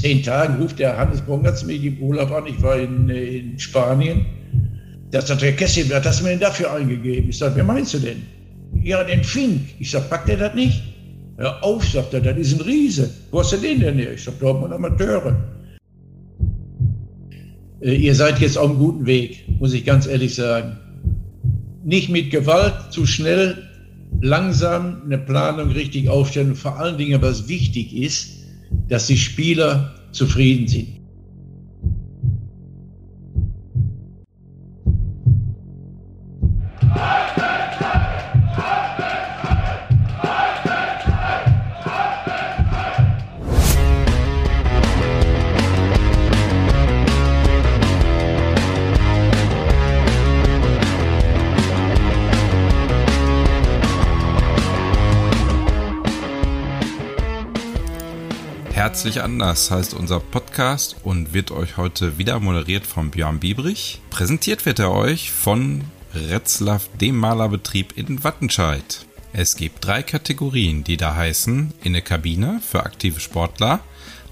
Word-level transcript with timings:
zehn 0.00 0.22
Tagen 0.22 0.60
ruft 0.60 0.78
der 0.78 0.96
Hannes 0.96 1.20
Bongertz 1.20 1.64
mich 1.64 1.84
im 1.84 1.98
Urlaub 1.98 2.30
an, 2.32 2.46
ich 2.46 2.60
war 2.62 2.78
in, 2.78 3.08
in 3.08 3.58
Spanien. 3.58 4.26
Da 5.10 5.20
sagt 5.20 5.42
der 5.42 5.56
Kessi, 5.56 5.90
was 5.90 6.04
hast 6.04 6.20
du 6.20 6.24
mir 6.24 6.30
denn 6.30 6.40
dafür 6.40 6.72
eingegeben? 6.72 7.30
Ich 7.30 7.38
sage, 7.38 7.56
wer 7.56 7.64
meinst 7.64 7.94
du 7.94 7.98
denn? 7.98 8.22
Ja, 8.82 9.02
den 9.02 9.24
Fink. 9.24 9.60
Ich 9.78 9.90
sage, 9.90 10.06
packt 10.08 10.28
der 10.28 10.36
das 10.36 10.54
nicht? 10.54 10.82
Hör 11.36 11.62
auf, 11.64 11.84
sagt 11.88 12.14
er, 12.14 12.20
das 12.20 12.36
ist 12.36 12.54
ein 12.54 12.60
Riese. 12.60 13.10
Wo 13.30 13.40
hast 13.40 13.52
du 13.52 13.56
den 13.56 13.80
denn 13.80 13.98
her? 13.98 14.12
Ich 14.12 14.22
sage, 14.22 14.40
wir 14.40 14.72
Amateure. 14.72 15.36
Äh, 17.80 17.94
ihr 17.94 18.14
seid 18.14 18.38
jetzt 18.40 18.58
auf 18.58 18.70
einem 18.70 18.78
guten 18.78 19.06
Weg, 19.06 19.44
muss 19.58 19.72
ich 19.72 19.84
ganz 19.84 20.06
ehrlich 20.06 20.34
sagen. 20.34 20.78
Nicht 21.82 22.10
mit 22.10 22.30
Gewalt, 22.30 22.74
zu 22.90 23.06
schnell, 23.06 23.56
langsam 24.20 25.02
eine 25.04 25.18
Planung 25.18 25.70
richtig 25.72 26.08
aufstellen. 26.08 26.54
Vor 26.54 26.78
allen 26.78 26.98
Dingen, 26.98 27.20
was 27.22 27.48
wichtig 27.48 27.96
ist, 27.96 28.39
dass 28.90 29.06
die 29.06 29.16
Spieler 29.16 29.94
zufrieden 30.12 30.68
sind. 30.68 30.99
Herzlich 59.00 59.22
anders 59.22 59.70
heißt 59.70 59.94
unser 59.94 60.20
Podcast 60.20 60.94
und 61.04 61.32
wird 61.32 61.52
euch 61.52 61.78
heute 61.78 62.18
wieder 62.18 62.38
moderiert 62.38 62.86
von 62.86 63.10
Björn 63.10 63.40
Biebrich. 63.40 63.98
Präsentiert 64.10 64.66
wird 64.66 64.78
er 64.78 64.92
euch 64.92 65.32
von 65.32 65.84
Retzlaff, 66.14 66.90
dem 67.00 67.16
Malerbetrieb 67.16 67.96
in 67.96 68.22
Wattenscheid. 68.22 69.06
Es 69.32 69.56
gibt 69.56 69.86
drei 69.86 70.02
Kategorien, 70.02 70.84
die 70.84 70.98
da 70.98 71.14
heißen 71.14 71.72
in 71.82 71.94
der 71.94 72.02
Kabine 72.02 72.60
für 72.60 72.84
aktive 72.84 73.20
Sportler, 73.20 73.80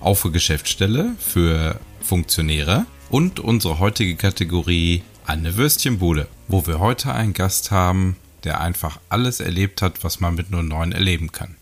auf 0.01 0.21
der 0.21 0.33
Geschäftsstelle 0.33 1.15
für 1.19 1.81
Funktionäre 2.03 2.85
und 3.09 3.41
unsere 3.41 3.79
heutige 3.79 4.17
Kategorie 4.17 5.03
eine 5.25 5.57
Würstchenbude, 5.57 6.29
wo 6.47 6.67
wir 6.67 6.79
heute 6.79 7.15
einen 7.15 7.33
Gast 7.33 7.71
haben, 7.71 8.17
der 8.45 8.61
einfach 8.61 9.01
alles 9.09 9.41
erlebt 9.41 9.81
hat, 9.81 10.05
was 10.05 10.21
man 10.21 10.35
mit 10.35 10.51
09 10.51 10.93
erleben 10.93 11.33
kann. 11.33 11.58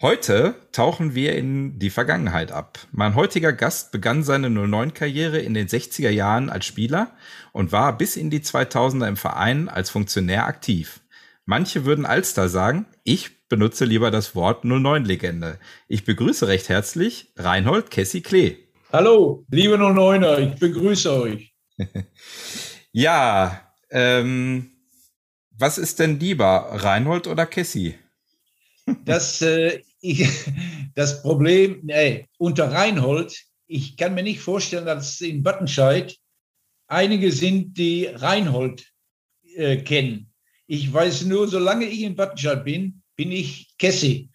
Heute 0.00 0.56
tauchen 0.72 1.14
wir 1.14 1.36
in 1.36 1.78
die 1.78 1.88
Vergangenheit 1.88 2.50
ab. 2.50 2.80
Mein 2.90 3.14
heutiger 3.14 3.52
Gast 3.52 3.92
begann 3.92 4.24
seine 4.24 4.48
09-Karriere 4.48 5.38
in 5.38 5.54
den 5.54 5.68
60er 5.68 6.10
Jahren 6.10 6.50
als 6.50 6.66
Spieler 6.66 7.12
und 7.52 7.70
war 7.70 7.96
bis 7.96 8.16
in 8.16 8.28
die 8.28 8.40
2000er 8.40 9.06
im 9.06 9.16
Verein 9.16 9.68
als 9.68 9.90
Funktionär 9.90 10.46
aktiv. 10.46 11.00
Manche 11.46 11.84
würden 11.84 12.06
Alster 12.06 12.48
sagen, 12.48 12.86
ich 13.04 13.48
benutze 13.48 13.84
lieber 13.84 14.10
das 14.10 14.34
Wort 14.34 14.64
09-Legende. 14.64 15.58
Ich 15.86 16.04
begrüße 16.04 16.48
recht 16.48 16.68
herzlich 16.68 17.32
Reinhold 17.36 17.92
Kessi 17.92 18.20
Klee. 18.20 18.56
Hallo, 18.92 19.44
liebe 19.48 19.76
09er, 19.76 20.38
ich 20.38 20.58
begrüße 20.58 21.12
euch. 21.12 21.54
ja, 22.92 23.60
ähm, 23.90 24.72
was 25.56 25.78
ist 25.78 26.00
denn 26.00 26.18
lieber, 26.18 26.68
Reinhold 26.72 27.28
oder 27.28 27.46
Kessi? 27.46 27.94
Das 29.04 29.40
äh, 29.42 29.80
ich, 30.00 30.28
das 30.94 31.22
Problem, 31.22 31.88
ey, 31.88 32.28
unter 32.38 32.70
Reinhold, 32.70 33.44
ich 33.66 33.96
kann 33.96 34.14
mir 34.14 34.22
nicht 34.22 34.40
vorstellen, 34.40 34.86
dass 34.86 35.20
in 35.20 35.44
Wattenscheid 35.44 36.16
einige 36.86 37.32
sind, 37.32 37.78
die 37.78 38.06
Reinhold 38.06 38.86
äh, 39.56 39.78
kennen. 39.78 40.30
Ich 40.66 40.92
weiß 40.92 41.24
nur, 41.24 41.48
solange 41.48 41.86
ich 41.86 42.02
in 42.02 42.18
Wattenscheid 42.18 42.64
bin, 42.64 43.02
bin 43.16 43.32
ich 43.32 43.74
Kessi. 43.78 44.30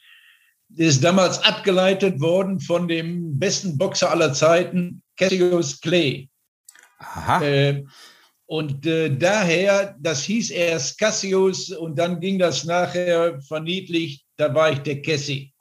Das 0.69 0.88
ist 0.88 1.03
damals 1.03 1.40
abgeleitet 1.44 2.19
worden 2.19 2.59
von 2.59 2.88
dem 2.88 3.38
besten 3.38 3.78
Boxer 3.78 4.12
aller 4.12 4.34
Zeiten, 4.34 5.01
Cassius 5.18 5.79
Clay. 5.81 6.29
Aha. 7.00 7.44
Äh, 7.44 7.85
und 8.50 8.88
äh, 8.88 9.16
daher, 9.16 9.96
das 10.00 10.24
hieß 10.24 10.50
erst 10.50 10.98
Cassius 10.98 11.70
und 11.70 12.00
dann 12.00 12.20
ging 12.20 12.40
das 12.40 12.64
nachher 12.64 13.40
verniedlicht, 13.44 14.26
da 14.38 14.56
war 14.56 14.72
ich 14.72 14.80
der 14.80 15.04
Kessi. 15.04 15.54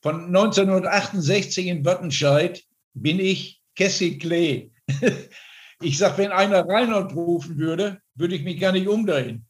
Von 0.00 0.28
1968 0.28 1.66
in 1.66 1.84
Wattenscheid 1.84 2.64
bin 2.94 3.20
ich 3.20 3.60
Cassie 3.76 4.18
Klee. 4.18 4.70
Ich 5.84 5.98
sage, 5.98 6.18
wenn 6.18 6.30
einer 6.30 6.64
Reinhold 6.68 7.12
rufen 7.12 7.58
würde, 7.58 8.00
würde 8.14 8.36
ich 8.36 8.44
mich 8.44 8.60
gar 8.60 8.70
nicht 8.70 8.86
umdrehen. 8.86 9.44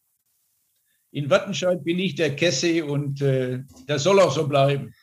In 1.10 1.28
Wattenscheid 1.28 1.84
bin 1.84 1.98
ich 1.98 2.14
der 2.14 2.34
Cassie 2.34 2.80
und 2.80 3.20
äh, 3.20 3.64
das 3.86 4.02
soll 4.02 4.18
auch 4.18 4.34
so 4.34 4.48
bleiben. 4.48 4.94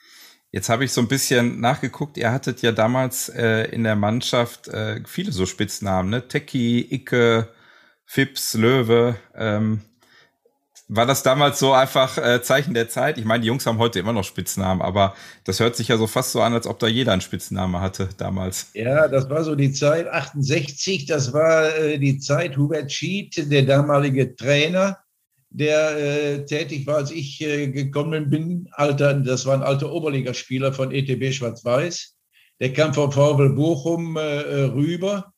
Jetzt 0.52 0.70
habe 0.70 0.86
ich 0.86 0.92
so 0.92 1.02
ein 1.02 1.08
bisschen 1.08 1.62
nachgeguckt. 1.62 2.18
Ihr 2.18 2.32
hattet 2.32 2.64
ja 2.64 2.72
damals 2.72 3.30
äh, 3.30 3.66
in 3.66 3.84
der 3.84 3.96
Mannschaft 3.96 4.70
äh, 4.70 5.04
viele 5.06 5.32
so 5.32 5.46
Spitznamen, 5.46 6.10
ne? 6.10 6.28
Tecki, 6.28 6.82
Icke, 6.90 7.50
Fips, 8.12 8.56
Löwe. 8.56 9.18
Ähm, 9.36 9.82
war 10.88 11.06
das 11.06 11.22
damals 11.22 11.60
so 11.60 11.74
einfach 11.74 12.18
äh, 12.18 12.42
Zeichen 12.42 12.74
der 12.74 12.90
Zeit? 12.90 13.20
Ich 13.20 13.24
meine, 13.24 13.42
die 13.42 13.48
Jungs 13.48 13.68
haben 13.68 13.78
heute 13.78 14.00
immer 14.00 14.14
noch 14.14 14.24
Spitznamen, 14.24 14.82
aber 14.82 15.14
das 15.44 15.60
hört 15.60 15.76
sich 15.76 15.90
ja 15.90 15.98
so 15.98 16.08
fast 16.08 16.32
so 16.32 16.42
an, 16.42 16.54
als 16.54 16.66
ob 16.66 16.80
da 16.80 16.88
jeder 16.88 17.12
einen 17.12 17.22
Spitzname 17.22 17.80
hatte 17.82 18.10
damals. 18.18 18.72
Ja, 18.74 19.08
das 19.08 19.30
war 19.30 19.44
so 19.44 19.54
die 19.54 19.74
Zeit 19.74 20.08
68, 20.08 21.06
das 21.06 21.34
war 21.34 21.76
äh, 21.78 22.00
die 22.00 22.18
Zeit 22.18 22.58
Hubert 22.58 22.92
Schied, 22.92 23.52
der 23.52 23.62
damalige 23.62 24.36
Trainer, 24.36 24.98
der 25.52 25.96
äh, 25.96 26.46
tätig 26.46 26.88
war, 26.88 26.96
als 26.96 27.12
ich 27.12 27.40
äh, 27.42 27.68
gekommen 27.68 28.32
bin. 28.32 28.68
Alter, 28.72 29.14
das 29.14 29.46
war 29.46 29.54
ein 29.54 29.62
alter 29.62 29.92
Oberligaspieler 29.92 30.74
von 30.74 30.92
ETB 30.92 31.32
Schwarz-Weiß. 31.32 32.16
Der 32.60 32.74
kam 32.74 32.92
vom 32.92 33.12
VfL 33.12 33.50
Bochum 33.50 34.18
äh, 34.18 34.22
äh, 34.22 34.64
rüber 34.64 35.32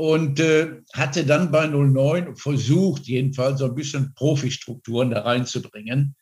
und 0.00 0.40
äh, 0.40 0.80
hatte 0.94 1.26
dann 1.26 1.50
bei 1.50 1.66
09 1.66 2.34
versucht, 2.34 3.06
jedenfalls 3.06 3.58
so 3.58 3.66
ein 3.66 3.74
bisschen 3.74 4.14
Profistrukturen 4.14 5.10
da 5.10 5.20
reinzubringen. 5.20 6.16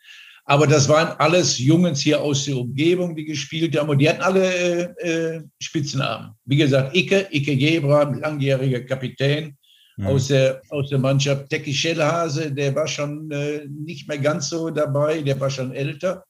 Aber 0.46 0.66
das 0.66 0.88
waren 0.88 1.16
alles 1.20 1.60
Jungs 1.60 2.00
hier 2.00 2.20
aus 2.20 2.46
der 2.46 2.56
Umgebung, 2.56 3.14
die 3.14 3.24
gespielt 3.24 3.78
haben 3.78 3.88
und 3.88 3.98
die 3.98 4.08
hatten 4.08 4.22
alle 4.22 4.52
äh, 4.52 5.36
äh, 5.36 5.42
Spitznamen. 5.62 6.32
Wie 6.44 6.56
gesagt, 6.56 6.96
Icke, 6.96 7.28
Icke 7.30 7.52
Jebra, 7.52 8.02
langjähriger 8.02 8.80
Kapitän 8.80 9.56
mhm. 9.96 10.06
aus, 10.08 10.26
der, 10.26 10.60
aus 10.70 10.90
der 10.90 10.98
Mannschaft. 10.98 11.48
Tecki 11.48 11.72
Schellhase, 11.72 12.50
der 12.50 12.74
war 12.74 12.88
schon 12.88 13.30
äh, 13.30 13.64
nicht 13.68 14.08
mehr 14.08 14.18
ganz 14.18 14.48
so 14.48 14.70
dabei, 14.70 15.22
der 15.22 15.38
war 15.38 15.50
schon 15.50 15.72
älter. 15.72 16.24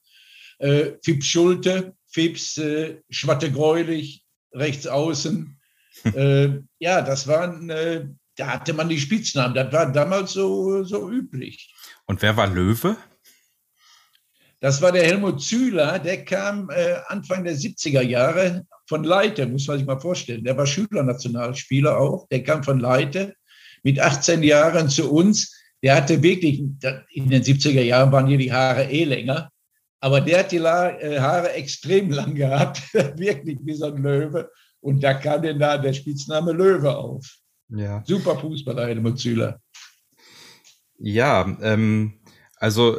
Äh, 0.58 0.90
Fips 1.02 1.26
Schulte, 1.26 1.94
Fips 2.08 2.58
äh, 2.58 2.96
Schwatte 3.08 3.50
Greulich, 3.50 4.22
rechts 4.52 4.86
außen 4.86 5.57
äh, 6.04 6.60
ja, 6.78 7.02
das 7.02 7.26
waren, 7.26 7.70
äh, 7.70 8.06
da 8.36 8.46
hatte 8.54 8.72
man 8.72 8.88
die 8.88 9.00
Spitznamen. 9.00 9.54
Das 9.54 9.72
war 9.72 9.90
damals 9.92 10.32
so, 10.32 10.84
so 10.84 11.10
üblich. 11.10 11.74
Und 12.06 12.22
wer 12.22 12.36
war 12.36 12.46
Löwe? 12.46 12.96
Das 14.60 14.82
war 14.82 14.90
der 14.90 15.04
Helmut 15.04 15.40
Zühler, 15.40 16.00
der 16.00 16.24
kam 16.24 16.68
äh, 16.70 16.96
Anfang 17.06 17.44
der 17.44 17.54
70er 17.54 18.02
Jahre 18.02 18.66
von 18.88 19.04
Leite, 19.04 19.46
muss 19.46 19.68
man 19.68 19.78
sich 19.78 19.86
mal 19.86 20.00
vorstellen. 20.00 20.42
Der 20.42 20.56
war 20.56 20.66
Schülernationalspieler 20.66 21.96
auch, 21.96 22.26
der 22.28 22.42
kam 22.42 22.64
von 22.64 22.80
Leite 22.80 23.34
mit 23.84 24.00
18 24.00 24.42
Jahren 24.42 24.88
zu 24.88 25.12
uns. 25.12 25.54
Der 25.80 25.94
hatte 25.94 26.20
wirklich, 26.24 26.58
in 26.58 27.30
den 27.30 27.42
70er 27.44 27.82
Jahren 27.82 28.10
waren 28.10 28.26
hier 28.26 28.38
die 28.38 28.52
Haare 28.52 28.90
eh 28.90 29.04
länger, 29.04 29.48
aber 30.00 30.20
der 30.20 30.40
hat 30.40 30.50
die 30.50 30.56
äh, 30.56 31.20
Haare 31.20 31.52
extrem 31.52 32.10
lang 32.10 32.34
gehabt, 32.34 32.82
wirklich 33.16 33.58
wie 33.62 33.74
so 33.74 33.86
ein 33.86 34.02
Löwe. 34.02 34.50
Und 34.80 35.02
da 35.02 35.14
kam 35.14 35.42
denn 35.42 35.58
da 35.58 35.78
der 35.78 35.92
Spitzname 35.92 36.52
Löwe 36.52 36.96
auf. 36.96 37.38
Ja. 37.68 38.02
Super 38.06 38.38
Fußballer, 38.38 38.86
Helmut 38.86 39.18
Zühler. 39.18 39.60
Ja, 40.98 41.56
ähm, 41.62 42.20
also 42.56 42.98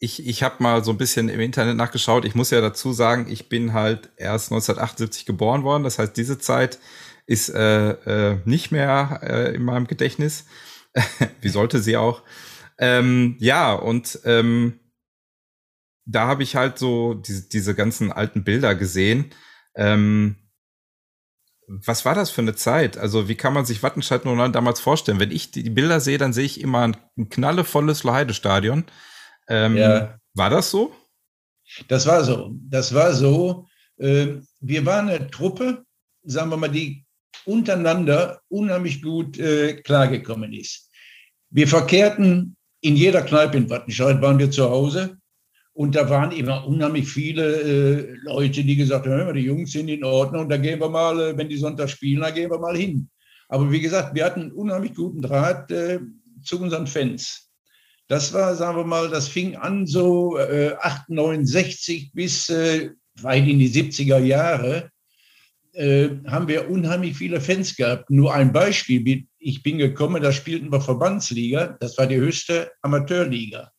ich, 0.00 0.26
ich 0.26 0.42
habe 0.42 0.62
mal 0.62 0.84
so 0.84 0.92
ein 0.92 0.98
bisschen 0.98 1.28
im 1.28 1.40
Internet 1.40 1.76
nachgeschaut. 1.76 2.24
Ich 2.24 2.34
muss 2.34 2.50
ja 2.50 2.60
dazu 2.60 2.92
sagen, 2.92 3.26
ich 3.28 3.48
bin 3.48 3.72
halt 3.72 4.10
erst 4.16 4.52
1978 4.52 5.26
geboren 5.26 5.64
worden. 5.64 5.82
Das 5.82 5.98
heißt, 5.98 6.16
diese 6.16 6.38
Zeit 6.38 6.78
ist 7.26 7.48
äh, 7.50 7.90
äh, 7.90 8.38
nicht 8.44 8.70
mehr 8.70 9.20
äh, 9.22 9.54
in 9.54 9.64
meinem 9.64 9.86
Gedächtnis. 9.86 10.46
Wie 11.40 11.48
sollte 11.48 11.80
sie 11.80 11.96
auch? 11.96 12.22
Ähm, 12.78 13.36
ja, 13.38 13.74
und 13.74 14.20
ähm, 14.24 14.80
da 16.06 16.26
habe 16.26 16.42
ich 16.42 16.56
halt 16.56 16.78
so 16.78 17.14
diese, 17.14 17.48
diese 17.48 17.74
ganzen 17.74 18.12
alten 18.12 18.44
Bilder 18.44 18.74
gesehen. 18.74 19.34
Ähm, 19.74 20.36
was 21.68 22.04
war 22.04 22.14
das 22.14 22.30
für 22.30 22.40
eine 22.40 22.54
Zeit? 22.54 22.96
Also 22.96 23.28
wie 23.28 23.34
kann 23.34 23.52
man 23.52 23.66
sich 23.66 23.82
Wattenscheid 23.82 24.24
09 24.24 24.52
damals 24.52 24.80
vorstellen? 24.80 25.20
Wenn 25.20 25.30
ich 25.30 25.50
die 25.50 25.68
Bilder 25.68 26.00
sehe, 26.00 26.18
dann 26.18 26.32
sehe 26.32 26.46
ich 26.46 26.60
immer 26.60 26.80
ein, 26.80 26.96
ein 27.16 27.28
knallevolles 27.28 28.04
Loheide-Stadion. 28.04 28.84
Ähm, 29.48 29.76
ja. 29.76 30.18
War 30.34 30.50
das 30.50 30.70
so? 30.70 30.94
Das 31.88 32.06
war 32.06 32.24
so. 32.24 32.54
Das 32.70 32.94
war 32.94 33.12
so. 33.12 33.66
Ähm, 33.98 34.46
wir 34.60 34.86
waren 34.86 35.10
eine 35.10 35.30
Truppe, 35.30 35.84
sagen 36.22 36.50
wir 36.50 36.56
mal, 36.56 36.68
die 36.68 37.04
untereinander 37.44 38.40
unheimlich 38.48 39.02
gut 39.02 39.38
äh, 39.38 39.74
klargekommen 39.82 40.52
ist. 40.52 40.90
Wir 41.50 41.68
verkehrten 41.68 42.56
in 42.80 42.96
jeder 42.96 43.22
Kneipe 43.22 43.56
in 43.58 43.68
Wattenscheid, 43.68 44.20
waren 44.22 44.38
wir 44.38 44.50
zu 44.50 44.68
Hause. 44.68 45.17
Und 45.78 45.94
da 45.94 46.10
waren 46.10 46.32
immer 46.32 46.66
unheimlich 46.66 47.06
viele 47.06 47.60
äh, 47.60 48.16
Leute, 48.24 48.64
die 48.64 48.74
gesagt 48.74 49.06
haben, 49.06 49.32
die 49.32 49.42
Jungs 49.42 49.70
sind 49.70 49.86
in 49.86 50.02
Ordnung, 50.02 50.48
da 50.48 50.56
gehen 50.56 50.80
wir 50.80 50.88
mal, 50.88 51.20
äh, 51.20 51.38
wenn 51.38 51.48
die 51.48 51.56
Sonntag 51.56 51.88
spielen, 51.88 52.20
da 52.20 52.32
gehen 52.32 52.50
wir 52.50 52.58
mal 52.58 52.76
hin. 52.76 53.08
Aber 53.48 53.70
wie 53.70 53.80
gesagt, 53.80 54.12
wir 54.12 54.24
hatten 54.24 54.40
einen 54.40 54.52
unheimlich 54.52 54.96
guten 54.96 55.22
Draht 55.22 55.70
äh, 55.70 56.00
zu 56.42 56.60
unseren 56.60 56.88
Fans. 56.88 57.52
Das 58.08 58.32
war, 58.32 58.56
sagen 58.56 58.76
wir 58.76 58.86
mal, 58.86 59.08
das 59.08 59.28
fing 59.28 59.54
an 59.54 59.86
so 59.86 60.36
äh, 60.36 60.74
68 60.80 62.10
bis 62.12 62.50
äh, 62.50 62.90
weit 63.22 63.46
in 63.46 63.60
die 63.60 63.70
70er 63.70 64.18
Jahre. 64.18 64.90
Äh, 65.74 66.08
haben 66.26 66.48
wir 66.48 66.68
unheimlich 66.68 67.16
viele 67.16 67.40
Fans 67.40 67.76
gehabt. 67.76 68.10
Nur 68.10 68.34
ein 68.34 68.52
Beispiel, 68.52 69.28
ich 69.38 69.62
bin 69.62 69.78
gekommen, 69.78 70.24
da 70.24 70.32
spielten 70.32 70.72
wir 70.72 70.80
Verbandsliga, 70.80 71.76
das 71.78 71.96
war 71.98 72.08
die 72.08 72.16
höchste 72.16 72.72
Amateurliga. 72.82 73.70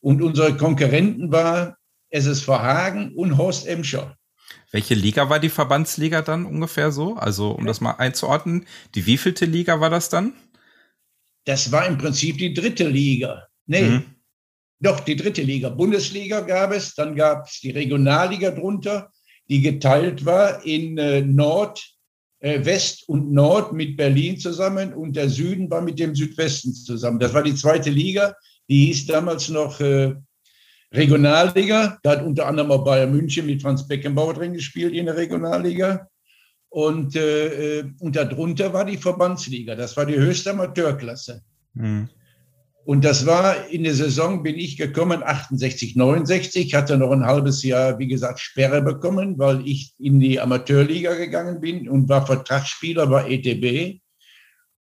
Und 0.00 0.22
unsere 0.22 0.56
Konkurrenten 0.56 1.30
war 1.30 1.76
SSV 2.10 2.48
Hagen 2.48 3.14
und 3.14 3.36
Horst 3.36 3.66
Emscher. 3.66 4.16
Welche 4.72 4.94
Liga 4.94 5.28
war 5.28 5.40
die 5.40 5.48
Verbandsliga 5.48 6.22
dann 6.22 6.46
ungefähr 6.46 6.92
so? 6.92 7.16
Also, 7.16 7.50
um 7.50 7.66
das 7.66 7.80
mal 7.80 7.92
einzuordnen, 7.92 8.66
die 8.94 9.06
wievielte 9.06 9.44
Liga 9.44 9.80
war 9.80 9.90
das 9.90 10.08
dann? 10.08 10.32
Das 11.44 11.72
war 11.72 11.86
im 11.86 11.98
Prinzip 11.98 12.38
die 12.38 12.54
dritte 12.54 12.86
Liga. 12.86 13.48
Nee, 13.66 13.82
mhm. 13.82 14.04
doch, 14.80 15.00
die 15.00 15.16
dritte 15.16 15.42
Liga. 15.42 15.68
Bundesliga 15.68 16.40
gab 16.40 16.72
es, 16.72 16.94
dann 16.94 17.16
gab 17.16 17.46
es 17.46 17.60
die 17.60 17.70
Regionalliga 17.70 18.50
drunter, 18.50 19.10
die 19.48 19.60
geteilt 19.60 20.24
war 20.24 20.64
in 20.64 20.98
äh, 20.98 21.22
Nord, 21.22 21.84
äh, 22.38 22.64
West 22.64 23.08
und 23.08 23.32
Nord 23.32 23.72
mit 23.72 23.96
Berlin 23.96 24.38
zusammen 24.38 24.94
und 24.94 25.16
der 25.16 25.28
Süden 25.28 25.70
war 25.70 25.80
mit 25.82 25.98
dem 25.98 26.14
Südwesten 26.14 26.72
zusammen. 26.72 27.18
Das 27.18 27.34
war 27.34 27.42
die 27.42 27.54
zweite 27.54 27.90
Liga. 27.90 28.34
Die 28.70 28.86
hieß 28.86 29.06
damals 29.06 29.48
noch 29.48 29.80
äh, 29.80 30.14
Regionalliga. 30.92 31.98
Da 32.04 32.10
hat 32.10 32.22
unter 32.22 32.46
anderem 32.46 32.70
auch 32.70 32.84
Bayern 32.84 33.10
München 33.10 33.46
mit 33.46 33.62
Franz 33.62 33.86
Beckenbauer 33.86 34.34
drin 34.34 34.54
gespielt 34.54 34.94
in 34.94 35.06
der 35.06 35.16
Regionalliga. 35.16 36.08
Und, 36.68 37.16
äh, 37.16 37.80
äh, 37.80 37.84
und 37.98 38.14
darunter 38.14 38.72
war 38.72 38.84
die 38.84 38.96
Verbandsliga. 38.96 39.74
Das 39.74 39.96
war 39.96 40.06
die 40.06 40.14
höchste 40.16 40.52
Amateurklasse. 40.52 41.42
Mhm. 41.74 42.08
Und 42.84 43.04
das 43.04 43.26
war 43.26 43.68
in 43.68 43.84
der 43.84 43.94
Saison, 43.94 44.42
bin 44.42 44.56
ich 44.56 44.76
gekommen, 44.76 45.22
68, 45.22 45.96
69, 45.96 46.74
hatte 46.74 46.96
noch 46.96 47.10
ein 47.10 47.26
halbes 47.26 47.62
Jahr, 47.62 47.98
wie 47.98 48.06
gesagt, 48.06 48.40
Sperre 48.40 48.82
bekommen, 48.82 49.38
weil 49.38 49.66
ich 49.66 49.92
in 49.98 50.18
die 50.18 50.40
Amateurliga 50.40 51.14
gegangen 51.14 51.60
bin 51.60 51.88
und 51.88 52.08
war 52.08 52.24
Vertragsspieler 52.24 53.06
bei 53.08 53.30
ETB. 53.30 54.00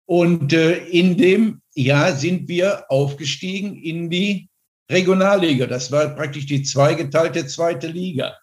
Und 0.07 0.54
äh, 0.54 0.86
in 0.86 1.18
dem 1.18 1.62
Jahr 1.75 2.15
sind 2.15 2.48
wir 2.48 2.89
aufgestiegen 2.89 3.75
in 3.75 4.09
die 4.09 4.50
Regionalliga. 4.89 5.68
Das 5.68 5.92
war 5.92 6.07
praktisch 6.15 6.45
die 6.45 6.63
zweigeteilte 6.63 7.45
zweite 7.45 7.88
Liga. 7.88 8.33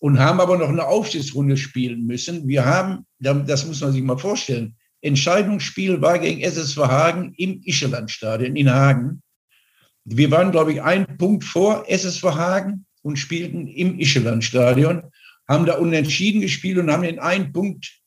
Und 0.00 0.18
haben 0.18 0.40
aber 0.40 0.56
noch 0.56 0.70
eine 0.70 0.86
Aufstiegsrunde 0.86 1.58
spielen 1.58 2.06
müssen. 2.06 2.48
Wir 2.48 2.64
haben, 2.64 3.06
das 3.20 3.66
muss 3.66 3.82
man 3.82 3.92
sich 3.92 4.02
mal 4.02 4.18
vorstellen, 4.18 4.76
Entscheidungsspiel 5.02 6.00
war 6.00 6.18
gegen 6.18 6.40
SSV 6.40 6.78
Hagen 6.78 7.34
im 7.36 7.60
Ischelandstadion 7.62 8.56
in 8.56 8.72
Hagen. 8.72 9.22
Wir 10.04 10.30
waren, 10.30 10.50
glaube 10.50 10.72
ich, 10.72 10.82
einen 10.82 11.18
Punkt 11.18 11.44
vor 11.44 11.84
SSV 11.88 12.24
Hagen 12.24 12.86
und 13.02 13.18
spielten 13.18 13.66
im 13.66 13.98
Ischelandstadion, 13.98 15.02
haben 15.46 15.66
da 15.66 15.76
unentschieden 15.76 16.40
gespielt 16.40 16.78
und 16.78 16.90
haben 16.90 17.02
den 17.02 17.18
einen 17.18 17.52
Punkt 17.52 18.03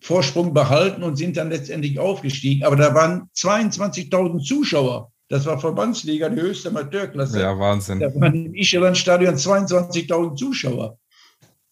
Vorsprung 0.00 0.54
behalten 0.54 1.02
und 1.02 1.16
sind 1.16 1.36
dann 1.36 1.50
letztendlich 1.50 1.98
aufgestiegen. 1.98 2.64
Aber 2.64 2.76
da 2.76 2.94
waren 2.94 3.28
22.000 3.34 4.44
Zuschauer 4.44 5.10
das 5.28 5.44
war 5.44 5.60
Verbandsliga, 5.60 6.28
die 6.30 6.40
höchste 6.40 6.70
Amateurklasse. 6.70 7.40
Ja, 7.40 7.58
Wahnsinn. 7.58 8.00
Da 8.00 8.14
waren 8.14 8.46
im 8.46 8.54
Ischelandstadion 8.54 9.34
22.000 9.34 10.36
Zuschauer. 10.36 10.98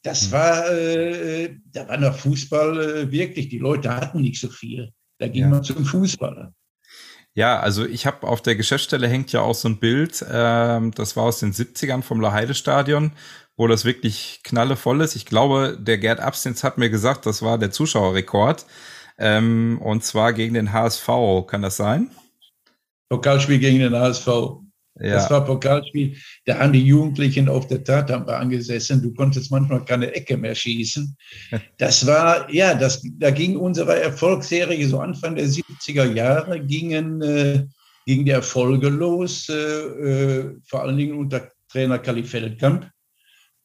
Das 0.03 0.27
hm. 0.27 0.33
war, 0.33 0.71
äh, 0.71 1.57
da 1.73 1.89
war 1.89 1.97
noch 1.97 2.17
Fußball 2.17 2.81
äh, 2.81 3.11
wirklich, 3.11 3.49
die 3.49 3.59
Leute 3.59 3.95
hatten 3.95 4.21
nicht 4.21 4.41
so 4.41 4.49
viel. 4.49 4.93
Da 5.19 5.29
ging 5.29 5.45
ja. 5.45 5.49
man 5.49 5.65
zum 5.65 5.85
Fußballer. 5.85 6.53
Ja, 7.35 7.59
also 7.61 7.85
ich 7.85 8.07
habe 8.07 8.27
auf 8.27 8.43
der 8.43 8.57
Geschäftsstelle 8.57 9.09
hängt 9.09 9.33
ja 9.33 9.41
auch 9.41 9.55
so 9.55 9.69
ein 9.69 9.79
Bild, 9.79 10.25
ähm, 10.31 10.93
das 10.93 11.17
war 11.17 11.25
aus 11.25 11.41
den 11.41 11.53
70ern 11.53 12.03
vom 12.03 12.21
Laheide-Stadion, 12.21 13.13
wo 13.57 13.67
das 13.67 13.85
wirklich 13.85 14.41
knallevoll 14.45 15.01
ist. 15.01 15.17
Ich 15.17 15.27
glaube, 15.27 15.79
der 15.81 15.99
Gerd 15.99 16.21
Abstins 16.21 16.63
hat 16.63 16.79
mir 16.79 16.91
gesagt, 16.91 17.27
das 17.27 17.43
war 17.43 17.59
der 17.59 17.71
Zuschauerrekord. 17.71 18.67
Ähm, 19.19 19.81
und 19.83 20.05
zwar 20.05 20.33
gegen 20.33 20.55
den 20.55 20.73
HSV, 20.73 21.09
kann 21.47 21.63
das 21.63 21.77
sein? 21.77 22.11
Pokalspiel 23.09 23.59
gegen 23.59 23.79
den 23.79 23.95
HSV. 23.95 24.27
Ja. 24.99 25.13
Das 25.13 25.31
war 25.31 25.45
Pokalspiel. 25.45 26.17
Da 26.47 26.59
haben 26.59 26.73
die 26.73 26.85
Jugendlichen 26.85 27.49
auf 27.49 27.67
der 27.67 27.85
Tatrampe 27.85 28.35
angesessen. 28.35 29.03
Du 29.03 29.13
konntest 29.13 29.51
manchmal 29.51 29.85
keine 29.85 30.15
Ecke 30.15 30.37
mehr 30.37 30.55
schießen. 30.55 31.17
Das 31.79 32.07
war, 32.07 32.51
ja, 32.53 32.75
das, 32.75 33.03
da 33.19 33.31
ging 33.31 33.57
unsere 33.57 34.01
Erfolgsserie 34.01 34.87
so 34.89 35.01
Anfang 35.01 35.37
der 35.37 35.47
70er 35.47 36.13
Jahre, 36.13 36.61
gingen, 36.61 37.21
äh, 37.21 37.67
ging 38.07 38.25
die 38.25 38.31
Erfolge 38.31 38.89
los, 38.89 39.49
äh, 39.49 39.55
äh, 39.55 40.57
vor 40.67 40.83
allen 40.83 40.97
Dingen 40.97 41.19
unter 41.19 41.51
Trainer 41.69 41.99
Kali 41.99 42.25
Feldkamp. 42.25 42.91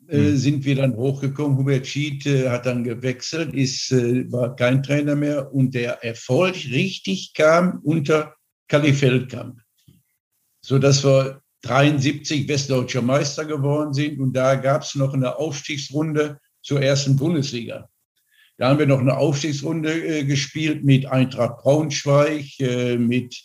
Äh, 0.08 0.18
mhm. 0.18 0.38
Sind 0.38 0.66
wir 0.66 0.76
dann 0.76 0.96
hochgekommen. 0.96 1.58
Hubert 1.58 1.88
Schied 1.88 2.26
äh, 2.26 2.50
hat 2.50 2.66
dann 2.66 2.84
gewechselt, 2.84 3.54
ist, 3.54 3.92
äh, 3.92 4.30
war 4.32 4.56
kein 4.56 4.84
Trainer 4.84 5.16
mehr 5.16 5.54
und 5.54 5.74
der 5.74 6.04
Erfolg 6.04 6.56
richtig 6.56 7.34
kam 7.34 7.80
unter 7.84 8.36
Kali 8.68 8.94
Feldkamp, 8.94 9.60
sodass 10.62 11.04
wir 11.04 11.42
73 11.64 12.48
westdeutscher 12.48 13.02
Meister 13.02 13.46
geworden 13.46 13.94
sind 13.94 14.20
und 14.20 14.34
da 14.34 14.56
gab 14.56 14.82
es 14.82 14.96
noch 14.96 15.14
eine 15.14 15.38
Aufstiegsrunde 15.38 16.40
zur 16.62 16.82
ersten 16.82 17.16
Bundesliga. 17.16 17.90
Da 18.58 18.70
haben 18.70 18.80
wir 18.80 18.88
noch 18.88 19.00
eine 19.00 19.18
Aufstiegsrunde 19.18 19.92
äh, 19.92 20.24
gespielt 20.24 20.84
mit 20.84 21.06
Eintracht 21.06 21.58
Braunschweig, 21.60 22.60
äh, 22.60 22.98
mit 22.98 23.36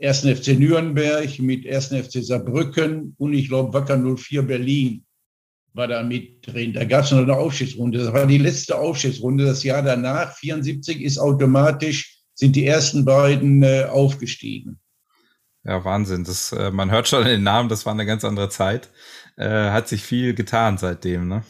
1. 0.00 0.20
FC 0.20 0.58
Nürnberg, 0.58 1.38
mit 1.40 1.66
1. 1.66 1.88
FC 1.88 2.24
Saarbrücken 2.24 3.14
und 3.18 3.34
ich 3.34 3.48
glaube 3.48 3.72
Wacker 3.74 3.98
04 3.98 4.42
Berlin 4.42 5.04
war 5.72 5.88
da 5.88 6.02
mit 6.02 6.46
drin. 6.46 6.72
Da 6.72 6.84
gab 6.84 7.04
es 7.04 7.10
noch 7.10 7.18
eine 7.18 7.36
Aufstiegsrunde. 7.36 7.98
Das 7.98 8.12
war 8.12 8.26
die 8.26 8.38
letzte 8.38 8.76
Aufstiegsrunde. 8.76 9.44
Das 9.44 9.62
Jahr 9.62 9.82
danach, 9.82 10.34
74, 10.36 11.02
ist 11.02 11.18
automatisch 11.18 12.20
sind 12.40 12.56
die 12.56 12.66
ersten 12.66 13.04
beiden 13.04 13.62
äh, 13.62 13.84
aufgestiegen. 13.84 14.80
Ja, 15.62 15.84
Wahnsinn. 15.84 16.24
Das, 16.24 16.52
äh, 16.52 16.70
man 16.70 16.90
hört 16.90 17.06
schon 17.06 17.24
den 17.24 17.42
Namen, 17.42 17.68
das 17.68 17.84
war 17.84 17.92
eine 17.92 18.06
ganz 18.06 18.24
andere 18.24 18.48
Zeit. 18.48 18.88
Äh, 19.36 19.70
hat 19.70 19.88
sich 19.88 20.02
viel 20.02 20.34
getan 20.34 20.78
seitdem, 20.78 21.28
ne? 21.28 21.44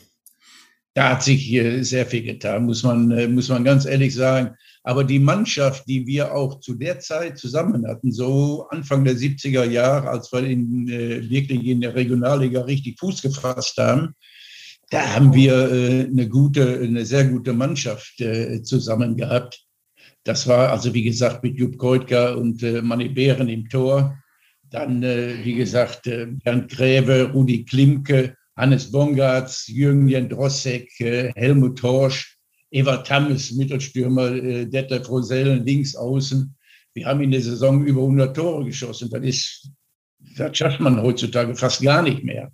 Da 0.95 1.11
hat 1.11 1.23
sich 1.23 1.43
hier 1.43 1.85
sehr 1.85 2.07
viel 2.07 2.25
getan, 2.25 2.65
muss 2.65 2.83
man, 2.83 3.13
äh, 3.13 3.29
muss 3.29 3.49
man 3.49 3.63
ganz 3.63 3.85
ehrlich 3.85 4.13
sagen. 4.13 4.57
Aber 4.83 5.05
die 5.05 5.19
Mannschaft, 5.19 5.87
die 5.89 6.07
wir 6.07 6.35
auch 6.35 6.61
zu 6.61 6.75
der 6.75 7.01
Zeit 7.01 7.39
zusammen 7.39 7.87
hatten, 7.87 8.13
so 8.13 8.67
Anfang 8.71 9.05
der 9.05 9.15
70er 9.15 9.65
Jahre, 9.65 10.09
als 10.09 10.33
wir 10.33 10.43
in, 10.43 10.89
äh, 10.89 11.29
wirklich 11.29 11.67
in 11.67 11.83
der 11.83 11.95
Regionalliga 11.95 12.63
richtig 12.63 12.99
Fuß 12.99 13.21
gefasst 13.21 13.77
haben, 13.77 14.15
da 14.91 15.15
haben 15.15 15.35
wir 15.35 15.71
äh, 15.71 16.07
eine 16.07 16.29
gute, 16.29 16.81
eine 16.81 17.05
sehr 17.05 17.27
gute 17.27 17.53
Mannschaft 17.53 18.21
äh, 18.21 18.63
zusammen 18.63 19.17
gehabt. 19.17 19.65
Das 20.25 20.47
war 20.47 20.71
also, 20.71 20.93
wie 20.93 21.05
gesagt, 21.05 21.43
mit 21.43 21.57
Jupp 21.57 21.79
Koitka 21.79 22.33
und 22.35 22.63
äh, 22.63 22.83
Manny 22.83 23.09
Behren 23.09 23.49
im 23.49 23.69
Tor. 23.69 24.19
Dann, 24.71 25.03
äh, 25.03 25.45
wie 25.45 25.55
gesagt, 25.55 26.07
äh, 26.07 26.27
Bernd 26.27 26.71
Gräve, 26.71 27.31
Rudi 27.33 27.65
Klimke, 27.65 28.35
Hannes 28.57 28.91
Bongartz, 28.91 29.69
Jürgen 29.69 30.09
Jendrossek, 30.09 31.01
äh, 31.01 31.33
Helmut 31.35 31.83
Horsch, 31.83 32.40
Eva 32.71 32.99
Tammes, 32.99 33.53
Mittelstürmer, 33.53 34.33
äh, 34.33 34.67
Detlef 34.67 35.09
Rosellen, 35.09 35.65
links 35.65 35.95
außen. 35.95 36.57
Wir 36.95 37.07
haben 37.07 37.21
in 37.21 37.31
der 37.31 37.41
Saison 37.41 37.85
über 37.85 38.03
100 38.03 38.37
Tore 38.37 38.65
geschossen. 38.65 39.11
Das 39.11 39.23
ist, 39.23 39.71
das 40.37 40.57
schafft 40.57 40.81
man 40.81 41.01
heutzutage 41.01 41.55
fast 41.55 41.83
gar 41.83 42.03
nicht 42.03 42.25
mehr. 42.25 42.53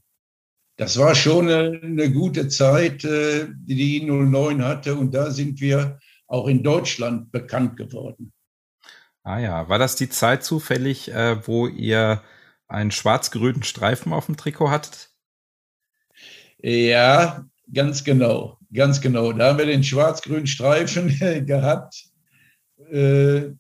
Das 0.77 0.99
war 0.99 1.15
schon 1.15 1.49
eine, 1.49 1.81
eine 1.83 2.13
gute 2.13 2.49
Zeit, 2.49 3.05
äh, 3.05 3.47
die 3.51 3.75
die 3.75 4.01
09 4.05 4.63
hatte. 4.63 4.95
Und 4.95 5.15
da 5.15 5.31
sind 5.31 5.61
wir 5.61 5.99
auch 6.27 6.49
in 6.49 6.63
Deutschland 6.63 7.33
bekannt 7.33 7.77
geworden. 7.77 8.33
Ah 9.23 9.39
ja, 9.39 9.69
war 9.69 9.79
das 9.79 9.97
die 9.97 10.09
Zeit 10.09 10.45
zufällig, 10.45 11.11
äh, 11.13 11.47
wo 11.47 11.67
ihr 11.67 12.23
einen 12.69 12.91
schwarz-grünen 12.91 13.63
Streifen 13.63 14.13
auf 14.13 14.27
dem 14.27 14.37
Trikot 14.37 14.71
hattet? 14.71 15.11
Ja, 16.59 17.45
ganz 17.73 18.05
genau, 18.05 18.59
ganz 18.73 19.01
genau. 19.01 19.33
Da 19.33 19.49
haben 19.49 19.59
wir 19.59 19.67
den 19.67 19.85
schwarz-grünen 19.85 20.47
Streifen 20.47 21.09
gehabt. 21.47 22.05
Äh, 22.91 23.51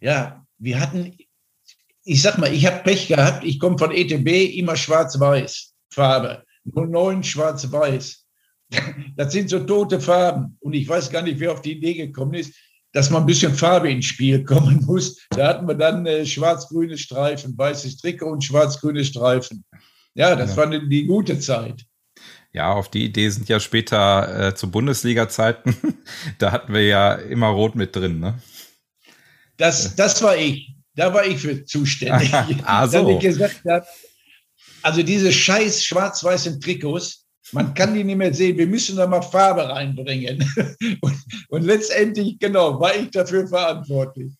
ja, 0.00 0.46
wir 0.58 0.80
hatten, 0.80 1.16
ich 2.04 2.22
sag 2.22 2.38
mal, 2.38 2.52
ich 2.52 2.66
habe 2.66 2.82
Pech 2.82 3.08
gehabt. 3.08 3.44
Ich 3.44 3.58
komme 3.58 3.78
von 3.78 3.92
ETB 3.92 4.56
immer 4.58 4.76
schwarz-weiß 4.76 5.74
Farbe, 5.90 6.44
nur 6.64 6.86
neun 6.86 7.22
schwarz-weiß. 7.22 8.26
das 9.16 9.32
sind 9.32 9.50
so 9.50 9.60
tote 9.60 10.00
Farben. 10.00 10.56
Und 10.60 10.74
ich 10.74 10.88
weiß 10.88 11.10
gar 11.10 11.22
nicht, 11.22 11.40
wer 11.40 11.52
auf 11.52 11.62
die 11.62 11.72
Idee 11.72 11.94
gekommen 11.94 12.34
ist, 12.34 12.54
dass 12.92 13.10
man 13.10 13.22
ein 13.22 13.26
bisschen 13.26 13.54
Farbe 13.54 13.90
ins 13.90 14.06
Spiel 14.06 14.44
kommen 14.44 14.84
muss. 14.86 15.18
Da 15.30 15.48
hatten 15.48 15.68
wir 15.68 15.74
dann 15.74 16.06
äh, 16.06 16.24
schwarz-grüne 16.24 16.96
Streifen, 16.98 17.56
weißes 17.56 17.98
Trikot 17.98 18.30
und 18.30 18.44
schwarz-grüne 18.44 19.04
Streifen. 19.04 19.64
Ja, 20.14 20.34
das 20.34 20.50
ja. 20.50 20.56
war 20.56 20.78
die 20.78 21.06
gute 21.06 21.38
Zeit. 21.38 21.85
Ja, 22.56 22.72
auf 22.72 22.88
die 22.88 23.04
Idee 23.04 23.28
sind 23.28 23.50
ja 23.50 23.60
später 23.60 24.48
äh, 24.48 24.54
zu 24.54 24.70
Bundesliga-Zeiten. 24.70 25.76
da 26.38 26.52
hatten 26.52 26.72
wir 26.72 26.82
ja 26.82 27.12
immer 27.12 27.48
Rot 27.48 27.74
mit 27.74 27.94
drin, 27.94 28.18
ne? 28.18 28.40
Das, 29.58 29.94
das 29.94 30.22
war 30.22 30.38
ich. 30.38 30.74
Da 30.94 31.12
war 31.12 31.26
ich 31.26 31.38
für 31.38 31.66
zuständig. 31.66 32.32
ah, 32.64 32.86
so. 32.88 33.10
ich 33.10 33.18
gesagt 33.20 33.60
habe, 33.68 33.84
also 34.80 35.02
diese 35.02 35.30
scheiß 35.34 35.84
schwarz-weißen 35.84 36.58
Trikots, 36.58 37.26
man 37.52 37.74
kann 37.74 37.92
die 37.92 38.02
nicht 38.02 38.16
mehr 38.16 38.32
sehen. 38.32 38.56
Wir 38.56 38.66
müssen 38.66 38.96
da 38.96 39.06
mal 39.06 39.20
Farbe 39.20 39.68
reinbringen. 39.68 40.42
Und, 41.02 41.24
und 41.50 41.62
letztendlich, 41.62 42.38
genau, 42.38 42.80
war 42.80 42.96
ich 42.96 43.10
dafür 43.10 43.46
verantwortlich. 43.46 44.32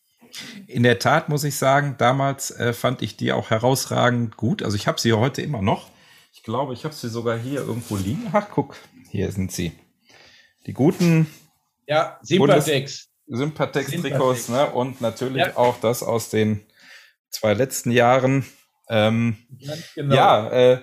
In 0.67 0.85
der 0.85 0.99
Tat 0.99 1.29
muss 1.29 1.45
ich 1.45 1.57
sagen, 1.57 1.97
damals 1.99 2.51
äh, 2.53 2.73
fand 2.73 3.03
ich 3.03 3.19
die 3.19 3.33
auch 3.33 3.51
herausragend 3.51 4.39
gut. 4.39 4.63
Also 4.63 4.75
ich 4.75 4.87
habe 4.87 4.99
sie 4.99 5.13
heute 5.13 5.43
immer 5.43 5.61
noch. 5.61 5.91
Glaube, 6.47 6.75
ich 6.75 6.85
habe 6.85 6.95
sie 6.95 7.09
sogar 7.09 7.37
hier 7.37 7.59
irgendwo 7.59 7.97
liegen. 7.97 8.31
Ach, 8.33 8.47
guck, 8.49 8.77
hier 9.11 9.33
sind 9.33 9.51
sie. 9.51 9.73
Die 10.65 10.73
guten. 10.73 11.27
Ja, 11.89 12.21
Sympathex. 12.23 13.09
Sympathex-Trikots, 13.27 14.51
ne? 14.51 14.71
Und 14.71 15.01
natürlich 15.01 15.39
ja. 15.39 15.57
auch 15.57 15.81
das 15.81 16.05
aus 16.05 16.31
den 16.31 16.65
zwei 17.31 17.53
letzten 17.55 17.91
Jahren. 17.91 18.47
Ähm, 18.89 19.39
genau. 19.97 20.15
Ja, 20.15 20.51
äh, 20.51 20.83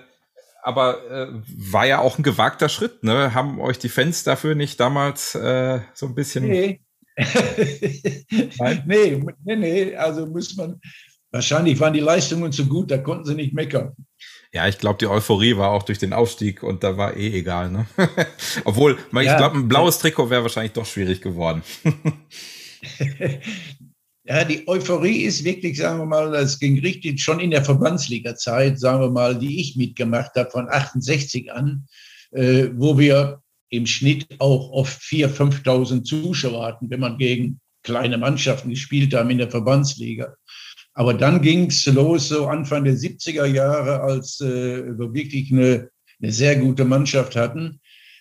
aber 0.62 1.10
äh, 1.10 1.28
war 1.72 1.86
ja 1.86 2.00
auch 2.00 2.18
ein 2.18 2.24
gewagter 2.24 2.68
Schritt, 2.68 3.02
ne? 3.02 3.32
Haben 3.32 3.58
euch 3.58 3.78
die 3.78 3.88
Fans 3.88 4.22
dafür 4.22 4.54
nicht 4.54 4.78
damals 4.80 5.34
äh, 5.34 5.80
so 5.94 6.04
ein 6.04 6.14
bisschen. 6.14 6.46
Nee. 6.46 6.82
nee, 8.84 9.24
nee, 9.44 9.56
nee, 9.56 9.96
also 9.96 10.26
muss 10.26 10.54
man. 10.56 10.78
Wahrscheinlich 11.34 11.80
waren 11.80 11.92
die 11.92 11.98
Leistungen 11.98 12.52
zu 12.52 12.66
gut, 12.66 12.92
da 12.92 12.98
konnten 12.98 13.24
sie 13.24 13.34
nicht 13.34 13.52
meckern. 13.54 13.92
Ja, 14.52 14.68
ich 14.68 14.78
glaube, 14.78 14.98
die 15.00 15.08
Euphorie 15.08 15.56
war 15.56 15.72
auch 15.72 15.82
durch 15.82 15.98
den 15.98 16.12
Aufstieg 16.12 16.62
und 16.62 16.84
da 16.84 16.96
war 16.96 17.16
eh 17.16 17.36
egal. 17.36 17.72
Ne? 17.72 17.86
Obwohl, 18.64 18.96
ja, 19.12 19.20
ich 19.20 19.36
glaube, 19.36 19.58
ein 19.58 19.66
blaues 19.66 19.98
Trikot 19.98 20.30
wäre 20.30 20.44
wahrscheinlich 20.44 20.74
doch 20.74 20.86
schwierig 20.86 21.20
geworden. 21.20 21.64
ja, 24.24 24.44
die 24.44 24.68
Euphorie 24.68 25.22
ist 25.22 25.42
wirklich, 25.42 25.76
sagen 25.76 25.98
wir 25.98 26.06
mal, 26.06 26.30
das 26.30 26.60
ging 26.60 26.78
richtig 26.78 27.20
schon 27.20 27.40
in 27.40 27.50
der 27.50 27.64
Verbandsliga-Zeit, 27.64 28.78
sagen 28.78 29.00
wir 29.00 29.10
mal, 29.10 29.36
die 29.36 29.60
ich 29.60 29.74
mitgemacht 29.74 30.36
habe, 30.36 30.52
von 30.52 30.68
68 30.68 31.50
an, 31.50 31.88
äh, 32.30 32.68
wo 32.74 32.96
wir 32.96 33.42
im 33.70 33.86
Schnitt 33.86 34.28
auch 34.38 34.70
oft 34.70 35.02
4.000, 35.02 35.64
5.000 35.64 36.04
Zuschauer 36.04 36.64
hatten, 36.64 36.90
wenn 36.90 37.00
man 37.00 37.18
gegen 37.18 37.60
kleine 37.82 38.18
Mannschaften 38.18 38.70
gespielt 38.70 39.14
haben 39.14 39.30
in 39.30 39.38
der 39.38 39.50
Verbandsliga. 39.50 40.36
Aber 40.94 41.12
dann 41.14 41.42
ging 41.42 41.66
es 41.66 41.86
los, 41.86 42.28
so 42.28 42.46
Anfang 42.46 42.84
der 42.84 42.94
70er 42.94 43.46
Jahre, 43.46 44.00
als 44.00 44.40
äh, 44.40 44.96
wir 44.96 45.12
wirklich 45.12 45.52
eine, 45.52 45.90
eine 46.22 46.32
sehr 46.32 46.56
gute 46.56 46.84
Mannschaft 46.84 47.34
hatten, 47.34 47.80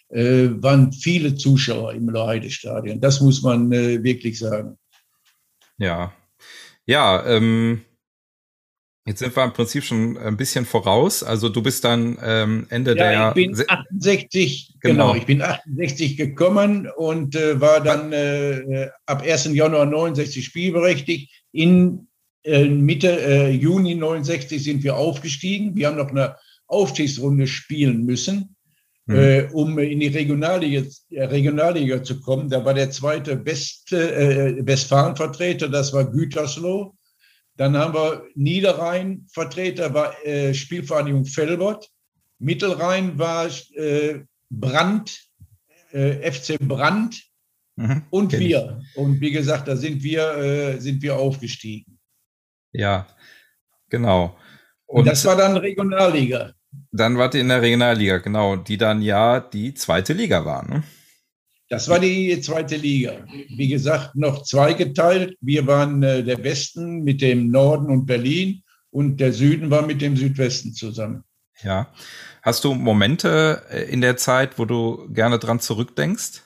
äh, 0.10 0.50
waren 0.56 0.92
viele 0.92 1.36
Zuschauer 1.36 1.94
im 1.94 2.10
Loheide-Stadion. 2.10 3.00
Das 3.00 3.22
muss 3.22 3.44
man 3.44 3.72
äh, 3.72 4.04
wirklich 4.04 4.40
sagen. 4.40 4.78
Ja, 5.78 6.14
ja, 6.86 7.26
ähm, 7.28 7.82
jetzt 9.06 9.20
sind 9.20 9.36
wir 9.36 9.44
im 9.44 9.54
Prinzip 9.54 9.84
schon 9.84 10.18
ein 10.18 10.38
bisschen 10.38 10.66
voraus. 10.66 11.24
Also 11.24 11.50
du 11.50 11.62
bist 11.62 11.84
dann 11.84 12.18
ähm, 12.24 12.66
Ende 12.70 12.98
ja, 12.98 13.34
der... 13.34 13.44
Ich 13.44 13.56
bin 13.56 13.66
68, 13.68 14.76
genau. 14.82 15.14
genau, 15.14 15.16
ich 15.16 15.26
bin 15.26 15.42
68 15.42 16.18
gekommen 16.18 16.90
und 16.98 17.36
äh, 17.36 17.62
war 17.62 17.82
dann 17.82 18.12
äh, 18.12 18.90
ab 19.06 19.22
1. 19.22 19.46
Januar 19.54 19.86
69 19.86 20.44
spielberechtigt. 20.44 21.32
In 21.52 22.00
äh, 22.00 22.13
Mitte 22.46 23.22
äh, 23.22 23.52
Juni 23.52 23.96
69 23.96 24.62
sind 24.62 24.84
wir 24.84 24.96
aufgestiegen. 24.98 25.76
Wir 25.76 25.88
haben 25.88 25.98
noch 25.98 26.10
eine 26.10 26.36
Aufstiegsrunde 26.68 27.48
spielen 27.48 28.06
müssen, 28.06 28.56
mhm. 29.06 29.16
äh, 29.16 29.44
um 29.54 29.78
in 29.80 30.00
die 30.00 30.08
Regionalliga, 30.08 30.84
äh, 31.10 31.24
Regionalliga 31.24 32.04
zu 32.04 32.20
kommen. 32.20 32.50
Da 32.50 32.66
war 32.66 32.74
der 32.74 32.92
zweite 32.92 33.38
beste 33.38 34.14
äh, 34.14 34.66
Westfalen-Vertreter, 34.66 35.70
das 35.70 35.94
war 35.94 36.06
Gütersloh. 36.06 36.96
Dann 37.56 37.78
haben 37.78 37.94
wir 37.94 38.24
Niederrhein 38.36 39.28
Vertreter, 39.32 39.94
war 39.94 40.14
äh, 40.26 40.54
Spielvereinigung 40.54 41.26
Felbert. 41.26 41.90
Mittelrhein 42.40 43.18
war 43.18 43.48
äh, 43.76 44.22
Brand, 44.50 45.24
äh, 45.92 46.32
FC 46.32 46.58
Brand 46.60 47.24
mhm, 47.76 48.04
und 48.10 48.38
wir. 48.38 48.82
Und 48.96 49.22
wie 49.22 49.32
gesagt, 49.32 49.68
da 49.68 49.76
sind 49.76 50.04
wir, 50.04 50.36
äh, 50.36 50.80
sind 50.80 51.02
wir 51.04 51.16
aufgestiegen. 51.16 51.93
Ja, 52.74 53.08
genau. 53.90 54.38
Und 54.86 55.08
das 55.08 55.24
war 55.26 55.38
dann 55.38 55.58
Regionalliga. 55.58 56.54
Dann 56.92 57.18
wart 57.18 57.36
ihr 57.36 57.42
in 57.42 57.50
der 57.50 57.62
Regionalliga, 57.62 58.18
genau, 58.18 58.56
die 58.56 58.78
dann 58.78 59.02
ja 59.02 59.40
die 59.40 59.74
zweite 59.74 60.14
Liga 60.14 60.44
war. 60.44 60.68
Ne? 60.68 60.84
Das 61.70 61.88
war 61.88 62.00
die 62.00 62.40
zweite 62.42 62.76
Liga. 62.76 63.26
Wie 63.56 63.68
gesagt, 63.68 64.16
noch 64.16 64.44
zweigeteilt. 64.44 65.36
Wir 65.42 65.66
waren 65.66 66.04
äh, 66.04 66.24
der 66.24 66.44
Westen 66.44 67.04
mit 67.04 67.22
dem 67.22 67.50
Norden 67.50 67.90
und 67.90 68.06
Berlin 68.06 68.64
und 68.92 69.18
der 69.18 69.34
Süden 69.34 69.72
war 69.72 69.82
mit 69.84 70.02
dem 70.02 70.16
Südwesten 70.16 70.74
zusammen. 70.74 71.24
Ja. 71.64 71.92
Hast 72.42 72.64
du 72.64 72.74
Momente 72.74 73.64
äh, 73.72 73.92
in 73.92 74.02
der 74.02 74.18
Zeit, 74.18 74.60
wo 74.60 74.66
du 74.66 75.10
gerne 75.12 75.40
dran 75.40 75.60
zurückdenkst? 75.60 76.44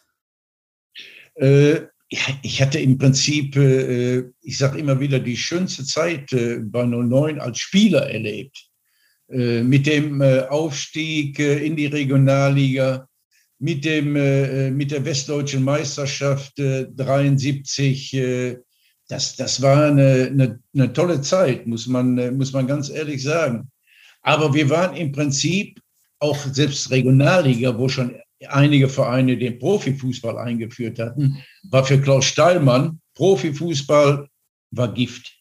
Äh, 1.36 1.82
ich 2.10 2.62
hatte 2.62 2.80
im 2.80 2.98
Prinzip, 2.98 3.56
äh, 3.56 4.24
ich 4.42 4.58
sage 4.58 4.80
immer 4.80 5.00
wieder, 5.00 5.20
die 5.20 5.36
schönste 5.36 5.84
Zeit 5.84 6.32
äh, 6.32 6.60
bei 6.62 6.86
09 6.86 7.40
als 7.40 7.60
Spieler 7.60 8.10
erlebt. 8.10 8.70
Äh, 9.30 9.64
mit 9.64 9.86
dem 9.88 10.22
Aufstieg 10.22 11.40
in 11.40 11.76
die 11.76 11.88
Regionalliga, 11.88 13.08
mit, 13.60 13.84
dem, 13.86 14.14
mit 14.78 14.92
der 14.92 15.04
Westdeutschen 15.04 15.64
Meisterschaft 15.64 16.54
73. 16.58 18.16
Das, 19.10 19.36
das 19.36 19.62
war 19.64 19.88
eine, 19.88 20.28
eine, 20.28 20.60
eine 20.76 20.94
tolle 20.94 21.22
Zeit, 21.22 21.66
muss 21.66 21.88
man, 21.88 22.38
muss 22.38 22.54
man 22.54 22.68
ganz 22.68 22.90
ehrlich 22.90 23.24
sagen. 23.24 23.72
Aber 24.22 24.54
wir 24.54 24.70
waren 24.70 24.96
im 24.96 25.12
Prinzip 25.12 25.82
auch 26.20 26.38
selbst 26.38 26.92
Regionalliga, 26.92 27.76
wo 27.78 27.90
schon 27.90 28.16
einige 28.48 28.90
Vereine 28.90 29.38
den 29.38 29.60
Profifußball 29.60 30.38
eingeführt 30.38 31.00
hatten, 31.00 31.44
war 31.70 31.84
für 31.84 32.00
Klaus 32.00 32.26
Steilmann, 32.26 33.00
Profifußball 33.16 34.28
war 34.72 34.94
Gift. 34.94 35.34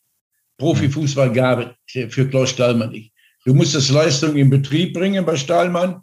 Profifußball 0.58 1.32
gab 1.32 1.76
es 1.86 2.14
für 2.14 2.28
Klaus 2.28 2.50
Steilmann 2.50 2.90
nicht. 2.90 3.12
Du 3.44 3.54
musstest 3.54 3.90
Leistung 3.90 4.36
im 4.36 4.50
Betrieb 4.50 4.94
bringen 4.94 5.24
bei 5.24 5.36
Steilmann 5.36 6.02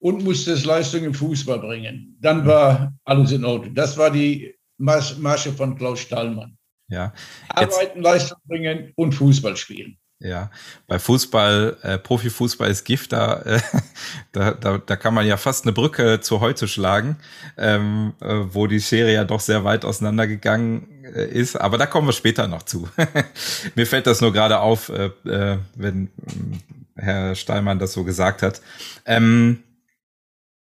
und 0.00 0.24
musstest 0.24 0.66
Leistung 0.66 1.04
im 1.04 1.14
Fußball 1.14 1.60
bringen. 1.60 2.18
Dann 2.20 2.44
war 2.44 2.92
alles 3.04 3.32
in 3.32 3.44
Ordnung. 3.44 3.74
Das 3.74 3.96
war 3.96 4.10
die 4.10 4.54
Masche 4.78 5.52
von 5.52 5.76
Klaus 5.76 6.00
Stallmann. 6.00 6.58
Ja. 6.88 7.14
Arbeiten, 7.48 8.02
Leistung 8.02 8.38
bringen 8.44 8.92
und 8.96 9.12
Fußball 9.12 9.56
spielen. 9.56 9.96
Ja, 10.22 10.50
bei 10.86 11.00
Fußball, 11.00 11.78
äh, 11.82 11.98
Profifußball 11.98 12.70
ist 12.70 12.84
Gift, 12.84 13.12
da, 13.12 13.42
äh, 13.42 13.60
da, 14.32 14.52
da, 14.52 14.78
da 14.78 14.96
kann 14.96 15.14
man 15.14 15.26
ja 15.26 15.36
fast 15.36 15.64
eine 15.64 15.72
Brücke 15.72 16.20
zu 16.20 16.40
heute 16.40 16.68
schlagen, 16.68 17.16
ähm, 17.58 18.12
äh, 18.20 18.34
wo 18.50 18.68
die 18.68 18.80
Schere 18.80 19.12
ja 19.12 19.24
doch 19.24 19.40
sehr 19.40 19.64
weit 19.64 19.84
auseinandergegangen 19.84 21.04
äh, 21.04 21.24
ist. 21.24 21.56
Aber 21.56 21.76
da 21.76 21.86
kommen 21.86 22.06
wir 22.06 22.12
später 22.12 22.46
noch 22.46 22.62
zu. 22.62 22.88
Mir 23.74 23.86
fällt 23.86 24.06
das 24.06 24.20
nur 24.20 24.32
gerade 24.32 24.60
auf, 24.60 24.90
äh, 24.90 25.06
äh, 25.28 25.58
wenn 25.74 26.06
äh, 26.06 27.02
Herr 27.02 27.34
Steinmann 27.34 27.80
das 27.80 27.92
so 27.92 28.04
gesagt 28.04 28.42
hat. 28.42 28.62
Ähm, 29.04 29.64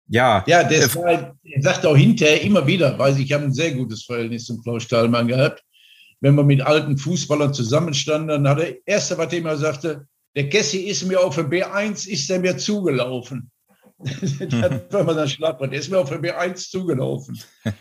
ja. 0.08 0.44
Ja, 0.48 0.64
der, 0.64 0.86
äh, 0.86 0.88
der 0.88 1.62
sagt 1.62 1.86
auch 1.86 1.96
hinterher 1.96 2.42
immer 2.42 2.66
wieder, 2.66 2.98
weil 2.98 3.20
ich 3.20 3.32
habe 3.32 3.44
ein 3.44 3.54
sehr 3.54 3.74
gutes 3.74 4.06
Verhältnis 4.06 4.46
zum 4.46 4.64
Klaus 4.64 4.84
Stahlmann 4.84 5.28
gehabt 5.28 5.64
wenn 6.22 6.36
wir 6.36 6.44
mit 6.44 6.62
alten 6.62 6.98
Fußballern 6.98 7.54
zusammenstanden, 7.54 8.30
dann 8.30 8.48
hat 8.48 8.60
der 8.60 8.88
Erste, 8.88 9.18
was 9.18 9.34
er 9.34 9.40
immer 9.40 9.58
sagte, 9.58 10.08
der 10.36 10.50
Kessi 10.50 10.78
ist 10.78 11.06
mir 11.06 11.20
auf 11.20 11.36
der 11.36 11.50
B1, 11.50 12.08
ist 12.08 12.30
er 12.30 12.40
mir 12.40 12.58
zugelaufen. 12.58 13.52
das 14.00 14.82
war 14.92 15.04
mal 15.04 15.16
das 15.16 15.34
Schlagwort, 15.34 15.72
der 15.72 15.80
ist 15.80 15.90
mir 15.90 16.00
auf 16.00 16.10
der 16.10 16.22
B1 16.22 16.70
zugelaufen. 16.70 17.40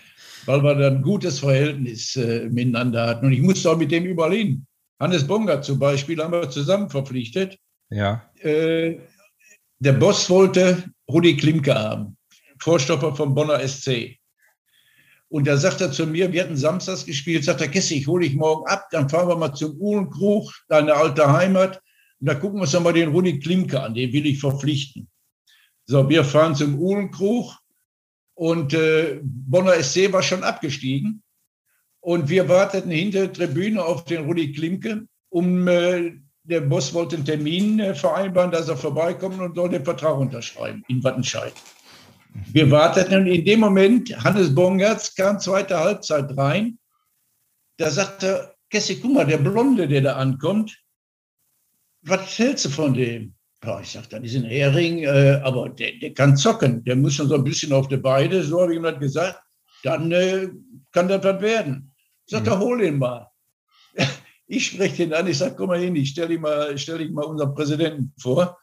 Weil 0.46 0.62
wir 0.62 0.74
dann 0.74 0.96
ein 0.96 1.02
gutes 1.02 1.38
Verhältnis 1.38 2.16
äh, 2.16 2.48
miteinander 2.48 3.06
hatten. 3.06 3.26
Und 3.26 3.32
ich 3.32 3.42
musste 3.42 3.70
auch 3.70 3.76
mit 3.76 3.92
dem 3.92 4.06
überall 4.06 4.32
hin. 4.32 4.66
Hannes 4.98 5.26
Bonger 5.26 5.60
zum 5.60 5.78
Beispiel 5.78 6.22
haben 6.22 6.32
wir 6.32 6.48
zusammen 6.48 6.88
verpflichtet. 6.88 7.58
Ja. 7.90 8.30
Äh, 8.38 9.00
der 9.78 9.92
Boss 9.92 10.28
wollte 10.30 10.84
Rudi 11.10 11.36
Klimke 11.36 11.74
haben, 11.74 12.16
Vorstopper 12.58 13.14
vom 13.14 13.34
Bonner 13.34 13.66
SC. 13.66 14.19
Und 15.30 15.46
da 15.46 15.56
sagt 15.56 15.80
er 15.80 15.92
zu 15.92 16.06
mir, 16.06 16.32
wir 16.32 16.42
hatten 16.42 16.56
samstags 16.56 17.06
gespielt, 17.06 17.44
sagt 17.44 17.60
er, 17.60 17.68
Kesse, 17.68 17.94
ich 17.94 18.08
hole 18.08 18.26
dich 18.26 18.36
morgen 18.36 18.66
ab, 18.66 18.88
dann 18.90 19.08
fahren 19.08 19.28
wir 19.28 19.36
mal 19.36 19.54
zum 19.54 19.76
Uhlenkrug, 19.80 20.52
deine 20.68 20.94
alte 20.94 21.32
Heimat. 21.32 21.80
Und 22.20 22.28
da 22.28 22.34
gucken 22.34 22.58
wir 22.58 22.62
uns 22.62 22.72
dann 22.72 22.82
mal 22.82 22.92
den 22.92 23.10
Rudi 23.10 23.38
Klimke 23.38 23.80
an, 23.80 23.94
den 23.94 24.12
will 24.12 24.26
ich 24.26 24.40
verpflichten. 24.40 25.08
So, 25.86 26.08
wir 26.08 26.24
fahren 26.24 26.56
zum 26.56 26.78
Uhlenkrug 26.78 27.56
Und 28.34 28.74
äh, 28.74 29.20
Bonner 29.22 29.80
SC 29.82 30.12
war 30.12 30.22
schon 30.22 30.42
abgestiegen. 30.42 31.22
Und 32.00 32.28
wir 32.28 32.48
warteten 32.48 32.90
hinter 32.90 33.28
der 33.28 33.32
Tribüne 33.32 33.84
auf 33.84 34.04
den 34.04 34.24
Rudi 34.24 34.52
Klimke, 34.52 35.06
um 35.28 35.68
äh, 35.68 36.12
der 36.42 36.62
Boss 36.62 36.92
wollte 36.92 37.16
einen 37.16 37.24
Termin 37.24 37.78
äh, 37.78 37.94
vereinbaren, 37.94 38.50
dass 38.50 38.68
er 38.68 38.76
vorbeikommt 38.76 39.38
und 39.38 39.54
soll 39.54 39.68
den 39.68 39.84
Vertrag 39.84 40.16
unterschreiben 40.18 40.82
in 40.88 41.04
Wattenscheid. 41.04 41.52
Wir 42.52 42.70
warteten 42.70 43.22
und 43.22 43.26
in 43.26 43.44
dem 43.44 43.60
Moment, 43.60 44.16
Hannes 44.24 44.54
Bongertz 44.54 45.14
kam 45.14 45.38
zweite 45.40 45.78
Halbzeit 45.78 46.36
rein. 46.36 46.78
Da 47.76 47.90
sagte 47.90 48.54
Kessi, 48.70 49.00
guck 49.00 49.14
mal, 49.14 49.26
der 49.26 49.38
Blonde, 49.38 49.88
der 49.88 50.00
da 50.00 50.16
ankommt, 50.16 50.78
was 52.02 52.38
hältst 52.38 52.64
du 52.64 52.68
von 52.70 52.94
dem? 52.94 53.34
Ja, 53.62 53.80
ich 53.80 53.90
sagte, 53.90 54.16
das 54.16 54.30
ist 54.30 54.36
ein 54.36 54.44
Hering, 54.44 55.00
äh, 55.00 55.40
aber 55.42 55.68
der, 55.68 55.92
der, 55.98 56.14
kann 56.14 56.36
zocken. 56.36 56.82
Der 56.84 56.96
muss 56.96 57.14
schon 57.14 57.28
so 57.28 57.34
ein 57.34 57.44
bisschen 57.44 57.72
auf 57.72 57.88
die 57.88 57.98
Beine, 57.98 58.42
so 58.42 58.62
habe 58.62 58.72
ich 58.72 58.78
ihm 58.78 58.84
das 58.84 58.98
gesagt. 58.98 59.40
Dann 59.82 60.10
äh, 60.12 60.48
kann 60.92 61.08
das 61.08 61.22
was 61.22 61.42
werden. 61.42 61.92
Ich 62.26 62.32
sagte, 62.32 62.54
mhm. 62.54 62.60
hol 62.60 62.82
ihn 62.82 62.98
mal. 62.98 63.28
Ich 64.52 64.66
spreche 64.66 65.04
ihn 65.04 65.14
an, 65.14 65.28
ich 65.28 65.38
sage, 65.38 65.54
komm 65.54 65.68
mal 65.68 65.78
hin, 65.78 65.94
ich 65.94 66.08
stelle 66.08 66.26
dich 66.26 66.40
mal, 66.40 66.76
stell 66.76 67.08
mal 67.10 67.24
unseren 67.24 67.54
Präsidenten 67.54 68.12
vor. 68.18 68.58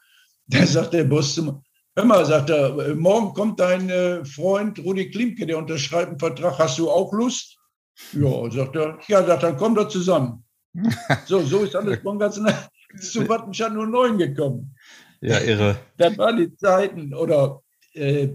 Da 0.46 0.66
sagt 0.66 0.92
der 0.92 1.04
Boss 1.04 1.34
zu 1.34 1.42
mir, 1.42 1.62
hör 1.98 2.04
mal, 2.04 2.24
sagt 2.24 2.50
er, 2.50 2.94
morgen 2.94 3.34
kommt 3.34 3.58
dein 3.58 3.90
äh, 3.90 4.24
Freund 4.24 4.78
Rudi 4.78 5.10
Klimke, 5.10 5.46
der 5.46 5.58
unterschreibt 5.58 6.10
einen 6.10 6.18
Vertrag, 6.18 6.56
hast 6.58 6.78
du 6.78 6.88
auch 6.88 7.12
Lust? 7.12 7.58
Ja, 8.12 8.48
sagt 8.50 8.76
er, 8.76 8.98
ja, 9.08 9.26
sagt, 9.26 9.42
dann 9.42 9.56
kommt 9.56 9.78
er 9.78 9.88
zusammen. 9.88 10.44
So, 11.26 11.40
so 11.40 11.64
ist 11.64 11.74
alles 11.74 11.98
von 12.02 12.18
ganz 12.18 12.40
zu 13.00 13.28
Wattenscheid 13.28 13.72
09 13.72 14.16
gekommen. 14.16 14.76
Ja, 15.20 15.40
irre. 15.40 15.76
Das 15.96 16.16
waren 16.16 16.36
die 16.36 16.56
Zeiten. 16.56 17.12
Oder 17.12 17.60
äh, 17.94 18.28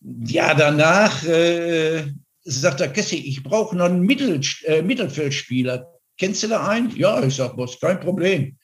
ja, 0.00 0.52
danach 0.52 1.22
äh, 1.22 2.02
sagt 2.42 2.80
der 2.80 2.92
Kessi, 2.92 3.16
ich 3.16 3.44
brauche 3.44 3.76
noch 3.76 3.84
einen 3.84 4.00
Mittel, 4.00 4.40
äh, 4.64 4.82
Mittelfeldspieler. 4.82 5.86
Kennst 6.18 6.42
du 6.42 6.48
da 6.48 6.66
einen? 6.66 6.90
Ja, 6.96 7.22
ich 7.22 7.36
sage, 7.36 7.54
Boss, 7.54 7.78
kein 7.78 8.00
Problem. 8.00 8.58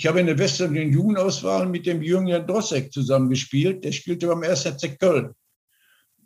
Ich 0.00 0.06
habe 0.06 0.18
in 0.18 0.24
der 0.24 0.38
westlichen 0.38 0.94
Jugendauswahl 0.94 1.66
mit 1.66 1.84
dem 1.84 2.00
Jürgen 2.00 2.46
Drossek 2.46 2.90
zusammengespielt. 2.90 3.84
Der 3.84 3.92
spielte 3.92 4.28
beim 4.28 4.42
1. 4.42 4.62
FC 4.62 4.98
Köln. 4.98 5.34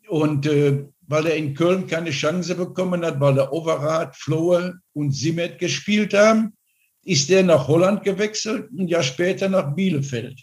Und 0.06 0.46
äh, 0.46 0.84
weil 1.08 1.26
er 1.26 1.34
in 1.34 1.54
Köln 1.54 1.88
keine 1.88 2.12
Chance 2.12 2.54
bekommen 2.54 3.04
hat, 3.04 3.18
weil 3.18 3.34
der 3.34 3.52
Overath, 3.52 4.14
Flohe 4.14 4.78
und 4.92 5.10
Simet 5.10 5.58
gespielt 5.58 6.14
haben, 6.14 6.56
ist 7.02 7.28
er 7.30 7.42
nach 7.42 7.66
Holland 7.66 8.04
gewechselt, 8.04 8.70
ein 8.70 8.86
Jahr 8.86 9.02
später 9.02 9.48
nach 9.48 9.74
Bielefeld. 9.74 10.40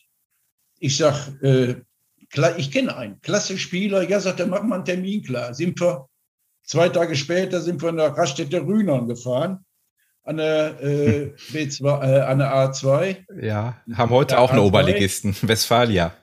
Ich 0.80 0.98
sage, 0.98 1.86
äh, 2.36 2.52
ich 2.58 2.70
kenne 2.70 2.98
einen, 2.98 3.22
klasse 3.22 3.58
Spieler. 3.58 4.02
Ja, 4.10 4.20
sagt 4.20 4.42
er, 4.42 4.48
mach 4.48 4.64
mal 4.64 4.76
einen 4.76 4.84
Termin 4.84 5.24
klar. 5.24 5.54
Sind 5.54 5.80
wir, 5.80 6.06
zwei 6.64 6.90
Tage 6.90 7.16
später 7.16 7.62
sind 7.62 7.82
wir 7.82 7.94
nach 7.94 8.18
Raststätte 8.18 8.60
Rühnern 8.60 9.08
gefahren 9.08 9.66
an 10.24 10.38
der, 10.38 10.82
äh, 10.82 11.34
B2, 11.52 12.04
äh, 12.04 12.22
an 12.22 12.40
der 12.40 12.54
A2. 12.54 13.18
Ja, 13.42 13.76
haben 13.94 14.12
heute 14.12 14.40
auch 14.40 14.52
einen 14.52 14.60
Oberligisten, 14.60 15.36
Westfalia. 15.42 16.14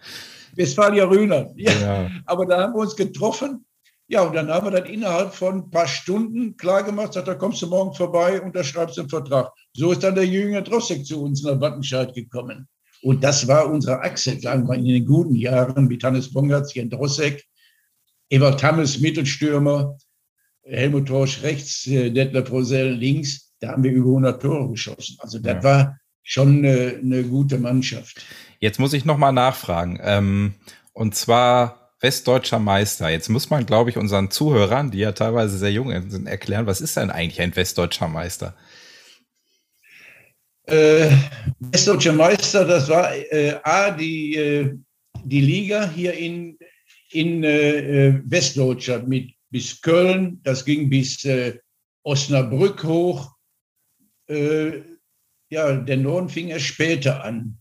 Westfalia 0.54 1.04
Rühner. 1.04 1.50
Ja. 1.56 1.72
ja. 1.72 2.10
Aber 2.26 2.46
da 2.46 2.62
haben 2.62 2.74
wir 2.74 2.80
uns 2.80 2.96
getroffen. 2.96 3.64
Ja, 4.10 4.22
und 4.22 4.34
dann 4.34 4.48
haben 4.48 4.66
wir 4.66 4.70
dann 4.70 4.86
innerhalb 4.86 5.34
von 5.34 5.58
ein 5.58 5.70
paar 5.70 5.86
Stunden 5.86 6.56
klargemacht, 6.56 7.12
sagt, 7.12 7.28
da 7.28 7.34
kommst 7.34 7.60
du 7.60 7.66
morgen 7.66 7.94
vorbei, 7.94 8.40
unterschreibst 8.40 8.96
den 8.96 9.08
Vertrag. 9.08 9.52
So 9.74 9.92
ist 9.92 10.02
dann 10.02 10.14
der 10.14 10.24
Jünger 10.24 10.62
Drossek 10.62 11.04
zu 11.04 11.22
uns 11.22 11.42
nach 11.42 11.60
Wattenscheid 11.60 12.14
gekommen. 12.14 12.66
Und 13.02 13.22
das 13.22 13.46
war 13.46 13.70
unsere 13.70 14.00
Achse, 14.00 14.40
sagen 14.40 14.66
wir, 14.66 14.76
in 14.76 14.86
den 14.86 15.04
guten 15.04 15.34
Jahren 15.34 15.86
mit 15.88 16.02
Hannes 16.02 16.32
Bongatz, 16.32 16.74
Jan 16.74 16.88
Drossek, 16.88 17.44
Ewald 18.30 18.62
Hammes, 18.62 18.98
Mittelstürmer, 18.98 19.96
Helmut 20.62 21.08
Torsch 21.08 21.42
rechts, 21.42 21.86
äh, 21.86 22.10
Detlef 22.10 22.50
Rosell 22.50 22.92
links 22.92 23.47
da 23.60 23.70
haben 23.70 23.82
wir 23.82 23.92
über 23.92 24.08
100 24.08 24.40
Tore 24.42 24.70
geschossen. 24.70 25.16
Also 25.20 25.38
das 25.38 25.56
ja. 25.56 25.62
war 25.64 25.98
schon 26.22 26.58
eine, 26.58 27.00
eine, 27.02 27.24
gute 27.24 27.58
Mannschaft. 27.58 28.24
Jetzt 28.60 28.78
muss 28.78 28.92
ich 28.92 29.04
noch 29.04 29.16
mal 29.16 29.32
nachfragen. 29.32 29.98
Ähm, 30.02 30.54
und 30.92 31.14
zwar 31.14 31.92
westdeutscher 32.00 32.58
Meister. 32.58 33.08
Jetzt 33.08 33.28
muss 33.28 33.50
man, 33.50 33.66
glaube 33.66 33.90
ich, 33.90 33.96
unseren 33.96 34.30
Zuhörern, 34.30 34.90
die 34.90 34.98
ja 34.98 35.12
teilweise 35.12 35.58
sehr 35.58 35.72
jung 35.72 35.90
sind, 36.10 36.26
erklären, 36.26 36.66
was 36.66 36.80
ist 36.80 36.96
denn 36.96 37.10
eigentlich 37.10 37.40
ein 37.40 37.56
westdeutscher 37.56 38.08
Meister? 38.08 38.54
Äh, 40.64 41.10
westdeutscher 41.60 42.12
Meister, 42.12 42.64
das 42.66 42.88
war 42.88 43.14
äh, 43.14 43.54
A, 43.62 43.90
die, 43.90 44.36
äh, 44.36 44.76
die 45.24 45.40
Liga 45.40 45.88
hier 45.88 46.12
in, 46.12 46.58
in 47.10 47.42
äh, 47.42 48.08
äh, 48.08 48.22
Westdeutschland 48.24 49.08
mit 49.08 49.32
bis 49.50 49.80
Köln, 49.80 50.40
das 50.42 50.64
ging 50.64 50.90
bis 50.90 51.24
äh, 51.24 51.58
Osnabrück 52.02 52.84
hoch, 52.84 53.37
äh, 54.28 54.82
ja, 55.50 55.76
der 55.76 55.96
Norden 55.96 56.28
fing 56.28 56.48
erst 56.48 56.66
später 56.66 57.24
an. 57.24 57.58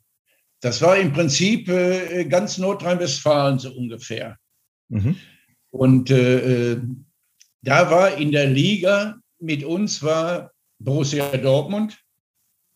Das 0.60 0.82
war 0.82 0.98
im 0.98 1.14
Prinzip 1.14 1.70
äh, 1.70 2.26
ganz 2.26 2.58
Nordrhein-Westfalen 2.58 3.60
so 3.60 3.72
ungefähr. 3.72 4.38
Mhm. 4.90 5.18
Und 5.70 6.10
äh, 6.10 6.72
äh, 6.72 6.82
da 7.62 7.92
war 7.92 8.18
in 8.18 8.32
der 8.32 8.48
Liga 8.48 9.20
mit 9.40 9.64
uns 9.64 10.02
war 10.02 10.52
Borussia 10.80 11.36
Dortmund. 11.38 11.98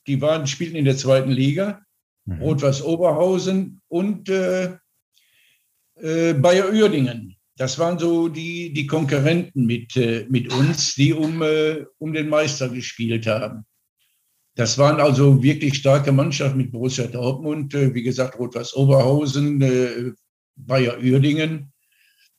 Die 0.07 0.21
waren, 0.21 0.47
spielten 0.47 0.75
in 0.75 0.85
der 0.85 0.97
zweiten 0.97 1.31
Liga. 1.31 1.81
Mhm. 2.25 2.41
Rot-Weiß 2.41 2.83
Oberhausen 2.83 3.81
und 3.87 4.29
äh, 4.29 4.77
äh, 5.95 6.33
Bayer 6.33 6.69
Uerdingen. 6.69 7.35
Das 7.57 7.77
waren 7.79 7.99
so 7.99 8.27
die, 8.27 8.73
die 8.73 8.87
Konkurrenten 8.87 9.65
mit, 9.65 9.95
äh, 9.97 10.25
mit 10.29 10.51
uns, 10.53 10.95
die 10.95 11.13
um, 11.13 11.43
um 11.97 12.13
den 12.13 12.29
Meister 12.29 12.69
gespielt 12.69 13.27
haben. 13.27 13.65
Das 14.55 14.77
waren 14.77 14.99
also 14.99 15.41
wirklich 15.41 15.75
starke 15.75 16.11
Mannschaften 16.11 16.57
mit 16.57 16.71
Borussia 16.71 17.07
Dortmund, 17.07 17.73
äh, 17.73 17.93
wie 17.93 18.03
gesagt, 18.03 18.37
Rot-Weiß 18.37 18.75
Oberhausen, 18.75 19.61
äh, 19.61 20.11
Bayer 20.55 20.97
Uerdingen. 20.97 21.71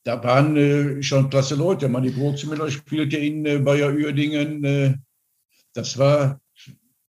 Da 0.05 0.23
waren 0.23 0.57
äh, 0.57 1.03
schon 1.03 1.31
klasse 1.31 1.55
Leute. 1.55 1.89
Manni 1.89 2.11
Brooksmüller 2.11 2.71
spielte 2.71 3.17
in 3.17 3.65
Bayer 3.65 3.93
Uerdingen. 3.93 5.03
Das 5.73 5.97
war 5.97 6.43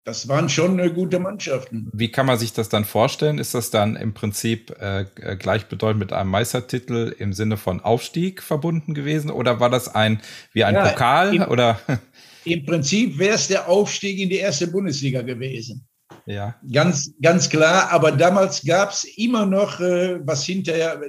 das 0.04 0.26
waren 0.26 0.48
schon 0.48 0.94
gute 0.94 1.20
Mannschaften. 1.20 1.88
Wie 1.92 2.10
kann 2.10 2.26
man 2.26 2.36
sich 2.36 2.52
das 2.52 2.68
dann 2.68 2.84
vorstellen? 2.84 3.38
Ist 3.38 3.54
das 3.54 3.70
dann 3.70 3.94
im 3.94 4.14
Prinzip 4.14 4.74
äh, 4.80 5.06
gleichbedeutend 5.36 6.00
mit 6.00 6.12
einem 6.12 6.30
Meistertitel 6.30 7.14
im 7.16 7.32
Sinne 7.32 7.56
von 7.56 7.80
Aufstieg 7.80 8.42
verbunden 8.42 8.94
gewesen? 8.94 9.30
Oder 9.30 9.60
war 9.60 9.70
das 9.70 9.94
ein 9.94 10.20
wie 10.52 10.64
ein 10.64 10.74
ja, 10.74 10.88
Pokal? 10.88 11.36
Im, 11.36 11.42
oder? 11.42 11.78
Im 12.44 12.64
Prinzip 12.64 13.18
wäre 13.18 13.34
es 13.34 13.48
der 13.48 13.68
Aufstieg 13.68 14.18
in 14.18 14.28
die 14.28 14.36
erste 14.36 14.66
Bundesliga 14.66 15.22
gewesen. 15.22 15.86
Ja. 16.26 16.56
Ganz, 16.70 17.12
ganz 17.20 17.48
klar. 17.48 17.90
Aber 17.90 18.12
damals 18.12 18.64
gab 18.64 18.90
es 18.90 19.04
immer 19.16 19.46
noch, 19.46 19.80
äh, 19.80 20.18
was 20.26 20.44
hinterher 20.44 21.00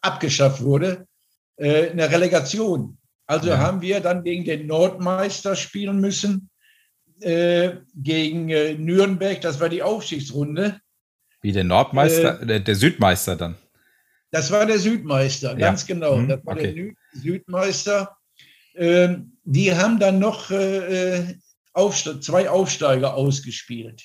abgeschafft 0.00 0.62
wurde, 0.62 1.06
äh, 1.56 1.90
eine 1.90 2.10
Relegation. 2.10 2.98
Also 3.26 3.50
ja. 3.50 3.58
haben 3.58 3.80
wir 3.80 4.00
dann 4.00 4.24
gegen 4.24 4.44
den 4.44 4.66
Nordmeister 4.66 5.54
spielen 5.54 6.00
müssen, 6.00 6.50
äh, 7.20 7.76
gegen 7.94 8.48
äh, 8.48 8.74
Nürnberg. 8.74 9.40
Das 9.40 9.60
war 9.60 9.68
die 9.68 9.82
Aufstiegsrunde. 9.82 10.80
Wie 11.42 11.52
der 11.52 11.64
Nordmeister, 11.64 12.42
äh, 12.42 12.46
der, 12.46 12.60
der, 12.60 12.74
Südmeister 12.74 13.36
dann? 13.36 13.56
Das 14.30 14.50
war 14.50 14.66
der 14.66 14.78
Südmeister, 14.78 15.52
ja. 15.52 15.58
ganz 15.58 15.86
genau. 15.86 16.16
Mhm, 16.16 16.28
das 16.28 16.44
war 16.44 16.54
okay. 16.54 16.74
der 17.12 17.20
Südmeister. 17.20 18.16
Ähm, 18.74 19.29
die 19.44 19.74
haben 19.74 19.98
dann 19.98 20.18
noch 20.18 20.50
äh, 20.50 21.18
äh 21.18 21.34
Aufste 21.72 22.18
zwei 22.20 22.50
Aufsteiger 22.50 23.14
ausgespielt. 23.14 24.02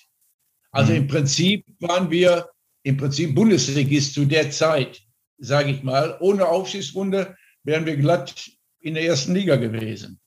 Also 0.71 0.91
mhm. 0.91 0.98
im 0.98 1.08
Prinzip 1.08 1.65
waren 1.80 2.12
wir 2.12 2.50
im 2.84 2.98
Prinzip 2.98 3.34
Bundesligist 3.34 4.13
zu 4.13 4.26
der 4.26 4.52
Zeit, 4.52 5.02
sage 5.39 5.71
ich 5.71 5.84
mal. 5.84 6.17
Ohne 6.19 6.48
Aufstiegsrunde 6.48 7.36
wären 7.63 7.86
wir 7.86 7.98
glatt 7.98 8.52
in 8.80 8.93
der 8.93 9.04
ersten 9.04 9.34
Liga 9.34 9.56
gewesen. 9.56 10.19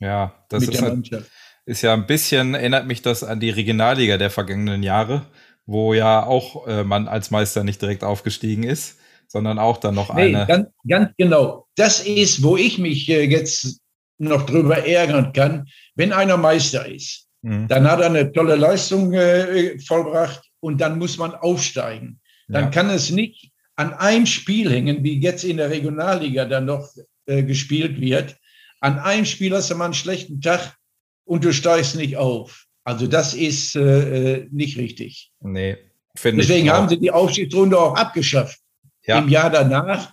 Ja, 0.00 0.44
das 0.48 0.64
ist, 0.64 0.82
halt, 0.82 1.28
ist, 1.66 1.82
ja 1.82 1.92
ein 1.92 2.06
bisschen, 2.06 2.54
erinnert 2.54 2.86
mich 2.86 3.02
das 3.02 3.22
an 3.22 3.38
die 3.38 3.50
Regionalliga 3.50 4.16
der 4.16 4.30
vergangenen 4.30 4.82
Jahre, 4.82 5.26
wo 5.66 5.94
ja 5.94 6.24
auch 6.24 6.66
äh, 6.66 6.82
man 6.82 7.06
als 7.06 7.30
Meister 7.30 7.62
nicht 7.62 7.80
direkt 7.80 8.02
aufgestiegen 8.02 8.64
ist, 8.64 8.98
sondern 9.28 9.58
auch 9.58 9.76
dann 9.76 9.94
noch 9.94 10.12
nee, 10.14 10.34
eine. 10.34 10.46
Ganz, 10.46 10.68
ganz 10.88 11.10
genau. 11.16 11.68
Das 11.76 12.00
ist, 12.04 12.42
wo 12.42 12.56
ich 12.56 12.78
mich 12.78 13.08
äh, 13.10 13.22
jetzt 13.22 13.80
noch 14.20 14.46
drüber 14.46 14.86
ärgern 14.86 15.32
kann, 15.32 15.66
wenn 15.94 16.12
einer 16.12 16.36
Meister 16.36 16.86
ist. 16.86 17.26
Mhm. 17.42 17.68
Dann 17.68 17.90
hat 17.90 18.00
er 18.00 18.06
eine 18.06 18.30
tolle 18.32 18.56
Leistung 18.56 19.12
äh, 19.12 19.78
vollbracht 19.80 20.42
und 20.60 20.80
dann 20.80 20.98
muss 20.98 21.16
man 21.16 21.34
aufsteigen. 21.34 22.20
Dann 22.48 22.64
ja. 22.64 22.70
kann 22.70 22.90
es 22.90 23.10
nicht 23.10 23.50
an 23.76 23.94
einem 23.94 24.26
Spiel 24.26 24.70
hängen, 24.70 25.02
wie 25.02 25.20
jetzt 25.20 25.44
in 25.44 25.56
der 25.56 25.70
Regionalliga 25.70 26.44
dann 26.44 26.66
noch 26.66 26.88
äh, 27.26 27.42
gespielt 27.42 28.00
wird. 28.00 28.36
An 28.80 28.98
einem 28.98 29.24
Spiel 29.24 29.54
hast 29.54 29.70
du 29.70 29.74
mal 29.74 29.86
einen 29.86 29.94
schlechten 29.94 30.40
Tag 30.40 30.76
und 31.24 31.44
du 31.44 31.52
steigst 31.52 31.96
nicht 31.96 32.16
auf. 32.16 32.66
Also 32.84 33.06
das 33.06 33.34
ist 33.34 33.76
äh, 33.76 34.40
äh 34.40 34.48
nicht 34.50 34.76
richtig. 34.76 35.30
Nee, 35.40 35.78
finde 36.16 36.42
ich. 36.42 36.48
Deswegen 36.48 36.70
haben 36.70 36.88
sie 36.88 36.98
die 36.98 37.10
Aufstiegsrunde 37.10 37.78
auch 37.78 37.94
abgeschafft. 37.94 38.58
Ja. 39.06 39.18
Im 39.18 39.28
Jahr 39.28 39.50
danach 39.50 40.12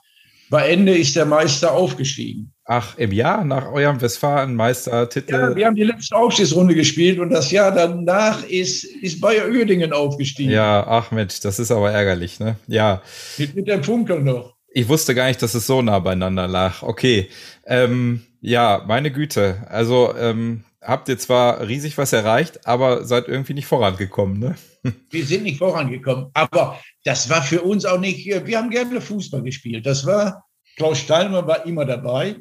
Bei 0.50 0.70
Ende 0.70 0.98
ist 0.98 1.16
der 1.16 1.26
Meister 1.26 1.74
aufgestiegen. 1.74 2.54
Ach, 2.70 2.98
im 2.98 3.14
Jahr 3.14 3.46
nach 3.46 3.72
eurem 3.72 4.02
Westfalen-Meistertitel? 4.02 5.32
Ja, 5.32 5.56
wir 5.56 5.66
haben 5.68 5.76
die 5.76 5.86
letzte 5.86 6.14
Aufstiegsrunde 6.18 6.76
gespielt 6.76 7.18
und 7.18 7.30
das 7.30 7.50
Jahr 7.50 7.72
danach 7.72 8.44
ist, 8.44 8.84
ist 8.84 9.22
Bayer 9.22 9.48
Uerdingen 9.48 9.94
aufgestiegen. 9.94 10.52
Ja, 10.52 10.86
ach 10.86 11.12
Mensch, 11.12 11.40
das 11.40 11.60
ist 11.60 11.72
aber 11.72 11.94
ärgerlich, 11.94 12.42
ne? 12.42 12.58
Ja. 12.68 13.02
Mit, 13.38 13.56
mit 13.56 13.70
dem 13.70 13.82
Funkel 13.86 14.22
noch. 14.22 14.58
Ich 14.70 14.90
wusste 14.90 15.16
gar 15.16 15.30
nicht, 15.30 15.42
dass 15.42 15.54
es 15.54 15.66
so 15.66 15.82
nah 15.82 16.00
beieinander 16.00 16.46
lag. 16.46 16.84
Okay. 16.84 17.30
Ähm, 17.66 18.24
ja, 18.42 18.84
meine 18.86 19.12
Güte. 19.12 19.66
Also 19.70 20.14
ähm, 20.20 20.66
habt 20.82 21.08
ihr 21.08 21.18
zwar 21.18 21.66
riesig 21.66 21.98
was 21.98 22.12
erreicht, 22.12 22.68
aber 22.68 23.06
seid 23.06 23.30
irgendwie 23.30 23.54
nicht 23.54 23.68
vorangekommen, 23.68 24.40
ne? 24.40 24.56
Wir 25.10 25.26
sind 25.26 25.44
nicht 25.44 25.60
vorangekommen, 25.60 26.32
aber 26.34 26.78
das 27.06 27.30
war 27.30 27.42
für 27.42 27.62
uns 27.62 27.86
auch 27.86 28.00
nicht, 28.00 28.26
wir 28.26 28.58
haben 28.58 28.70
gerne 28.70 29.00
Fußball 29.02 29.42
gespielt. 29.42 29.86
Das 29.86 30.06
war, 30.06 30.46
Klaus 30.76 31.00
Steinmann 31.00 31.48
war 31.48 31.66
immer 31.66 31.86
dabei. 31.86 32.36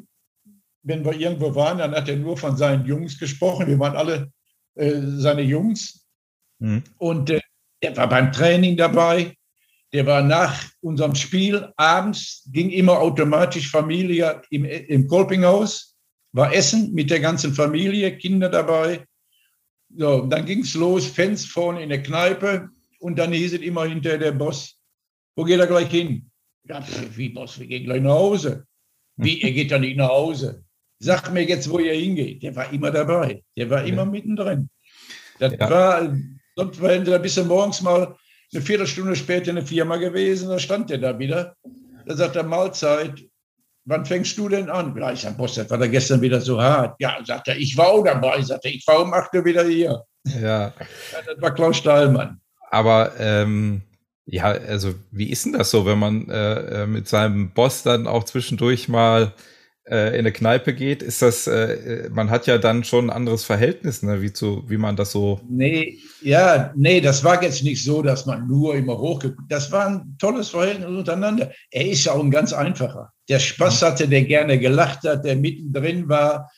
Wenn 0.83 1.03
wir 1.03 1.13
irgendwo 1.13 1.53
waren, 1.55 1.79
dann 1.79 1.91
hat 1.91 2.09
er 2.09 2.15
nur 2.15 2.37
von 2.37 2.55
seinen 2.55 2.85
Jungs 2.85 3.19
gesprochen. 3.19 3.67
Wir 3.67 3.79
waren 3.79 3.95
alle 3.95 4.31
äh, 4.75 5.01
seine 5.03 5.41
Jungs. 5.41 6.05
Mhm. 6.59 6.83
Und 6.97 7.29
äh, 7.29 7.41
er 7.79 7.95
war 7.97 8.09
beim 8.09 8.31
Training 8.31 8.77
dabei. 8.77 9.35
Der 9.93 10.05
war 10.05 10.21
nach 10.21 10.69
unserem 10.81 11.15
Spiel 11.15 11.71
abends, 11.77 12.43
ging 12.51 12.69
immer 12.69 12.99
automatisch 12.99 13.71
Familie 13.71 14.41
im, 14.49 14.65
im 14.65 15.07
Kolpinghaus, 15.07 15.95
war 16.33 16.53
Essen 16.53 16.93
mit 16.93 17.09
der 17.09 17.21
ganzen 17.21 17.53
Familie, 17.53 18.17
Kinder 18.17 18.49
dabei. 18.49 19.05
So, 19.95 20.25
dann 20.25 20.45
ging 20.45 20.59
es 20.59 20.73
los, 20.73 21.07
Fans 21.07 21.45
vorne 21.45 21.81
in 21.81 21.89
der 21.89 22.03
Kneipe, 22.03 22.69
und 22.99 23.17
dann 23.17 23.31
hieß 23.31 23.53
es 23.53 23.61
immer 23.61 23.85
hinter 23.85 24.17
der 24.17 24.31
Boss, 24.31 24.79
wo 25.35 25.43
geht 25.43 25.59
er 25.59 25.67
gleich 25.67 25.89
hin? 25.89 26.29
Ja, 26.67 26.83
wie 27.15 27.29
Boss, 27.29 27.59
wir 27.59 27.67
gehen 27.67 27.85
gleich 27.85 28.01
nach 28.01 28.15
Hause. 28.15 28.65
Wie, 29.15 29.41
er 29.41 29.51
geht 29.51 29.71
ja 29.71 29.79
nicht 29.79 29.97
nach 29.97 30.09
Hause. 30.09 30.63
Sag 30.99 31.31
mir 31.31 31.43
jetzt, 31.43 31.69
wo 31.69 31.79
ihr 31.79 31.93
hingeht. 31.93 32.43
Der 32.43 32.55
war 32.55 32.71
immer 32.73 32.91
dabei. 32.91 33.43
Der 33.55 33.69
war 33.69 33.83
immer 33.83 34.03
ja. 34.03 34.05
mittendrin. 34.05 34.69
Das 35.39 35.53
ja. 35.53 35.69
war, 35.69 36.15
sonst 36.55 36.81
wären 36.81 37.05
sie 37.05 37.11
da 37.11 37.17
bis 37.17 37.43
morgens 37.43 37.81
mal 37.81 38.15
eine 38.53 38.61
Viertelstunde 38.61 39.15
später 39.15 39.49
in 39.49 39.57
der 39.57 39.65
Firma 39.65 39.97
gewesen, 39.97 40.49
da 40.49 40.59
stand 40.59 40.89
der 40.89 40.99
da 40.99 41.19
wieder. 41.19 41.55
Da 42.05 42.15
sagt 42.15 42.35
er, 42.35 42.43
Mahlzeit, 42.43 43.21
wann 43.85 44.05
fängst 44.05 44.37
du 44.37 44.47
denn 44.49 44.69
an? 44.69 44.95
Ja, 44.97 45.11
ich 45.11 45.21
sag, 45.21 45.37
Boss, 45.37 45.55
das 45.55 45.69
war 45.69 45.77
da 45.77 45.87
gestern 45.87 46.21
wieder 46.21 46.39
so 46.39 46.61
hart. 46.61 46.95
Ja, 46.99 47.17
sagt 47.25 47.49
er, 47.49 47.57
ich 47.57 47.75
war 47.77 47.87
auch 47.87 48.03
dabei. 48.03 48.41
Sagt 48.41 48.65
er, 48.65 48.71
ich 48.71 48.85
war 48.87 49.01
um 49.01 49.13
8 49.13 49.33
Uhr 49.35 49.45
wieder 49.45 49.65
hier. 49.65 50.03
Ja. 50.25 50.39
ja 50.39 50.73
das 51.25 51.41
war 51.41 51.53
Klaus 51.53 51.77
Stahlmann. 51.77 52.39
Aber 52.69 53.13
ähm, 53.19 53.81
ja, 54.25 54.45
also 54.45 54.93
wie 55.11 55.29
ist 55.29 55.45
denn 55.45 55.53
das 55.53 55.71
so, 55.71 55.85
wenn 55.85 55.99
man 55.99 56.29
äh, 56.29 56.83
äh, 56.83 56.87
mit 56.87 57.07
seinem 57.07 57.51
Boss 57.53 57.83
dann 57.83 58.07
auch 58.07 58.25
zwischendurch 58.25 58.89
mal 58.89 59.33
äh, 59.89 60.09
in 60.09 60.19
eine 60.19 60.31
Kneipe 60.31 60.73
geht? 60.73 61.01
Ist 61.01 61.21
das, 61.21 61.47
äh, 61.47 62.09
man 62.11 62.29
hat 62.29 62.47
ja 62.47 62.57
dann 62.57 62.83
schon 62.83 63.09
ein 63.09 63.15
anderes 63.15 63.43
Verhältnis, 63.43 64.03
ne, 64.03 64.21
wie, 64.21 64.33
zu, 64.33 64.63
wie 64.67 64.77
man 64.77 64.95
das 64.95 65.11
so. 65.11 65.39
Nee, 65.49 65.99
ja, 66.21 66.71
nee, 66.75 67.01
das 67.01 67.23
war 67.23 67.41
jetzt 67.41 67.63
nicht 67.63 67.83
so, 67.83 68.01
dass 68.01 68.25
man 68.25 68.47
nur 68.47 68.75
immer 68.75 68.97
hochgeguckt 68.97 69.51
Das 69.51 69.71
war 69.71 69.87
ein 69.87 70.15
tolles 70.19 70.49
Verhältnis 70.49 70.87
untereinander. 70.87 71.51
Er 71.71 71.87
ist 71.87 72.05
ja 72.05 72.13
auch 72.13 72.23
ein 72.23 72.31
ganz 72.31 72.53
einfacher. 72.53 73.11
Der 73.29 73.39
Spaß 73.39 73.81
hatte, 73.81 74.07
der 74.07 74.23
gerne 74.23 74.59
gelacht 74.59 75.03
hat, 75.03 75.25
der 75.25 75.35
mittendrin 75.35 76.07
war. 76.07 76.49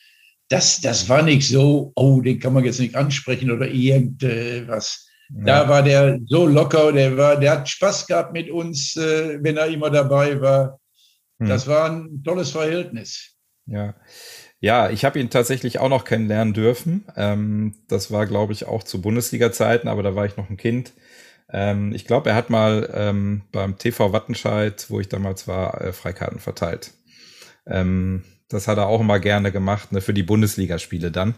Das, 0.49 0.81
das 0.81 1.07
war 1.07 1.21
nicht 1.21 1.47
so, 1.47 1.91
oh, 1.95 2.21
den 2.21 2.39
kann 2.39 2.53
man 2.53 2.65
jetzt 2.65 2.79
nicht 2.79 2.95
ansprechen 2.95 3.51
oder 3.51 3.67
irgendwas. 3.67 5.05
Da 5.31 5.69
war 5.69 5.83
der 5.83 6.19
so 6.25 6.47
locker, 6.47 6.91
der, 6.91 7.15
war, 7.15 7.39
der 7.39 7.51
hat 7.51 7.69
Spaß 7.69 8.07
gehabt 8.07 8.33
mit 8.33 8.49
uns, 8.49 8.95
äh, 8.95 9.37
wenn 9.41 9.57
er 9.57 9.67
immer 9.67 9.91
dabei 9.91 10.41
war. 10.41 10.78
Hm. 11.39 11.47
Das 11.47 11.67
war 11.67 11.89
ein 11.89 12.23
tolles 12.23 12.51
Verhältnis. 12.51 13.35
Ja. 13.65 13.95
Ja, 14.61 14.89
ich 14.89 15.05
habe 15.05 15.19
ihn 15.19 15.29
tatsächlich 15.29 15.79
auch 15.79 15.89
noch 15.89 16.03
kennenlernen 16.03 16.53
dürfen. 16.53 17.05
Ähm, 17.15 17.75
das 17.87 18.11
war, 18.11 18.25
glaube 18.25 18.51
ich, 18.51 18.65
auch 18.65 18.83
zu 18.83 19.01
Bundesliga-Zeiten, 19.01 19.87
aber 19.87 20.03
da 20.03 20.15
war 20.15 20.25
ich 20.25 20.35
noch 20.35 20.49
ein 20.49 20.57
Kind. 20.57 20.93
Ähm, 21.51 21.93
ich 21.93 22.05
glaube, 22.05 22.31
er 22.31 22.35
hat 22.35 22.49
mal 22.49 22.89
ähm, 22.93 23.43
beim 23.51 23.77
TV 23.77 24.11
Wattenscheid, 24.11 24.85
wo 24.89 24.99
ich 24.99 25.07
damals 25.07 25.47
war, 25.47 25.81
äh, 25.81 25.93
Freikarten 25.93 26.39
verteilt. 26.39 26.91
Ähm, 27.65 28.23
das 28.49 28.67
hat 28.67 28.77
er 28.77 28.87
auch 28.87 28.99
immer 29.01 29.19
gerne 29.19 29.51
gemacht, 29.51 29.91
ne, 29.91 30.01
für 30.01 30.13
die 30.13 30.23
Bundesligaspiele 30.23 31.11
dann. 31.11 31.35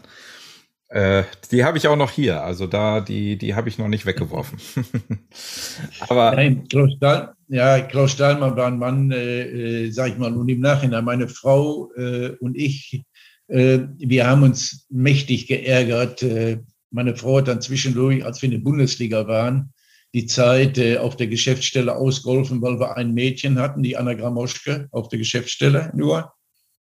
Äh, 0.92 1.24
die 1.50 1.64
habe 1.64 1.78
ich 1.78 1.88
auch 1.88 1.96
noch 1.96 2.10
hier. 2.10 2.42
Also 2.42 2.66
da, 2.66 3.00
die, 3.00 3.38
die 3.38 3.54
habe 3.54 3.70
ich 3.70 3.78
noch 3.78 3.88
nicht 3.88 4.04
weggeworfen. 4.04 4.58
Aber. 6.00 6.32
Nein, 6.32 6.68
Klaus, 6.68 6.92
Stahl, 6.96 7.32
ja, 7.48 7.80
Klaus 7.80 8.12
Stahlmann 8.12 8.56
war 8.56 8.66
ein 8.66 8.78
Mann, 8.78 9.10
äh, 9.10 9.86
äh, 9.86 9.90
sag 9.90 10.10
ich 10.10 10.18
mal, 10.18 10.30
nun 10.30 10.50
im 10.50 10.60
Nachhinein. 10.60 11.02
Meine 11.06 11.28
Frau 11.28 11.90
äh, 11.96 12.36
und 12.40 12.58
ich, 12.58 13.02
äh, 13.48 13.78
wir 13.96 14.26
haben 14.26 14.42
uns 14.42 14.86
mächtig 14.90 15.46
geärgert. 15.46 16.22
Äh, 16.22 16.60
meine 16.90 17.16
Frau 17.16 17.38
hat 17.38 17.48
dann 17.48 17.62
zwischendurch, 17.62 18.22
als 18.22 18.42
wir 18.42 18.48
in 18.48 18.56
der 18.56 18.64
Bundesliga 18.64 19.26
waren, 19.26 19.72
die 20.12 20.26
Zeit 20.26 20.78
auf 20.98 21.16
der 21.16 21.26
Geschäftsstelle 21.26 21.96
ausgeholfen, 21.96 22.60
weil 22.60 22.78
wir 22.78 22.98
ein 22.98 23.14
Mädchen 23.14 23.58
hatten, 23.58 23.82
die 23.82 23.96
Anna 23.96 24.12
Gramoschke, 24.12 24.88
auf 24.90 25.08
der 25.08 25.18
Geschäftsstelle 25.18 25.90
nur. 25.94 26.34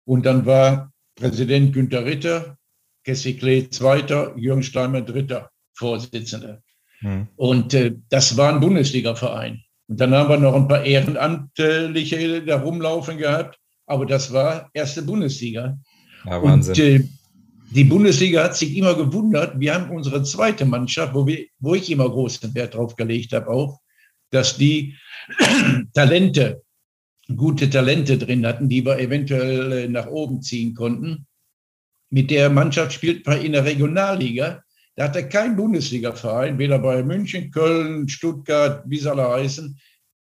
Und 0.04 0.26
dann 0.26 0.46
war 0.46 0.92
Präsident 1.14 1.72
Günter 1.72 2.04
Ritter 2.04 2.58
Kessi 3.04 3.34
Klee 3.34 3.68
Zweiter, 3.70 4.34
Jürgen 4.36 4.62
Steinmann 4.62 5.06
Dritter 5.06 5.50
Vorsitzender. 5.74 6.62
Hm. 7.00 7.28
Und 7.36 7.74
äh, 7.74 7.94
das 8.10 8.36
war 8.36 8.52
ein 8.52 8.60
Bundesliga-Verein. 8.60 9.62
Und 9.88 10.00
dann 10.00 10.14
haben 10.14 10.28
wir 10.28 10.36
noch 10.36 10.54
ein 10.54 10.68
paar 10.68 10.84
Ehrenamtliche 10.84 12.42
da 12.42 12.60
rumlaufen 12.60 13.16
gehabt, 13.18 13.58
aber 13.86 14.06
das 14.06 14.32
war 14.32 14.70
erste 14.74 15.02
Bundesliga. 15.02 15.78
Ja, 16.26 16.42
Wahnsinn. 16.42 16.72
Und 16.72 16.78
äh, 16.78 17.04
die 17.72 17.84
Bundesliga 17.84 18.44
hat 18.44 18.56
sich 18.56 18.76
immer 18.76 18.94
gewundert. 18.94 19.58
Wir 19.58 19.74
haben 19.74 19.90
unsere 19.90 20.22
zweite 20.22 20.64
Mannschaft, 20.64 21.14
wo, 21.14 21.26
wir, 21.26 21.46
wo 21.58 21.74
ich 21.74 21.90
immer 21.90 22.08
großen 22.08 22.54
Wert 22.54 22.74
drauf 22.74 22.96
gelegt 22.96 23.32
habe, 23.32 23.48
auch, 23.48 23.80
dass 24.30 24.56
die 24.56 24.96
Talente, 25.94 26.62
gute 27.34 27.70
Talente 27.70 28.18
drin 28.18 28.44
hatten, 28.44 28.68
die 28.68 28.84
wir 28.84 28.98
eventuell 28.98 29.72
äh, 29.72 29.88
nach 29.88 30.08
oben 30.08 30.42
ziehen 30.42 30.74
konnten 30.74 31.26
mit 32.10 32.30
der 32.30 32.50
Mannschaft 32.50 32.92
spielt 32.92 33.26
man 33.26 33.40
in 33.40 33.52
der 33.52 33.64
Regionalliga. 33.64 34.62
Da 34.96 35.04
hat 35.04 35.16
er 35.16 35.28
kein 35.28 35.56
Bundesliga-Verein, 35.56 36.58
weder 36.58 36.78
bei 36.78 37.02
München, 37.02 37.50
Köln, 37.50 38.08
Stuttgart, 38.08 38.82
wie 38.86 38.98
soll 38.98 39.18
er 39.18 39.30
heißen, 39.30 39.78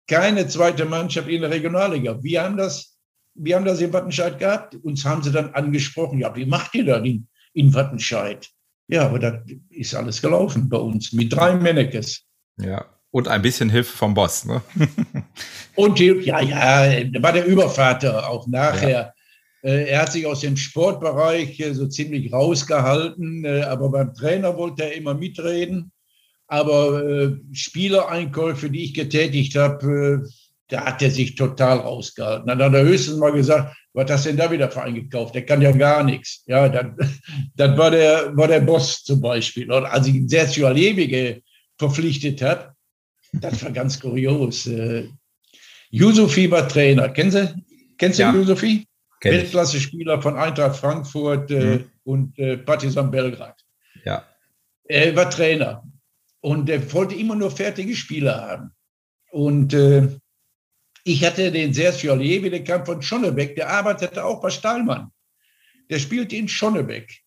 keine 0.08 0.47
zweite 0.47 0.86
Mannschaft 0.86 1.30
in 1.30 1.41
der 1.41 1.50
Regionalliga. 1.50 2.21
Wir 2.21 2.43
haben 2.43 2.58
das, 2.58 2.97
wir 3.34 3.56
haben 3.56 3.65
das 3.65 3.82
in 3.82 3.91
Wattenscheid 3.91 4.38
gehabt. 4.38 4.76
Uns 4.84 5.04
haben 5.04 5.23
sie 5.23 5.32
dann 5.32 5.54
angesprochen, 5.54 6.19
ja, 6.19 6.36
wie 6.36 6.45
macht 6.45 6.76
ihr 6.76 6.86
das 6.86 7.04
in, 7.04 7.28
in 7.54 7.73
Wattenscheid? 7.73 8.47
Ja, 8.88 9.06
aber 9.06 9.19
da 9.19 9.43
ist 9.69 9.95
alles 9.95 10.21
gelaufen 10.21 10.69
bei 10.69 10.78
uns 10.78 11.12
mit 11.12 11.34
drei 11.34 11.56
Mennekes. 11.56 12.23
Ja, 12.58 12.86
und 13.12 13.28
ein 13.28 13.41
bisschen 13.41 13.69
Hilfe 13.69 13.95
vom 13.95 14.13
Boss, 14.13 14.45
ne? 14.45 14.62
und 15.76 16.00
ja, 16.00 16.41
ja, 16.41 17.04
da 17.04 17.21
war 17.21 17.34
der 17.34 17.45
Übervater 17.45 18.30
auch 18.30 18.47
nachher. 18.47 18.89
Ja. 18.89 19.13
Äh, 19.63 19.89
er 19.89 20.02
hat 20.02 20.12
sich 20.12 20.26
aus 20.26 20.41
dem 20.41 20.58
Sportbereich 20.58 21.63
so 21.72 21.88
ziemlich 21.88 22.32
rausgehalten, 22.32 23.46
äh, 23.46 23.62
aber 23.62 23.89
beim 23.89 24.13
Trainer 24.13 24.58
wollte 24.58 24.84
er 24.84 24.93
immer 24.93 25.13
mitreden. 25.13 25.91
Aber 26.48 27.04
äh, 27.04 27.36
Spielereinkäufe, 27.52 28.70
die 28.70 28.86
ich 28.86 28.93
getätigt 28.93 29.56
habe, 29.56 30.24
da 30.70 30.86
hat 30.86 31.02
er 31.02 31.12
sich 31.12 31.36
total 31.36 31.80
rausgehalten. 31.80 32.48
Dann 32.48 32.62
hat 32.62 32.74
er 32.74 32.84
höchstens 32.84 33.17
mal 33.17 33.32
gesagt, 33.32 33.76
was 33.93 34.12
hast 34.12 34.26
du 34.26 34.30
denn 34.30 34.38
da 34.38 34.52
wieder 34.52 34.70
für 34.70 34.84
eingekauft? 34.84 35.36
Der 35.36 35.46
kann 35.46 35.62
ja 35.62 35.72
gar 35.72 36.04
nichts. 36.04 36.43
Ja, 36.46 36.70
dann, 36.70 36.96
dann 37.56 37.78
war, 37.78 37.91
der, 37.91 38.36
war 38.36 38.48
der 38.48 38.62
Boss 38.62 39.04
zum 39.04 39.22
Beispiel. 39.22 39.72
Oder 39.72 39.91
als 39.91 40.08
ich 40.08 40.22
Sergio 40.28 40.67
Allewige 40.67 41.41
verpflichtet 41.78 42.41
habe, 42.41 42.74
das 43.34 43.63
war 43.63 43.72
ganz 43.72 44.00
kurios. 44.00 44.67
Äh, 44.67 45.10
Yusufi 45.89 46.50
war 46.50 46.67
Trainer. 46.67 47.10
Kennen 47.10 47.32
Sie, 47.32 47.54
kennst 47.98 48.20
du 48.20 48.24
ja. 48.24 48.34
Yusufi? 48.34 48.87
Weltklasse-Spieler 49.21 50.21
von 50.21 50.38
Eintracht 50.38 50.77
Frankfurt 50.77 51.51
äh, 51.51 51.77
mhm. 51.77 51.91
und 52.03 52.39
äh, 52.39 52.58
Partizan 52.58 53.12
Belgrad. 53.12 53.63
Ja. 54.06 54.25
Er 54.86 55.15
war 55.15 55.30
Trainer 55.30 55.84
und 56.41 56.69
er 56.69 56.93
wollte 56.93 57.15
immer 57.15 57.36
nur 57.36 57.51
fertige 57.51 57.95
Spieler 57.95 58.41
haben. 58.41 58.71
Und 59.32 59.73
äh, 59.73 60.08
ich 61.03 61.23
hatte 61.25 61.51
den 61.51 61.73
Sergio 61.73 62.15
Levi, 62.15 62.49
der 62.49 62.63
kam 62.63 62.86
von 62.86 63.01
Schonnebeck, 63.01 63.56
der 63.56 63.69
arbeitete 63.69 64.23
auch 64.23 64.41
bei 64.41 64.49
Stahlmann. 64.49 65.12
Der 65.89 65.99
spielte 65.99 66.36
in 66.36 66.47
Schonnebeck. 66.47 67.21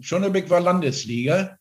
Schonnebeck 0.00 0.48
war 0.50 0.60
Landesliga 0.60 1.57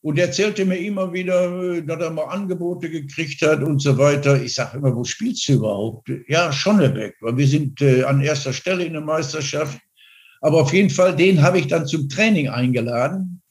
und 0.00 0.18
er 0.18 0.26
erzählte 0.26 0.64
mir 0.64 0.78
immer 0.78 1.12
wieder, 1.12 1.82
dass 1.82 2.00
er 2.00 2.10
mal 2.10 2.24
Angebote 2.24 2.88
gekriegt 2.88 3.42
hat 3.42 3.62
und 3.62 3.82
so 3.82 3.98
weiter. 3.98 4.40
Ich 4.40 4.54
sage 4.54 4.78
immer, 4.78 4.94
wo 4.94 5.02
spielst 5.02 5.48
du 5.48 5.54
überhaupt? 5.54 6.10
Ja, 6.28 6.52
Schonnebeck, 6.52 7.16
weil 7.20 7.36
wir 7.36 7.46
sind 7.46 7.80
äh, 7.80 8.04
an 8.04 8.20
erster 8.20 8.52
Stelle 8.52 8.84
in 8.84 8.92
der 8.92 9.02
Meisterschaft. 9.02 9.78
Aber 10.40 10.60
auf 10.60 10.72
jeden 10.72 10.90
Fall, 10.90 11.16
den 11.16 11.42
habe 11.42 11.58
ich 11.58 11.66
dann 11.66 11.86
zum 11.86 12.08
Training 12.08 12.48
eingeladen. 12.48 13.42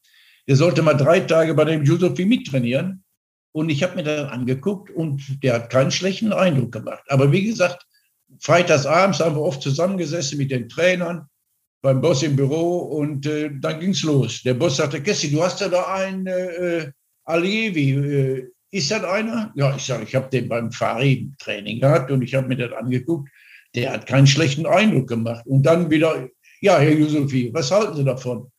Der 0.48 0.56
sollte 0.56 0.82
mal 0.82 0.94
drei 0.94 1.20
Tage 1.20 1.54
bei 1.54 1.66
dem 1.66 1.84
Yusufi 1.84 2.26
mittrainieren. 2.26 3.04
Und 3.52 3.70
ich 3.70 3.84
habe 3.84 3.96
mir 3.96 4.04
dann 4.04 4.28
angeguckt 4.28 4.90
und 4.92 5.44
der 5.44 5.56
hat 5.56 5.70
keinen 5.70 5.92
schlechten 5.92 6.32
Eindruck 6.32 6.72
gemacht. 6.72 7.04
Aber 7.10 7.32
wie 7.32 7.44
gesagt, 7.44 7.86
freitagsabends 8.40 9.20
haben 9.20 9.36
wir 9.36 9.42
oft 9.42 9.62
zusammengesessen 9.62 10.38
mit 10.38 10.52
den 10.52 10.70
Trainern 10.70 11.28
beim 11.88 12.02
Boss 12.02 12.22
im 12.22 12.36
Büro 12.36 12.80
und 12.80 13.26
äh, 13.26 13.50
dann 13.62 13.80
ging's 13.80 14.04
los. 14.04 14.44
Der 14.44 14.56
Boss 14.56 14.76
sagte, 14.76 15.02
Kessi, 15.02 15.32
du 15.32 15.42
hast 15.42 15.62
ja 15.62 15.70
da 15.70 15.86
einen 15.86 16.28
äh, 16.28 16.92
Alievi. 17.24 17.92
Äh, 17.92 18.48
ist 18.72 18.92
das 18.92 19.06
einer? 19.06 19.54
Ja, 19.56 19.74
ich 19.74 19.86
sage, 19.86 20.04
ich 20.04 20.14
habe 20.14 20.30
den 20.30 20.50
beim 20.50 20.70
Farid-Training 20.70 21.80
gehabt 21.80 22.12
und 22.12 22.24
ich 22.24 22.36
habe 22.36 22.46
mir 22.50 22.58
das 22.58 22.74
angeguckt. 22.74 23.30
Der 23.74 23.94
hat 23.94 24.06
keinen 24.06 24.28
schlechten 24.28 24.66
Eindruck 24.66 25.08
gemacht. 25.08 25.48
Und 25.48 25.64
dann 25.64 25.90
wieder, 25.90 26.28
ja, 26.60 26.78
Herr 26.78 26.92
Yusufi, 26.92 27.52
was 27.54 27.72
halten 27.72 27.96
Sie 27.96 28.04
davon? 28.04 28.52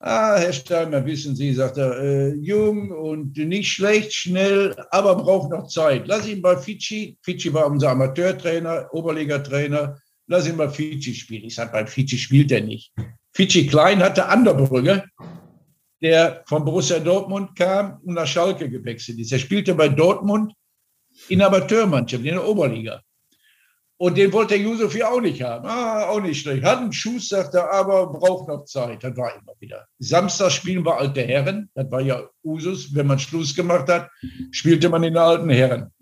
Ah, 0.00 0.38
Herr 0.38 0.54
Steinmer, 0.54 1.04
wissen 1.04 1.36
Sie, 1.36 1.52
sagt 1.52 1.76
er, 1.76 1.98
äh, 1.98 2.34
jung 2.36 2.90
und 2.90 3.36
nicht 3.36 3.68
schlecht, 3.70 4.14
schnell, 4.14 4.74
aber 4.90 5.16
braucht 5.16 5.50
noch 5.50 5.68
Zeit. 5.68 6.04
Lass 6.06 6.26
ihn 6.26 6.40
bei 6.40 6.56
Fidschi, 6.56 7.18
Fidschi 7.20 7.52
war 7.52 7.66
unser 7.66 7.90
Amateurtrainer, 7.90 8.88
Oberligatrainer, 8.92 10.00
lass 10.26 10.48
ihn 10.48 10.56
bei 10.56 10.68
Fidschi 10.68 11.14
spielen. 11.14 11.44
Ich 11.44 11.54
sage, 11.54 11.72
bei 11.72 11.86
Fidschi 11.86 12.18
spielt 12.18 12.52
er 12.52 12.62
nicht. 12.62 12.92
Fidschi 13.32 13.66
Klein 13.66 14.02
hatte 14.02 14.26
Anderbrügge, 14.26 15.04
der 16.00 16.42
von 16.46 16.64
Borussia 16.64 16.98
Dortmund 16.98 17.56
kam 17.56 18.00
und 18.04 18.14
nach 18.14 18.26
Schalke 18.26 18.68
gewechselt 18.68 19.18
ist. 19.18 19.32
Er 19.32 19.38
spielte 19.38 19.74
bei 19.74 19.88
Dortmund 19.88 20.52
in 21.28 21.42
Amateurmannschaft, 21.42 22.24
in 22.24 22.34
der 22.34 22.46
Oberliga. 22.46 23.02
Und 24.02 24.18
den 24.18 24.32
wollte 24.32 24.54
der 24.54 24.64
Yusufi 24.64 25.04
auch 25.04 25.20
nicht 25.20 25.42
haben. 25.42 25.64
Ah, 25.64 26.08
auch 26.08 26.20
nicht 26.20 26.40
schlecht. 26.40 26.64
Hat 26.64 26.78
einen 26.78 26.92
Schuss, 26.92 27.28
sagt 27.28 27.54
er, 27.54 27.70
aber 27.72 28.08
braucht 28.08 28.48
noch 28.48 28.64
Zeit. 28.64 29.04
Das 29.04 29.16
war 29.16 29.32
immer 29.32 29.52
wieder. 29.60 29.86
Samstag 30.00 30.50
spielen 30.50 30.84
wir 30.84 30.98
alte 30.98 31.22
Herren. 31.22 31.70
Das 31.74 31.88
war 31.88 32.00
ja 32.00 32.28
Usus. 32.42 32.92
Wenn 32.92 33.06
man 33.06 33.20
Schluss 33.20 33.54
gemacht 33.54 33.88
hat, 33.88 34.10
spielte 34.50 34.88
man 34.88 35.04
in 35.04 35.14
der 35.14 35.22
alten 35.22 35.50
Herren. 35.50 35.92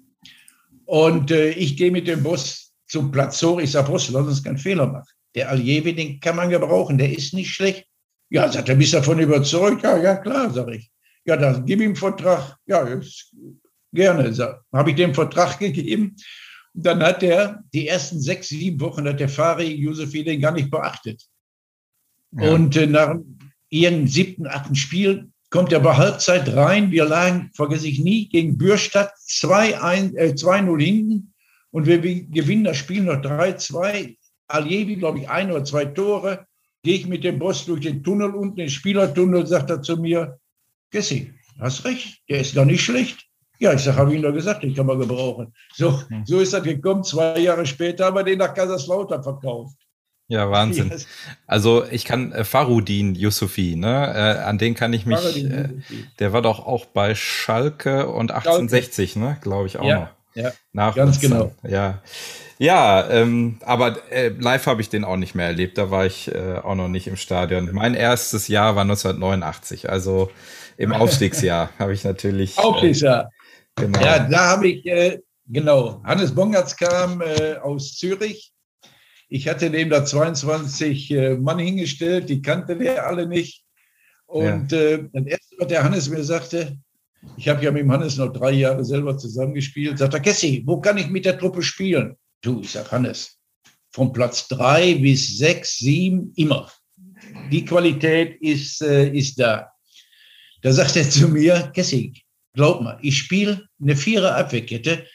Und 0.87 1.31
äh, 1.31 1.51
ich 1.51 1.77
gehe 1.77 1.91
mit 1.91 2.09
dem 2.09 2.23
Boss 2.23 2.70
zum 2.91 3.11
Platz 3.11 3.43
hoch. 3.43 3.61
Ich 3.61 3.71
sage, 3.71 3.91
Boss, 3.91 4.11
lass 4.11 4.27
uns 4.27 4.43
keinen 4.43 4.59
Fehler 4.59 4.87
machen. 4.87 5.09
Der 5.35 5.49
Aljewi, 5.49 5.95
den 5.95 6.21
kann 6.21 6.37
man 6.37 6.51
gebrauchen. 6.51 6.99
Der 6.99 7.11
ist 7.11 7.33
nicht 7.33 7.51
schlecht. 7.51 7.87
Ja, 8.31 8.51
sagt 8.51 8.69
er, 8.69 8.75
bist 8.75 8.93
du 8.93 8.99
davon 8.99 9.21
überzeugt? 9.21 9.83
Ja, 9.83 9.97
ja, 9.97 10.17
klar, 10.17 10.51
sage 10.51 10.77
ich. 10.77 10.91
Ja, 11.25 11.37
dann 11.37 11.65
gib 11.65 11.81
ihm 11.81 11.95
Vertrag. 11.95 12.57
Ja, 12.67 12.81
ist, 12.83 13.33
gerne. 13.93 14.35
Habe 14.73 14.91
ich 14.91 14.97
dem 14.97 15.15
Vertrag 15.15 15.59
gegeben. 15.59 16.17
Dann 16.73 17.03
hat 17.03 17.23
er 17.23 17.63
die 17.73 17.89
ersten 17.89 18.21
sechs, 18.21 18.49
sieben 18.49 18.81
Wochen 18.81 19.07
hat 19.07 19.21
der 19.21 19.29
Fari 19.29 19.73
Josefi 19.75 20.25
den 20.25 20.41
gar 20.41 20.53
nicht 20.53 20.71
beachtet. 20.71 21.25
Ja. 22.33 22.53
Und 22.53 22.77
äh, 22.77 22.87
nach 22.87 23.17
ihrem 23.69 24.07
siebten, 24.07 24.47
achten 24.47 24.75
Spiel 24.75 25.31
kommt 25.51 25.73
er 25.73 25.81
bei 25.81 25.97
Halbzeit 25.97 26.49
rein. 26.55 26.91
Wir 26.91 27.05
lagen, 27.05 27.51
vergesse 27.55 27.89
ich 27.89 27.99
nie, 27.99 28.29
gegen 28.29 28.57
Bürstadt 28.57 29.13
2-0 29.29 30.17
äh, 30.17 30.85
hinten 30.85 31.31
und 31.71 31.87
wir 31.87 32.01
gewinnen 32.01 32.65
das 32.65 32.77
Spiel 32.77 33.03
noch 33.03 33.21
3-2. 33.23 34.17
Aljevi, 34.49 34.97
glaube 34.97 35.21
ich, 35.21 35.31
ein 35.31 35.51
oder 35.51 35.65
zwei 35.65 35.85
Tore. 35.85 36.47
Gehe 36.83 36.97
ich 36.97 37.07
mit 37.07 37.25
dem 37.25 37.39
Boss 37.39 37.67
durch 37.67 37.83
den 37.83 38.03
Tunnel 38.03 38.35
unten, 38.35 38.57
den 38.57 38.71
Spielertunnel, 38.71 39.47
sagt 39.47 39.71
er 39.71 39.83
zu 39.83 39.97
mir, 39.97 40.39
Gessi, 40.91 41.33
hast 41.59 41.85
recht, 41.85 42.21
der 42.29 42.41
ist 42.41 42.55
gar 42.55 42.65
nicht 42.65 42.83
schlecht. 42.83 43.27
Ja, 43.59 43.75
ich 43.75 43.83
sage, 43.83 43.99
habe 43.99 44.11
ich 44.11 44.15
Ihnen 44.15 44.25
doch 44.25 44.33
gesagt, 44.33 44.63
den 44.63 44.75
kann 44.75 44.87
man 44.87 44.99
gebrauchen. 44.99 45.53
So, 45.75 46.03
hm. 46.09 46.25
so 46.25 46.41
ist 46.41 46.55
das 46.55 46.63
gekommen. 46.63 47.05
Zwei 47.05 47.39
Jahre 47.39 47.67
später 47.67 48.07
haben 48.07 48.17
wir 48.17 48.25
den 48.25 48.39
nach 48.39 48.55
Kaiserslautern 48.55 49.23
verkauft. 49.23 49.77
Ja, 50.29 50.51
Wahnsinn. 50.51 50.93
Also 51.47 51.85
ich 51.91 52.05
kann 52.05 52.31
äh, 52.33 52.45
Farudin 52.45 53.17
Yusufi, 53.17 53.75
ne? 53.75 54.15
Äh, 54.15 54.45
an 54.45 54.59
den 54.59 54.75
kann 54.75 54.93
ich 54.93 55.05
mich. 55.05 55.45
Äh, 55.45 55.71
der 56.21 56.33
war 56.33 56.41
doch 56.41 56.65
auch 56.65 56.87
bei 56.87 57.17
Schalke 57.17 58.09
und 58.09 58.31
1860, 58.31 59.13
Schalke. 59.13 59.29
ne? 59.29 59.39
Glaube 59.43 59.67
ich 59.67 59.77
auch 59.79 59.85
ja, 59.85 60.01
noch. 60.01 60.09
Ja, 60.41 60.91
ganz 60.93 61.21
genau. 61.21 61.53
Ja, 61.63 62.03
ja, 62.61 63.09
ähm, 63.09 63.57
aber 63.65 63.97
äh, 64.13 64.29
live 64.29 64.67
habe 64.67 64.83
ich 64.83 64.91
den 64.91 65.03
auch 65.03 65.17
nicht 65.17 65.35
mehr 65.35 65.47
erlebt. 65.47 65.79
Da 65.79 65.91
war 65.91 66.05
ich 66.05 66.31
äh, 66.31 66.59
auch 66.63 66.75
noch 66.75 66.89
nicht 66.89 67.07
im 67.07 67.17
Stadion. 67.17 67.71
Mein 67.73 67.95
erstes 67.95 68.49
Jahr 68.49 68.77
war 68.77 68.83
1989, 68.83 69.89
also 69.89 70.31
im 70.77 70.93
Aufstiegsjahr 70.93 71.71
habe 71.79 71.95
ich 71.95 72.05
natürlich. 72.05 72.59
Äh, 72.59 72.61
Aufstiegsjahr. 72.61 73.31
Genau. 73.77 73.99
Ja, 74.01 74.19
da 74.19 74.51
habe 74.51 74.69
ich, 74.69 74.85
äh, 74.85 75.21
genau, 75.47 76.03
Hannes 76.05 76.35
Bongatz 76.35 76.77
kam 76.77 77.23
äh, 77.23 77.55
aus 77.57 77.97
Zürich. 77.97 78.53
Ich 79.31 79.49
hatte 79.49 79.71
dem 79.71 79.89
da 79.89 80.05
22 80.05 81.11
äh, 81.13 81.37
Mann 81.37 81.61
hingestellt, 81.61 82.29
die 82.29 82.43
kannte 82.43 82.77
der 82.77 83.07
alle 83.07 83.27
nicht. 83.27 83.65
Und 84.27 84.73
ja. 84.73 84.79
äh, 84.79 85.09
das 85.13 85.25
erste, 85.25 85.57
was 85.59 85.69
der 85.69 85.83
Hannes 85.83 86.11
mir 86.11 86.25
sagte, 86.25 86.77
ich 87.37 87.49
habe 87.49 87.63
ja 87.65 87.71
mit 87.71 87.83
dem 87.83 87.93
Hannes 87.93 88.17
noch 88.17 88.33
drei 88.33 88.53
Jahre 88.53 88.85
selber 88.85 89.17
zusammengespielt, 89.17 89.99
sagt 89.99 90.15
er, 90.15 90.21
Kessi, 90.21 90.63
wo 90.67 90.81
kann 90.81 90.99
ich 90.99 91.09
mit 91.09 91.25
der 91.25 91.39
Truppe 91.39 91.63
spielen? 91.63 92.17
Du, 92.43 92.61
ich 92.61 92.71
sage, 92.71 92.91
Hannes, 92.91 93.39
von 93.93 94.13
Platz 94.13 94.49
drei 94.49 94.95
bis 94.95 95.39
sechs, 95.39 95.79
sieben, 95.79 96.33
immer. 96.37 96.71
Die 97.51 97.65
Qualität 97.65 98.41
ist, 98.41 98.83
äh, 98.83 99.11
ist 99.11 99.39
da. 99.39 99.71
Da 100.63 100.73
sagt 100.73 100.97
er 100.97 101.09
zu 101.09 101.29
mir, 101.29 101.71
Kessi, 101.75 102.23
glaub 102.55 102.83
mal, 102.83 102.99
ich 103.03 103.19
spiele 103.19 103.67
eine 103.81 103.97
Vierer 103.97 104.37
Abwehrkette, 104.37 105.07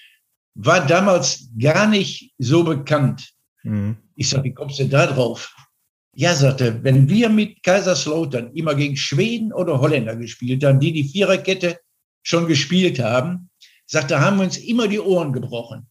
war 0.55 0.85
damals 0.85 1.49
gar 1.59 1.87
nicht 1.87 2.33
so 2.37 2.63
bekannt. 2.63 3.33
Mhm. 3.63 3.97
Ich 4.15 4.29
sage, 4.29 4.45
wie 4.45 4.53
kommst 4.53 4.79
du 4.79 4.87
da 4.87 5.07
drauf? 5.07 5.53
Ja, 6.17 6.33
sagte, 6.33 6.81
wenn 6.83 7.09
wir 7.09 7.27
mit 7.29 7.61
Kaiserslautern 7.61 8.53
immer 8.53 8.73
gegen 8.73 8.95
Schweden 8.95 9.51
oder 9.51 9.81
Holländer 9.81 10.15
gespielt 10.15 10.63
haben, 10.63 10.79
die 10.79 10.93
die 10.93 11.03
Viererkette 11.03 11.79
schon 12.25 12.47
gespielt 12.47 12.99
haben, 12.99 13.49
sagte, 13.85 14.19
haben 14.19 14.37
wir 14.37 14.43
uns 14.43 14.57
immer 14.57 14.87
die 14.87 14.99
Ohren 14.99 15.31
gebrochen. 15.31 15.87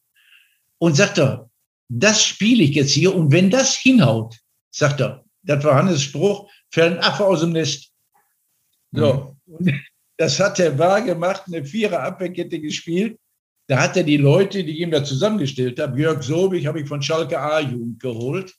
Und 0.79 0.97
sagte, 0.97 1.49
das 1.89 2.25
spiele 2.25 2.65
ich 2.65 2.75
jetzt 2.75 2.91
hier 2.91 3.15
und 3.15 3.31
wenn 3.33 3.51
das 3.51 3.77
hinhaut, 3.77 4.39
sagt 4.71 5.01
er, 5.01 5.25
das 5.43 5.63
war 5.63 5.77
Hannes 5.77 6.03
Spruch, 6.03 6.51
fällt 6.71 6.99
ein 6.99 7.05
Affe 7.05 7.25
aus 7.25 7.41
dem 7.41 7.53
Nest. 7.53 7.93
So. 8.93 9.37
Mhm. 9.47 9.81
Das 10.17 10.39
hat 10.39 10.61
er 10.61 10.79
wahr 10.79 11.03
gemacht, 11.03 11.43
eine 11.49 11.65
Vierer 11.65 12.05
Abwehrkette 12.05 12.61
gespielt. 12.61 13.19
Da 13.67 13.81
hat 13.81 13.97
er 13.97 14.05
die 14.05 14.17
Leute, 14.17 14.63
die 14.63 14.81
ihm 14.81 14.93
da 14.93 15.03
zusammengestellt 15.03 15.81
haben, 15.81 15.99
Jörg 15.99 16.23
Sobig 16.23 16.69
habe 16.69 16.81
ich 16.81 16.89
von 16.89 17.03
Schalke 17.03 17.37
A-Jugend 17.37 17.99
geholt. 17.99 18.55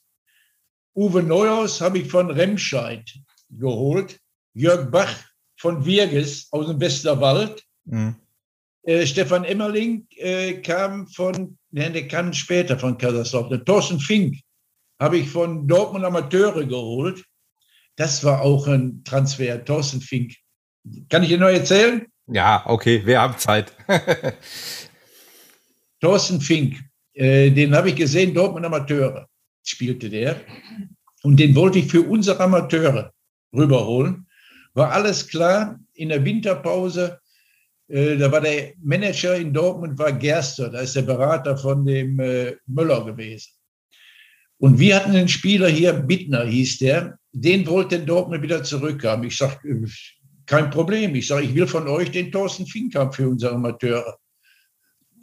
Uwe 0.94 1.22
Neuhaus 1.22 1.80
habe 1.80 2.00
ich 2.00 2.10
von 2.10 2.30
Remscheid 2.30 3.10
geholt. 3.48 4.20
Jörg 4.52 4.90
Bach 4.90 5.14
von 5.56 5.84
Wirges 5.84 6.48
aus 6.50 6.66
dem 6.66 6.80
Westerwald. 6.80 7.62
Mhm. 7.84 8.16
Äh, 8.82 9.06
Stefan 9.06 9.44
Emmerling 9.44 10.06
äh, 10.16 10.54
kam 10.54 11.06
von, 11.08 11.58
nein, 11.70 11.92
der 11.92 12.06
kam 12.06 12.32
später 12.32 12.78
von 12.78 12.96
Kaiserslautern. 12.96 13.64
Thorsten 13.64 13.98
Fink 13.98 14.36
habe 15.00 15.18
ich 15.18 15.28
von 15.28 15.66
Dortmund 15.66 16.04
Amateure 16.04 16.64
geholt. 16.64 17.24
Das 17.96 18.22
war 18.24 18.42
auch 18.42 18.66
ein 18.66 19.02
Transfer, 19.04 19.64
Thorsten 19.64 20.00
Fink. 20.00 20.34
Kann 21.08 21.22
ich 21.22 21.30
dir 21.30 21.38
noch 21.38 21.48
erzählen? 21.48 22.06
Ja, 22.28 22.62
okay, 22.66 23.04
wir 23.04 23.20
haben 23.20 23.38
Zeit. 23.38 23.72
Thorsten 26.00 26.40
Fink, 26.40 26.78
äh, 27.14 27.50
den 27.50 27.74
habe 27.74 27.88
ich 27.88 27.96
gesehen, 27.96 28.34
Dortmund 28.34 28.66
Amateure 28.66 29.26
spielte 29.64 30.08
der. 30.08 30.40
Und 31.22 31.38
den 31.38 31.54
wollte 31.54 31.78
ich 31.78 31.90
für 31.90 32.02
unsere 32.02 32.38
Amateure 32.40 33.12
rüberholen. 33.52 34.25
War 34.76 34.92
alles 34.92 35.26
klar. 35.26 35.80
In 35.94 36.10
der 36.10 36.22
Winterpause, 36.22 37.18
äh, 37.88 38.18
da 38.18 38.30
war 38.30 38.42
der 38.42 38.74
Manager 38.82 39.34
in 39.34 39.52
Dortmund, 39.52 39.98
war 39.98 40.12
Gerster, 40.12 40.68
da 40.68 40.80
ist 40.80 40.94
der 40.94 41.02
Berater 41.02 41.56
von 41.56 41.86
dem 41.86 42.20
äh, 42.20 42.56
Möller 42.66 43.02
gewesen. 43.04 43.52
Und 44.58 44.78
wir 44.78 44.96
hatten 44.96 45.12
einen 45.12 45.28
Spieler 45.28 45.68
hier, 45.68 45.94
Bittner 45.94 46.44
hieß 46.44 46.78
der, 46.78 47.18
den 47.32 47.66
wollte 47.66 48.00
Dortmund 48.00 48.42
wieder 48.42 48.62
zurückhaben. 48.62 49.26
Ich 49.26 49.38
sagte, 49.38 49.66
äh, 49.66 49.86
kein 50.44 50.68
Problem. 50.68 51.14
Ich 51.14 51.26
sage, 51.26 51.46
ich 51.46 51.54
will 51.54 51.66
von 51.66 51.88
euch 51.88 52.10
den 52.10 52.30
Thorsten 52.30 52.66
Fink 52.66 52.94
haben 52.94 53.12
für 53.12 53.30
unsere 53.30 53.54
Amateure. 53.54 54.18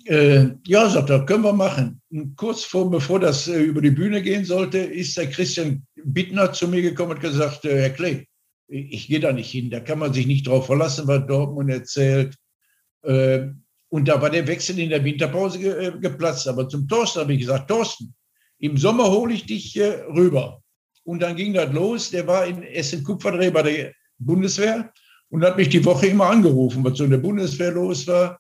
Äh, 0.06 0.48
ja, 0.66 0.90
sagt 0.90 1.12
er, 1.12 1.26
können 1.28 1.44
wir 1.44 1.54
machen. 1.54 2.02
Und 2.10 2.36
kurz 2.36 2.64
vor, 2.64 2.90
bevor 2.90 3.20
das 3.20 3.48
äh, 3.48 3.62
über 3.62 3.82
die 3.82 3.92
Bühne 3.92 4.24
gehen 4.24 4.46
sollte, 4.46 4.80
ist 4.80 5.16
der 5.16 5.30
Christian 5.30 5.86
Bittner 6.04 6.52
zu 6.52 6.68
mir 6.68 6.82
gekommen 6.82 7.12
und 7.12 7.22
gesagt, 7.22 7.66
äh, 7.66 7.82
Herr 7.82 7.92
Klee, 7.92 8.26
ich 8.74 9.08
gehe 9.08 9.20
da 9.20 9.32
nicht 9.32 9.52
hin, 9.52 9.70
da 9.70 9.80
kann 9.80 10.00
man 10.00 10.14
sich 10.14 10.26
nicht 10.26 10.48
drauf 10.48 10.66
verlassen, 10.66 11.08
was 11.08 11.28
Dortmund 11.28 11.70
erzählt. 11.70 12.36
Äh, 13.04 13.48
und 13.90 14.08
da 14.08 14.20
war 14.20 14.32
der 14.32 14.48
Wechsel 14.48 14.80
in 14.80 14.90
der 14.90 15.04
Winterpause 15.04 15.60
äh, 15.60 16.00
geplatzt. 16.00 16.48
Aber 16.48 16.68
zum 16.68 16.88
Thorsten 16.88 17.22
habe 17.22 17.34
ich 17.34 17.42
gesagt, 17.42 17.70
Thorsten, 17.70 18.16
im 18.58 18.78
Sommer 18.78 19.12
hole 19.12 19.34
ich 19.34 19.46
dich 19.46 19.80
rüber. 19.80 20.64
Und 21.04 21.22
dann 21.22 21.36
ging 21.36 21.54
das 21.54 21.72
los. 21.72 22.10
Der 22.10 22.26
war 22.26 22.48
in 22.48 22.64
Essen-Kupferdreh 22.64 23.52
bei 23.52 23.62
der 23.62 23.94
Bundeswehr 24.18 24.92
und 25.30 25.44
hat 25.44 25.58
mich 25.58 25.70
die 25.70 25.86
Woche 25.86 26.08
immer 26.08 26.28
angerufen, 26.28 26.84
was 26.84 26.98
so 26.98 27.04
in 27.04 27.12
der 27.12 27.18
Bundeswehr 27.18 27.72
los 27.72 28.08
war. 28.08 28.40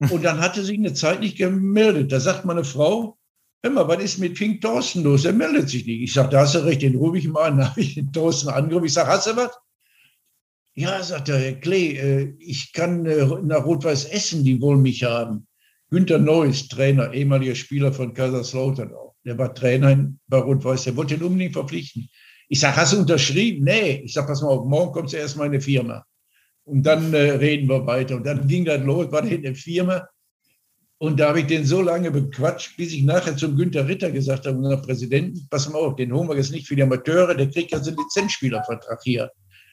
Und 0.10 0.24
dann 0.24 0.40
hatte 0.40 0.62
sich 0.62 0.76
eine 0.76 0.92
Zeit 0.92 1.20
nicht 1.20 1.38
gemeldet. 1.38 2.12
Da 2.12 2.20
sagt 2.20 2.44
meine 2.44 2.64
Frau, 2.64 3.16
hör 3.62 3.70
mal, 3.70 3.88
was 3.88 4.02
ist 4.02 4.18
mit 4.18 4.38
Fink 4.38 4.60
Thorsten 4.60 5.02
los? 5.02 5.24
Er 5.24 5.32
meldet 5.32 5.68
sich 5.68 5.86
nicht. 5.86 6.02
Ich 6.02 6.12
sage, 6.12 6.30
da 6.30 6.40
hast 6.40 6.54
du 6.54 6.64
recht, 6.64 6.82
den 6.82 6.96
rufe 6.96 7.18
ich 7.18 7.28
mal 7.28 7.50
an. 7.50 7.58
Da 7.58 7.70
habe 7.70 7.80
ich 7.80 7.94
den 7.94 8.12
Thorsten 8.12 8.48
angerufen. 8.48 8.86
Ich 8.86 8.92
sage, 8.92 9.08
hast 9.08 9.26
du 9.26 9.36
was? 9.36 9.50
Ja, 10.74 11.02
sagt 11.02 11.30
er, 11.30 11.38
Herr 11.38 11.54
Klee, 11.54 11.96
äh, 11.96 12.34
ich 12.38 12.72
kann 12.72 13.06
äh, 13.06 13.24
nach 13.42 13.64
Rot-Weiß 13.64 14.04
Essen, 14.06 14.44
die 14.44 14.60
wollen 14.60 14.82
mich 14.82 15.04
haben. 15.04 15.46
Günter 15.90 16.18
Neuss, 16.18 16.68
Trainer, 16.68 17.12
ehemaliger 17.12 17.54
Spieler 17.54 17.92
von 17.92 18.12
Kaiserslautern 18.12 18.92
auch. 18.92 19.14
Der 19.24 19.38
war 19.38 19.54
Trainer 19.54 20.08
bei 20.28 20.38
Rot-Weiß, 20.38 20.84
der 20.84 20.96
wollte 20.96 21.14
ihn 21.14 21.22
unbedingt 21.22 21.54
verpflichten. 21.54 22.08
Ich 22.48 22.60
sage, 22.60 22.76
hast 22.76 22.92
du 22.92 22.98
unterschrieben? 22.98 23.64
Nee. 23.64 24.02
Ich 24.04 24.12
sage, 24.12 24.26
pass 24.28 24.42
mal 24.42 24.48
auf, 24.48 24.66
morgen 24.66 24.92
kommst 24.92 25.14
du 25.14 25.18
erstmal 25.18 25.46
in 25.46 25.54
eine 25.54 25.60
Firma. 25.60 26.04
Und 26.64 26.82
dann 26.84 27.14
äh, 27.14 27.32
reden 27.32 27.68
wir 27.68 27.86
weiter. 27.86 28.16
Und 28.16 28.26
dann 28.26 28.46
ging 28.46 28.64
das 28.64 28.82
los, 28.82 29.10
war 29.10 29.24
in 29.24 29.42
der 29.42 29.54
Firma. 29.54 30.06
Und 30.98 31.20
da 31.20 31.28
habe 31.28 31.40
ich 31.40 31.46
den 31.46 31.64
so 31.66 31.82
lange 31.82 32.10
bequatscht, 32.10 32.76
bis 32.76 32.92
ich 32.92 33.02
nachher 33.02 33.36
zum 33.36 33.56
Günter 33.56 33.86
Ritter 33.86 34.10
gesagt 34.10 34.46
habe, 34.46 34.56
unser 34.56 34.78
Präsidenten, 34.78 35.46
pass 35.50 35.68
mal 35.68 35.78
auf, 35.78 35.96
den 35.96 36.10
wir 36.10 36.36
jetzt 36.36 36.52
nicht 36.52 36.66
für 36.66 36.74
die 36.74 36.82
Amateure, 36.82 37.34
der 37.34 37.50
kriegt 37.50 37.72
jetzt 37.72 37.86
einen 37.86 37.98
Lizenzspielervertrag 37.98 39.00
hier. 39.02 39.30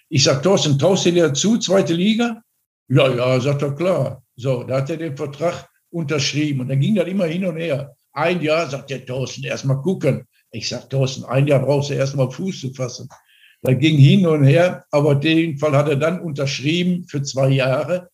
Ich 0.10 0.24
sage, 0.24 0.42
Thorsten, 0.42 0.78
traust 0.78 1.06
du 1.06 1.12
dir 1.12 1.30
dazu, 1.30 1.58
zweite 1.58 1.94
Liga? 1.94 2.42
Ja, 2.90 3.10
ja, 3.10 3.40
sagt 3.40 3.62
er, 3.62 3.74
klar. 3.74 4.22
So, 4.36 4.64
da 4.64 4.78
hat 4.78 4.90
er 4.90 4.98
den 4.98 5.16
Vertrag 5.16 5.70
unterschrieben. 5.92 6.62
Und 6.62 6.68
dann 6.68 6.80
ging 6.80 6.96
das 6.96 7.08
immer 7.08 7.26
hin 7.26 7.46
und 7.46 7.58
her. 7.58 7.96
Ein 8.12 8.42
Jahr, 8.42 8.70
sagt 8.70 8.90
der 8.90 9.06
Thorsten, 9.06 9.44
erstmal 9.44 9.82
gucken. 9.82 10.28
Ich 10.52 10.68
sage, 10.68 10.90
Thorsten, 10.90 11.24
ein 11.26 11.48
Jahr 11.48 11.62
brauchst 11.62 11.90
du 11.90 11.94
erstmal 11.94 12.30
Fuß 12.30 12.60
zu 12.60 12.74
fassen. 12.74 13.08
Da 13.62 13.74
ging 13.74 13.98
hin 13.98 14.28
und 14.28 14.44
her, 14.44 14.86
aber 14.92 15.16
den 15.16 15.58
Fall 15.58 15.76
hat 15.76 15.88
er 15.88 15.96
dann 15.96 16.20
unterschrieben 16.20 17.06
für 17.08 17.24
zwei 17.24 17.50
Jahre. 17.50 18.10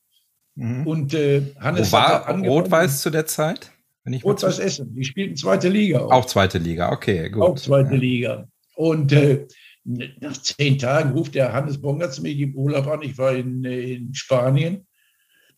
Mhm. 0.60 0.86
Und 0.86 1.14
äh, 1.14 1.42
Hannes 1.60 1.92
Wo 1.92 1.98
war 1.98 2.30
Rot-Weiß 2.30 3.02
zu 3.02 3.10
der 3.10 3.26
Zeit? 3.26 3.72
Rot-Weiß 4.06 4.60
Essen. 4.60 4.94
Die 4.94 5.06
spielten 5.06 5.38
zweite 5.38 5.70
Liga. 5.70 6.00
Auch, 6.00 6.12
auch 6.12 6.26
zweite 6.26 6.58
Liga, 6.58 6.92
okay, 6.92 7.30
gut. 7.30 7.44
Auch 7.44 7.56
zweite 7.56 7.94
ja. 7.94 8.00
Liga. 8.00 8.48
Und 8.76 9.14
äh, 9.14 9.48
nach 9.84 10.38
zehn 10.42 10.78
Tagen 10.78 11.12
ruft 11.12 11.36
der 11.36 11.54
Hannes 11.54 11.80
Bongertz 11.80 12.20
mich 12.20 12.40
im 12.40 12.56
Urlaub 12.56 12.88
an. 12.88 13.02
Ich 13.04 13.18
war 13.18 13.34
in, 13.34 13.64
in 13.64 14.14
Spanien. 14.14 14.86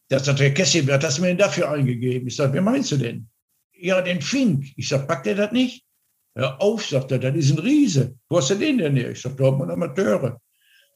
Da 0.09 0.19
sagt 0.19 0.39
der 0.39 0.53
Kessi, 0.53 0.85
wer 0.85 0.95
hat 0.95 1.03
das 1.03 1.19
mir 1.19 1.27
denn 1.27 1.37
dafür 1.37 1.71
eingegeben? 1.71 2.27
Ich 2.27 2.35
sage, 2.35 2.53
wer 2.53 2.61
meinst 2.61 2.91
du 2.91 2.97
denn? 2.97 3.27
Ja, 3.73 4.01
den 4.01 4.21
Fink. 4.21 4.67
Ich 4.75 4.87
sage, 4.87 5.07
packt 5.07 5.25
er 5.25 5.35
das 5.35 5.51
nicht? 5.51 5.83
Hör 6.35 6.61
auf, 6.61 6.85
sagt 6.85 7.11
er, 7.11 7.19
das 7.19 7.35
ist 7.35 7.51
ein 7.51 7.59
Riese. 7.59 8.15
Wo 8.29 8.37
hast 8.37 8.51
du 8.51 8.55
den 8.55 8.77
denn 8.77 8.95
her? 8.95 9.11
Ich 9.11 9.21
sage, 9.21 9.35
Dortmund 9.35 9.71
Amateure. 9.71 10.39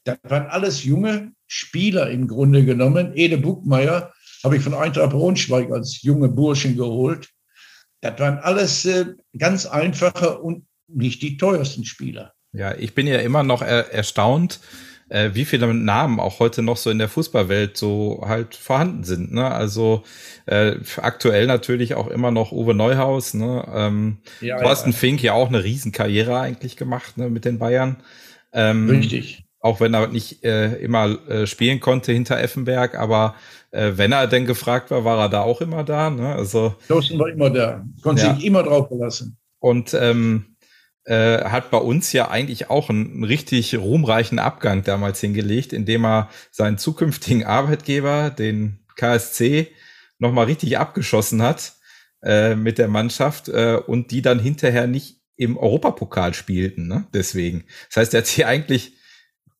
Das 0.06 0.18
waren 0.22 0.46
alles 0.46 0.84
junge 0.84 1.32
Spieler 1.48 2.08
im 2.10 2.28
Grunde 2.28 2.64
genommen. 2.64 3.12
Ede 3.14 3.38
Buckmeier 3.38 4.12
habe 4.44 4.56
ich 4.56 4.62
von 4.62 4.72
Eintracht 4.72 5.10
Braunschweig 5.10 5.70
als 5.72 6.00
junge 6.02 6.28
Burschen 6.28 6.76
geholt. 6.76 7.28
Das 8.00 8.18
waren 8.20 8.38
alles 8.38 8.84
äh, 8.84 9.06
ganz 9.36 9.66
einfache 9.66 10.38
und 10.38 10.64
nicht 10.86 11.22
die 11.22 11.36
teuersten 11.36 11.84
Spieler. 11.84 12.32
Ja, 12.52 12.74
ich 12.76 12.94
bin 12.94 13.08
ja 13.08 13.18
immer 13.18 13.42
noch 13.42 13.62
er 13.62 13.92
erstaunt, 13.92 14.60
äh, 15.08 15.30
wie 15.32 15.44
viele 15.44 15.74
Namen 15.74 16.20
auch 16.20 16.38
heute 16.38 16.62
noch 16.62 16.76
so 16.76 16.90
in 16.90 16.98
der 16.98 17.08
Fußballwelt 17.08 17.76
so 17.76 18.22
halt 18.24 18.54
vorhanden 18.54 19.02
sind. 19.02 19.32
Ne? 19.32 19.50
Also 19.50 20.04
äh, 20.46 20.76
aktuell 20.98 21.48
natürlich 21.48 21.96
auch 21.96 22.06
immer 22.06 22.30
noch 22.30 22.52
Uwe 22.52 22.74
Neuhaus, 22.74 23.34
ne? 23.34 23.66
ähm, 23.74 24.18
ja, 24.40 24.60
Thorsten 24.60 24.92
ja. 24.92 24.96
Fink 24.96 25.22
ja 25.24 25.32
auch 25.32 25.48
eine 25.48 25.64
Riesenkarriere 25.64 26.38
eigentlich 26.38 26.76
gemacht 26.76 27.18
ne, 27.18 27.28
mit 27.28 27.44
den 27.44 27.58
Bayern. 27.58 27.96
Ähm, 28.52 28.88
Richtig. 28.88 29.45
Auch 29.60 29.80
wenn 29.80 29.94
er 29.94 30.08
nicht 30.08 30.44
äh, 30.44 30.74
immer 30.76 31.18
äh, 31.28 31.46
spielen 31.46 31.80
konnte 31.80 32.12
hinter 32.12 32.38
Effenberg, 32.38 32.94
aber 32.94 33.34
äh, 33.70 33.92
wenn 33.96 34.12
er 34.12 34.26
denn 34.26 34.46
gefragt 34.46 34.90
war, 34.90 35.04
war 35.04 35.18
er 35.18 35.28
da 35.28 35.42
auch 35.42 35.60
immer 35.60 35.82
da. 35.82 36.10
Ne? 36.10 36.34
Also, 36.34 36.74
Thorsten 36.88 37.18
war 37.18 37.28
immer 37.28 37.50
da, 37.50 37.84
konnte 38.02 38.22
ja. 38.22 38.34
sich 38.34 38.44
immer 38.44 38.62
drauf 38.62 38.88
verlassen. 38.88 39.38
Und 39.58 39.94
ähm, 39.94 40.56
äh, 41.04 41.44
hat 41.44 41.70
bei 41.70 41.78
uns 41.78 42.12
ja 42.12 42.28
eigentlich 42.28 42.68
auch 42.68 42.90
einen, 42.90 43.12
einen, 43.12 43.24
richtig 43.24 43.76
ruhmreichen 43.76 44.38
Abgang 44.38 44.82
damals 44.82 45.20
hingelegt, 45.20 45.72
indem 45.72 46.04
er 46.04 46.30
seinen 46.50 46.78
zukünftigen 46.78 47.44
Arbeitgeber, 47.44 48.30
den 48.30 48.80
KSC, 48.96 49.68
nochmal 50.18 50.46
richtig 50.46 50.78
abgeschossen 50.78 51.42
hat 51.42 51.74
äh, 52.24 52.54
mit 52.54 52.78
der 52.78 52.88
Mannschaft 52.88 53.48
äh, 53.48 53.80
und 53.86 54.10
die 54.10 54.22
dann 54.22 54.38
hinterher 54.38 54.86
nicht 54.86 55.20
im 55.36 55.56
Europapokal 55.56 56.34
spielten. 56.34 56.88
Ne? 56.88 57.06
Deswegen. 57.12 57.64
Das 57.88 57.98
heißt, 57.98 58.14
er 58.14 58.18
hat 58.18 58.26
sie 58.26 58.44
eigentlich 58.44 58.95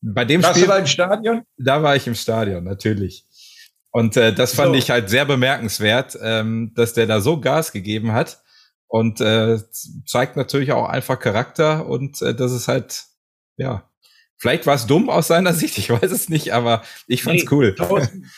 bei 0.01 0.25
dem 0.25 0.43
Warst 0.43 0.55
Spiel. 0.55 0.67
Du 0.67 0.73
da 0.73 0.79
im 0.79 0.87
Stadion? 0.87 1.43
Da 1.57 1.83
war 1.83 1.95
ich 1.95 2.07
im 2.07 2.15
Stadion, 2.15 2.63
natürlich. 2.63 3.25
Und 3.91 4.17
äh, 4.17 4.33
das 4.33 4.53
fand 4.53 4.69
so. 4.69 4.73
ich 4.75 4.89
halt 4.89 5.09
sehr 5.09 5.25
bemerkenswert, 5.25 6.17
ähm, 6.21 6.71
dass 6.75 6.93
der 6.93 7.07
da 7.07 7.21
so 7.21 7.39
Gas 7.39 7.71
gegeben 7.71 8.11
hat 8.11 8.41
und 8.87 9.21
äh, 9.21 9.59
zeigt 10.05 10.37
natürlich 10.37 10.71
auch 10.71 10.87
einfach 10.87 11.19
Charakter 11.19 11.87
und 11.87 12.21
äh, 12.21 12.35
das 12.35 12.51
ist 12.51 12.67
halt, 12.67 13.05
ja, 13.57 13.89
vielleicht 14.37 14.65
war 14.67 14.75
es 14.75 14.85
dumm 14.85 15.09
aus 15.09 15.27
seiner 15.27 15.53
Sicht, 15.53 15.77
ich 15.77 15.89
weiß 15.89 16.11
es 16.11 16.29
nicht, 16.29 16.53
aber 16.53 16.83
ich 17.07 17.23
fand's 17.23 17.43
nee, 17.43 17.49
cool. 17.51 17.75
Thorsten, 17.75 18.29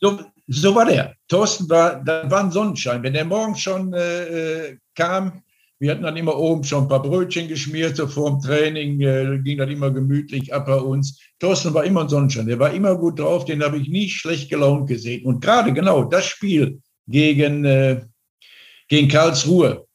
so, 0.00 0.20
so 0.46 0.74
war 0.74 0.84
der. 0.84 1.16
Thorsten 1.28 1.68
war, 1.68 2.02
da 2.04 2.30
war 2.30 2.44
ein 2.44 2.50
Sonnenschein. 2.50 3.02
Wenn 3.02 3.14
der 3.14 3.24
morgen 3.24 3.56
schon 3.56 3.92
äh, 3.92 4.68
äh, 4.68 4.78
kam, 4.94 5.42
wir 5.78 5.90
hatten 5.90 6.02
dann 6.02 6.16
immer 6.16 6.36
oben 6.36 6.64
schon 6.64 6.84
ein 6.84 6.88
paar 6.88 7.02
Brötchen 7.02 7.48
geschmiert, 7.48 7.96
so 7.96 8.06
vor 8.06 8.30
dem 8.30 8.40
Training, 8.40 9.00
äh, 9.00 9.38
ging 9.42 9.58
dann 9.58 9.70
immer 9.70 9.90
gemütlich 9.90 10.52
ab 10.52 10.66
bei 10.66 10.76
uns. 10.76 11.20
Thorsten 11.38 11.74
war 11.74 11.84
immer 11.84 12.02
ein 12.02 12.08
Sonnenschein, 12.08 12.46
der 12.46 12.58
war 12.58 12.72
immer 12.72 12.96
gut 12.96 13.18
drauf, 13.18 13.44
den 13.44 13.62
habe 13.62 13.78
ich 13.78 13.88
nie 13.88 14.08
schlecht 14.08 14.48
gelaunt 14.48 14.88
gesehen. 14.88 15.26
Und 15.26 15.40
gerade 15.40 15.72
genau 15.72 16.04
das 16.04 16.24
Spiel 16.24 16.80
gegen, 17.06 17.64
äh, 17.64 18.00
gegen 18.88 19.08
Karlsruhe, 19.08 19.86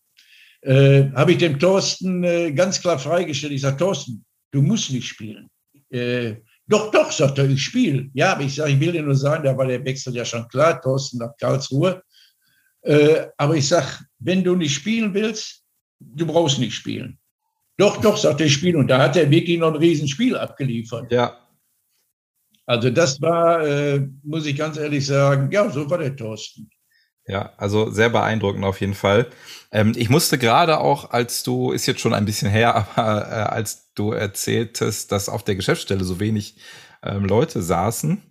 äh, 0.61 1.05
habe 1.15 1.31
ich 1.31 1.39
dem 1.39 1.57
Thorsten 1.57 2.23
äh, 2.23 2.51
ganz 2.51 2.79
klar 2.79 2.99
freigestellt. 2.99 3.53
Ich 3.53 3.61
sage, 3.61 3.77
Thorsten, 3.77 4.23
du 4.51 4.61
musst 4.61 4.91
nicht 4.91 5.07
spielen. 5.07 5.49
Äh, 5.89 6.35
doch, 6.67 6.91
doch, 6.91 7.11
sagt 7.11 7.39
er, 7.39 7.49
ich 7.49 7.63
spiele. 7.63 8.09
Ja, 8.13 8.33
aber 8.33 8.43
ich 8.43 8.55
sage, 8.55 8.71
ich 8.71 8.79
will 8.79 8.91
dir 8.91 9.01
nur 9.01 9.15
sagen, 9.15 9.43
da 9.43 9.57
war 9.57 9.65
der 9.65 9.83
Wechsel 9.83 10.15
ja 10.15 10.23
schon 10.23 10.47
klar, 10.47 10.79
Thorsten 10.79 11.17
nach 11.17 11.35
Karlsruhe. 11.37 12.03
Äh, 12.83 13.27
aber 13.37 13.55
ich 13.55 13.67
sage, 13.67 13.87
wenn 14.19 14.43
du 14.43 14.55
nicht 14.55 14.73
spielen 14.73 15.13
willst, 15.13 15.60
du 16.15 16.25
brauchst 16.25 16.59
nicht 16.59 16.73
spielen. 16.73 17.17
Doch, 17.77 17.97
doch, 17.97 18.17
sagt 18.17 18.41
er, 18.41 18.47
ich 18.47 18.53
spiele. 18.53 18.77
Und 18.77 18.87
da 18.87 18.99
hat 18.99 19.15
er 19.15 19.29
wirklich 19.29 19.57
noch 19.57 19.73
ein 19.73 19.79
Riesenspiel 19.79 20.35
abgeliefert. 20.35 21.11
Ja. 21.11 21.37
Also 22.65 22.89
das 22.89 23.21
war, 23.21 23.65
äh, 23.65 24.07
muss 24.23 24.45
ich 24.45 24.55
ganz 24.55 24.77
ehrlich 24.77 25.05
sagen, 25.05 25.49
ja, 25.51 25.69
so 25.69 25.89
war 25.89 25.97
der 25.97 26.15
Thorsten. 26.15 26.69
Ja, 27.27 27.53
also 27.57 27.89
sehr 27.91 28.09
beeindruckend 28.09 28.63
auf 28.65 28.81
jeden 28.81 28.93
Fall. 28.93 29.27
Ähm, 29.71 29.93
ich 29.95 30.09
musste 30.09 30.37
gerade 30.37 30.79
auch, 30.79 31.11
als 31.11 31.43
du, 31.43 31.71
ist 31.71 31.85
jetzt 31.85 32.01
schon 32.01 32.13
ein 32.13 32.25
bisschen 32.25 32.49
her, 32.49 32.75
aber 32.95 33.27
äh, 33.27 33.33
als 33.49 33.93
du 33.93 34.11
erzähltest, 34.11 35.11
dass 35.11 35.29
auf 35.29 35.43
der 35.43 35.55
Geschäftsstelle 35.55 36.03
so 36.03 36.19
wenig 36.19 36.57
ähm, 37.03 37.25
Leute 37.25 37.61
saßen, 37.61 38.21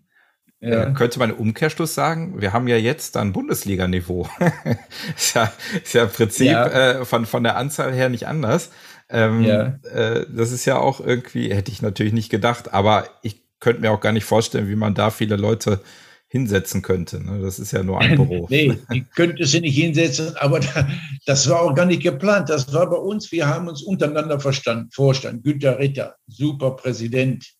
ja. 0.61 0.85
äh, 0.85 0.93
könnte 0.93 1.19
man 1.19 1.31
im 1.31 1.37
Umkehrschluss 1.37 1.95
sagen, 1.95 2.41
wir 2.41 2.53
haben 2.53 2.69
ja 2.69 2.77
jetzt 2.77 3.17
dann 3.17 3.33
Bundesliga-Niveau. 3.33 4.29
ist, 5.17 5.35
ja, 5.35 5.53
ist 5.83 5.95
ja 5.95 6.05
im 6.05 6.11
Prinzip 6.11 6.47
ja. 6.47 6.67
Äh, 6.67 7.05
von, 7.05 7.27
von 7.27 7.43
der 7.43 7.57
Anzahl 7.57 7.93
her 7.93 8.09
nicht 8.09 8.27
anders. 8.27 8.71
Ähm, 9.09 9.43
ja. 9.43 9.79
äh, 9.93 10.27
das 10.29 10.53
ist 10.53 10.65
ja 10.67 10.79
auch 10.79 11.01
irgendwie, 11.01 11.53
hätte 11.53 11.73
ich 11.73 11.83
natürlich 11.83 12.13
nicht 12.13 12.31
gedacht, 12.31 12.73
aber 12.73 13.09
ich 13.23 13.43
könnte 13.59 13.81
mir 13.81 13.91
auch 13.91 14.01
gar 14.01 14.13
nicht 14.13 14.25
vorstellen, 14.25 14.69
wie 14.69 14.77
man 14.77 14.95
da 14.95 15.11
viele 15.11 15.37
Leute 15.37 15.81
hinsetzen 16.29 16.81
könnte. 16.83 17.23
Ne? 17.23 17.41
Das 17.43 17.59
ist 17.59 17.73
ja 17.73 17.83
nur 17.83 18.01
ein 18.01 18.17
Büro. 18.17 18.47
nee, 18.49 18.79
die 18.93 19.05
könnte 19.17 19.45
sie 19.47 19.61
nicht 19.61 19.77
hinsetzen, 19.77 20.37
aber 20.37 20.61
da, 20.61 20.89
das 21.27 21.49
war 21.49 21.63
auch 21.63 21.75
gar 21.75 21.87
nicht 21.87 22.03
geplant. 22.03 22.49
Das 22.49 22.73
war 22.73 22.89
bei 22.89 22.97
uns, 22.97 23.33
wir 23.33 23.49
haben 23.49 23.67
uns 23.67 23.83
untereinander 23.83 24.39
verstanden. 24.39 24.91
Vorstand, 24.93 25.43
Günter 25.43 25.79
Ritter, 25.79 26.17
super 26.29 26.77
Präsident, 26.77 27.53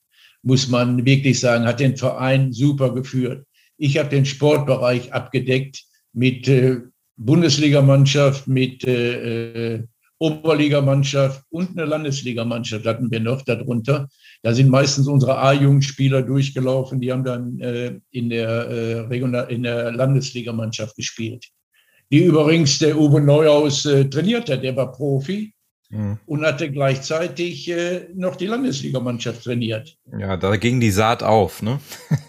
muss 0.43 0.69
man 0.69 1.05
wirklich 1.05 1.41
sagen, 1.41 1.67
hat 1.67 1.81
den 1.81 1.97
Verein 1.97 2.53
super 2.53 2.95
geführt. 2.95 3.47
Ich 3.77 3.99
habe 3.99 4.09
den 4.09 4.27
Sportbereich 4.27 5.13
abgedeckt 5.13 5.85
mit 6.13 6.49
äh, 6.49 6.79
Bundesligamannschaft, 7.17 8.47
mit 8.49 8.85
äh, 8.85 9.75
äh 9.75 9.85
Oberligamannschaft 10.23 11.43
und 11.49 11.71
eine 11.71 11.87
Landesligamannschaft 11.87 12.85
hatten 12.85 13.11
wir 13.11 13.21
noch 13.21 13.41
darunter. 13.41 14.07
Da 14.43 14.53
sind 14.53 14.69
meistens 14.69 15.09
unsere 15.09 15.39
A-Jugendspieler 15.39 16.23
durchgelaufen, 16.23 17.01
die 17.01 17.11
haben 17.11 17.25
dann 17.25 17.59
äh, 17.59 17.99
in, 18.11 18.29
der, 18.29 18.49
äh, 18.49 19.01
Regional 19.01 19.51
in 19.51 19.63
der 19.63 19.93
Landesligamannschaft 19.93 20.95
gespielt. 20.95 21.47
Die 22.13 22.25
übrigens 22.25 22.79
der 22.79 22.99
Uwe 22.99 23.23
Neuhaus 23.23 23.87
äh, 23.87 24.11
trainiert 24.11 24.51
hat, 24.51 24.63
der 24.63 24.77
war 24.77 24.93
Profi 24.93 25.55
mhm. 25.91 26.19
und 26.27 26.45
hatte 26.45 26.71
gleichzeitig 26.71 27.69
äh, 27.69 28.09
noch 28.15 28.37
die 28.37 28.47
Landesligamannschaft 28.47 29.45
trainiert. 29.45 29.97
Ja, 30.19 30.37
da 30.37 30.57
ging 30.57 30.81
die 30.81 30.91
Saat 30.91 31.23
auf, 31.23 31.63
ne? 31.63 31.81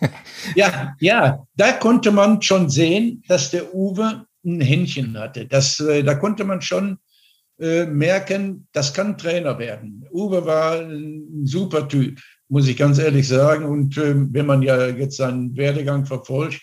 ja, 0.55 0.95
ja, 0.99 1.45
da 1.55 1.71
konnte 1.73 2.11
man 2.11 2.41
schon 2.41 2.69
sehen, 2.69 3.23
dass 3.27 3.51
der 3.51 3.73
Uwe 3.73 4.25
ein 4.43 4.61
Händchen 4.61 5.17
hatte. 5.17 5.45
Das, 5.45 5.79
äh, 5.79 6.03
da 6.03 6.15
konnte 6.15 6.43
man 6.43 6.61
schon 6.61 6.97
äh, 7.59 7.85
merken, 7.85 8.67
das 8.71 8.93
kann 8.93 9.17
Trainer 9.17 9.57
werden. 9.59 10.05
Uwe 10.11 10.45
war 10.45 10.79
ein 10.79 11.45
super 11.45 11.87
Typ, 11.87 12.19
muss 12.49 12.67
ich 12.67 12.75
ganz 12.75 12.97
ehrlich 12.97 13.27
sagen. 13.27 13.65
Und 13.65 13.97
äh, 13.97 14.15
wenn 14.33 14.47
man 14.47 14.63
ja 14.63 14.87
jetzt 14.87 15.17
seinen 15.17 15.55
Werdegang 15.55 16.05
verfolgt, 16.05 16.59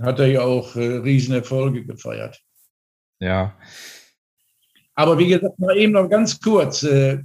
hat 0.00 0.18
er 0.18 0.28
ja 0.28 0.40
auch 0.40 0.76
äh, 0.76 0.96
Riesenerfolge 0.96 1.84
gefeiert. 1.84 2.40
Ja. 3.20 3.54
Aber 5.00 5.18
wie 5.18 5.28
gesagt, 5.28 5.58
mal 5.58 5.78
eben 5.78 5.94
noch 5.94 6.10
ganz 6.10 6.38
kurz. 6.38 6.82
Äh, 6.82 7.20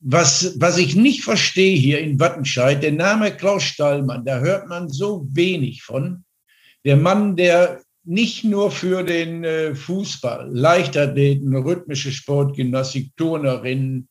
was, 0.00 0.56
was 0.58 0.76
ich 0.76 0.96
nicht 0.96 1.22
verstehe 1.22 1.76
hier 1.76 2.00
in 2.00 2.18
Wattenscheid, 2.18 2.82
der 2.82 2.90
Name 2.90 3.30
Klaus 3.30 3.62
Stallmann, 3.62 4.24
da 4.24 4.40
hört 4.40 4.68
man 4.68 4.88
so 4.88 5.24
wenig 5.32 5.84
von. 5.84 6.24
Der 6.84 6.96
Mann, 6.96 7.36
der 7.36 7.80
nicht 8.02 8.42
nur 8.42 8.72
für 8.72 9.04
den 9.04 9.44
äh, 9.44 9.72
Fußball, 9.76 10.48
Leichtathleten, 10.52 11.54
rhythmische 11.54 12.10
Sport, 12.10 12.56
Gymnastik, 12.56 13.12
Turnerinnen, 13.16 14.08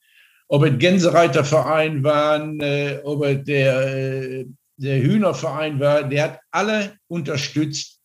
ob 0.48 0.64
es 0.64 0.78
Gänsereiterverein 0.78 2.02
waren, 2.02 2.62
äh, 2.62 3.02
ob 3.04 3.26
es 3.26 3.44
der, 3.44 4.46
der 4.78 5.02
Hühnerverein 5.02 5.82
war, 5.82 6.04
der 6.04 6.24
hat 6.24 6.40
alle 6.52 6.94
unterstützt. 7.10 7.97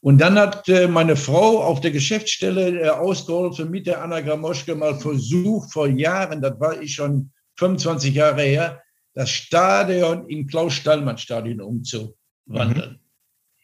Und 0.00 0.18
dann 0.18 0.38
hat 0.38 0.68
äh, 0.68 0.88
meine 0.88 1.16
Frau 1.16 1.62
auf 1.62 1.80
der 1.80 1.90
Geschäftsstelle 1.90 2.80
äh, 2.80 2.88
ausgeholfen 2.88 3.70
mit 3.70 3.86
der 3.86 4.02
Anna 4.02 4.20
Gramoschke 4.20 4.74
mal 4.74 4.98
versucht, 4.98 5.72
vor 5.72 5.88
Jahren, 5.88 6.40
das 6.40 6.60
war 6.60 6.80
ich 6.80 6.94
schon 6.94 7.32
25 7.56 8.14
Jahre 8.14 8.42
her, 8.42 8.82
das 9.14 9.30
Stadion 9.30 10.28
in 10.28 10.46
Klaus-Stallmann-Stadion 10.46 11.60
umzuwandeln. 11.60 12.92
Mhm. 12.92 13.00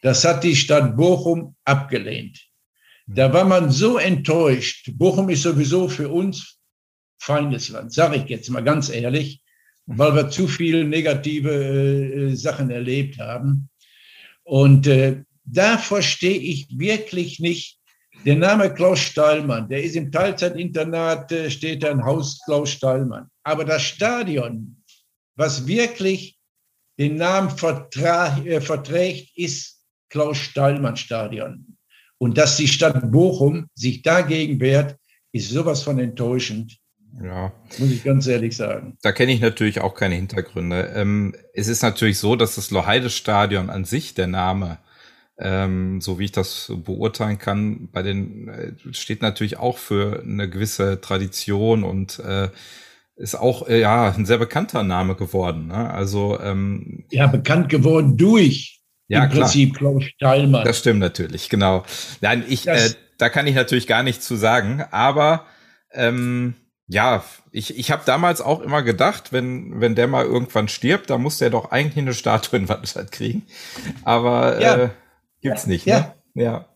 Das 0.01 0.25
hat 0.25 0.43
die 0.43 0.55
Stadt 0.55 0.97
Bochum 0.97 1.55
abgelehnt. 1.63 2.45
Da 3.07 3.31
war 3.31 3.45
man 3.45 3.69
so 3.69 3.97
enttäuscht. 3.97 4.91
Bochum 4.95 5.29
ist 5.29 5.43
sowieso 5.43 5.87
für 5.87 6.09
uns 6.09 6.59
feindes 7.19 7.69
Land, 7.69 7.93
sage 7.93 8.17
ich 8.17 8.25
jetzt 8.25 8.49
mal 8.49 8.63
ganz 8.63 8.89
ehrlich, 8.89 9.41
weil 9.85 10.15
wir 10.15 10.29
zu 10.29 10.47
viele 10.47 10.83
negative 10.83 11.51
äh, 11.51 12.35
Sachen 12.35 12.69
erlebt 12.69 13.19
haben. 13.19 13.69
Und 14.43 14.87
äh, 14.87 15.23
da 15.45 15.77
verstehe 15.77 16.37
ich 16.37 16.67
wirklich 16.77 17.39
nicht, 17.39 17.79
der 18.25 18.35
Name 18.35 18.73
Klaus 18.73 18.99
Steilmann, 18.99 19.67
der 19.67 19.83
ist 19.83 19.95
im 19.95 20.11
Teilzeitinternat, 20.11 21.31
äh, 21.31 21.49
steht 21.49 21.83
da 21.83 21.91
ein 21.91 22.03
Haus 22.03 22.39
Klaus 22.45 22.71
Steilmann. 22.71 23.29
Aber 23.43 23.65
das 23.65 23.81
Stadion, 23.81 24.81
was 25.35 25.67
wirklich 25.67 26.37
den 26.97 27.15
Namen 27.15 27.49
äh, 27.49 28.61
verträgt, 28.61 29.35
ist 29.35 29.81
Klaus 30.09 30.37
Steilmann 30.37 30.95
Stadion. 30.95 31.77
Und 32.17 32.37
dass 32.37 32.55
die 32.55 32.67
Stadt 32.67 33.11
Bochum 33.11 33.67
sich 33.73 34.01
dagegen 34.01 34.59
wehrt, 34.61 34.95
ist 35.33 35.49
sowas 35.49 35.83
von 35.83 35.99
enttäuschend. 35.99 36.77
Ja. 37.21 37.51
Muss 37.77 37.91
ich 37.91 38.03
ganz 38.03 38.25
ehrlich 38.27 38.55
sagen. 38.55 38.97
Da 39.01 39.11
kenne 39.11 39.33
ich 39.33 39.41
natürlich 39.41 39.81
auch 39.81 39.95
keine 39.95 40.15
Hintergründe. 40.15 40.93
Ähm, 40.95 41.35
es 41.53 41.67
ist 41.67 41.81
natürlich 41.81 42.19
so, 42.19 42.35
dass 42.35 42.55
das 42.55 42.71
Loheide-Stadion 42.71 43.69
an 43.69 43.85
sich, 43.85 44.13
der 44.13 44.27
Name, 44.27 44.79
ähm, 45.43 45.99
so 45.99 46.17
wie 46.17 46.25
ich 46.25 46.31
das 46.31 46.71
beurteilen 46.85 47.37
kann, 47.37 47.89
bei 47.91 48.01
den 48.01 48.47
äh, 48.47 48.71
steht 48.93 49.21
natürlich 49.21 49.57
auch 49.57 49.77
für 49.77 50.23
eine 50.23 50.49
gewisse 50.49 51.01
Tradition 51.01 51.83
und 51.83 52.19
äh, 52.19 52.49
ist 53.15 53.35
auch 53.35 53.67
äh, 53.67 53.81
ja 53.81 54.11
ein 54.11 54.25
sehr 54.25 54.37
bekannter 54.37 54.83
Name 54.83 55.15
geworden. 55.15 55.67
Ne? 55.67 55.91
Also 55.91 56.39
ähm, 56.39 57.03
ja 57.11 57.27
bekannt 57.27 57.69
geworden 57.69 58.17
durch 58.17 58.81
ja, 59.09 59.25
im 59.25 59.29
klar. 59.29 59.41
Prinzip 59.43 59.75
Klaus 59.75 60.05
Steilmann. 60.05 60.63
Das 60.63 60.79
stimmt 60.79 61.01
natürlich, 61.01 61.49
genau. 61.49 61.83
Nein, 62.21 62.45
ich 62.47 62.67
äh, 62.67 62.91
da 63.17 63.29
kann 63.29 63.45
ich 63.45 63.55
natürlich 63.55 63.85
gar 63.85 64.01
nichts 64.01 64.25
zu 64.25 64.35
sagen, 64.37 64.83
aber 64.91 65.45
ähm, 65.91 66.55
ja, 66.87 67.23
ich, 67.51 67.77
ich 67.77 67.91
habe 67.91 68.03
damals 68.05 68.41
auch 68.41 68.61
immer 68.61 68.81
gedacht, 68.81 69.31
wenn, 69.31 69.79
wenn 69.79 69.95
der 69.95 70.07
mal 70.07 70.25
irgendwann 70.25 70.67
stirbt, 70.67 71.09
da 71.09 71.17
muss 71.17 71.37
der 71.37 71.49
doch 71.49 71.71
eigentlich 71.71 71.97
eine 72.03 72.13
Statue 72.13 72.59
in 72.59 72.69
Wattenscheid 72.69 73.11
kriegen. 73.11 73.43
Aber 74.03 74.61
ja. 74.61 74.75
äh, 74.75 74.89
gibt's 75.43 75.67
nicht, 75.67 75.85
ne? 75.85 75.91
Ja. 75.91 76.15
ja. 76.33 76.69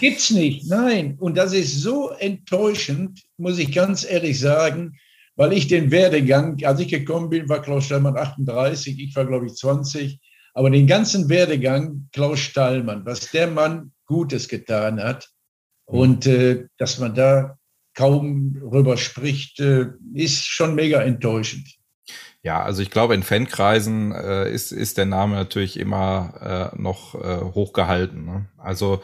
Gibt's 0.00 0.30
nicht, 0.30 0.68
nein. 0.68 1.16
Und 1.20 1.36
das 1.36 1.52
ist 1.52 1.80
so 1.80 2.10
enttäuschend, 2.10 3.22
muss 3.36 3.58
ich 3.58 3.72
ganz 3.72 4.04
ehrlich 4.04 4.40
sagen, 4.40 4.98
weil 5.36 5.52
ich 5.52 5.68
den 5.68 5.90
Werdegang, 5.90 6.58
als 6.64 6.80
ich 6.80 6.88
gekommen 6.88 7.30
bin, 7.30 7.48
war 7.48 7.62
Klaus 7.62 7.86
Stallmann 7.86 8.16
38, 8.16 8.98
ich 8.98 9.14
war, 9.14 9.24
glaube 9.24 9.46
ich, 9.46 9.54
20. 9.54 10.18
Aber 10.54 10.70
den 10.70 10.86
ganzen 10.86 11.28
Werdegang 11.28 12.08
Klaus 12.12 12.40
Stallmann, 12.40 13.04
was 13.04 13.30
der 13.30 13.48
Mann 13.48 13.92
Gutes 14.06 14.48
getan 14.48 15.02
hat 15.02 15.28
mhm. 15.88 15.98
und 15.98 16.26
äh, 16.26 16.66
dass 16.78 16.98
man 16.98 17.14
da 17.14 17.58
kaum 17.94 18.54
drüber 18.54 18.96
spricht, 18.96 19.60
äh, 19.60 19.86
ist 20.12 20.44
schon 20.46 20.74
mega 20.74 21.02
enttäuschend. 21.02 21.68
Ja, 22.44 22.62
also 22.62 22.82
ich 22.82 22.90
glaube, 22.90 23.14
in 23.14 23.22
Fankreisen 23.22 24.12
äh, 24.12 24.50
ist, 24.52 24.70
ist 24.70 24.98
der 24.98 25.06
Name 25.06 25.34
natürlich 25.34 25.80
immer 25.80 26.72
äh, 26.74 26.78
noch 26.78 27.14
äh, 27.14 27.40
hochgehalten. 27.40 28.26
Ne? 28.26 28.44
Also 28.58 29.00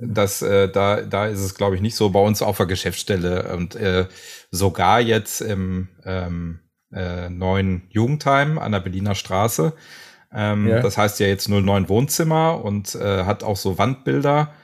das, 0.00 0.40
äh, 0.40 0.70
da, 0.70 1.02
da 1.02 1.26
ist 1.26 1.40
es, 1.40 1.54
glaube 1.54 1.76
ich, 1.76 1.82
nicht 1.82 1.96
so 1.96 2.08
bei 2.08 2.20
uns 2.20 2.40
auf 2.40 2.56
der 2.56 2.64
Geschäftsstelle 2.64 3.54
und 3.54 3.76
äh, 3.76 4.06
sogar 4.50 5.02
jetzt 5.02 5.42
im 5.42 5.88
ähm, 6.06 6.60
äh, 6.90 7.28
neuen 7.28 7.82
Jugendheim 7.90 8.58
an 8.58 8.72
der 8.72 8.80
Berliner 8.80 9.14
Straße. 9.14 9.74
Ähm, 10.32 10.66
ja. 10.66 10.80
Das 10.80 10.96
heißt 10.96 11.20
ja 11.20 11.26
jetzt 11.26 11.50
09 11.50 11.90
Wohnzimmer 11.90 12.64
und 12.64 12.94
äh, 12.94 13.24
hat 13.24 13.44
auch 13.44 13.58
so 13.58 13.76
Wandbilder. 13.76 14.54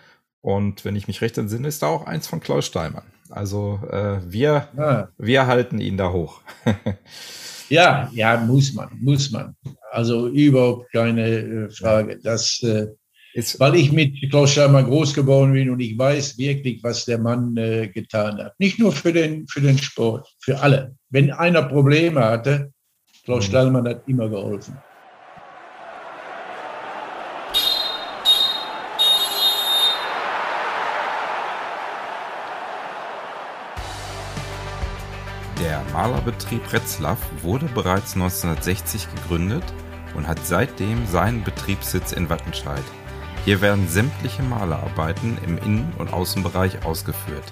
Und 0.40 0.86
wenn 0.86 0.96
ich 0.96 1.08
mich 1.08 1.20
recht 1.20 1.36
entsinne, 1.36 1.68
ist 1.68 1.82
da 1.82 1.88
auch 1.88 2.06
eins 2.06 2.26
von 2.26 2.40
Klaus 2.40 2.64
Steinmann. 2.64 3.04
Also 3.28 3.80
äh, 3.90 4.16
wir, 4.24 4.68
ja. 4.78 5.08
wir 5.18 5.46
halten 5.46 5.78
ihn 5.78 5.98
da 5.98 6.10
hoch. 6.10 6.40
ja, 7.68 8.10
ja, 8.12 8.36
muss 8.38 8.72
man, 8.72 8.88
muss 9.00 9.30
man. 9.30 9.54
Also 9.90 10.28
überhaupt 10.28 10.92
keine 10.92 11.28
äh, 11.28 11.70
Frage. 11.70 12.18
Das, 12.22 12.62
äh, 12.62 12.88
weil 13.58 13.74
ich 13.74 13.90
mit 13.90 14.30
Klaus 14.30 14.52
Steinmann 14.52 14.84
groß 14.84 15.14
geworden 15.14 15.52
bin 15.52 15.70
und 15.70 15.80
ich 15.80 15.98
weiß 15.98 16.38
wirklich, 16.38 16.82
was 16.82 17.04
der 17.04 17.18
Mann 17.18 17.56
äh, 17.56 17.88
getan 17.88 18.38
hat. 18.38 18.58
Nicht 18.58 18.78
nur 18.78 18.92
für 18.92 19.12
den, 19.12 19.46
für 19.48 19.60
den 19.60 19.78
Sport, 19.78 20.28
für 20.40 20.60
alle. 20.60 20.94
Wenn 21.10 21.32
einer 21.32 21.62
Probleme 21.62 22.24
hatte, 22.24 22.72
Klaus 23.24 23.46
mhm. 23.46 23.50
Steinmann 23.50 23.88
hat 23.88 24.02
immer 24.06 24.28
geholfen. 24.28 24.76
Malerbetrieb 35.94 36.72
Retzlaff 36.72 37.20
wurde 37.42 37.66
bereits 37.66 38.14
1960 38.16 39.06
gegründet 39.14 39.62
und 40.16 40.26
hat 40.26 40.44
seitdem 40.44 41.06
seinen 41.06 41.44
Betriebssitz 41.44 42.10
in 42.10 42.28
Wattenscheid. 42.28 42.82
Hier 43.44 43.60
werden 43.60 43.86
sämtliche 43.86 44.42
Malerarbeiten 44.42 45.38
im 45.46 45.56
Innen- 45.56 45.92
und 45.96 46.12
Außenbereich 46.12 46.84
ausgeführt. 46.84 47.44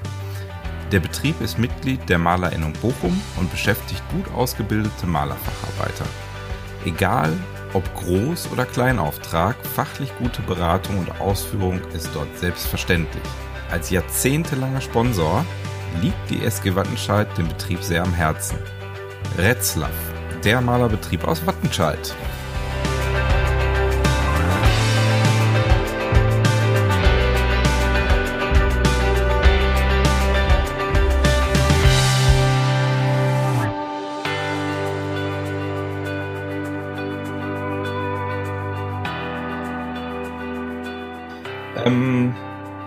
Der 0.90 0.98
Betrieb 0.98 1.40
ist 1.40 1.60
Mitglied 1.60 2.08
der 2.08 2.18
Malerinnung 2.18 2.72
Bochum 2.82 3.18
und 3.36 3.48
beschäftigt 3.52 4.02
gut 4.10 4.28
ausgebildete 4.34 5.06
Malerfacharbeiter. 5.06 6.04
Egal 6.84 7.32
ob 7.74 7.84
Groß- 7.96 8.50
oder 8.52 8.66
Kleinauftrag, 8.66 9.54
fachlich 9.64 10.10
gute 10.18 10.42
Beratung 10.42 10.98
und 10.98 11.20
Ausführung 11.20 11.80
ist 11.94 12.10
dort 12.12 12.36
selbstverständlich. 12.36 13.22
Als 13.70 13.90
jahrzehntelanger 13.90 14.80
Sponsor 14.80 15.46
liegt 16.00 16.30
die 16.30 16.44
SG 16.44 16.74
Wattenscheid 16.74 17.26
dem 17.36 17.48
Betrieb 17.48 17.82
sehr 17.82 18.02
am 18.02 18.12
Herzen. 18.12 18.58
Retzlaff, 19.38 19.90
der 20.44 20.60
Malerbetrieb 20.60 21.24
aus 21.24 21.46
Wattenscheid. 21.46 22.14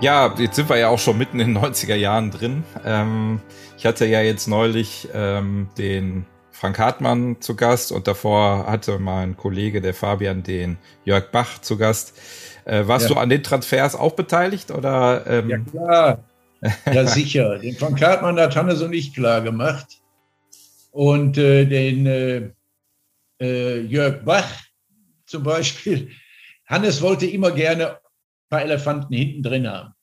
Ja, 0.06 0.36
jetzt 0.38 0.56
sind 0.56 0.70
wir 0.70 0.78
ja 0.78 0.90
auch 0.90 1.00
schon 1.00 1.18
mitten 1.18 1.40
in 1.40 1.56
den 1.56 1.64
90er 1.64 1.96
Jahren 1.96 2.30
drin. 2.30 2.64
Ähm, 2.86 3.42
ich 3.76 3.88
hatte 3.88 4.06
ja 4.06 4.22
jetzt 4.22 4.48
neulich 4.48 5.10
ähm, 5.16 5.68
den 5.80 6.28
Frank 6.52 6.78
Hartmann 6.78 7.42
zu 7.42 7.56
Gast 7.56 7.92
und 7.92 8.08
davor 8.08 8.68
hatte 8.68 9.00
mein 9.00 9.36
Kollege, 9.36 9.82
der 9.82 9.96
Fabian, 9.96 10.44
den 10.44 10.78
Jörg 11.06 11.32
Bach 11.32 11.60
zu 11.60 11.76
Gast. 11.78 12.14
Äh, 12.66 12.86
warst 12.86 13.10
ja. 13.10 13.16
du 13.16 13.20
an 13.20 13.30
den 13.30 13.42
Transfers 13.42 13.96
auch 13.96 14.14
beteiligt 14.14 14.70
oder? 14.70 15.26
Ähm? 15.26 15.50
Ja 15.50 15.58
klar, 15.58 16.24
ja 16.94 17.08
sicher. 17.08 17.58
den 17.58 17.76
Frank 17.76 18.00
Hartmann 18.00 18.40
hat 18.40 18.56
Hannes 18.56 18.84
und 18.84 18.94
ich 18.94 19.12
klar 19.12 19.42
gemacht 19.42 19.88
und 20.92 21.40
äh, 21.40 21.66
den 21.66 22.06
äh, 22.06 22.52
äh 23.42 23.82
Jörg 23.82 24.24
Bach 24.24 24.52
zum 25.26 25.42
Beispiel. 25.42 26.12
Hannes 26.68 27.02
wollte 27.02 27.26
immer 27.26 27.50
gerne 27.50 27.98
paar 28.52 28.62
Elefanten 28.62 29.14
hinten 29.14 29.42
drin 29.42 29.68
haben. 29.68 29.95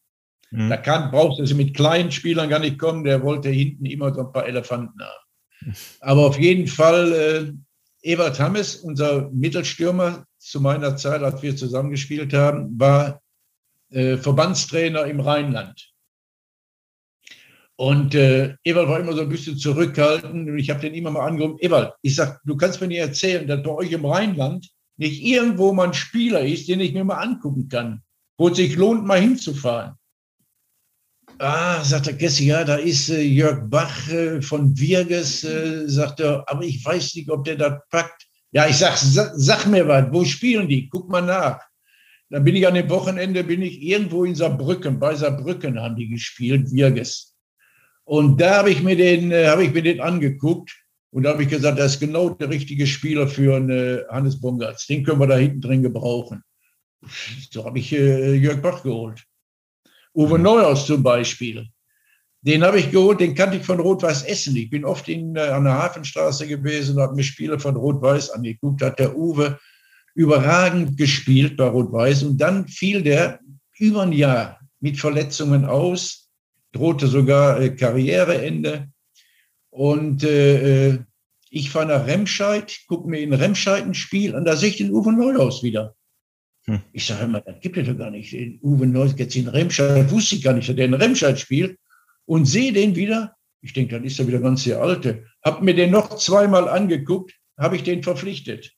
Mhm. 0.52 0.68
Da 0.70 0.76
kann, 0.76 1.10
brauchst 1.10 1.38
du 1.38 1.54
mit 1.56 1.74
kleinen 1.74 2.12
Spielern 2.12 2.48
gar 2.48 2.60
nicht 2.60 2.78
kommen, 2.78 3.04
der 3.04 3.22
wollte 3.22 3.48
hinten 3.48 3.86
immer 3.86 4.14
so 4.14 4.20
ein 4.20 4.32
paar 4.32 4.46
Elefanten 4.46 5.00
haben. 5.00 5.74
Aber 6.00 6.26
auf 6.26 6.38
jeden 6.38 6.66
Fall, 6.66 7.12
äh, 7.12 7.52
Ewald 8.12 8.38
Hammes, 8.38 8.76
unser 8.76 9.30
Mittelstürmer 9.30 10.24
zu 10.38 10.60
meiner 10.60 10.96
Zeit, 10.96 11.22
als 11.22 11.42
wir 11.42 11.56
zusammengespielt 11.56 12.32
haben, 12.32 12.78
war 12.78 13.20
äh, 13.90 14.16
Verbandstrainer 14.16 15.04
im 15.04 15.20
Rheinland. 15.20 15.88
Und 17.76 18.14
äh, 18.14 18.54
Ewald 18.64 18.88
war 18.88 19.00
immer 19.00 19.14
so 19.14 19.22
ein 19.22 19.28
bisschen 19.28 19.56
zurückhaltend 19.56 20.48
und 20.48 20.58
ich 20.58 20.70
habe 20.70 20.80
den 20.80 20.94
immer 20.94 21.10
mal 21.10 21.26
angerufen, 21.26 21.58
Ewald, 21.60 21.92
ich 22.02 22.14
sage, 22.14 22.38
du 22.44 22.56
kannst 22.56 22.80
mir 22.80 22.88
nicht 22.88 22.98
erzählen, 22.98 23.46
dass 23.46 23.62
bei 23.62 23.70
euch 23.70 23.92
im 23.92 24.04
Rheinland 24.04 24.68
nicht 24.96 25.22
irgendwo 25.22 25.72
mal 25.72 25.88
ein 25.88 25.94
Spieler 25.94 26.44
ist, 26.44 26.68
den 26.68 26.80
ich 26.80 26.92
mir 26.92 27.04
mal 27.04 27.16
angucken 27.16 27.68
kann 27.68 28.02
wo 28.42 28.48
es 28.48 28.56
sich 28.56 28.76
lohnt, 28.76 29.04
mal 29.04 29.20
hinzufahren. 29.20 29.94
Ah, 31.44 31.82
sagt 31.82 32.06
der 32.06 32.12
Gessi, 32.12 32.46
ja, 32.46 32.62
da 32.62 32.76
ist 32.76 33.08
äh, 33.08 33.20
Jörg 33.20 33.68
Bach 33.68 34.08
äh, 34.08 34.40
von 34.40 34.78
Wirges, 34.78 35.42
äh, 35.42 35.88
sagt 35.88 36.20
er, 36.20 36.48
aber 36.48 36.62
ich 36.62 36.84
weiß 36.84 37.16
nicht, 37.16 37.28
ob 37.30 37.42
der 37.42 37.56
das 37.56 37.80
packt. 37.90 38.28
Ja, 38.52 38.68
ich 38.68 38.76
sag, 38.76 38.96
sag, 38.96 39.32
sag 39.34 39.66
mir 39.66 39.88
was, 39.88 40.06
wo 40.12 40.24
spielen 40.24 40.68
die? 40.68 40.88
Guck 40.88 41.10
mal 41.10 41.20
nach. 41.20 41.60
Dann 42.30 42.44
bin 42.44 42.54
ich 42.54 42.64
an 42.64 42.74
dem 42.74 42.88
Wochenende, 42.88 43.42
bin 43.42 43.60
ich 43.60 43.82
irgendwo 43.82 44.22
in 44.22 44.36
Saarbrücken, 44.36 45.00
bei 45.00 45.16
Saarbrücken 45.16 45.80
haben 45.80 45.96
die 45.96 46.08
gespielt, 46.08 46.70
Wirges. 46.70 47.34
Und 48.04 48.40
da 48.40 48.58
habe 48.58 48.70
ich 48.70 48.80
mir 48.80 48.94
den, 48.94 49.32
äh, 49.32 49.48
habe 49.48 49.64
ich 49.64 49.74
mir 49.74 49.82
den 49.82 50.00
angeguckt 50.00 50.70
und 51.10 51.24
da 51.24 51.30
habe 51.30 51.42
ich 51.42 51.48
gesagt, 51.48 51.76
das 51.76 51.94
ist 51.94 52.00
genau 52.00 52.28
der 52.28 52.50
richtige 52.50 52.86
Spieler 52.86 53.26
für 53.26 53.56
einen, 53.56 53.70
äh, 53.70 54.04
Hannes 54.10 54.40
Bongartz. 54.40 54.86
Den 54.86 55.02
können 55.02 55.18
wir 55.18 55.26
da 55.26 55.38
hinten 55.38 55.60
drin 55.60 55.82
gebrauchen. 55.82 56.44
So 57.50 57.64
habe 57.64 57.80
ich 57.80 57.92
äh, 57.92 58.34
Jörg 58.34 58.62
Bach 58.62 58.84
geholt. 58.84 59.24
Uwe. 60.14 60.38
Neuhaus 60.38 60.86
zum 60.86 61.02
Beispiel. 61.02 61.66
Den 62.42 62.64
habe 62.64 62.80
ich 62.80 62.90
geholt, 62.90 63.20
den 63.20 63.34
kannte 63.34 63.56
ich 63.56 63.64
von 63.64 63.78
Rot-Weiß 63.78 64.24
Essen. 64.24 64.56
Ich 64.56 64.68
bin 64.68 64.84
oft 64.84 65.08
in, 65.08 65.36
äh, 65.36 65.40
an 65.40 65.64
der 65.64 65.74
Hafenstraße 65.74 66.46
gewesen 66.46 66.98
habe 67.00 67.14
mir 67.14 67.22
Spiele 67.22 67.58
von 67.58 67.76
Rot-Weiß 67.76 68.30
angeguckt. 68.30 68.82
Hat 68.82 68.98
der 68.98 69.16
Uwe 69.16 69.58
überragend 70.14 70.96
gespielt 70.96 71.56
bei 71.56 71.68
Rot-Weiß 71.68 72.24
und 72.24 72.38
dann 72.38 72.66
fiel 72.68 73.02
der 73.02 73.40
über 73.78 74.02
ein 74.02 74.12
Jahr 74.12 74.60
mit 74.80 74.98
Verletzungen 74.98 75.64
aus, 75.64 76.28
drohte 76.72 77.06
sogar 77.06 77.60
äh, 77.60 77.70
Karriereende. 77.70 78.88
Und 79.70 80.24
äh, 80.24 80.88
äh, 80.88 80.98
ich 81.48 81.70
fahre 81.70 81.86
nach 81.86 82.06
Remscheid, 82.06 82.76
gucke 82.88 83.08
mir 83.08 83.20
in 83.20 83.32
Remscheid 83.32 83.84
ein 83.84 83.94
Spiel 83.94 84.34
und 84.34 84.44
da 84.44 84.56
sehe 84.56 84.70
ich 84.70 84.76
den 84.78 84.92
Uwe 84.92 85.12
Neuhaus 85.12 85.62
wieder. 85.62 85.94
Hm. 86.66 86.80
Ich 86.92 87.06
sage 87.06 87.24
immer, 87.24 87.40
das 87.40 87.60
gibt 87.60 87.76
es 87.76 87.86
doch 87.86 87.96
gar 87.96 88.10
nicht. 88.10 88.32
Den 88.32 88.58
Uwe 88.62 88.86
Neuhaus 88.86 89.14
jetzt 89.16 89.36
in 89.36 89.48
Remscheid, 89.48 90.10
wusste 90.10 90.36
ich 90.36 90.42
gar 90.42 90.54
nicht, 90.54 90.68
dass 90.68 90.76
der 90.76 90.86
in 90.86 90.94
Remscheid 90.94 91.38
spielt 91.38 91.78
und 92.26 92.46
sehe 92.46 92.72
den 92.72 92.94
wieder. 92.94 93.34
Ich 93.62 93.72
denke, 93.72 93.94
dann 93.94 94.04
ist 94.04 94.18
er 94.18 94.26
wieder 94.26 94.40
ganz 94.40 94.64
der 94.64 94.80
Alte. 94.80 95.24
Hab 95.44 95.62
mir 95.62 95.74
den 95.74 95.90
noch 95.90 96.16
zweimal 96.16 96.68
angeguckt, 96.68 97.32
habe 97.58 97.76
ich 97.76 97.82
den 97.82 98.02
verpflichtet. 98.02 98.72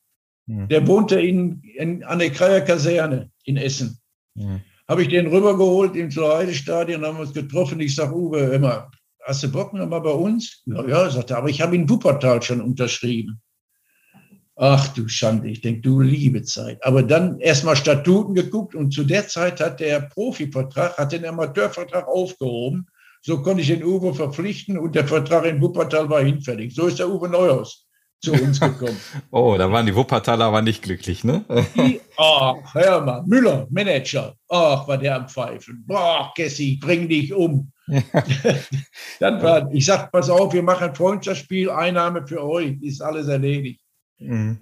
Hm. 0.47 0.69
Der 0.69 0.87
wohnte 0.87 1.21
in, 1.21 1.63
in, 1.63 2.05
an 2.05 2.19
der 2.19 2.31
Kreier 2.31 2.61
Kaserne 2.61 3.31
in 3.45 3.57
Essen. 3.57 3.99
Hm. 4.37 4.61
Habe 4.89 5.03
ich 5.03 5.09
den 5.09 5.27
rübergeholt 5.27 5.97
im 5.97 6.11
Heidestadion, 6.11 7.05
haben 7.05 7.17
wir 7.17 7.23
uns 7.23 7.33
getroffen. 7.33 7.81
Ich 7.81 7.95
sage, 7.95 8.15
Uwe, 8.15 8.55
immer, 8.55 8.91
hast 9.25 9.43
du 9.43 9.51
Bock 9.51 9.73
nochmal 9.73 10.03
bei 10.03 10.11
uns? 10.11 10.63
Ja, 10.67 10.87
ja, 10.87 11.11
sagt 11.11 11.31
er, 11.31 11.39
aber 11.39 11.49
ich 11.49 11.63
habe 11.63 11.75
in 11.75 11.89
Wuppertal 11.89 12.43
schon 12.43 12.61
unterschrieben. 12.61 13.41
Ach 14.57 14.89
du 14.89 15.09
Schande, 15.09 15.49
ich 15.49 15.63
denke, 15.63 15.81
du 15.81 16.01
liebe 16.01 16.43
Zeit. 16.43 16.85
Aber 16.85 17.03
dann 17.03 17.41
erstmal 17.41 17.75
Statuten 17.75 18.35
geguckt 18.35 18.75
und 18.75 18.93
zu 18.93 19.03
der 19.05 19.27
Zeit 19.27 19.61
hat 19.61 19.81
der 19.81 20.01
Profivertrag, 20.01 20.97
hat 20.97 21.13
den 21.13 21.25
Amateurvertrag 21.25 22.07
aufgehoben. 22.07 22.87
So 23.21 23.43
konnte 23.43 23.63
ich 23.63 23.69
den 23.69 23.83
Uwe 23.83 24.15
verpflichten 24.15 24.79
und 24.79 24.95
der 24.95 25.09
Vertrag 25.09 25.45
in 25.47 25.61
Wuppertal 25.61 26.09
war 26.09 26.23
hinfällig. 26.23 26.75
So 26.75 26.87
ist 26.87 26.99
der 26.99 27.09
Uwe 27.09 27.29
Neuhaus 27.29 27.87
zu 28.25 28.33
uns 28.33 28.61
gekommen. 28.61 28.99
oh, 29.31 29.57
da 29.59 29.71
waren 29.71 29.87
die 29.87 29.95
Wuppertaler 29.95 30.47
aber 30.47 30.63
nicht 30.63 30.83
glücklich, 30.83 31.25
ne? 31.25 31.45
Ach, 32.17 32.55
hör 32.75 33.01
mal, 33.01 33.23
Müller, 33.27 33.67
Manager. 33.71 34.35
Ach, 34.49 34.87
war 34.87 34.99
der 34.99 35.17
am 35.17 35.29
Pfeifen. 35.29 35.85
Boah, 35.87 36.33
Kessi, 36.37 36.79
bring 36.81 37.09
dich 37.09 37.33
um. 37.33 37.71
dann 39.21 39.43
war, 39.43 39.71
ich 39.73 39.85
sag, 39.85 40.11
pass 40.11 40.31
auf, 40.31 40.53
wir 40.53 40.63
machen 40.63 40.95
Freundschaftsspiel, 40.95 41.71
Einnahme 41.71 42.27
für 42.27 42.43
euch, 42.43 42.81
ist 42.81 43.03
alles 43.03 43.29
erledigt. 43.29 43.84
Mhm. 44.19 44.59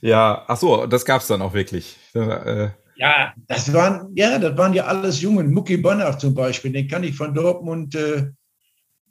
Ja, 0.00 0.44
ach 0.46 0.56
so, 0.56 0.86
das 0.86 1.04
gab 1.04 1.20
es 1.20 1.26
dann 1.26 1.42
auch 1.42 1.52
wirklich. 1.52 1.96
Äh, 2.14 2.68
ja, 2.96 3.32
das 3.46 3.72
waren, 3.72 4.12
ja, 4.14 4.38
das 4.38 4.56
waren 4.56 4.74
ja 4.74 4.86
alles 4.86 5.20
Jungen. 5.20 5.52
Mucki 5.52 5.76
Bonnach 5.76 6.18
zum 6.18 6.34
Beispiel, 6.34 6.72
den 6.72 6.88
kann 6.88 7.04
ich 7.04 7.16
von 7.16 7.34
Dortmund, 7.34 7.94
äh, 7.94 8.30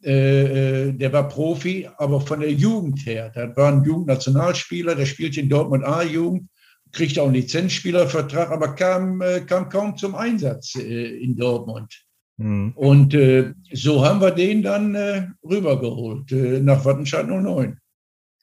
äh, 0.01 0.91
der 0.91 1.13
war 1.13 1.27
Profi, 1.27 1.89
aber 1.97 2.21
von 2.21 2.41
der 2.41 2.51
Jugend 2.51 3.05
her. 3.05 3.31
Das 3.33 3.55
war 3.55 3.71
ein 3.71 3.83
Jugendnationalspieler, 3.83 4.95
der 4.95 5.05
spielt 5.05 5.37
in 5.37 5.49
Dortmund 5.49 5.85
A-Jugend, 5.85 6.49
kriegt 6.91 7.17
auch 7.17 7.25
einen 7.25 7.35
Lizenzspielervertrag, 7.35 8.51
aber 8.51 8.75
kam, 8.75 9.21
äh, 9.21 9.41
kam 9.41 9.69
kaum 9.69 9.97
zum 9.97 10.15
Einsatz 10.15 10.75
äh, 10.75 11.17
in 11.17 11.35
Dortmund. 11.35 12.03
Mhm. 12.37 12.73
Und 12.75 13.13
äh, 13.13 13.53
so 13.73 14.05
haben 14.05 14.21
wir 14.21 14.31
den 14.31 14.61
dann 14.61 15.35
rübergeholt 15.43 16.31
nach 16.63 16.85
Wattenscheid 16.85 17.27
09. 17.27 17.79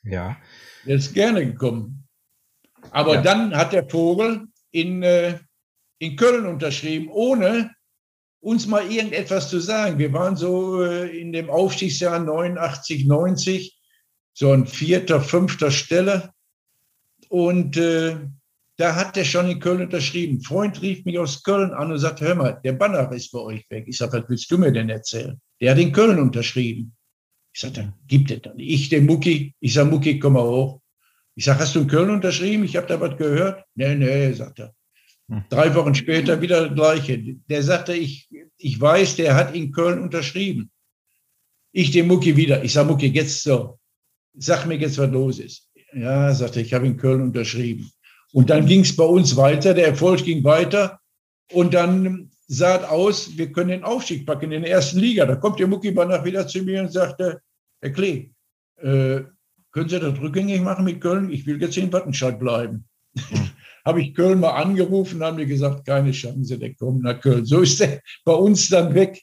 Ja. 0.02 0.36
Der 0.86 0.96
ist 0.96 1.14
gerne 1.14 1.44
gekommen. 1.44 2.06
Aber 2.90 3.14
ja. 3.14 3.22
dann 3.22 3.56
hat 3.56 3.72
der 3.72 3.88
Vogel 3.88 4.46
in, 4.70 5.02
äh, 5.02 5.38
in 5.98 6.16
Köln 6.16 6.46
unterschrieben, 6.46 7.08
ohne 7.10 7.70
uns 8.40 8.66
mal 8.66 8.90
irgendetwas 8.90 9.48
zu 9.48 9.58
sagen. 9.58 9.98
Wir 9.98 10.12
waren 10.12 10.36
so 10.36 10.82
äh, 10.82 11.18
in 11.18 11.32
dem 11.32 11.48
Aufstiegsjahr 11.48 12.18
89, 12.18 13.06
90, 13.06 13.80
so 14.34 14.52
an 14.52 14.66
vierter, 14.66 15.20
fünfter 15.20 15.70
Stelle. 15.70 16.30
Und 17.28 17.76
äh, 17.76 18.16
da 18.76 18.96
hat 18.96 19.16
der 19.16 19.24
schon 19.24 19.48
in 19.48 19.60
Köln 19.60 19.82
unterschrieben. 19.82 20.36
Ein 20.36 20.42
Freund 20.42 20.82
rief 20.82 21.04
mich 21.04 21.18
aus 21.18 21.42
Köln 21.42 21.72
an 21.72 21.92
und 21.92 21.98
sagte, 21.98 22.26
hör 22.26 22.34
mal, 22.34 22.60
der 22.64 22.72
Banner 22.72 23.10
ist 23.12 23.30
bei 23.32 23.38
euch 23.38 23.64
weg. 23.70 23.84
Ich 23.86 23.96
sage, 23.96 24.18
was 24.18 24.28
willst 24.28 24.50
du 24.50 24.58
mir 24.58 24.72
denn 24.72 24.90
erzählen? 24.90 25.40
Der 25.60 25.70
hat 25.70 25.78
in 25.78 25.92
Köln 25.92 26.18
unterschrieben. 26.18 26.93
Ich 27.54 27.60
sage, 27.60 27.74
dann 27.74 27.94
gibt 28.08 28.30
es 28.32 28.42
dann. 28.42 28.58
Ich, 28.58 28.88
den 28.88 29.06
Mucki, 29.06 29.54
ich 29.60 29.72
sage, 29.72 29.88
Mucki, 29.88 30.18
komm 30.18 30.32
mal 30.32 30.42
hoch. 30.42 30.80
Ich 31.36 31.44
sage, 31.44 31.60
hast 31.60 31.74
du 31.74 31.80
in 31.80 31.86
Köln 31.86 32.10
unterschrieben? 32.10 32.64
Ich 32.64 32.76
habe 32.76 32.88
da 32.88 33.00
was 33.00 33.16
gehört. 33.16 33.64
Nee, 33.76 33.94
nee, 33.94 34.32
sagt 34.32 34.58
er. 34.58 34.74
Hm. 35.28 35.44
Drei 35.48 35.72
Wochen 35.76 35.94
später 35.94 36.40
wieder 36.40 36.66
das 36.66 36.74
Gleiche. 36.74 37.36
Der 37.48 37.62
sagte, 37.62 37.94
ich, 37.94 38.28
ich 38.58 38.80
weiß, 38.80 39.16
der 39.16 39.36
hat 39.36 39.54
in 39.54 39.70
Köln 39.70 40.00
unterschrieben. 40.00 40.70
Ich 41.70 41.92
den 41.92 42.08
Mucki 42.08 42.36
wieder. 42.36 42.64
Ich 42.64 42.72
sage, 42.72 42.88
Mucki, 42.88 43.06
jetzt 43.06 43.42
so. 43.42 43.78
Sag 44.36 44.66
mir 44.66 44.76
jetzt, 44.76 44.98
was 44.98 45.10
los 45.10 45.38
ist. 45.38 45.70
Ja, 45.92 46.34
sagte 46.34 46.60
ich 46.60 46.74
habe 46.74 46.88
in 46.88 46.96
Köln 46.96 47.22
unterschrieben. 47.22 47.88
Und 48.32 48.50
dann 48.50 48.66
ging 48.66 48.80
es 48.80 48.96
bei 48.96 49.04
uns 49.04 49.36
weiter. 49.36 49.74
Der 49.74 49.86
Erfolg 49.86 50.24
ging 50.24 50.42
weiter. 50.42 50.98
Und 51.52 51.72
dann 51.72 52.30
sah 52.46 52.76
es 52.76 52.84
aus, 52.84 53.36
wir 53.36 53.52
können 53.52 53.70
den 53.70 53.84
Aufstieg 53.84 54.26
packen 54.26 54.52
in 54.52 54.62
der 54.62 54.70
ersten 54.70 54.98
Liga. 54.98 55.26
Da 55.26 55.36
kommt 55.36 55.58
der 55.58 55.66
Muckibanach 55.66 56.24
wieder 56.24 56.46
zu 56.46 56.62
mir 56.62 56.80
und 56.80 56.92
sagte, 56.92 57.40
Herr 57.80 57.90
Klee, 57.90 58.30
äh, 58.78 59.22
können 59.70 59.88
Sie 59.88 59.98
das 59.98 60.20
rückgängig 60.20 60.60
machen 60.60 60.84
mit 60.84 61.00
Köln? 61.00 61.30
Ich 61.30 61.46
will 61.46 61.60
jetzt 61.60 61.76
in 61.76 61.92
Wattenscheid 61.92 62.38
bleiben. 62.38 62.86
Hm. 63.16 63.50
Habe 63.84 64.00
ich 64.00 64.14
Köln 64.14 64.40
mal 64.40 64.52
angerufen, 64.52 65.22
haben 65.22 65.36
die 65.36 65.44
gesagt, 65.44 65.84
keine 65.84 66.12
Chance, 66.12 66.58
der 66.58 66.74
kommt 66.74 67.02
nach 67.02 67.20
Köln. 67.20 67.44
So 67.44 67.60
ist 67.60 67.82
er 67.82 68.00
bei 68.24 68.32
uns 68.32 68.70
dann 68.70 68.94
weg. 68.94 69.20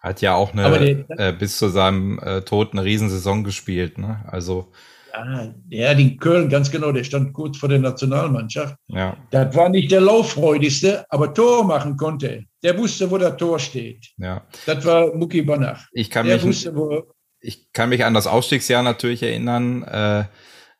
Hat 0.00 0.22
ja 0.22 0.34
auch 0.34 0.54
eine, 0.54 1.04
der, 1.04 1.28
äh, 1.28 1.32
bis 1.34 1.58
zu 1.58 1.68
seinem 1.68 2.18
äh, 2.20 2.40
Tod 2.40 2.72
eine 2.72 2.84
Riesensaison 2.84 3.44
gespielt. 3.44 3.98
Ne? 3.98 4.24
Also 4.26 4.72
ja, 5.12 5.52
der 5.70 5.90
hat 5.90 5.98
in 5.98 6.18
Köln, 6.18 6.48
ganz 6.48 6.70
genau, 6.70 6.92
der 6.92 7.04
stand 7.04 7.32
kurz 7.32 7.58
vor 7.58 7.68
der 7.68 7.80
Nationalmannschaft. 7.80 8.76
Ja. 8.86 9.16
Das 9.30 9.54
war 9.54 9.68
nicht 9.68 9.90
der 9.90 10.00
lauffreudigste, 10.00 11.04
aber 11.10 11.34
Tor 11.34 11.64
machen 11.64 11.96
konnte 11.96 12.28
er. 12.28 12.42
Der 12.62 12.76
wusste, 12.76 13.10
wo 13.10 13.18
der 13.18 13.36
Tor 13.36 13.58
steht. 13.58 14.08
Ja. 14.16 14.46
Das 14.66 14.84
war 14.84 15.14
Mucki 15.14 15.42
Banach. 15.42 15.86
Ich 15.92 16.10
kann, 16.10 16.26
der 16.26 16.36
mich, 16.36 16.44
wusste, 16.44 16.74
wo, 16.74 17.04
ich 17.40 17.72
kann 17.72 17.88
mich 17.88 18.04
an 18.04 18.14
das 18.14 18.26
Ausstiegsjahr 18.26 18.82
natürlich 18.82 19.22
erinnern. 19.22 19.82
Äh, 19.84 20.24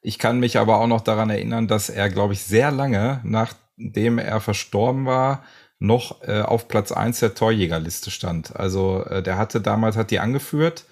ich 0.01 0.19
kann 0.19 0.41
mich 0.41 0.59
aber 0.59 0.81
auch 0.81 0.87
noch 0.87 1.01
daran 1.01 1.31
erinnern, 1.31 1.69
dass 1.69 1.89
er, 1.89 2.09
glaube 2.09 2.33
ich, 2.33 2.43
sehr 2.43 2.71
lange, 2.71 3.21
nachdem 3.25 4.19
er 4.19 4.41
verstorben 4.41 5.07
war, 5.07 5.45
noch 5.79 6.23
äh, 6.23 6.41
auf 6.41 6.67
Platz 6.67 6.91
eins 6.91 7.21
der 7.21 7.35
Torjägerliste 7.35 8.11
stand. 8.11 8.57
Also 8.57 9.05
äh, 9.05 9.23
der 9.23 9.39
hatte 9.39 9.61
damals, 9.61 9.97
hat 9.97 10.11
die 10.11 10.19
angeführt 10.19 10.85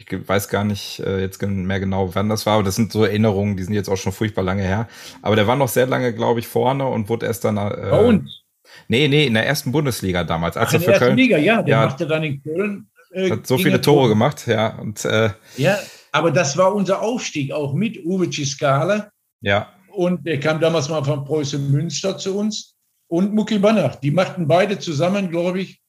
ich 0.00 0.28
weiß 0.28 0.48
gar 0.48 0.64
nicht 0.64 1.00
äh, 1.00 1.20
jetzt 1.20 1.42
mehr 1.42 1.78
genau, 1.78 2.14
wann 2.14 2.30
das 2.30 2.46
war, 2.46 2.54
aber 2.54 2.62
das 2.62 2.74
sind 2.74 2.90
so 2.90 3.04
Erinnerungen, 3.04 3.56
die 3.56 3.64
sind 3.64 3.74
jetzt 3.74 3.90
auch 3.90 3.96
schon 3.96 4.12
furchtbar 4.12 4.42
lange 4.42 4.62
her. 4.62 4.88
Aber 5.20 5.36
der 5.36 5.46
war 5.46 5.56
noch 5.56 5.68
sehr 5.68 5.86
lange, 5.86 6.14
glaube 6.14 6.40
ich, 6.40 6.48
vorne 6.48 6.86
und 6.86 7.08
wurde 7.08 7.26
erst 7.26 7.44
dann. 7.44 7.58
Äh, 7.58 7.88
Bei 7.90 8.04
uns? 8.04 8.39
Nee, 8.88 9.08
nee, 9.08 9.26
in 9.26 9.34
der 9.34 9.46
ersten 9.46 9.72
Bundesliga 9.72 10.24
damals. 10.24 10.56
Als 10.56 10.70
Ach, 10.70 10.74
in 10.74 10.80
der 10.80 10.88
ersten 10.90 11.04
Köln, 11.04 11.16
Liga, 11.16 11.38
ja, 11.38 11.62
der 11.62 11.76
ja, 11.76 11.86
machte 11.86 12.06
dann 12.06 12.24
in 12.24 12.42
Köln. 12.42 12.88
Äh, 13.12 13.30
hat 13.30 13.46
so 13.46 13.58
viele 13.58 13.80
Tore 13.80 14.08
gemacht, 14.08 14.46
ja. 14.46 14.78
Und, 14.78 15.04
äh, 15.04 15.30
ja, 15.56 15.78
aber 16.12 16.30
das 16.30 16.56
war 16.56 16.74
unser 16.74 17.00
Aufstieg 17.02 17.52
auch 17.52 17.72
mit 17.74 18.04
Uwe 18.04 18.30
Ciscale. 18.30 19.10
Ja. 19.40 19.72
Und 19.92 20.26
der 20.26 20.38
kam 20.38 20.60
damals 20.60 20.88
mal 20.88 21.04
von 21.04 21.24
Preußen 21.24 21.70
Münster 21.70 22.16
zu 22.16 22.36
uns 22.36 22.76
und 23.08 23.34
Mucki 23.34 23.58
Banach. 23.58 23.96
Die 23.96 24.10
machten 24.10 24.46
beide 24.46 24.78
zusammen, 24.78 25.30
glaube 25.30 25.60
ich, 25.60 25.80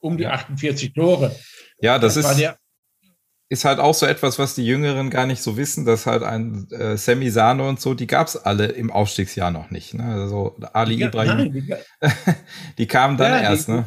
um 0.00 0.16
die 0.16 0.26
48 0.26 0.92
Tore. 0.92 1.34
Ja, 1.80 1.98
das, 1.98 2.14
das 2.14 2.24
ist. 2.24 2.30
War 2.30 2.36
der 2.36 2.58
ist 3.50 3.64
halt 3.64 3.78
auch 3.78 3.94
so 3.94 4.04
etwas, 4.04 4.38
was 4.38 4.54
die 4.54 4.66
Jüngeren 4.66 5.08
gar 5.08 5.26
nicht 5.26 5.42
so 5.42 5.56
wissen, 5.56 5.86
dass 5.86 6.06
halt 6.06 6.22
ein 6.22 6.68
äh, 6.70 6.96
Sammy 6.96 7.30
Sano 7.30 7.68
und 7.68 7.80
so, 7.80 7.94
die 7.94 8.06
gab's 8.06 8.36
alle 8.36 8.66
im 8.66 8.90
Aufstiegsjahr 8.90 9.50
noch 9.50 9.70
nicht. 9.70 9.94
Ne? 9.94 10.04
Also 10.04 10.56
Ali 10.74 10.96
ja, 10.96 11.06
Ibrahim, 11.06 11.36
nein, 11.36 11.52
die, 11.52 11.74
die, 12.78 12.86
kamen 12.86 13.16
dann 13.16 13.42
ja, 13.42 13.50
erst. 13.50 13.68
Die, 13.68 13.72
ne? 13.72 13.84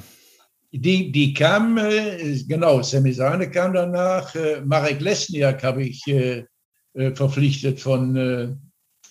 die, 0.72 1.12
die 1.12 1.34
kamen, 1.34 1.78
äh, 1.78 2.44
genau, 2.48 2.82
Sammy 2.82 3.14
Sano 3.14 3.50
kam 3.52 3.74
danach. 3.74 4.34
Äh, 4.34 4.62
Marek 4.62 5.00
Lesniak 5.00 5.64
habe 5.64 5.84
ich 5.84 6.08
äh, 6.08 6.44
äh, 6.94 7.14
verpflichtet 7.14 7.80
von, 7.80 8.16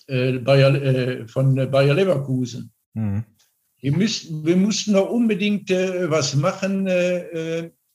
äh, 0.09 0.38
Bayer, 0.38 1.28
von 1.28 1.55
Bayer 1.70 1.94
Leverkusen. 1.94 2.72
Mhm. 2.94 3.22
Wir, 3.80 3.92
müssten, 3.92 4.44
wir 4.44 4.57
mussten 4.57 4.92
noch 4.92 5.09
unbedingt 5.09 5.70
äh, 5.70 6.11
was 6.11 6.34
machen. 6.34 6.88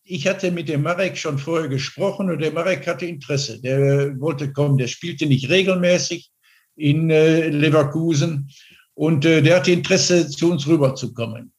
Ich 0.08 0.28
hatte 0.28 0.52
mit 0.52 0.70
dem 0.70 0.84
Marek 0.84 1.18
schon 1.18 1.40
vorher 1.40 1.68
gesprochen 1.68 2.30
und 2.30 2.40
der 2.40 2.52
Marek 2.52 2.86
hatte 2.86 3.08
Interesse. 3.08 3.60
Der 3.60 4.20
wollte 4.20 4.54
kommen. 4.54 4.78
Der 4.78 4.88
spielte 4.88 5.26
nicht 5.26 5.50
regelmäßig 5.50 6.30
in 6.76 7.10
äh, 7.10 7.50
Leverkusen 7.50 8.52
und 8.94 9.26
äh, 9.26 9.42
der 9.42 9.58
hatte 9.58 9.72
Interesse, 9.72 10.30
zu 10.30 10.52
uns 10.52 10.68
rüberzukommen. 10.68 11.52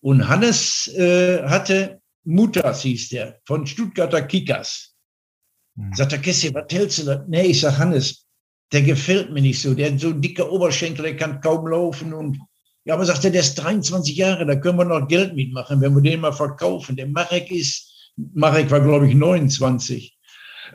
Und 0.00 0.26
Hannes 0.26 0.88
äh, 0.96 1.42
hatte 1.42 2.00
Mutas, 2.24 2.82
hieß 2.82 3.10
der, 3.10 3.40
von 3.44 3.66
Stuttgarter 3.66 4.22
Kickers. 4.22 4.94
Mhm. 5.74 5.94
Sagt 5.94 6.12
der 6.12 6.20
Kessi, 6.20 6.54
was 6.54 6.64
hältst 6.70 6.98
du 6.98 7.04
da? 7.04 7.24
Nee, 7.28 7.48
ich 7.48 7.60
sag 7.60 7.76
Hannes, 7.76 8.26
der 8.72 8.82
gefällt 8.82 9.32
mir 9.32 9.42
nicht 9.42 9.60
so. 9.60 9.74
Der 9.74 9.92
hat 9.92 10.00
so 10.00 10.12
dicke 10.12 10.50
Oberschenkel, 10.50 11.04
der 11.04 11.16
kann 11.16 11.40
kaum 11.40 11.66
laufen 11.68 12.14
und 12.14 12.38
ja, 12.86 12.94
aber 12.94 13.04
sagt 13.04 13.24
er, 13.24 13.32
der 13.32 13.40
ist 13.40 13.56
23 13.56 14.16
Jahre, 14.16 14.46
da 14.46 14.54
können 14.54 14.78
wir 14.78 14.84
noch 14.84 15.08
Geld 15.08 15.34
mitmachen, 15.34 15.80
wenn 15.80 15.92
wir 15.92 16.02
den 16.02 16.20
mal 16.20 16.32
verkaufen. 16.32 16.94
Der 16.94 17.08
Marek 17.08 17.50
ist, 17.50 18.12
Marek 18.14 18.70
war, 18.70 18.80
glaube 18.80 19.08
ich, 19.08 19.14
29, 19.16 20.16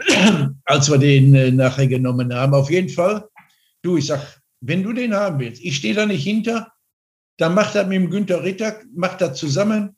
als 0.66 0.91
wir 0.91 0.97
den 0.97 1.34
äh, 1.34 1.51
nachher 1.51 1.88
genommen 1.88 2.34
haben. 2.34 2.53
Auf 2.53 2.70
jeden 2.70 2.89
Fall, 2.89 3.30
du, 3.82 3.95
ich 3.95 4.07
sag, 4.07 4.41
wenn 4.59 4.84
du 4.84 4.91
den 4.91 5.14
haben 5.16 5.39
willst, 5.39 5.64
ich 5.64 5.78
stehe 5.78 5.93
da 5.93 6.05
nicht 6.05 6.24
hinter, 6.24 6.74
dann 7.38 7.55
macht 7.55 7.76
er 7.76 7.86
mit 7.86 7.95
dem 7.95 8.09
Günther 8.09 8.43
Ritter, 8.43 8.76
macht 8.93 9.22
er 9.22 9.34
zusammen. 9.34 9.95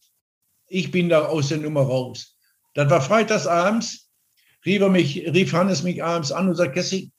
Ich 0.67 0.91
bin 0.91 1.09
da 1.09 1.25
aus 1.25 1.49
der 1.49 1.57
Nummer 1.57 1.81
raus. 1.81 2.37
Das 2.75 2.91
war 2.91 3.01
freitags 3.01 3.47
abends, 3.47 4.11
rief, 4.67 4.87
mich, 4.87 5.17
rief 5.33 5.51
Hannes 5.51 5.81
mich 5.81 6.03
abends 6.03 6.31
an 6.31 6.47
und 6.47 6.55
sagt, 6.55 6.75
Kessi, 6.75 7.11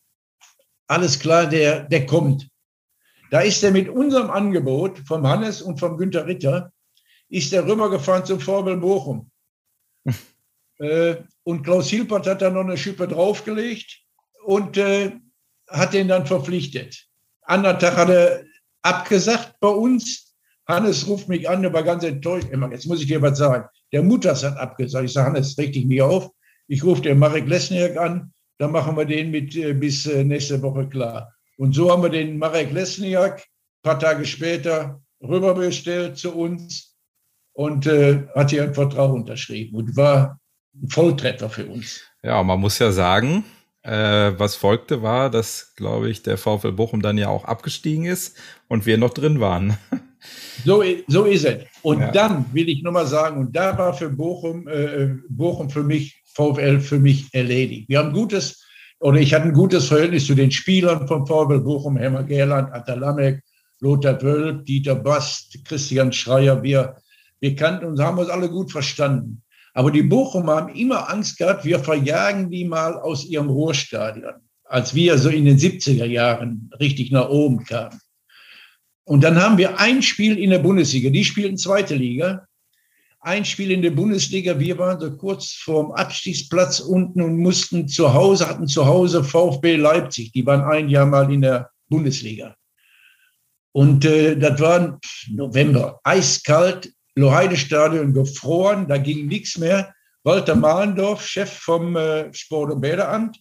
alles 0.87 1.19
klar, 1.19 1.49
der, 1.49 1.81
der 1.83 2.07
kommt. 2.07 2.49
Da 3.35 3.41
ist 3.41 3.65
er 3.65 3.73
mit 3.73 3.89
unserem 3.89 4.31
Angebot 4.31 5.01
vom 5.09 5.27
Hannes 5.27 5.61
und 5.61 5.81
vom 5.81 5.97
Günter 5.97 6.25
Ritter, 6.25 6.73
ist 7.29 7.53
er 7.53 7.67
rübergefahren 7.67 8.25
zum 8.25 8.39
Vorbild 8.39 8.81
Bochum. 8.81 9.29
äh, 10.79 11.17
und 11.43 11.65
Klaus 11.65 11.89
Hilpert 11.89 12.29
hat 12.29 12.43
da 12.43 12.51
noch 12.51 12.61
eine 12.61 12.77
Schippe 12.77 13.09
draufgelegt 13.09 14.05
und 14.45 14.77
äh, 14.77 15.17
hat 15.69 15.95
den 15.95 16.07
dann 16.07 16.27
verpflichtet. 16.27 17.09
Anderen 17.43 17.81
Tag 17.81 17.97
hat 17.97 18.09
er 18.09 18.45
abgesagt 18.83 19.57
bei 19.59 19.67
uns. 19.67 20.37
Hannes 20.69 21.09
ruft 21.09 21.29
mich 21.29 21.51
an, 21.51 21.63
der 21.63 21.73
war 21.73 21.83
ganz 21.83 22.05
enttäuscht. 22.05 22.47
Jetzt 22.71 22.87
muss 22.87 23.01
ich 23.01 23.09
dir 23.09 23.21
was 23.21 23.37
sagen. 23.37 23.69
Der 23.91 24.05
Mutters 24.05 24.45
hat 24.45 24.57
abgesagt. 24.59 25.07
Ich 25.07 25.13
sage, 25.13 25.27
Hannes, 25.27 25.59
richte 25.59 25.81
ich 25.81 25.87
mich 25.87 26.03
auf. 26.03 26.31
Ich 26.69 26.85
rufe 26.85 27.03
den 27.03 27.19
Marek 27.19 27.49
Lesniak 27.49 27.97
an. 27.97 28.33
Dann 28.59 28.71
machen 28.71 28.97
wir 28.97 29.07
den 29.07 29.33
mit 29.33 29.57
äh, 29.57 29.75
bis 29.75 30.07
äh, 30.07 30.23
nächste 30.23 30.63
Woche 30.63 30.89
klar. 30.89 31.34
Und 31.57 31.75
so 31.75 31.91
haben 31.91 32.03
wir 32.03 32.11
den 32.11 32.39
Marek 32.39 32.73
Lesniak 32.73 33.39
ein 33.39 33.83
paar 33.83 33.99
Tage 33.99 34.25
später 34.25 35.01
rüberbestellt 35.23 36.17
zu 36.17 36.35
uns 36.35 36.97
und 37.53 37.87
äh, 37.87 38.27
hat 38.35 38.51
hier 38.51 38.65
einen 38.65 38.75
Vertrag 38.75 39.11
unterschrieben 39.11 39.77
und 39.77 39.97
war 39.97 40.41
ein 40.75 40.89
Volltreffer 40.89 41.49
für 41.49 41.67
uns. 41.67 42.03
Ja, 42.23 42.43
man 42.43 42.61
muss 42.61 42.79
ja 42.79 42.91
sagen, 42.91 43.45
äh, 43.83 44.33
was 44.39 44.57
folgte 44.57 45.03
war, 45.03 45.31
dass, 45.31 45.75
glaube 45.77 46.11
ich, 46.11 46.23
der 46.23 46.39
VfL 46.39 46.73
Bochum 46.73 47.03
dann 47.03 47.19
ja 47.19 47.29
auch 47.29 47.45
abgestiegen 47.45 48.07
ist 48.07 48.37
und 48.69 48.87
wir 48.87 48.99
noch 48.99 49.15
drin 49.15 49.41
waren. 49.41 49.79
So, 50.65 50.83
so 51.07 51.25
ist 51.25 51.45
es. 51.45 51.65
Und 51.83 52.01
ja. 52.01 52.11
dann 52.11 52.47
will 52.55 52.69
ich 52.71 52.83
nochmal 52.83 53.07
sagen, 53.07 53.39
und 53.39 53.55
da 53.55 53.77
war 53.77 53.93
für 53.93 54.09
Bochum, 54.09 54.67
äh, 54.69 55.17
Bochum 55.29 55.69
für 55.69 55.83
mich, 55.83 56.23
VfL 56.33 56.81
für 56.81 56.99
mich 56.99 57.29
erledigt. 57.35 57.91
Wir 57.91 57.99
haben 57.99 58.15
gutes 58.15 58.64
oder 59.01 59.19
ich 59.19 59.35
hatte 59.35 59.47
ein 59.47 59.53
gutes 59.53 59.89
Verhältnis 59.89 60.27
zu 60.27 60.35
den 60.35 60.51
Spielern 60.51 61.07
von 61.07 61.27
VfL 61.27 61.61
Bochum, 61.61 61.97
Hemmer 61.97 62.25
Gerland, 62.25 62.73
Atalamek, 62.73 63.43
Lothar 63.81 64.21
Wölb, 64.23 64.65
Dieter 64.65 64.95
Bast, 64.95 65.59
Christian 65.65 66.13
Schreier. 66.13 66.63
Wir, 66.63 66.97
wir 67.41 67.55
kannten 67.55 67.85
uns, 67.85 68.01
haben 68.01 68.19
uns 68.19 68.31
alle 68.31 68.49
gut 68.49 68.73
verstanden. 68.73 69.43
Aber 69.75 69.91
die 69.91 70.03
Bochum 70.03 70.49
haben 70.49 70.75
immer 70.75 71.11
Angst 71.11 71.37
gehabt, 71.37 71.65
wir 71.65 71.81
verjagen 71.81 72.49
die 72.51 72.65
mal 72.65 72.95
aus 72.95 73.25
ihrem 73.25 73.51
Ruhrstadion, 73.51 74.35
als 74.65 74.95
wir 74.95 75.19
so 75.19 75.29
in 75.29 75.45
den 75.45 75.59
70er 75.59 76.07
Jahren 76.07 76.71
richtig 76.79 77.11
nach 77.11 77.29
oben 77.29 77.65
kamen. 77.65 78.01
Und 79.05 79.23
dann 79.23 79.41
haben 79.41 79.59
wir 79.59 79.79
ein 79.81 80.01
Spiel 80.01 80.39
in 80.39 80.51
der 80.51 80.61
Bundesliga, 80.61 81.11
die 81.11 81.25
spielten 81.25 81.59
zweite 81.59 81.95
Liga 81.95 82.47
ein 83.25 83.45
Spiel 83.45 83.71
in 83.71 83.81
der 83.81 83.91
Bundesliga. 83.91 84.59
Wir 84.59 84.79
waren 84.79 85.01
so 85.01 85.17
kurz 85.17 85.53
vorm 85.53 85.93
Abstiegsplatz 85.93 86.81
unten 86.81 87.23
und 87.23 87.39
mussten 87.39 87.89
zu 87.89 88.13
Hause, 88.13 88.49
hatten 88.49 88.69
zu 88.69 88.85
Hause 88.85 89.25
VfB 89.25 89.77
Leipzig. 89.77 90.33
Die 90.33 90.45
waren 90.45 90.63
ein 90.63 90.91
Jahr 90.91 91.07
mal 91.07 91.33
in 91.33 91.41
der 91.41 91.71
Bundesliga. 91.89 92.55
Und 93.73 94.05
äh, 94.05 94.37
das 94.37 94.61
war 94.61 95.01
November, 95.29 96.01
eiskalt, 96.05 96.93
Loheide-Stadion 97.17 98.13
gefroren, 98.13 98.87
da 98.89 98.99
ging 98.99 99.27
nichts 99.27 99.57
mehr. 99.57 99.95
Walter 100.23 100.55
Mahlendorf, 100.55 101.27
Chef 101.27 101.51
vom 101.51 101.97
äh, 101.97 102.33
Sport- 102.35 102.73
und 102.73 102.81
Bäderamt, 102.81 103.41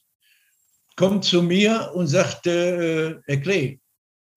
kommt 0.95 1.25
zu 1.25 1.43
mir 1.43 1.91
und 1.93 2.07
sagt, 2.07 2.47
äh, 2.47 3.15
Herr 3.25 3.37
Klee, 3.37 3.79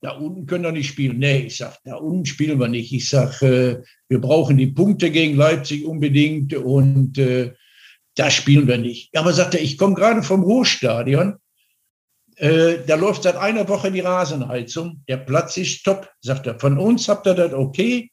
da 0.06 0.12
unten 0.12 0.46
können 0.46 0.62
wir 0.62 0.70
nicht 0.70 0.86
spielen. 0.86 1.18
Nee, 1.18 1.46
ich 1.46 1.56
sage, 1.56 1.78
da 1.84 1.96
unten 1.96 2.26
spielen 2.26 2.60
wir 2.60 2.68
nicht. 2.68 2.92
Ich 2.92 3.08
sage, 3.08 3.44
äh, 3.44 3.82
wir 4.08 4.20
brauchen 4.20 4.56
die 4.56 4.68
Punkte 4.68 5.10
gegen 5.10 5.34
Leipzig 5.34 5.84
unbedingt 5.84 6.54
und 6.54 7.18
äh, 7.18 7.54
da 8.14 8.30
spielen 8.30 8.68
wir 8.68 8.78
nicht. 8.78 9.16
Aber 9.18 9.32
sagt 9.32 9.54
er, 9.54 9.62
ich 9.62 9.76
komme 9.76 9.96
gerade 9.96 10.22
vom 10.22 10.44
Ruhrstadion. 10.44 11.38
Äh, 12.36 12.78
da 12.86 12.94
läuft 12.94 13.24
seit 13.24 13.34
einer 13.34 13.68
Woche 13.68 13.90
die 13.90 13.98
Rasenheizung. 13.98 15.02
Der 15.08 15.16
Platz 15.16 15.56
ist 15.56 15.82
top. 15.82 16.08
Sagt 16.20 16.46
er, 16.46 16.60
von 16.60 16.78
uns 16.78 17.08
habt 17.08 17.26
ihr 17.26 17.34
das 17.34 17.52
okay. 17.52 18.12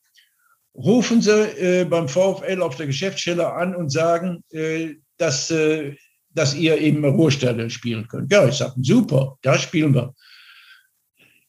Rufen 0.75 1.21
Sie 1.21 1.29
äh, 1.31 1.85
beim 1.85 2.07
VfL 2.07 2.63
auf 2.63 2.75
der 2.75 2.87
Geschäftsstelle 2.87 3.53
an 3.53 3.75
und 3.75 3.91
sagen, 3.91 4.43
äh, 4.49 4.95
dass, 5.17 5.51
äh, 5.51 5.95
dass 6.31 6.55
ihr 6.55 6.75
im 6.79 7.05
Ruhrstadion 7.05 7.69
spielen 7.69 8.07
könnt. 8.07 8.31
Ja, 8.31 8.47
ich 8.47 8.55
sage, 8.55 8.73
super, 8.81 9.37
da 9.43 9.59
spielen 9.59 9.93
wir. 9.93 10.15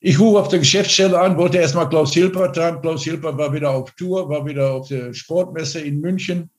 Ich 0.06 0.20
rufe 0.20 0.38
auf 0.38 0.48
der 0.48 0.58
Geschäftsstelle 0.58 1.18
an, 1.18 1.38
wollte 1.38 1.56
erstmal 1.56 1.88
Klaus 1.88 2.12
Hilpert 2.12 2.58
haben. 2.58 2.82
Klaus 2.82 3.04
Hilpert 3.04 3.38
war 3.38 3.50
wieder 3.54 3.70
auf 3.70 3.90
Tour, 3.92 4.28
war 4.28 4.44
wieder 4.44 4.72
auf 4.72 4.88
der 4.88 5.14
Sportmesse 5.14 5.80
in 5.80 5.98
München. 6.02 6.50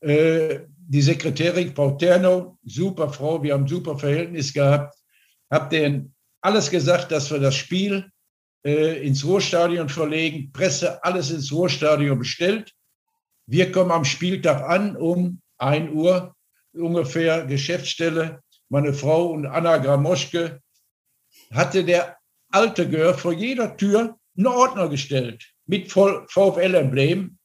Äh, 0.00 0.60
die 0.78 1.02
Sekretärin, 1.02 1.74
Frau 1.74 1.90
Terno, 1.90 2.56
super 2.64 3.10
Frau, 3.12 3.42
wir 3.42 3.52
haben 3.52 3.68
super 3.68 3.98
Verhältnis 3.98 4.54
gehabt. 4.54 4.94
Hab 5.50 5.68
denen 5.68 6.14
alles 6.40 6.70
gesagt, 6.70 7.12
dass 7.12 7.30
wir 7.30 7.38
das 7.38 7.54
Spiel 7.54 8.10
äh, 8.64 9.06
ins 9.06 9.26
Ruhrstadion 9.26 9.90
verlegen, 9.90 10.50
Presse, 10.50 11.04
alles 11.04 11.30
ins 11.30 11.52
Ruhrstadion 11.52 12.18
bestellt. 12.18 12.72
Wir 13.44 13.70
kommen 13.72 13.90
am 13.90 14.06
Spieltag 14.06 14.62
an 14.62 14.96
um 14.96 15.42
1 15.58 15.92
Uhr 15.92 16.34
ungefähr, 16.72 17.44
Geschäftsstelle. 17.44 18.40
Meine 18.70 18.94
Frau 18.94 19.32
und 19.32 19.44
Anna 19.44 19.76
Gramoschke 19.76 20.62
hatte 21.50 21.84
der 21.84 22.16
alte 22.50 22.88
Gör 22.88 23.14
vor 23.14 23.32
jeder 23.32 23.76
Tür 23.76 24.16
einen 24.36 24.46
Ordner 24.46 24.88
gestellt 24.88 25.52
mit 25.66 25.90
VfL-Emblem. 25.90 27.38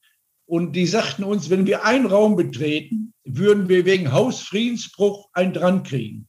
Und 0.47 0.74
die 0.74 0.86
sagten 0.86 1.24
uns, 1.24 1.49
wenn 1.49 1.66
wir 1.66 1.86
einen 1.86 2.06
Raum 2.06 2.36
betreten, 2.36 3.14
würden 3.24 3.68
wir 3.68 3.86
wegen 3.86 4.12
Hausfriedensbruch 4.12 5.30
einen 5.34 5.53
dran 5.53 5.84
kriegen. 5.84 6.28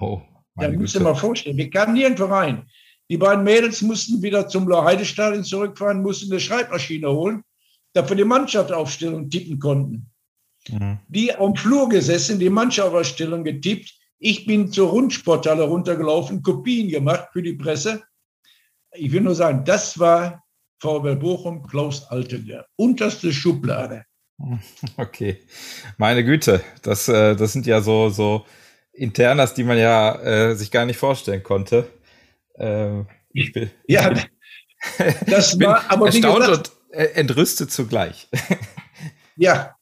Oh, 0.00 0.22
da 0.54 0.68
müsst 0.68 0.94
ihr 0.94 1.00
mal 1.00 1.14
vorstellen, 1.14 1.56
wir 1.56 1.70
kamen 1.70 1.94
nirgendwo 1.94 2.26
rein. 2.26 2.68
Die 3.10 3.16
beiden 3.16 3.44
Mädels 3.44 3.82
mussten 3.82 4.22
wieder 4.22 4.48
zum 4.48 4.72
Heidestadion 4.72 5.44
zurückfahren, 5.44 6.02
mussten 6.02 6.30
eine 6.30 6.40
Schreibmaschine 6.40 7.10
holen, 7.10 7.42
wir 7.94 8.16
die 8.16 8.24
Mannschaftsaufstellung 8.24 9.30
tippen 9.30 9.58
konnten. 9.58 10.10
Mhm. 10.68 10.98
Die 11.08 11.34
am 11.34 11.54
Flur 11.54 11.88
gesessen, 11.88 12.38
die 12.38 12.50
Mannschaftsaufstellung 12.50 13.44
getippt, 13.44 13.92
ich 14.18 14.46
bin 14.46 14.72
zur 14.72 14.90
Rundsporthalle 14.90 15.64
runtergelaufen, 15.64 16.42
Kopien 16.42 16.88
gemacht 16.88 17.28
für 17.32 17.42
die 17.42 17.52
Presse. 17.52 18.02
Ich 18.92 19.12
will 19.12 19.20
nur 19.20 19.34
sagen, 19.34 19.64
das 19.64 19.98
war 19.98 20.44
VW 20.80 21.16
Bochum, 21.16 21.66
Klaus 21.66 22.06
Altener. 22.10 22.66
Unterste 22.76 23.32
Schublade. 23.32 24.04
Okay. 24.98 25.40
Meine 25.96 26.22
Güte, 26.22 26.62
das, 26.82 27.08
äh, 27.08 27.34
das 27.36 27.54
sind 27.54 27.66
ja 27.66 27.80
so, 27.80 28.10
so 28.10 28.44
Internas, 28.92 29.54
die 29.54 29.64
man 29.64 29.78
ja 29.78 30.14
äh, 30.20 30.54
sich 30.54 30.70
gar 30.70 30.84
nicht 30.84 30.98
vorstellen 30.98 31.42
konnte. 31.42 31.88
Äh, 32.54 33.00
ich 33.32 33.52
bin, 33.52 33.70
ja, 33.86 34.12
das 35.26 35.58
war 35.58 35.90
aber 35.90 36.06
erstaunt 36.06 36.40
gesagt, 36.40 36.70
und 36.90 36.94
äh, 36.94 37.06
entrüstet 37.14 37.72
zugleich. 37.72 38.28
ja. 39.36 39.74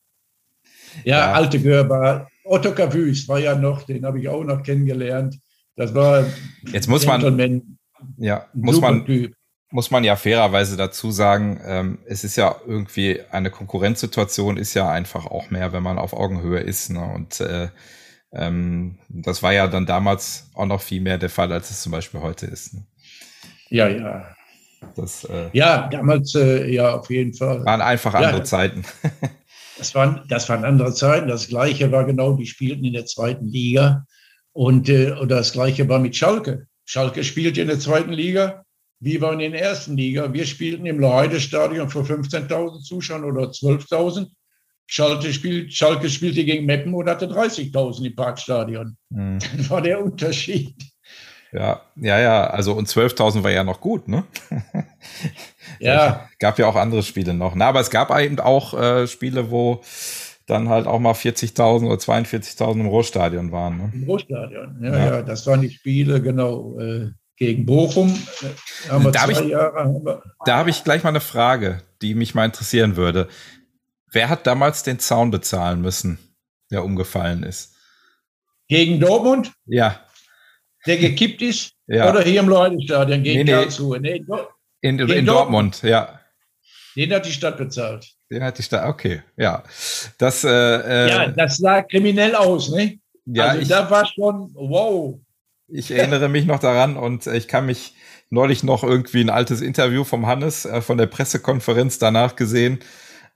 Ja, 1.03 1.18
ja. 1.18 1.32
alte 1.32 1.61
Gehör 1.61 1.89
war 1.89 2.30
Otto 2.45 2.73
Cavus 2.73 3.27
war 3.29 3.39
ja 3.39 3.55
noch, 3.55 3.83
den 3.83 4.05
habe 4.05 4.21
ich 4.21 4.29
auch 4.29 4.45
noch 4.45 4.63
kennengelernt. 4.63 5.39
Das 5.77 5.95
war 5.95 6.25
jetzt 6.73 6.89
muss 6.89 7.07
man 7.07 7.77
ja 8.19 8.47
muss 8.53 8.81
man 8.81 9.07
typ. 9.07 9.35
muss 9.71 9.91
man 9.91 10.05
ja 10.05 10.15
fairerweise 10.15 10.77
dazu 10.77 11.11
sagen, 11.11 11.61
ähm, 11.65 11.99
es 12.07 12.23
ist 12.23 12.37
ja 12.37 12.55
irgendwie 12.67 13.21
eine 13.31 13.51
Konkurrenzsituation 13.51 14.57
ist 14.57 14.75
ja 14.75 14.91
einfach 14.91 15.27
auch 15.27 15.51
mehr, 15.51 15.73
wenn 15.73 15.83
man 15.83 15.99
auf 15.99 16.13
Augenhöhe 16.13 16.61
ist. 16.61 16.91
Ne? 16.91 17.03
Und 17.03 17.41
äh, 17.41 17.69
ähm, 18.33 18.99
das 19.09 19.43
war 19.43 19.53
ja 19.53 19.67
dann 19.67 19.87
damals 19.87 20.51
auch 20.55 20.67
noch 20.67 20.83
viel 20.83 21.01
mehr 21.01 21.19
der 21.19 21.31
Fall, 21.31 21.53
als 21.53 21.71
es 21.71 21.83
zum 21.83 21.93
Beispiel 21.93 22.21
heute 22.21 22.47
ist. 22.47 22.75
Ne? 22.75 22.87
Ja, 23.71 23.89
ja. 23.89 24.35
Das, 24.97 25.25
äh, 25.25 25.49
ja, 25.53 25.89
damals 25.89 26.35
äh, 26.35 26.71
ja 26.71 26.95
auf 26.95 27.11
jeden 27.11 27.33
Fall. 27.33 27.65
Waren 27.65 27.81
einfach 27.81 28.15
andere 28.15 28.39
ja, 28.39 28.45
Zeiten. 28.45 28.85
das, 29.79 29.95
waren, 29.95 30.22
das 30.29 30.49
waren 30.49 30.64
andere 30.64 30.93
Zeiten. 30.95 31.29
Das 31.29 31.49
Gleiche 31.49 31.93
war 31.93 32.05
genau, 32.05 32.35
die 32.35 32.47
spielten 32.47 32.85
in 32.85 32.93
der 32.93 33.07
zweiten 33.07 33.47
Liga. 33.47 34.07
Und 34.53 34.89
äh, 34.89 35.12
oder 35.12 35.37
das 35.37 35.53
Gleiche 35.53 35.89
war 35.89 35.99
mit 35.99 36.16
Schalke. 36.16 36.66
Schalke 36.85 37.25
spielte 37.25 37.61
in 37.61 37.68
der 37.68 37.81
zweiten 37.81 38.12
Liga, 38.12 38.64
wir 39.01 39.20
waren 39.20 39.41
in 39.41 39.53
der 39.53 39.62
ersten 39.62 39.97
Liga. 39.97 40.33
Wir 40.33 40.47
spielten 40.47 40.87
im 40.87 40.99
Leide-Stadion 40.99 41.91
vor 41.91 42.05
15.000 42.05 42.83
Zuschauern 42.83 43.25
oder 43.25 43.51
12.000. 43.51 44.29
Schalke, 44.87 45.33
spielt, 45.33 45.72
Schalke 45.72 46.09
spielte 46.09 46.45
gegen 46.45 46.66
Meppen 46.66 46.95
und 46.95 47.09
hatte 47.09 47.27
30.000 47.27 48.07
im 48.07 48.14
Parkstadion. 48.14 48.97
Mhm. 49.11 49.39
Das 49.57 49.70
war 49.70 49.83
der 49.83 50.03
Unterschied. 50.03 50.75
Ja, 51.55 51.83
ja, 51.95 52.19
ja. 52.19 52.47
Also 52.49 52.73
und 52.73 52.89
12.000 52.89 53.45
war 53.45 53.51
ja 53.51 53.63
noch 53.63 53.81
gut, 53.81 54.09
ne? 54.09 54.25
ja. 55.79 56.29
gab 56.41 56.59
ja 56.59 56.67
auch 56.67 56.75
andere 56.75 57.05
Spiele 57.05 57.33
noch. 57.33 57.55
Na, 57.55 57.69
aber 57.69 57.81
es 57.81 57.91
gab 57.91 58.17
eben 58.19 58.41
auch 58.41 58.75
äh, 58.75 59.07
Spiele, 59.07 59.53
wo 59.53 59.81
dann 60.47 60.69
halt 60.69 60.89
auch 60.89 60.99
mal 60.99 61.13
40.000 61.13 61.87
oder 61.87 61.95
42.000 61.95 62.73
im 62.81 62.87
Ruhrstadion 62.87 63.53
waren. 63.53 63.79
Ne? 63.79 63.91
Im 63.95 64.03
Ruhrstadion, 64.03 64.79
ja, 64.83 64.93
ja, 64.93 65.05
ja, 65.07 65.23
Das 65.23 65.47
waren 65.47 65.61
die 65.61 65.71
Spiele, 65.71 66.21
genau. 66.21 66.79
Äh, 66.81 67.11
gegen 67.37 67.67
Bochum. 67.67 68.17
Haben 68.89 69.05
wir 69.05 69.11
da 69.11 69.25
zwei 69.25 69.33
ich, 69.33 69.49
Jahre. 69.49 70.23
Da 70.45 70.57
habe 70.57 70.71
ich 70.71 70.85
gleich 70.85 71.03
mal 71.03 71.11
eine 71.11 71.21
Frage, 71.21 71.83
die 72.03 72.15
mich 72.15 72.35
mal 72.35 72.45
interessieren 72.45 72.97
würde. 72.97 73.29
Wer 74.11 74.29
hat 74.29 74.47
damals 74.47 74.85
den 74.85 75.01
Zaun 75.01 75.33
bezahlen 75.33 75.81
müssen, 75.81 76.19
der 76.71 76.85
umgefallen 76.85 77.43
ist? 77.43 77.75
Gegen 78.69 79.01
Dortmund? 79.01 79.53
Ja 79.67 80.04
der 80.87 80.97
gekippt 80.97 81.43
ist? 81.43 81.72
Ja. 81.87 82.11
Oder 82.11 82.22
hier 82.22 82.41
im 82.41 82.49
Leutestadion 82.49 83.22
gegen 83.22 83.45
nee, 83.45 83.53
Karlsruhe? 83.53 84.01
Nee, 84.01 84.24
in, 84.80 84.99
in, 84.99 85.09
in 85.09 85.26
Dortmund, 85.26 85.82
ja. 85.82 86.20
Den 86.97 87.12
hat 87.12 87.26
die 87.26 87.32
Stadt 87.32 87.57
bezahlt. 87.57 88.07
Den 88.30 88.43
hat 88.43 88.59
die 88.59 88.62
Stadt, 88.62 88.87
okay, 88.87 89.22
ja. 89.37 89.62
Das, 90.18 90.45
äh, 90.45 90.49
äh 90.49 91.09
ja, 91.09 91.26
das 91.28 91.59
sah 91.59 91.82
kriminell 91.82 92.35
aus, 92.35 92.70
ne? 92.70 92.99
Ja, 93.26 93.49
also 93.49 93.62
ich, 93.62 93.68
da 93.68 93.91
war 93.91 94.07
schon, 94.07 94.51
wow. 94.55 95.18
Ich 95.68 95.91
erinnere 95.91 96.28
mich 96.28 96.45
noch 96.45 96.61
daran 96.61 96.97
und 96.97 97.26
ich 97.26 97.49
kann 97.49 97.66
mich 97.66 97.95
neulich 98.30 98.62
noch 98.62 98.85
irgendwie 98.85 99.22
ein 99.22 99.30
altes 99.30 99.61
Interview 99.61 100.05
vom 100.05 100.26
Hannes 100.26 100.66
äh, 100.66 100.82
von 100.82 100.99
der 100.99 101.07
Pressekonferenz 101.07 101.99
danach 101.99 102.37
gesehen 102.37 102.80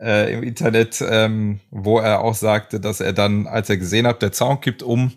äh, 0.00 0.32
im 0.32 0.42
Internet, 0.42 1.02
ähm, 1.08 1.60
wo 1.70 1.98
er 1.98 2.20
auch 2.20 2.34
sagte, 2.34 2.80
dass 2.80 3.00
er 3.00 3.12
dann, 3.12 3.46
als 3.46 3.70
er 3.70 3.78
gesehen 3.78 4.06
hat, 4.06 4.22
der 4.22 4.32
Zaun 4.32 4.60
kippt 4.60 4.82
um, 4.82 5.12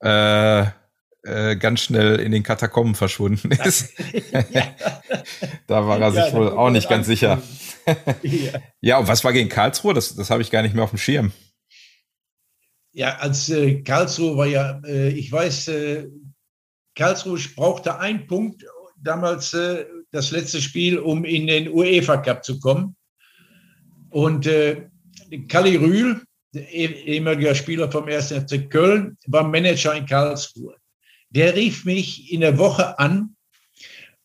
äh, 0.00 0.64
äh, 1.24 1.56
ganz 1.56 1.80
schnell 1.80 2.18
in 2.20 2.32
den 2.32 2.42
Katakomben 2.42 2.94
verschwunden 2.94 3.52
ist. 3.52 3.92
da 5.66 5.86
war 5.86 6.00
er 6.00 6.10
sich 6.10 6.26
ja, 6.26 6.32
wohl 6.32 6.50
auch 6.50 6.70
nicht 6.70 6.88
ganz 6.88 7.06
sicher. 7.06 7.40
ja. 8.22 8.60
ja, 8.80 8.98
und 8.98 9.08
was 9.08 9.22
war 9.24 9.32
gegen 9.32 9.48
Karlsruhe? 9.48 9.94
Das, 9.94 10.14
das 10.14 10.30
habe 10.30 10.42
ich 10.42 10.50
gar 10.50 10.62
nicht 10.62 10.74
mehr 10.74 10.84
auf 10.84 10.90
dem 10.90 10.98
Schirm. 10.98 11.32
Ja, 12.92 13.16
als 13.18 13.48
äh, 13.48 13.82
Karlsruhe 13.82 14.36
war 14.36 14.46
ja, 14.46 14.80
äh, 14.84 15.08
ich 15.08 15.30
weiß, 15.30 15.68
äh, 15.68 16.08
Karlsruhe 16.94 17.38
brauchte 17.56 17.98
einen 17.98 18.26
Punkt 18.26 18.64
damals 18.96 19.54
äh, 19.54 19.86
das 20.10 20.30
letzte 20.30 20.60
Spiel, 20.60 20.98
um 20.98 21.24
in 21.24 21.46
den 21.46 21.68
UEFA 21.68 22.18
Cup 22.18 22.44
zu 22.44 22.60
kommen. 22.60 22.96
Und 24.10 24.46
äh, 24.46 24.88
Kali 25.48 25.76
Rühl, 25.76 26.22
ehemaliger 26.52 27.54
Spieler 27.54 27.90
vom 27.90 28.06
1. 28.06 28.32
FC 28.32 28.68
Köln, 28.68 29.16
war 29.26 29.48
Manager 29.48 29.94
in 29.94 30.04
Karlsruhe 30.04 30.76
der 31.32 31.56
rief 31.56 31.84
mich 31.84 32.32
in 32.32 32.40
der 32.40 32.58
Woche 32.58 32.98
an 32.98 33.36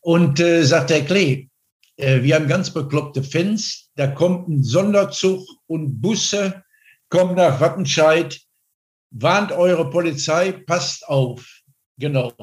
und 0.01 0.39
äh, 0.39 0.63
sagte, 0.63 0.95
Herr 0.95 1.05
Klee, 1.05 1.49
äh, 1.95 2.21
wir 2.21 2.35
haben 2.35 2.47
ganz 2.47 2.71
bekloppte 2.71 3.23
Fans, 3.23 3.89
da 3.95 4.07
kommt 4.07 4.47
ein 4.49 4.63
Sonderzug 4.63 5.45
und 5.67 6.01
Busse 6.01 6.63
kommen 7.09 7.35
nach 7.35 7.59
Wattenscheid, 7.61 8.39
warnt 9.11 9.51
eure 9.51 9.89
Polizei, 9.89 10.51
passt 10.51 11.07
auf. 11.07 11.61
Genau. 11.97 12.33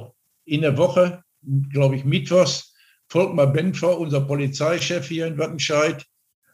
In 0.46 0.62
der 0.62 0.76
Woche, 0.76 1.22
glaube 1.70 1.96
ich, 1.96 2.04
Mittwochs, 2.04 2.74
Volkmar 3.08 3.52
Benfer, 3.52 3.98
unser 3.98 4.22
Polizeichef 4.22 5.06
hier 5.06 5.26
in 5.26 5.38
Wattenscheid, 5.38 6.04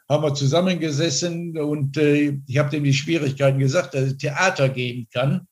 haben 0.08 0.24
wir 0.24 0.34
zusammengesessen 0.34 1.56
und 1.56 1.96
äh, 1.96 2.36
ich 2.48 2.58
habe 2.58 2.70
dem 2.70 2.82
die 2.82 2.92
Schwierigkeiten 2.92 3.60
gesagt, 3.60 3.94
dass 3.94 4.02
es 4.02 4.16
Theater 4.16 4.68
geben 4.68 5.06
kann. 5.12 5.46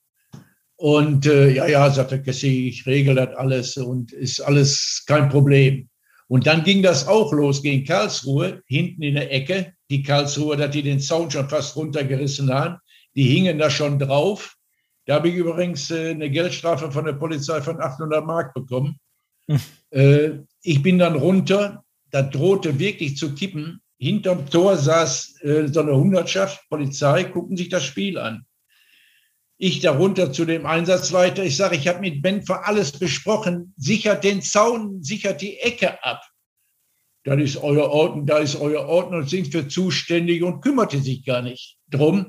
Und 0.78 1.26
äh, 1.26 1.50
ja, 1.50 1.66
ja, 1.66 1.90
sagte 1.90 2.22
Cassie, 2.22 2.68
ich 2.68 2.86
regel 2.86 3.16
das 3.16 3.34
alles 3.34 3.76
und 3.76 4.12
ist 4.12 4.40
alles 4.40 5.02
kein 5.06 5.28
Problem. 5.28 5.88
Und 6.28 6.46
dann 6.46 6.62
ging 6.62 6.84
das 6.84 7.08
auch 7.08 7.32
los 7.32 7.62
gegen 7.62 7.84
Karlsruhe, 7.84 8.62
hinten 8.66 9.02
in 9.02 9.16
der 9.16 9.32
Ecke. 9.32 9.72
Die 9.90 10.04
Karlsruhe, 10.04 10.56
dass 10.56 10.70
die 10.70 10.82
den 10.82 11.00
Zaun 11.00 11.32
schon 11.32 11.48
fast 11.48 11.74
runtergerissen 11.74 12.52
haben. 12.52 12.76
Die 13.16 13.24
hingen 13.24 13.58
da 13.58 13.70
schon 13.70 13.98
drauf. 13.98 14.54
Da 15.06 15.14
habe 15.14 15.30
ich 15.30 15.34
übrigens 15.34 15.90
äh, 15.90 16.10
eine 16.10 16.30
Geldstrafe 16.30 16.92
von 16.92 17.06
der 17.06 17.14
Polizei 17.14 17.60
von 17.60 17.80
800 17.80 18.24
Mark 18.24 18.54
bekommen. 18.54 19.00
Hm. 19.48 19.60
Äh, 19.90 20.30
ich 20.62 20.80
bin 20.80 20.98
dann 20.98 21.16
runter. 21.16 21.82
Da 22.10 22.22
drohte 22.22 22.78
wirklich 22.78 23.16
zu 23.16 23.34
kippen. 23.34 23.80
Hinterm 23.98 24.48
Tor 24.48 24.76
saß 24.76 25.40
äh, 25.42 25.66
so 25.66 25.80
eine 25.80 25.96
Hundertschaft 25.96 26.62
Polizei, 26.68 27.24
gucken 27.24 27.56
sich 27.56 27.68
das 27.68 27.84
Spiel 27.84 28.16
an. 28.16 28.46
Ich 29.60 29.80
darunter 29.80 30.32
zu 30.32 30.44
dem 30.44 30.66
Einsatzleiter. 30.66 31.44
Ich 31.44 31.56
sage, 31.56 31.74
ich 31.74 31.88
habe 31.88 32.00
mit 32.00 32.22
Benfer 32.22 32.66
alles 32.66 32.92
besprochen. 32.92 33.74
Sichert 33.76 34.22
den 34.22 34.40
Zaun, 34.40 35.02
sichert 35.02 35.40
die 35.42 35.58
Ecke 35.58 36.02
ab. 36.04 36.22
Das 37.24 37.38
ist 37.40 37.56
euer 37.56 37.90
Ordnung, 37.90 38.24
da 38.24 38.38
ist 38.38 38.56
euer 38.56 38.86
Ordnung, 38.86 39.26
sind 39.26 39.52
wir 39.52 39.68
zuständig 39.68 40.42
und 40.42 40.60
kümmerte 40.60 40.98
sich 41.00 41.24
gar 41.24 41.42
nicht 41.42 41.76
drum. 41.90 42.28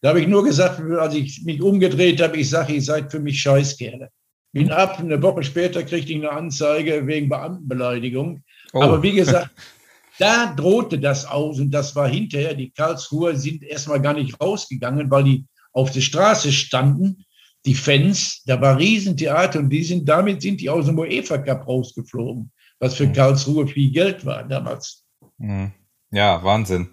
Da 0.00 0.08
habe 0.08 0.22
ich 0.22 0.26
nur 0.26 0.42
gesagt, 0.42 0.80
als 0.80 1.14
ich 1.14 1.42
mich 1.44 1.60
umgedreht 1.60 2.20
habe, 2.22 2.38
ich 2.38 2.48
sage, 2.48 2.72
ihr 2.72 2.82
seid 2.82 3.10
für 3.12 3.20
mich 3.20 3.40
Scheißkerle. 3.40 4.08
Bin 4.52 4.72
ab, 4.72 4.98
eine 4.98 5.22
Woche 5.22 5.44
später 5.44 5.84
kriegte 5.84 6.12
ich 6.12 6.18
eine 6.18 6.32
Anzeige 6.32 7.06
wegen 7.06 7.28
Beamtenbeleidigung. 7.28 8.42
Oh. 8.72 8.82
Aber 8.82 9.02
wie 9.02 9.12
gesagt, 9.12 9.50
da 10.18 10.52
drohte 10.54 10.98
das 10.98 11.26
aus 11.26 11.60
und 11.60 11.70
das 11.70 11.94
war 11.94 12.08
hinterher, 12.08 12.54
die 12.54 12.70
Karlsruher 12.70 13.36
sind 13.36 13.62
erstmal 13.62 14.00
gar 14.00 14.14
nicht 14.14 14.40
rausgegangen, 14.40 15.10
weil 15.10 15.24
die 15.24 15.46
auf 15.72 15.90
der 15.90 16.00
Straße 16.00 16.52
standen, 16.52 17.24
die 17.66 17.74
Fans, 17.74 18.42
da 18.46 18.60
war 18.60 18.78
Riesentheater 18.78 19.58
und 19.58 19.70
die 19.70 19.84
sind, 19.84 20.08
damit 20.08 20.42
sind 20.42 20.60
die 20.60 20.70
aus 20.70 20.86
dem 20.86 20.98
UEFA 20.98 21.38
Cup 21.38 21.66
rausgeflogen, 21.66 22.50
was 22.78 22.94
für 22.94 23.06
mhm. 23.06 23.12
Karlsruhe 23.12 23.66
viel 23.66 23.90
Geld 23.92 24.24
war 24.24 24.44
damals. 24.44 25.04
Mhm. 25.38 25.72
Ja, 26.10 26.42
Wahnsinn. 26.42 26.88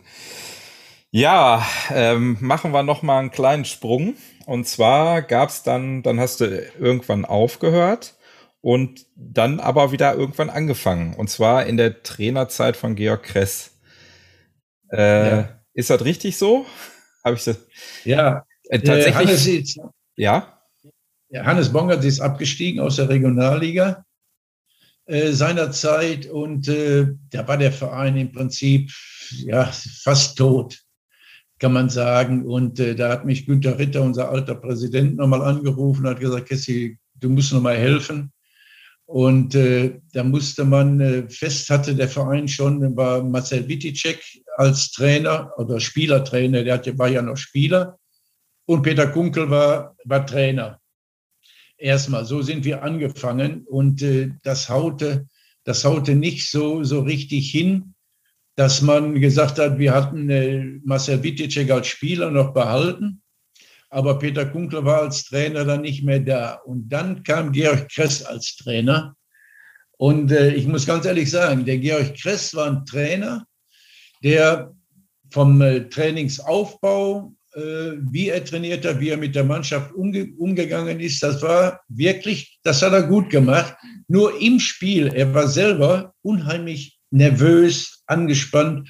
Ja, 1.09 1.65
ähm, 1.89 2.37
machen 2.41 2.71
wir 2.71 2.83
noch 2.83 3.01
mal 3.01 3.19
einen 3.19 3.31
kleinen 3.31 3.65
Sprung. 3.65 4.15
Und 4.45 4.67
zwar 4.67 5.21
gab 5.21 5.49
es 5.49 5.63
dann, 5.63 6.03
dann 6.03 6.19
hast 6.19 6.41
du 6.41 6.45
irgendwann 6.79 7.25
aufgehört 7.25 8.15
und 8.61 9.05
dann 9.15 9.59
aber 9.59 9.91
wieder 9.91 10.13
irgendwann 10.15 10.49
angefangen. 10.49 11.15
Und 11.15 11.29
zwar 11.29 11.65
in 11.65 11.77
der 11.77 12.03
Trainerzeit 12.03 12.77
von 12.77 12.95
Georg 12.95 13.23
Kress. 13.23 13.71
Äh, 14.91 15.29
ja. 15.29 15.61
Ist 15.73 15.89
das 15.89 16.03
richtig 16.03 16.37
so? 16.37 16.65
Habe 17.23 17.35
ich 17.35 17.43
das? 17.43 17.57
Ja, 18.03 18.45
äh, 18.69 18.79
tatsächlich. 18.79 19.15
Hannes 19.15 19.47
ist, 19.47 19.79
ja? 20.15 20.53
Hannes 21.33 21.71
Bongert 21.71 22.03
ist 22.03 22.21
abgestiegen 22.21 22.79
aus 22.79 22.95
der 22.95 23.09
Regionalliga 23.09 24.05
äh, 25.07 25.31
seinerzeit 25.31 26.25
und 26.27 26.67
äh, 26.67 27.07
da 27.29 27.47
war 27.47 27.57
der 27.57 27.71
Verein 27.71 28.17
im 28.17 28.31
Prinzip 28.31 28.91
ja, 29.45 29.65
fast 29.65 30.37
tot, 30.37 30.79
kann 31.59 31.73
man 31.73 31.89
sagen. 31.89 32.45
Und 32.45 32.79
äh, 32.79 32.95
da 32.95 33.09
hat 33.11 33.25
mich 33.25 33.45
Günter 33.45 33.79
Ritter, 33.79 34.01
unser 34.01 34.29
alter 34.29 34.55
Präsident, 34.55 35.15
nochmal 35.15 35.41
angerufen 35.41 36.05
und 36.05 36.11
hat 36.11 36.19
gesagt, 36.19 36.49
Kessi, 36.49 36.97
du 37.15 37.29
musst 37.29 37.53
nochmal 37.53 37.77
helfen. 37.77 38.31
Und 39.05 39.55
äh, 39.55 40.01
da 40.11 40.25
musste 40.25 40.65
man, 40.65 40.99
äh, 40.99 41.29
fest 41.29 41.69
hatte 41.69 41.95
der 41.95 42.09
Verein 42.09 42.47
schon, 42.47 42.97
war 42.97 43.23
Marcel 43.23 43.65
Witicek 43.67 44.21
als 44.57 44.91
Trainer 44.91 45.53
oder 45.57 45.79
Spielertrainer, 45.79 46.65
der 46.65 46.73
hatte, 46.73 46.97
war 46.97 47.07
ja 47.07 47.21
noch 47.21 47.37
Spieler 47.37 47.97
und 48.67 48.83
Peter 48.83 49.07
Kunkel 49.07 49.49
war, 49.49 49.95
war 50.03 50.25
Trainer. 50.25 50.79
Erstmal, 51.77 52.25
so 52.25 52.41
sind 52.41 52.65
wir 52.65 52.83
angefangen 52.83 53.65
und 53.65 54.01
äh, 54.01 54.31
das 54.43 54.69
haute, 54.69 55.27
das 55.63 55.85
haute 55.85 56.15
nicht 56.15 56.51
so, 56.51 56.83
so 56.83 57.01
richtig 57.01 57.49
hin, 57.49 57.95
dass 58.55 58.81
man 58.81 59.21
gesagt 59.21 59.59
hat, 59.59 59.77
wir 59.77 59.93
hatten 59.93 60.29
äh, 60.29 60.79
Marcel 60.83 61.23
Wittitschek 61.23 61.71
als 61.71 61.87
Spieler 61.87 62.29
noch 62.29 62.53
behalten, 62.53 63.21
aber 63.89 64.19
Peter 64.19 64.45
Kunkel 64.45 64.83
war 64.83 65.01
als 65.01 65.25
Trainer 65.25 65.63
dann 65.63 65.81
nicht 65.81 66.03
mehr 66.03 66.19
da. 66.19 66.55
Und 66.65 66.89
dann 66.89 67.23
kam 67.23 67.51
Georg 67.51 67.87
Kress 67.89 68.23
als 68.23 68.55
Trainer. 68.57 69.15
Und 69.97 70.31
äh, 70.31 70.53
ich 70.55 70.67
muss 70.67 70.85
ganz 70.85 71.05
ehrlich 71.05 71.29
sagen, 71.29 71.65
der 71.65 71.77
Georg 71.77 72.15
Kress 72.19 72.53
war 72.53 72.67
ein 72.67 72.85
Trainer, 72.85 73.45
der 74.23 74.73
vom 75.29 75.61
äh, 75.61 75.87
Trainingsaufbau 75.87 77.36
wie 77.57 78.29
er 78.29 78.45
trainiert 78.45 78.85
hat, 78.85 78.99
wie 78.99 79.09
er 79.09 79.17
mit 79.17 79.33
der 79.33 79.43
Mannschaft 79.43 79.93
umge 79.93 80.31
umgegangen 80.37 80.99
ist. 80.99 81.23
Das 81.23 81.41
war 81.41 81.81
wirklich, 81.87 82.59
das 82.63 82.81
hat 82.81 82.93
er 82.93 83.03
gut 83.03 83.29
gemacht. 83.29 83.75
Nur 84.07 84.39
im 84.39 84.59
Spiel, 84.59 85.07
er 85.07 85.33
war 85.33 85.47
selber 85.47 86.13
unheimlich 86.21 86.99
nervös, 87.09 88.03
angespannt 88.05 88.89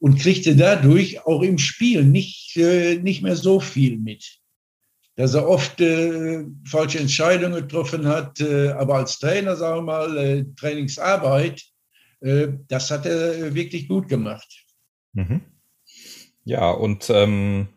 und 0.00 0.20
kriegte 0.20 0.56
dadurch 0.56 1.24
auch 1.26 1.42
im 1.42 1.58
Spiel 1.58 2.04
nicht, 2.04 2.56
äh, 2.56 2.96
nicht 2.96 3.22
mehr 3.22 3.36
so 3.36 3.60
viel 3.60 3.98
mit. 3.98 4.38
Dass 5.16 5.34
er 5.34 5.48
oft 5.48 5.80
äh, 5.80 6.44
falsche 6.64 7.00
Entscheidungen 7.00 7.62
getroffen 7.62 8.06
hat, 8.06 8.40
äh, 8.40 8.68
aber 8.70 8.96
als 8.96 9.18
Trainer, 9.18 9.56
sagen 9.56 9.78
wir 9.78 9.82
mal, 9.82 10.16
äh, 10.16 10.44
Trainingsarbeit, 10.56 11.64
äh, 12.20 12.48
das 12.68 12.90
hat 12.90 13.06
er 13.06 13.54
wirklich 13.54 13.88
gut 13.88 14.08
gemacht. 14.08 14.64
Mhm. 15.14 15.40
Ja, 16.44 16.70
und 16.70 17.10
ähm, 17.10 17.68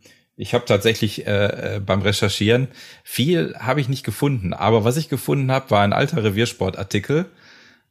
ich 0.41 0.55
habe 0.55 0.65
tatsächlich 0.65 1.27
äh, 1.27 1.75
äh, 1.75 1.79
beim 1.79 2.01
Recherchieren 2.01 2.67
viel 3.03 3.53
habe 3.59 3.79
ich 3.79 3.89
nicht 3.89 4.03
gefunden, 4.03 4.53
aber 4.53 4.83
was 4.83 4.97
ich 4.97 5.07
gefunden 5.07 5.51
habe, 5.51 5.69
war 5.69 5.83
ein 5.83 5.93
alter 5.93 6.23
Reviersportartikel, 6.23 7.25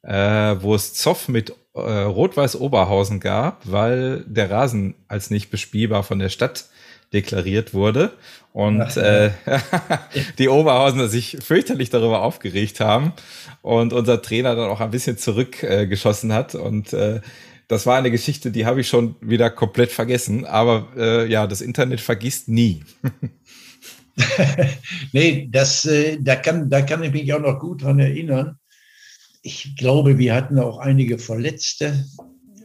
äh, 0.02 0.56
wo 0.58 0.74
es 0.74 0.92
Zoff 0.94 1.28
mit 1.28 1.54
äh, 1.74 1.80
Rot-Weiß 1.80 2.56
Oberhausen 2.56 3.20
gab, 3.20 3.70
weil 3.70 4.24
der 4.26 4.50
Rasen 4.50 4.96
als 5.06 5.30
nicht 5.30 5.50
bespielbar 5.50 6.02
von 6.02 6.18
der 6.18 6.28
Stadt 6.28 6.64
deklariert 7.12 7.72
wurde. 7.72 8.10
Und 8.52 8.82
Ach, 8.82 8.96
äh, 8.96 9.30
die 10.38 10.48
Oberhausener 10.48 11.06
sich 11.06 11.38
fürchterlich 11.40 11.90
darüber 11.90 12.22
aufgeregt 12.22 12.80
haben 12.80 13.12
und 13.62 13.92
unser 13.92 14.22
Trainer 14.22 14.56
dann 14.56 14.70
auch 14.70 14.80
ein 14.80 14.90
bisschen 14.90 15.18
zurückgeschossen 15.18 16.32
äh, 16.32 16.34
hat. 16.34 16.56
Und 16.56 16.92
äh, 16.92 17.20
das 17.70 17.86
war 17.86 17.96
eine 17.96 18.10
Geschichte, 18.10 18.50
die 18.50 18.66
habe 18.66 18.80
ich 18.80 18.88
schon 18.88 19.14
wieder 19.20 19.48
komplett 19.48 19.92
vergessen. 19.92 20.44
Aber 20.44 20.88
äh, 20.96 21.30
ja, 21.30 21.46
das 21.46 21.60
Internet 21.60 22.00
vergisst 22.00 22.48
nie. 22.48 22.82
nee, 25.12 25.46
das, 25.48 25.84
äh, 25.84 26.18
da, 26.20 26.34
kann, 26.34 26.68
da 26.68 26.82
kann 26.82 27.04
ich 27.04 27.12
mich 27.12 27.32
auch 27.32 27.38
noch 27.38 27.60
gut 27.60 27.84
dran 27.84 28.00
erinnern. 28.00 28.58
Ich 29.42 29.76
glaube, 29.76 30.18
wir 30.18 30.34
hatten 30.34 30.58
auch 30.58 30.78
einige 30.78 31.20
Verletzte. 31.20 32.04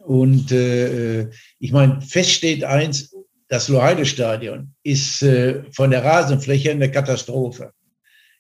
Und 0.07 0.51
äh, 0.51 1.29
ich 1.59 1.71
meine, 1.71 2.01
fest 2.01 2.31
steht 2.31 2.63
eins, 2.63 3.15
das 3.47 3.67
Loheide-Stadion 3.67 4.73
ist 4.81 5.21
äh, 5.21 5.61
von 5.71 5.91
der 5.91 6.03
Rasenfläche 6.03 6.71
eine 6.71 6.89
Katastrophe. 6.89 7.73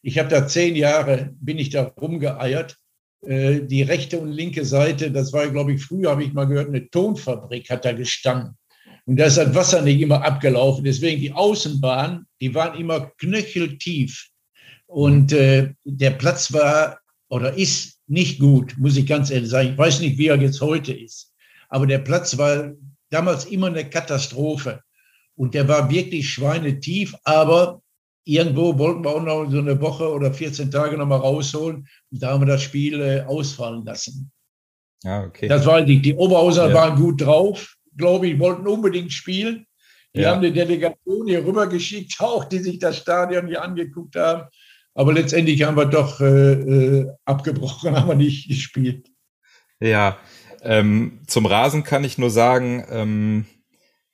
Ich 0.01 0.17
habe 0.17 0.29
da 0.29 0.47
zehn 0.47 0.75
Jahre, 0.75 1.29
bin 1.39 1.59
ich 1.59 1.69
da 1.69 1.83
rumgeeiert 1.83 2.71
äh, 2.71 2.84
die 3.27 3.81
rechte 3.81 4.19
und 4.19 4.31
linke 4.31 4.65
Seite, 4.65 5.11
das 5.11 5.33
war, 5.33 5.47
glaube 5.49 5.73
ich, 5.73 5.83
früher 5.83 6.11
habe 6.11 6.23
ich 6.23 6.33
mal 6.33 6.45
gehört, 6.45 6.67
eine 6.67 6.89
Tonfabrik 6.89 7.69
hat 7.69 7.85
da 7.85 7.91
gestanden. 7.91 8.57
Und 9.05 9.17
da 9.17 9.25
ist 9.25 9.37
das 9.37 9.53
Wasser 9.53 9.81
nicht 9.81 10.01
immer 10.01 10.23
abgelaufen. 10.23 10.83
Deswegen 10.83 11.21
die 11.21 11.31
Außenbahn, 11.31 12.25
die 12.41 12.53
waren 12.55 12.79
immer 12.79 13.11
knöcheltief. 13.17 14.29
Und 14.87 15.31
äh, 15.31 15.73
der 15.83 16.11
Platz 16.11 16.51
war 16.53 16.99
oder 17.29 17.53
ist 17.53 17.99
nicht 18.07 18.39
gut, 18.39 18.75
muss 18.77 18.97
ich 18.97 19.05
ganz 19.05 19.29
ehrlich 19.29 19.49
sagen. 19.49 19.71
Ich 19.71 19.77
weiß 19.77 19.99
nicht, 19.99 20.17
wie 20.17 20.27
er 20.27 20.41
jetzt 20.41 20.61
heute 20.61 20.93
ist. 20.93 21.33
Aber 21.69 21.87
der 21.87 21.99
Platz 21.99 22.37
war 22.37 22.73
damals 23.09 23.45
immer 23.45 23.67
eine 23.67 23.89
Katastrophe. 23.89 24.81
Und 25.35 25.53
der 25.53 25.67
war 25.67 25.89
wirklich 25.89 26.29
schweinetief, 26.29 27.13
aber 27.23 27.81
irgendwo 28.25 28.77
wollten 28.77 29.03
wir 29.03 29.11
auch 29.11 29.23
noch 29.23 29.49
so 29.49 29.59
eine 29.59 29.79
Woche 29.79 30.11
oder 30.11 30.33
14 30.33 30.71
Tage 30.71 30.97
noch 30.97 31.05
mal 31.05 31.17
rausholen. 31.17 31.87
Und 32.11 32.23
da 32.23 32.31
haben 32.31 32.41
wir 32.41 32.47
das 32.47 32.63
Spiel 32.63 32.99
äh, 32.99 33.21
ausfallen 33.21 33.85
lassen. 33.85 34.31
Ja, 35.03 35.23
okay. 35.23 35.47
Das 35.47 35.65
war 35.65 35.81
die, 35.83 36.01
die 36.01 36.15
Oberhauser 36.15 36.69
ja. 36.69 36.73
waren 36.73 36.99
gut 36.99 37.21
drauf, 37.21 37.75
glaube 37.95 38.27
ich, 38.27 38.39
wollten 38.39 38.67
unbedingt 38.67 39.13
spielen. 39.13 39.65
Die 40.15 40.21
ja. 40.21 40.31
haben 40.31 40.39
eine 40.39 40.51
Delegation 40.51 41.27
hier 41.27 41.45
rübergeschickt, 41.45 42.15
auch 42.19 42.45
die 42.45 42.59
sich 42.59 42.79
das 42.79 42.97
Stadion 42.97 43.47
hier 43.47 43.61
angeguckt 43.61 44.15
haben. 44.15 44.49
Aber 44.95 45.13
letztendlich 45.13 45.61
haben 45.63 45.77
wir 45.77 45.85
doch 45.85 46.19
äh, 46.21 46.53
äh 46.53 47.07
abgebrochen, 47.25 47.95
haben 47.95 48.07
wir 48.07 48.15
nicht 48.15 48.47
gespielt. 48.47 49.07
Ja, 49.79 50.17
ähm, 50.61 51.19
zum 51.27 51.45
Rasen 51.45 51.83
kann 51.83 52.03
ich 52.03 52.17
nur 52.17 52.31
sagen, 52.31 52.85
ähm, 52.89 53.45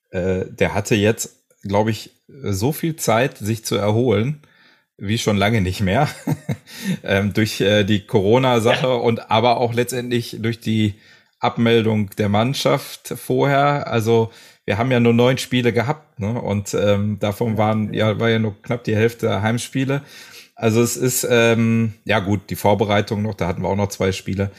äh, 0.09 0.45
der 0.49 0.73
hatte 0.73 0.95
jetzt, 0.95 1.40
glaube 1.63 1.91
ich, 1.91 2.11
so 2.27 2.71
viel 2.71 2.95
Zeit, 2.95 3.37
sich 3.37 3.65
zu 3.65 3.75
erholen, 3.75 4.41
wie 4.97 5.17
schon 5.17 5.37
lange 5.37 5.61
nicht 5.61 5.81
mehr. 5.81 6.07
ähm, 7.03 7.33
durch 7.33 7.61
äh, 7.61 7.83
die 7.83 8.05
Corona-Sache 8.05 8.87
ja. 8.87 8.93
und 8.93 9.31
aber 9.31 9.57
auch 9.57 9.73
letztendlich 9.73 10.37
durch 10.39 10.59
die 10.59 10.95
Abmeldung 11.39 12.11
der 12.17 12.29
Mannschaft 12.29 13.13
vorher. 13.17 13.87
Also 13.87 14.31
wir 14.65 14.77
haben 14.77 14.91
ja 14.91 14.99
nur 14.99 15.13
neun 15.13 15.37
Spiele 15.39 15.73
gehabt, 15.73 16.19
ne? 16.19 16.39
Und 16.39 16.73
ähm, 16.75 17.17
davon 17.19 17.57
waren 17.57 17.93
ja 17.93 18.19
war 18.19 18.29
ja 18.29 18.37
nur 18.37 18.61
knapp 18.61 18.83
die 18.83 18.95
Hälfte 18.95 19.41
Heimspiele. 19.41 20.03
Also 20.55 20.81
es 20.81 20.95
ist 20.95 21.27
ähm, 21.29 21.93
ja 22.05 22.19
gut 22.19 22.51
die 22.51 22.55
Vorbereitung 22.55 23.23
noch. 23.23 23.33
Da 23.33 23.47
hatten 23.47 23.63
wir 23.63 23.69
auch 23.69 23.75
noch 23.75 23.89
zwei 23.89 24.11
Spiele. 24.11 24.51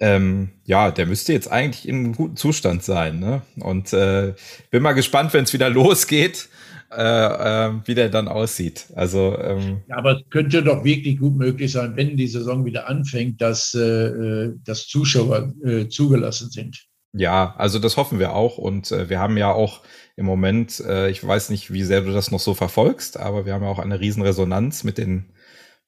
Ähm, 0.00 0.50
ja, 0.64 0.90
der 0.90 1.06
müsste 1.06 1.32
jetzt 1.32 1.50
eigentlich 1.50 1.88
in 1.88 1.96
einem 1.96 2.14
guten 2.14 2.36
Zustand 2.36 2.84
sein. 2.84 3.18
Ne? 3.18 3.42
Und 3.60 3.92
äh, 3.92 4.34
bin 4.70 4.82
mal 4.82 4.92
gespannt, 4.92 5.32
wenn 5.34 5.44
es 5.44 5.52
wieder 5.52 5.70
losgeht 5.70 6.48
äh, 6.90 7.02
äh, 7.02 7.72
wie 7.84 7.94
der 7.94 8.08
dann 8.08 8.28
aussieht. 8.28 8.86
Also, 8.94 9.36
ähm, 9.38 9.82
ja, 9.88 9.96
aber 9.96 10.16
es 10.16 10.22
könnte 10.30 10.62
doch 10.62 10.84
wirklich 10.84 11.18
gut 11.18 11.36
möglich 11.36 11.72
sein, 11.72 11.96
wenn 11.96 12.16
die 12.16 12.26
Saison 12.26 12.64
wieder 12.64 12.88
anfängt, 12.88 13.42
dass, 13.42 13.74
äh, 13.74 13.80
äh, 13.80 14.54
dass 14.64 14.86
Zuschauer 14.86 15.52
äh, 15.62 15.88
zugelassen 15.88 16.50
sind. 16.50 16.86
Ja, 17.12 17.54
also 17.58 17.78
das 17.78 17.98
hoffen 17.98 18.18
wir 18.18 18.32
auch. 18.32 18.56
Und 18.56 18.90
äh, 18.90 19.10
wir 19.10 19.18
haben 19.18 19.36
ja 19.36 19.52
auch 19.52 19.82
im 20.16 20.24
Moment, 20.24 20.80
ich 20.80 21.24
weiß 21.24 21.50
nicht, 21.50 21.72
wie 21.72 21.84
sehr 21.84 22.00
du 22.00 22.10
das 22.10 22.32
noch 22.32 22.40
so 22.40 22.52
verfolgst, 22.52 23.18
aber 23.18 23.46
wir 23.46 23.54
haben 23.54 23.62
ja 23.62 23.68
auch 23.68 23.78
eine 23.78 24.00
Riesenresonanz 24.00 24.82
mit 24.82 24.98
den 24.98 25.26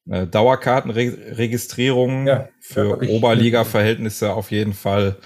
äh, 0.09 0.27
Dauerkartenregistrierungen 0.27 2.27
ja, 2.27 2.49
für 2.61 3.01
Oberliga-Verhältnisse 3.09 4.33
auf 4.33 4.51
jeden 4.51 4.75
Fall. 4.75 5.17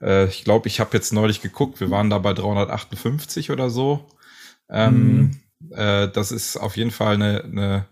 Äh, 0.00 0.26
ich 0.26 0.44
glaube, 0.44 0.68
ich 0.68 0.80
habe 0.80 0.90
jetzt 0.94 1.12
neulich 1.12 1.42
geguckt, 1.42 1.80
wir 1.80 1.90
waren 1.90 2.10
da 2.10 2.18
bei 2.18 2.32
358 2.32 3.50
oder 3.50 3.70
so. 3.70 4.06
Ähm, 4.68 5.40
mhm. 5.60 5.72
äh, 5.72 6.08
das 6.08 6.32
ist 6.32 6.56
auf 6.56 6.76
jeden 6.76 6.90
Fall 6.90 7.14
eine, 7.14 7.44
eine 7.44 7.86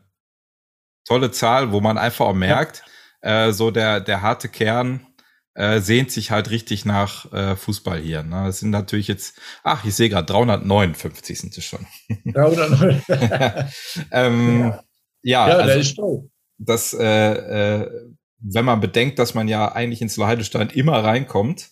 tolle 1.04 1.30
Zahl, 1.30 1.72
wo 1.72 1.80
man 1.80 1.98
einfach 1.98 2.26
auch 2.26 2.34
merkt, 2.34 2.82
ja. 3.22 3.46
äh, 3.46 3.52
so 3.52 3.70
der, 3.70 4.00
der 4.00 4.22
harte 4.22 4.48
Kern 4.48 5.06
äh, 5.54 5.80
sehnt 5.80 6.10
sich 6.10 6.30
halt 6.30 6.50
richtig 6.50 6.84
nach 6.84 7.32
äh, 7.32 7.56
Fußball 7.56 8.00
hier. 8.00 8.22
Ne? 8.22 8.44
Das 8.46 8.60
sind 8.60 8.70
natürlich 8.70 9.08
jetzt, 9.08 9.38
ach, 9.62 9.84
ich 9.84 9.94
sehe 9.94 10.08
gerade 10.08 10.26
359 10.26 11.38
sind 11.38 11.56
es 11.56 11.64
schon. 11.64 11.86
359. 12.24 14.06
ähm, 14.10 14.62
ja, 14.62 14.84
ja, 15.24 15.48
ja 15.48 15.56
also, 15.56 15.78
ist 15.78 15.96
toll. 15.96 16.30
Das, 16.58 16.94
äh, 16.94 17.04
äh, 17.04 17.90
wenn 18.38 18.64
man 18.64 18.80
bedenkt, 18.80 19.18
dass 19.18 19.34
man 19.34 19.48
ja 19.48 19.72
eigentlich 19.72 20.02
ins 20.02 20.16
Loheidestein 20.16 20.70
immer 20.70 21.02
reinkommt, 21.02 21.70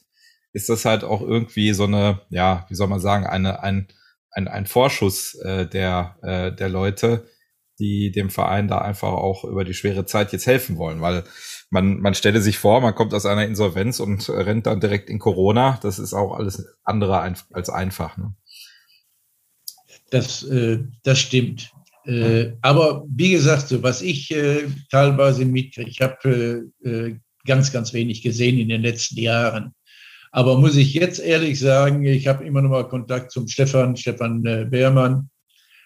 ist 0.53 0.69
das 0.69 0.85
halt 0.85 1.05
auch 1.05 1.23
irgendwie 1.23 1.73
so 1.73 1.85
eine, 1.85 2.21
ja, 2.31 2.67
wie 2.69 2.75
soll 2.75 2.89
man 2.89 3.01
sagen, 3.01 3.27
eine, 3.27 3.63
ein, 3.63 3.89
ein, 4.31 4.49
ein 4.49 4.67
Vorschuss 4.67 5.35
äh, 5.37 5.67
der, 5.67 6.17
äh, 6.23 6.53
der 6.53 6.69
Leute, 6.69 7.27
die 7.79 8.11
dem 8.11 8.31
Verein 8.31 8.69
da 8.69 8.79
einfach 8.79 9.13
auch 9.13 9.45
über 9.45 9.65
die 9.65 9.75
schwere 9.75 10.07
Zeit 10.07 10.33
jetzt 10.33 10.47
helfen 10.47 10.77
wollen, 10.77 11.01
weil 11.01 11.25
man, 11.71 12.01
man 12.01 12.15
stelle 12.15 12.41
sich 12.41 12.59
vor, 12.59 12.81
man 12.81 12.95
kommt 12.95 13.15
aus 13.15 13.27
einer 13.27 13.47
Insolvenz 13.47 13.99
und 13.99 14.29
rennt 14.29 14.67
dann 14.67 14.81
direkt 14.81 15.09
in 15.09 15.19
Corona. 15.19 15.79
Das 15.83 15.99
ist 15.99 16.13
auch 16.13 16.35
alles 16.35 16.67
andere 16.85 17.21
als 17.21 17.71
einfach. 17.71 18.19
Ne? 18.19 18.35
Das, 20.11 20.43
äh, 20.43 20.81
das 21.03 21.19
stimmt. 21.19 21.73
Äh, 22.05 22.53
aber 22.63 23.05
wie 23.09 23.33
gesagt, 23.33 23.69
so, 23.69 23.83
was 23.83 24.03
ich 24.03 24.31
äh, 24.31 24.67
teilweise 24.91 25.45
mitkriege, 25.45 25.89
ich 25.89 26.01
habe 26.01 26.73
äh, 26.85 26.89
äh, 26.89 27.17
ganz, 27.47 27.73
ganz 27.73 27.93
wenig 27.93 28.23
gesehen 28.23 28.59
in 28.59 28.69
den 28.69 28.83
letzten 28.83 29.21
Jahren. 29.21 29.73
Aber 30.33 30.59
muss 30.59 30.77
ich 30.77 30.95
jetzt 30.95 31.21
ehrlich 31.21 31.61
sagen, 31.61 32.05
ich 32.05 32.27
habe 32.27 32.45
immer 32.45 32.63
noch 32.63 32.71
mal 32.71 32.89
Kontakt 32.89 33.31
zum 33.31 33.47
Stefan, 33.47 33.97
Stefan 33.97 34.45
äh, 34.47 34.67
Beermann. 34.69 35.29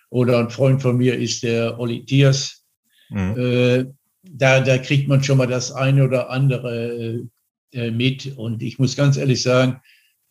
Oder 0.08 0.38
ein 0.38 0.50
Freund 0.50 0.80
von 0.80 0.96
mir 0.96 1.18
ist 1.18 1.42
der 1.42 1.78
Olli 1.80 2.04
Tiers. 2.04 2.64
Mhm. 3.10 3.34
Äh, 3.36 3.84
da, 4.22 4.60
da 4.60 4.78
kriegt 4.78 5.08
man 5.08 5.22
schon 5.22 5.38
mal 5.38 5.46
das 5.46 5.72
eine 5.72 6.04
oder 6.04 6.30
andere 6.30 7.28
mit. 7.72 8.36
Und 8.36 8.62
ich 8.62 8.78
muss 8.78 8.96
ganz 8.96 9.16
ehrlich 9.16 9.42
sagen, 9.42 9.80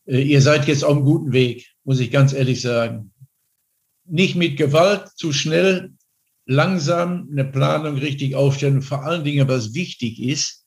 ihr 0.06 0.42
seid 0.42 0.68
jetzt 0.68 0.84
auf 0.84 0.96
einem 0.96 1.06
guten 1.06 1.32
Weg, 1.32 1.68
muss 1.84 2.00
ich 2.00 2.12
ganz 2.12 2.34
ehrlich 2.34 2.60
sagen. 2.62 3.12
Nicht 4.08 4.36
mit 4.36 4.58
Gewalt, 4.58 5.10
zu 5.16 5.34
schnell, 5.34 5.94
langsam 6.46 7.28
eine 7.32 7.46
Planung 7.46 7.98
richtig 7.98 8.36
aufstellen. 8.36 8.82
vor 8.82 9.04
allen 9.04 9.24
Dingen, 9.24 9.48
was 9.48 9.74
wichtig 9.74 10.22
ist, 10.22 10.64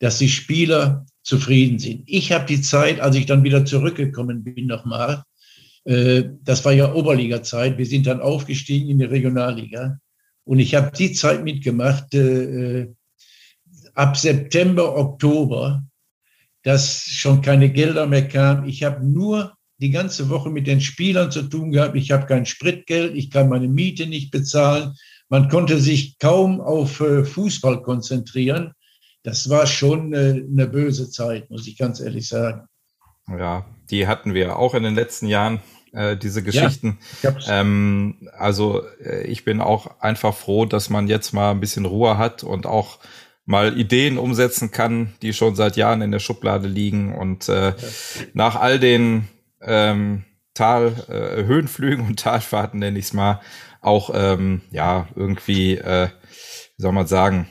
dass 0.00 0.18
die 0.18 0.28
Spieler 0.28 1.06
zufrieden 1.22 1.78
sind. 1.78 2.02
Ich 2.06 2.32
habe 2.32 2.46
die 2.46 2.62
Zeit, 2.62 3.00
als 3.00 3.16
ich 3.16 3.26
dann 3.26 3.44
wieder 3.44 3.64
zurückgekommen 3.64 4.42
bin 4.42 4.66
nochmal, 4.66 5.22
äh, 5.84 6.24
das 6.42 6.64
war 6.64 6.72
ja 6.72 6.92
Oberliga-Zeit, 6.92 7.78
wir 7.78 7.86
sind 7.86 8.06
dann 8.06 8.20
aufgestiegen 8.20 8.88
in 8.88 8.98
die 8.98 9.04
Regionalliga 9.04 9.98
und 10.44 10.58
ich 10.58 10.74
habe 10.74 10.90
die 10.96 11.12
Zeit 11.12 11.44
mitgemacht, 11.44 12.14
äh, 12.14 12.88
ab 13.94 14.16
September, 14.16 14.96
Oktober, 14.96 15.84
dass 16.62 17.04
schon 17.04 17.42
keine 17.42 17.70
Gelder 17.70 18.06
mehr 18.06 18.26
kamen. 18.26 18.68
Ich 18.68 18.82
habe 18.82 19.06
nur 19.06 19.54
die 19.80 19.90
ganze 19.90 20.28
Woche 20.28 20.50
mit 20.50 20.66
den 20.66 20.80
Spielern 20.80 21.30
zu 21.30 21.42
tun 21.42 21.72
gehabt. 21.72 21.96
Ich 21.96 22.10
habe 22.10 22.26
kein 22.26 22.46
Spritgeld, 22.46 23.14
ich 23.14 23.30
kann 23.30 23.48
meine 23.48 23.68
Miete 23.68 24.06
nicht 24.06 24.30
bezahlen. 24.30 24.94
Man 25.28 25.48
konnte 25.48 25.78
sich 25.78 26.18
kaum 26.18 26.60
auf 26.60 27.00
äh, 27.00 27.24
Fußball 27.24 27.82
konzentrieren 27.82 28.74
das 29.22 29.50
war 29.50 29.66
schon 29.66 30.14
eine, 30.14 30.46
eine 30.50 30.66
böse 30.66 31.10
Zeit, 31.10 31.50
muss 31.50 31.66
ich 31.66 31.76
ganz 31.76 32.00
ehrlich 32.00 32.28
sagen. 32.28 32.66
Ja, 33.28 33.66
die 33.90 34.06
hatten 34.06 34.34
wir 34.34 34.56
auch 34.56 34.74
in 34.74 34.82
den 34.82 34.94
letzten 34.94 35.26
Jahren, 35.26 35.60
äh, 35.92 36.16
diese 36.16 36.42
Geschichten. 36.42 36.98
Ja, 37.22 37.34
ähm, 37.48 38.28
also 38.36 38.82
äh, 39.04 39.24
ich 39.24 39.44
bin 39.44 39.60
auch 39.60 40.00
einfach 40.00 40.34
froh, 40.34 40.64
dass 40.64 40.90
man 40.90 41.06
jetzt 41.06 41.32
mal 41.32 41.50
ein 41.50 41.60
bisschen 41.60 41.84
Ruhe 41.84 42.18
hat 42.18 42.42
und 42.42 42.66
auch 42.66 42.98
mal 43.44 43.78
Ideen 43.78 44.16
umsetzen 44.16 44.70
kann, 44.70 45.14
die 45.22 45.32
schon 45.32 45.54
seit 45.54 45.76
Jahren 45.76 46.02
in 46.02 46.12
der 46.12 46.18
Schublade 46.18 46.68
liegen. 46.68 47.14
Und 47.14 47.48
äh, 47.48 47.68
ja. 47.68 47.74
nach 48.32 48.56
all 48.56 48.78
den 48.78 49.28
ähm, 49.62 50.24
Tal, 50.54 50.94
äh, 51.08 51.44
Höhenflügen 51.44 52.06
und 52.06 52.18
Talfahrten, 52.20 52.80
nenne 52.80 52.98
ich 52.98 53.06
es 53.06 53.12
mal, 53.12 53.40
auch 53.80 54.10
ähm, 54.14 54.62
ja 54.70 55.08
irgendwie, 55.14 55.76
äh, 55.76 56.08
wie 56.76 56.82
soll 56.82 56.92
man 56.92 57.06
sagen, 57.06 57.48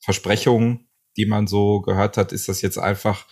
Versprechungen, 0.00 0.88
die 1.16 1.26
man 1.26 1.46
so 1.46 1.80
gehört 1.80 2.16
hat, 2.16 2.32
ist 2.32 2.48
das 2.48 2.62
jetzt 2.62 2.78
einfach 2.78 3.26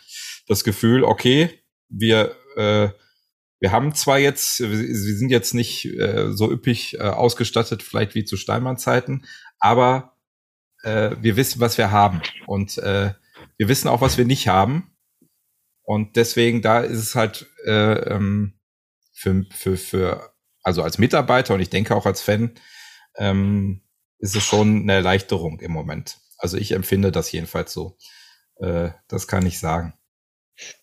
das 0.49 0.65
Gefühl, 0.65 1.05
okay, 1.05 1.51
wir 1.89 2.35
äh, 2.57 2.89
wir 3.59 3.73
haben 3.73 3.95
zwar 3.95 4.19
jetzt, 4.19 4.61
wir 4.61 4.95
sind 4.95 5.31
jetzt 5.31 5.55
nicht 5.55 5.87
äh, 5.87 6.33
so 6.33 6.51
üppig 6.51 6.99
äh, 6.99 7.03
ausgestattet, 7.03 7.83
vielleicht 7.83 8.15
wie 8.15 8.25
zu 8.25 8.37
Steinmann-Zeiten, 8.37 9.25
aber 9.59 10.17
äh, 10.83 11.17
wir 11.21 11.37
wissen, 11.37 11.61
was 11.61 11.79
wir 11.79 11.91
haben 11.91 12.21
und 12.47 12.77
äh, 12.79 13.15
wir 13.57 13.69
wissen 13.69 13.89
auch, 13.89 14.03
was 14.03 14.19
wir 14.19 14.27
nicht 14.27 14.49
haben. 14.49 14.91
Und 15.87 16.17
deswegen 16.17 16.63
da 16.63 16.81
ist 16.81 16.99
es 16.99 17.15
halt 17.15 17.47
äh, 17.65 17.93
ähm, 18.11 18.59
für, 19.13 19.47
für, 19.53 19.77
für, 19.77 20.33
also 20.65 20.83
als 20.83 20.99
Mitarbeiter 20.99 21.55
und 21.55 21.61
ich 21.61 21.71
denke 21.71 21.95
auch 21.95 22.07
als 22.07 22.21
Fan, 22.21 22.51
ähm, 23.17 23.83
ist 24.19 24.35
es 24.35 24.43
schon 24.43 24.83
eine 24.83 24.95
Erleichterung 24.95 25.61
im 25.61 25.71
Moment. 25.71 26.19
Also 26.39 26.57
ich 26.57 26.73
empfinde 26.73 27.13
das 27.13 27.31
jedenfalls 27.31 27.73
so. 27.73 27.97
Äh, 28.57 28.91
das 29.07 29.29
kann 29.29 29.47
ich 29.47 29.61
sagen. 29.61 29.95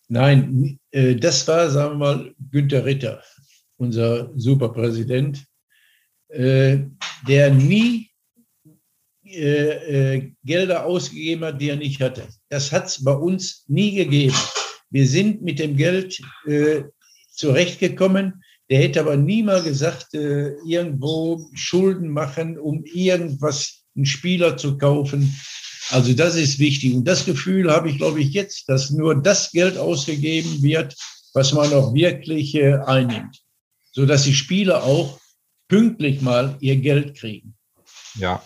Nein, 0.08 0.78
äh, 0.90 1.16
das 1.16 1.46
war, 1.46 1.70
sagen 1.70 1.92
wir 1.92 1.98
mal, 1.98 2.34
Günter 2.50 2.86
Ritter, 2.86 3.22
unser 3.76 4.32
Superpräsident, 4.38 5.44
äh, 6.28 6.78
der 7.28 7.50
nie 7.52 8.10
äh, 9.22 10.30
Gelder 10.44 10.86
ausgegeben 10.86 11.44
hat, 11.44 11.60
die 11.60 11.68
er 11.68 11.76
nicht 11.76 12.00
hatte. 12.00 12.26
Das 12.48 12.72
hat 12.72 12.86
es 12.86 13.04
bei 13.04 13.12
uns 13.12 13.64
nie 13.68 13.94
gegeben. 13.94 14.36
Wir 14.90 15.06
sind 15.06 15.42
mit 15.42 15.58
dem 15.58 15.76
Geld 15.76 16.20
zurechtgekommen. 17.30 18.44
Der 18.70 18.78
hätte 18.78 19.00
aber 19.00 19.16
nie 19.16 19.42
mal 19.42 19.62
gesagt, 19.62 20.14
irgendwo 20.14 21.48
Schulden 21.54 22.10
machen, 22.10 22.58
um 22.58 22.84
irgendwas, 22.84 23.82
einen 23.96 24.06
Spieler 24.06 24.56
zu 24.56 24.78
kaufen. 24.78 25.34
Also 25.90 26.14
das 26.14 26.36
ist 26.36 26.58
wichtig. 26.58 26.94
Und 26.94 27.04
das 27.04 27.24
Gefühl 27.24 27.70
habe 27.70 27.90
ich, 27.90 27.98
glaube 27.98 28.20
ich, 28.20 28.32
jetzt, 28.32 28.68
dass 28.68 28.90
nur 28.90 29.20
das 29.20 29.50
Geld 29.52 29.76
ausgegeben 29.76 30.62
wird, 30.62 30.94
was 31.34 31.52
man 31.52 31.72
auch 31.72 31.92
wirklich 31.92 32.54
äh, 32.54 32.74
einnimmt, 32.74 33.42
sodass 33.92 34.24
die 34.24 34.34
Spieler 34.34 34.84
auch 34.84 35.20
pünktlich 35.68 36.22
mal 36.22 36.56
ihr 36.60 36.76
Geld 36.76 37.16
kriegen. 37.16 37.54
Ja. 38.14 38.42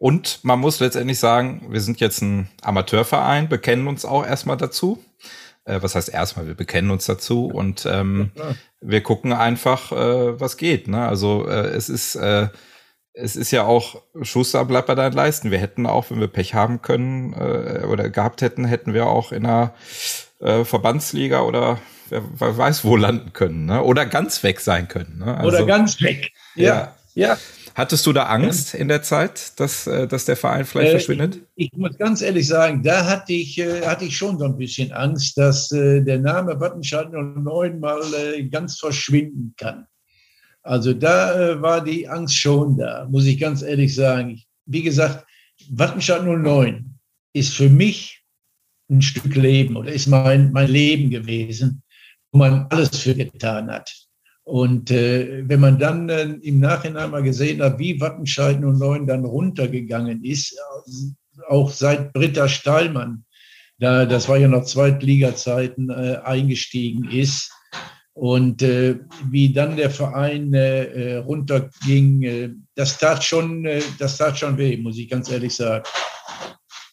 Und 0.00 0.40
man 0.44 0.58
muss 0.58 0.80
letztendlich 0.80 1.18
sagen, 1.18 1.66
wir 1.68 1.82
sind 1.82 2.00
jetzt 2.00 2.22
ein 2.22 2.48
Amateurverein, 2.62 3.50
bekennen 3.50 3.86
uns 3.86 4.06
auch 4.06 4.24
erstmal 4.24 4.56
dazu. 4.56 5.04
Äh, 5.66 5.82
was 5.82 5.94
heißt 5.94 6.08
erstmal, 6.08 6.46
wir 6.46 6.54
bekennen 6.54 6.90
uns 6.90 7.04
dazu 7.04 7.46
und 7.46 7.84
ähm, 7.84 8.30
ja, 8.34 8.54
wir 8.80 9.02
gucken 9.02 9.34
einfach, 9.34 9.92
äh, 9.92 10.40
was 10.40 10.56
geht. 10.56 10.88
Ne? 10.88 11.06
Also 11.06 11.46
äh, 11.46 11.66
es 11.68 11.90
ist 11.90 12.14
äh, 12.14 12.48
es 13.12 13.36
ist 13.36 13.50
ja 13.50 13.64
auch, 13.64 14.00
Schuster 14.22 14.64
bleibt 14.64 14.86
bei 14.86 14.94
deinen 14.94 15.12
Leisten. 15.12 15.50
Wir 15.50 15.58
hätten 15.58 15.86
auch, 15.86 16.10
wenn 16.10 16.20
wir 16.20 16.28
Pech 16.28 16.54
haben 16.54 16.80
können 16.80 17.34
äh, 17.34 17.84
oder 17.84 18.08
gehabt 18.08 18.40
hätten, 18.40 18.64
hätten 18.64 18.94
wir 18.94 19.06
auch 19.06 19.32
in 19.32 19.44
einer 19.44 19.74
äh, 20.38 20.64
Verbandsliga 20.64 21.42
oder 21.42 21.78
wer, 22.08 22.22
wer, 22.38 22.56
weiß 22.56 22.84
wo 22.84 22.96
landen 22.96 23.34
können. 23.34 23.66
Ne? 23.66 23.82
Oder 23.82 24.06
ganz 24.06 24.42
weg 24.42 24.60
sein 24.60 24.88
können. 24.88 25.18
Ne? 25.18 25.36
Also, 25.36 25.58
oder 25.58 25.66
ganz 25.66 26.00
weg. 26.00 26.32
Ja, 26.54 26.94
ja. 27.14 27.28
ja. 27.28 27.38
Hattest 27.74 28.06
du 28.06 28.12
da 28.12 28.24
Angst 28.24 28.74
in 28.74 28.88
der 28.88 29.02
Zeit, 29.02 29.58
dass, 29.60 29.86
äh, 29.86 30.06
dass 30.06 30.24
der 30.24 30.36
Verein 30.36 30.64
vielleicht 30.64 30.88
äh, 30.88 30.92
verschwindet? 30.92 31.40
Ich, 31.54 31.72
ich, 31.72 31.78
muss 31.78 31.96
ganz 31.98 32.22
ehrlich 32.22 32.46
sagen, 32.46 32.82
da 32.82 33.06
hatte 33.06 33.32
ich, 33.32 33.58
äh, 33.58 33.86
hatte 33.86 34.04
ich 34.04 34.16
schon 34.16 34.38
so 34.38 34.44
ein 34.44 34.56
bisschen 34.56 34.92
Angst, 34.92 35.38
dass 35.38 35.70
äh, 35.72 36.00
der 36.02 36.18
Name 36.18 36.58
Wattenscheid 36.60 37.12
09 37.12 37.78
mal 37.78 38.00
äh, 38.14 38.42
ganz 38.44 38.78
verschwinden 38.78 39.54
kann. 39.56 39.86
Also 40.62 40.92
da 40.92 41.52
äh, 41.52 41.62
war 41.62 41.82
die 41.82 42.08
Angst 42.08 42.36
schon 42.36 42.76
da, 42.76 43.06
muss 43.10 43.26
ich 43.26 43.38
ganz 43.38 43.62
ehrlich 43.62 43.94
sagen. 43.94 44.40
Wie 44.66 44.82
gesagt, 44.82 45.24
Wattenscheid 45.70 46.24
09 46.24 46.98
ist 47.32 47.54
für 47.54 47.68
mich 47.68 48.22
ein 48.90 49.02
Stück 49.02 49.34
Leben 49.36 49.76
oder 49.76 49.92
ist 49.92 50.08
mein, 50.08 50.52
mein 50.52 50.68
Leben 50.68 51.10
gewesen, 51.10 51.82
wo 52.32 52.38
man 52.38 52.66
alles 52.70 52.98
für 52.98 53.14
getan 53.14 53.70
hat. 53.70 53.90
Und 54.50 54.90
äh, 54.90 55.48
wenn 55.48 55.60
man 55.60 55.78
dann 55.78 56.08
äh, 56.08 56.24
im 56.24 56.58
Nachhinein 56.58 57.12
mal 57.12 57.22
gesehen 57.22 57.62
hat, 57.62 57.78
wie 57.78 58.00
Wattenscheid 58.00 58.60
09 58.60 59.06
dann 59.06 59.24
runtergegangen 59.24 60.24
ist, 60.24 60.58
auch 61.48 61.70
seit 61.70 62.12
Britta 62.12 62.48
Steilmann, 62.48 63.24
da, 63.78 64.04
das 64.06 64.28
war 64.28 64.38
ja 64.38 64.48
noch 64.48 64.64
Zweitliga-Zeiten, 64.64 65.88
äh, 65.90 66.18
eingestiegen 66.24 67.08
ist, 67.12 67.52
und 68.12 68.60
äh, 68.62 68.98
wie 69.30 69.52
dann 69.52 69.76
der 69.76 69.88
Verein 69.88 70.52
äh, 70.52 70.84
äh, 70.84 71.16
runterging, 71.18 72.22
äh, 72.22 72.50
das 72.74 72.98
tat 72.98 73.22
schon, 73.22 73.64
äh, 73.64 73.80
das 74.00 74.16
tat 74.16 74.36
schon 74.36 74.58
weh, 74.58 74.76
muss 74.76 74.98
ich 74.98 75.08
ganz 75.08 75.30
ehrlich 75.30 75.54
sagen. 75.54 75.84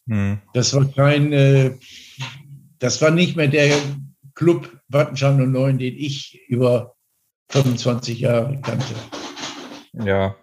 Hm. 0.08 0.38
Das 0.54 0.76
war 0.76 0.86
kein, 0.86 1.34
äh, 1.34 1.72
das 2.78 3.02
war 3.02 3.10
nicht 3.10 3.36
mehr 3.36 3.48
der 3.48 3.76
Club 4.36 4.80
Wattenscheid 4.90 5.40
09, 5.40 5.80
den 5.80 5.98
ich 5.98 6.40
über 6.48 6.97
25 7.50 8.20
Jahre 8.20 8.60
kannte. 8.62 8.94
Ja. 9.94 10.36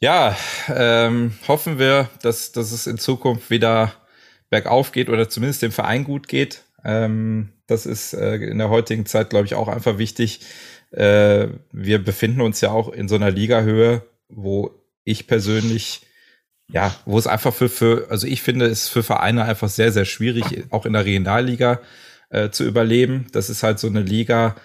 Ja, 0.00 0.36
ähm, 0.68 1.32
hoffen 1.48 1.78
wir, 1.78 2.10
dass, 2.20 2.52
dass 2.52 2.72
es 2.72 2.86
in 2.86 2.98
Zukunft 2.98 3.48
wieder 3.48 3.92
bergauf 4.50 4.92
geht 4.92 5.08
oder 5.08 5.28
zumindest 5.28 5.62
dem 5.62 5.72
Verein 5.72 6.04
gut 6.04 6.28
geht. 6.28 6.64
Ähm, 6.84 7.52
das 7.66 7.86
ist 7.86 8.12
äh, 8.12 8.36
in 8.36 8.58
der 8.58 8.68
heutigen 8.68 9.06
Zeit, 9.06 9.30
glaube 9.30 9.46
ich, 9.46 9.54
auch 9.54 9.68
einfach 9.68 9.96
wichtig. 9.96 10.40
Äh, 10.90 11.48
wir 11.72 12.04
befinden 12.04 12.40
uns 12.40 12.60
ja 12.60 12.70
auch 12.70 12.92
in 12.92 13.08
so 13.08 13.14
einer 13.14 13.30
Ligahöhe, 13.30 14.02
wo 14.28 14.70
ich 15.04 15.26
persönlich, 15.26 16.02
ja, 16.68 16.94
wo 17.06 17.18
es 17.18 17.26
einfach 17.26 17.54
für, 17.54 17.68
für, 17.68 18.08
also 18.10 18.26
ich 18.26 18.42
finde 18.42 18.66
es 18.66 18.88
für 18.88 19.02
Vereine 19.02 19.44
einfach 19.44 19.68
sehr, 19.68 19.92
sehr 19.92 20.04
schwierig, 20.04 20.44
auch 20.70 20.86
in 20.86 20.92
der 20.92 21.04
Regionalliga 21.04 21.80
äh, 22.28 22.50
zu 22.50 22.64
überleben. 22.64 23.26
Das 23.32 23.48
ist 23.48 23.62
halt 23.62 23.78
so 23.78 23.86
eine 23.86 24.02
Liga, 24.02 24.56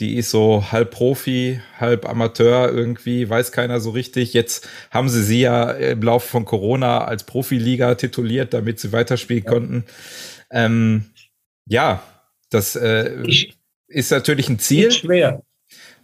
die 0.00 0.16
ist 0.16 0.30
so 0.30 0.70
halb 0.70 0.92
Profi, 0.92 1.60
halb 1.78 2.08
Amateur 2.08 2.70
irgendwie, 2.72 3.28
weiß 3.28 3.50
keiner 3.50 3.80
so 3.80 3.90
richtig. 3.90 4.32
Jetzt 4.32 4.68
haben 4.90 5.08
sie 5.08 5.22
sie 5.22 5.40
ja 5.40 5.70
im 5.72 6.02
Laufe 6.02 6.28
von 6.28 6.44
Corona 6.44 7.04
als 7.04 7.24
Profiliga 7.24 7.96
tituliert, 7.96 8.54
damit 8.54 8.78
sie 8.78 8.92
weiterspielen 8.92 9.44
ja. 9.44 9.50
konnten. 9.50 9.84
Ähm, 10.50 11.06
ja, 11.66 12.02
das 12.50 12.76
äh, 12.76 13.22
ich, 13.26 13.54
ist 13.88 14.12
natürlich 14.12 14.48
ein 14.48 14.58
Ziel. 14.58 14.88
Ist 14.88 14.98
schwer. 14.98 15.42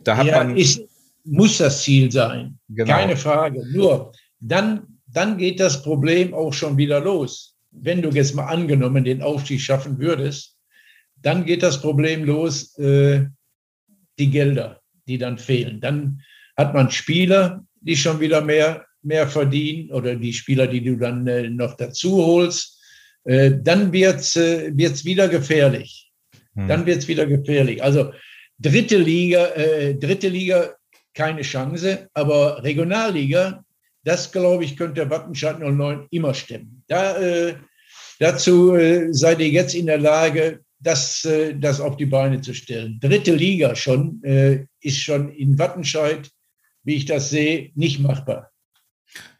Da 0.02 0.16
hat 0.16 0.26
ja, 0.26 0.42
man. 0.42 0.56
Ist, 0.56 0.82
muss 1.24 1.58
das 1.58 1.82
Ziel 1.82 2.10
sein. 2.10 2.58
Genau. 2.68 2.92
Keine 2.92 3.16
Frage. 3.16 3.64
Nur 3.72 4.12
dann, 4.40 4.98
dann 5.06 5.38
geht 5.38 5.60
das 5.60 5.82
Problem 5.82 6.34
auch 6.34 6.52
schon 6.52 6.76
wieder 6.76 7.00
los. 7.00 7.56
Wenn 7.70 8.02
du 8.02 8.10
jetzt 8.10 8.34
mal 8.34 8.46
angenommen 8.46 9.04
den 9.04 9.22
Aufstieg 9.22 9.60
schaffen 9.60 9.98
würdest, 9.98 10.56
dann 11.16 11.46
geht 11.46 11.62
das 11.62 11.80
Problem 11.80 12.24
los, 12.24 12.76
äh, 12.78 13.24
die 14.18 14.30
Gelder, 14.30 14.80
die 15.06 15.18
dann 15.18 15.38
fehlen. 15.38 15.80
Dann 15.80 16.20
hat 16.56 16.74
man 16.74 16.90
Spieler, 16.90 17.64
die 17.80 17.96
schon 17.96 18.20
wieder 18.20 18.40
mehr, 18.40 18.86
mehr 19.02 19.28
verdienen 19.28 19.90
oder 19.90 20.16
die 20.16 20.32
Spieler, 20.32 20.66
die 20.66 20.82
du 20.82 20.96
dann 20.96 21.26
äh, 21.26 21.48
noch 21.48 21.76
dazu 21.76 22.24
holst. 22.24 22.80
Äh, 23.24 23.52
dann 23.62 23.92
wird 23.92 24.20
es 24.20 24.36
äh, 24.36 24.72
wieder 24.76 25.28
gefährlich. 25.28 26.10
Hm. 26.54 26.68
Dann 26.68 26.86
wird 26.86 26.98
es 26.98 27.08
wieder 27.08 27.26
gefährlich. 27.26 27.82
Also 27.82 28.12
dritte 28.58 28.98
Liga, 28.98 29.46
äh, 29.54 29.94
dritte 29.94 30.28
Liga 30.28 30.74
keine 31.14 31.42
Chance, 31.42 32.08
aber 32.12 32.62
Regionalliga, 32.62 33.64
das 34.02 34.30
glaube 34.32 34.64
ich, 34.64 34.76
könnte 34.76 35.08
Wattenscheid 35.08 35.60
09 35.60 36.06
immer 36.10 36.34
stemmen. 36.34 36.82
Da, 36.88 37.16
äh, 37.18 37.54
dazu 38.18 38.74
äh, 38.74 39.12
seid 39.12 39.40
ihr 39.40 39.48
jetzt 39.48 39.74
in 39.74 39.86
der 39.86 39.98
Lage, 39.98 40.60
das, 40.84 41.24
äh, 41.24 41.54
das 41.56 41.80
auf 41.80 41.96
die 41.96 42.06
Beine 42.06 42.40
zu 42.40 42.54
stellen. 42.54 42.98
Dritte 43.00 43.34
Liga 43.34 43.74
schon 43.74 44.22
äh, 44.22 44.66
ist 44.80 45.00
schon 45.00 45.30
in 45.30 45.58
Wattenscheid, 45.58 46.30
wie 46.84 46.94
ich 46.94 47.06
das 47.06 47.30
sehe, 47.30 47.72
nicht 47.74 48.00
machbar. 48.00 48.50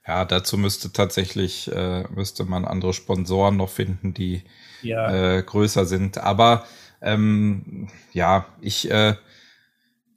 Ja, 0.06 0.24
dazu 0.24 0.58
müsste 0.58 0.92
tatsächlich, 0.92 1.70
äh, 1.72 2.04
müsste 2.08 2.44
man 2.44 2.64
andere 2.64 2.92
Sponsoren 2.92 3.56
noch 3.56 3.70
finden, 3.70 4.12
die 4.12 4.42
ja. 4.82 5.38
äh, 5.38 5.42
größer 5.42 5.86
sind. 5.86 6.18
Aber 6.18 6.66
ähm, 7.00 7.88
ja, 8.12 8.46
ich 8.60 8.90
äh, 8.90 9.14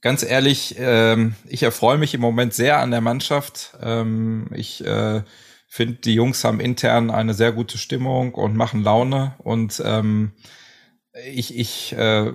ganz 0.02 0.24
ehrlich, 0.24 0.76
ähm, 0.78 1.36
ich 1.48 1.64
erfreue 1.64 1.98
mich 1.98 2.14
im 2.14 2.22
Moment 2.22 2.54
sehr 2.54 2.80
an 2.80 2.92
der 2.92 3.02
Mannschaft. 3.02 3.78
Ähm, 3.82 4.48
ich 4.54 4.86
äh, 4.86 5.24
finde, 5.68 5.96
die 5.96 6.14
Jungs 6.14 6.44
haben 6.44 6.60
intern 6.60 7.10
eine 7.10 7.34
sehr 7.34 7.52
gute 7.52 7.78
Stimmung 7.78 8.34
und 8.34 8.56
machen 8.56 8.84
Laune 8.84 9.36
und 9.40 9.82
ähm, 9.86 10.34
ich, 11.26 11.58
ich, 11.58 11.94
äh, 11.94 12.34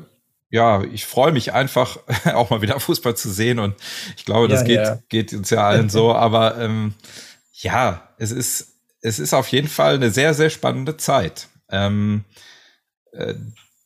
ja, 0.51 0.83
ich 0.85 1.07
freue 1.07 1.33
mich 1.33 1.53
einfach, 1.53 1.99
auch 2.35 2.51
mal 2.51 2.63
wieder 2.63 2.79
Fußball 2.79 3.17
zu 3.17 3.31
sehen 3.31 3.59
und 3.59 3.75
ich 4.17 4.25
glaube, 4.25 4.49
das 4.49 4.61
ja, 4.61 4.67
geht, 4.67 4.77
ja. 4.77 4.99
geht 5.09 5.33
uns 5.33 5.51
ja 5.51 5.67
allen 5.67 5.89
so, 5.91 6.15
aber 6.15 6.59
ähm, 6.59 6.95
ja, 7.53 8.09
es 8.19 8.31
ist, 8.31 8.75
es 9.01 9.19
ist 9.19 9.35
auf 9.35 9.49
jeden 9.49 9.69
Fall 9.69 9.95
eine 9.95 10.11
sehr, 10.11 10.35
sehr 10.35 10.51
spannende 10.51 10.97
Zeit. 10.97 11.49
Ähm, 11.71 12.25
äh, 13.13 13.35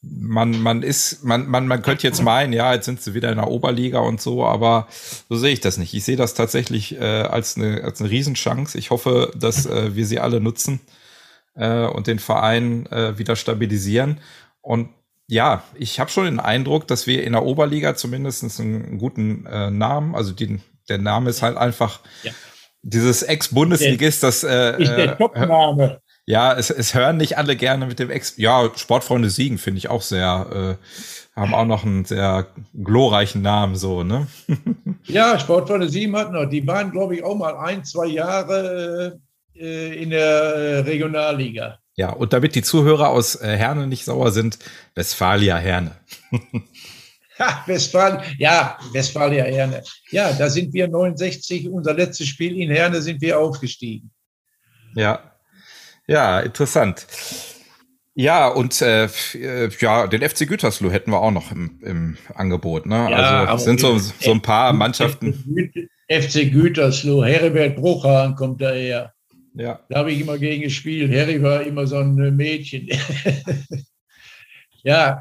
man, 0.02 0.60
man 0.60 0.82
ist, 0.82 1.24
man, 1.24 1.48
man, 1.48 1.66
man 1.66 1.82
könnte 1.82 2.06
jetzt 2.06 2.22
meinen, 2.22 2.52
ja, 2.52 2.72
jetzt 2.74 2.84
sind 2.84 3.02
sie 3.02 3.14
wieder 3.14 3.30
in 3.30 3.36
der 3.38 3.48
Oberliga 3.48 3.98
und 4.00 4.20
so, 4.20 4.44
aber 4.44 4.88
so 5.28 5.36
sehe 5.36 5.52
ich 5.52 5.60
das 5.60 5.78
nicht. 5.78 5.94
Ich 5.94 6.04
sehe 6.04 6.16
das 6.16 6.34
tatsächlich 6.34 6.98
äh, 7.00 7.22
als 7.22 7.56
eine, 7.56 7.82
als 7.82 8.00
eine 8.00 8.10
Riesenchance. 8.10 8.78
Ich 8.78 8.90
hoffe, 8.90 9.32
dass 9.36 9.66
äh, 9.66 9.96
wir 9.96 10.06
sie 10.06 10.20
alle 10.20 10.40
nutzen 10.40 10.80
äh, 11.54 11.86
und 11.86 12.06
den 12.06 12.18
Verein 12.18 12.86
äh, 12.86 13.18
wieder 13.18 13.36
stabilisieren. 13.36 14.20
Und 14.66 14.88
ja, 15.28 15.62
ich 15.74 16.00
habe 16.00 16.10
schon 16.10 16.24
den 16.24 16.40
Eindruck, 16.40 16.88
dass 16.88 17.06
wir 17.06 17.22
in 17.22 17.34
der 17.34 17.44
Oberliga 17.44 17.94
zumindest 17.94 18.60
einen 18.60 18.98
guten 18.98 19.46
äh, 19.46 19.70
Namen, 19.70 20.16
also 20.16 20.32
die, 20.32 20.58
der 20.88 20.98
Name 20.98 21.30
ist 21.30 21.40
halt 21.40 21.56
einfach 21.56 22.00
ja. 22.24 22.32
dieses 22.82 23.22
Ex-Bundesligist, 23.22 24.24
das 24.24 24.42
äh, 24.42 24.82
ist 24.82 24.90
der 24.90 25.12
äh, 25.12 25.16
Top-Name. 25.16 26.00
Ja, 26.26 26.52
es, 26.52 26.70
es 26.70 26.94
hören 26.94 27.16
nicht 27.16 27.38
alle 27.38 27.54
gerne 27.54 27.86
mit 27.86 28.00
dem 28.00 28.10
Ex. 28.10 28.36
Ja, 28.38 28.68
Sportfreunde 28.74 29.30
Siegen 29.30 29.58
finde 29.58 29.78
ich 29.78 29.88
auch 29.88 30.02
sehr, 30.02 30.76
äh, 30.76 31.40
haben 31.40 31.54
auch 31.54 31.64
noch 31.64 31.84
einen 31.84 32.04
sehr 32.04 32.48
glorreichen 32.74 33.42
Namen, 33.42 33.76
so, 33.76 34.02
ne? 34.02 34.26
ja, 35.04 35.38
Sportfreunde 35.38 35.88
Siegen 35.88 36.16
hatten 36.16 36.32
noch, 36.32 36.46
die 36.46 36.66
waren, 36.66 36.90
glaube 36.90 37.14
ich, 37.14 37.22
auch 37.22 37.36
mal 37.36 37.56
ein, 37.56 37.84
zwei 37.84 38.06
Jahre 38.06 39.20
äh, 39.54 40.02
in 40.02 40.10
der 40.10 40.24
äh, 40.24 40.78
Regionalliga. 40.80 41.78
Ja, 41.96 42.10
und 42.10 42.34
damit 42.34 42.54
die 42.54 42.62
Zuhörer 42.62 43.08
aus 43.08 43.36
äh, 43.36 43.56
Herne 43.56 43.86
nicht 43.86 44.04
sauer 44.04 44.30
sind, 44.30 44.58
Westfalia 44.94 45.56
Herne. 45.56 45.96
ha, 47.38 47.64
Westfalen, 47.66 48.20
ja, 48.38 48.78
Westfalia 48.92 49.44
Herne. 49.44 49.82
Ja, 50.10 50.32
da 50.32 50.50
sind 50.50 50.74
wir 50.74 50.88
69, 50.88 51.70
unser 51.70 51.94
letztes 51.94 52.28
Spiel 52.28 52.60
in 52.60 52.70
Herne 52.70 53.00
sind 53.00 53.22
wir 53.22 53.38
aufgestiegen. 53.38 54.10
Ja, 54.94 55.32
ja, 56.06 56.40
interessant. 56.40 57.06
Ja, 58.14 58.48
und 58.48 58.80
äh, 58.82 59.06
äh 59.34 59.70
ja, 59.80 60.06
den 60.06 60.26
FC 60.26 60.46
Gütersloh 60.46 60.90
hätten 60.90 61.10
wir 61.10 61.20
auch 61.20 61.30
noch 61.30 61.50
im, 61.50 61.80
im 61.82 62.16
Angebot. 62.34 62.86
Ne? 62.86 63.08
Ja, 63.10 63.44
also 63.44 63.64
sind 63.64 63.80
so, 63.80 63.98
so 63.98 64.30
ein 64.30 64.40
paar 64.40 64.72
Mannschaften. 64.72 65.32
FC 66.08 66.50
Gütersloh, 66.50 67.24
Heribert 67.24 67.76
Bruchhahn 67.76 68.34
kommt 68.34 68.60
daher. 68.60 69.12
Ja. 69.56 69.80
Da 69.88 70.00
habe 70.00 70.12
ich 70.12 70.20
immer 70.20 70.38
gegen 70.38 70.62
gespielt. 70.62 71.10
Harry 71.12 71.42
war 71.42 71.62
immer 71.62 71.86
so 71.86 71.96
ein 71.96 72.18
äh, 72.18 72.30
Mädchen. 72.30 72.88
ja, 74.84 75.20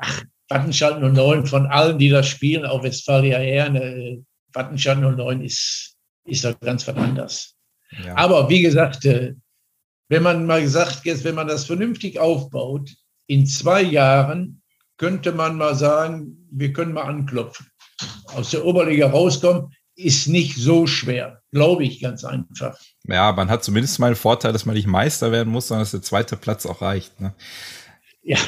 Wattenscheid 0.50 1.02
09 1.02 1.46
von 1.46 1.66
allen, 1.68 1.98
die 1.98 2.10
das 2.10 2.28
spielen, 2.28 2.66
auch 2.66 2.84
Westfalia 2.84 3.38
Herne, 3.40 3.82
äh, 3.82 4.22
Wattenscheid 4.54 5.00
09 5.00 5.42
ist, 5.42 5.96
ist 6.26 6.44
da 6.44 6.52
ganz 6.54 6.86
was 6.88 6.96
anderes. 6.98 7.56
Ja. 8.04 8.18
Aber 8.18 8.50
wie 8.50 8.62
gesagt, 8.62 9.06
wenn 9.06 10.24
man 10.24 10.46
mal 10.46 10.62
gesagt, 10.62 11.06
jetzt, 11.06 11.24
wenn 11.24 11.36
man 11.36 11.48
das 11.48 11.66
vernünftig 11.66 12.20
aufbaut, 12.20 12.92
in 13.28 13.46
zwei 13.46 13.82
Jahren 13.82 14.62
könnte 14.98 15.32
man 15.32 15.58
mal 15.58 15.76
sagen, 15.76 16.48
wir 16.52 16.74
können 16.74 16.94
mal 16.94 17.04
anklopfen. 17.04 17.68
Aus 18.34 18.52
der 18.52 18.66
Oberliga 18.66 19.10
rauskommen, 19.10 19.74
ist 19.96 20.28
nicht 20.28 20.58
so 20.58 20.88
schwer, 20.88 21.42
glaube 21.52 21.84
ich 21.86 22.02
ganz 22.02 22.24
einfach. 22.24 22.78
Ja, 23.08 23.32
man 23.32 23.50
hat 23.50 23.64
zumindest 23.64 24.00
mal 24.00 24.08
einen 24.08 24.16
Vorteil, 24.16 24.52
dass 24.54 24.66
man 24.66 24.76
nicht 24.76 24.88
Meister 24.88 25.32
werden 25.32 25.52
muss, 25.52 25.68
sondern 25.68 25.84
dass 25.84 25.92
der 25.92 26.02
zweite 26.02 26.36
Platz 26.36 26.66
auch 26.66 26.82
reicht. 26.82 27.20
Ne? 27.22 27.34
Ja, 28.22 28.40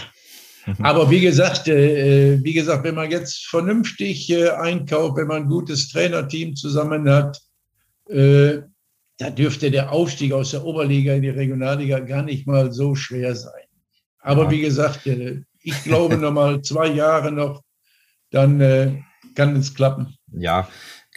aber 0.79 1.09
wie 1.09 1.21
gesagt, 1.21 1.67
äh, 1.67 2.43
wie 2.43 2.53
gesagt, 2.53 2.83
wenn 2.83 2.95
man 2.95 3.09
jetzt 3.09 3.47
vernünftig 3.47 4.29
äh, 4.29 4.49
einkauft, 4.49 5.17
wenn 5.17 5.27
man 5.27 5.43
ein 5.43 5.49
gutes 5.49 5.89
Trainerteam 5.89 6.55
zusammen 6.55 7.09
hat, 7.09 7.39
äh, 8.09 8.59
da 9.17 9.29
dürfte 9.29 9.71
der 9.71 9.91
Aufstieg 9.91 10.33
aus 10.33 10.51
der 10.51 10.63
Oberliga 10.63 11.13
in 11.13 11.21
die 11.21 11.29
Regionalliga 11.29 11.99
gar 11.99 12.23
nicht 12.23 12.45
mal 12.45 12.71
so 12.71 12.95
schwer 12.95 13.35
sein. 13.35 13.63
Aber 14.19 14.43
ja. 14.45 14.51
wie 14.51 14.61
gesagt, 14.61 15.07
äh, 15.07 15.41
ich 15.61 15.83
glaube 15.83 16.17
noch 16.17 16.33
mal 16.33 16.61
zwei 16.61 16.87
Jahre 16.87 17.31
noch, 17.31 17.63
dann 18.31 18.59
äh, 18.59 19.01
kann 19.35 19.55
es 19.55 19.73
klappen. 19.73 20.17
Ja, 20.33 20.67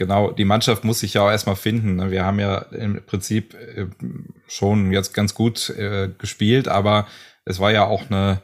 genau. 0.00 0.32
Die 0.32 0.44
Mannschaft 0.44 0.82
muss 0.82 1.00
sich 1.00 1.14
ja 1.14 1.22
auch 1.22 1.30
erstmal 1.30 1.54
finden. 1.54 1.96
Ne? 1.96 2.10
Wir 2.10 2.24
haben 2.24 2.40
ja 2.40 2.56
im 2.72 3.04
Prinzip 3.06 3.54
äh, 3.54 3.86
schon 4.48 4.90
jetzt 4.90 5.14
ganz 5.14 5.34
gut 5.34 5.72
gespielt, 6.18 6.66
aber 6.66 7.06
es 7.44 7.60
war 7.60 7.70
ja 7.70 7.84
auch 7.84 8.10
eine 8.10 8.42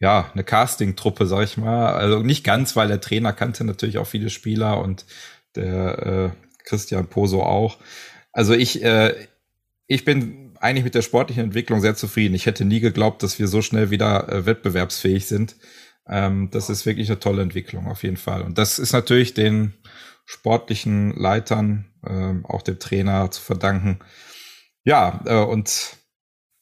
ja, 0.00 0.30
eine 0.32 0.44
Casting-Truppe, 0.44 1.26
sag 1.26 1.42
ich 1.42 1.56
mal. 1.56 1.92
Also 1.94 2.20
nicht 2.20 2.44
ganz, 2.44 2.76
weil 2.76 2.88
der 2.88 3.00
Trainer 3.00 3.32
kannte 3.32 3.64
natürlich 3.64 3.98
auch 3.98 4.06
viele 4.06 4.30
Spieler 4.30 4.80
und 4.80 5.04
der 5.56 6.06
äh, 6.06 6.30
Christian 6.64 7.08
Poso 7.08 7.42
auch. 7.42 7.78
Also 8.32 8.54
ich, 8.54 8.82
äh, 8.84 9.14
ich 9.86 10.04
bin 10.04 10.56
eigentlich 10.60 10.84
mit 10.84 10.94
der 10.94 11.02
sportlichen 11.02 11.44
Entwicklung 11.44 11.80
sehr 11.80 11.96
zufrieden. 11.96 12.34
Ich 12.34 12.46
hätte 12.46 12.64
nie 12.64 12.80
geglaubt, 12.80 13.22
dass 13.22 13.38
wir 13.38 13.48
so 13.48 13.62
schnell 13.62 13.90
wieder 13.90 14.28
äh, 14.28 14.46
wettbewerbsfähig 14.46 15.26
sind. 15.26 15.56
Ähm, 16.08 16.48
das 16.50 16.70
ist 16.70 16.86
wirklich 16.86 17.08
eine 17.08 17.18
tolle 17.18 17.42
Entwicklung 17.42 17.86
auf 17.86 18.02
jeden 18.02 18.16
Fall. 18.16 18.42
Und 18.42 18.58
das 18.58 18.78
ist 18.78 18.92
natürlich 18.92 19.34
den 19.34 19.74
sportlichen 20.28 21.16
Leitern, 21.16 21.86
äh, 22.04 22.34
auch 22.44 22.60
dem 22.60 22.78
Trainer 22.78 23.30
zu 23.30 23.40
verdanken. 23.40 24.00
Ja, 24.84 25.22
äh, 25.24 25.42
und 25.42 25.96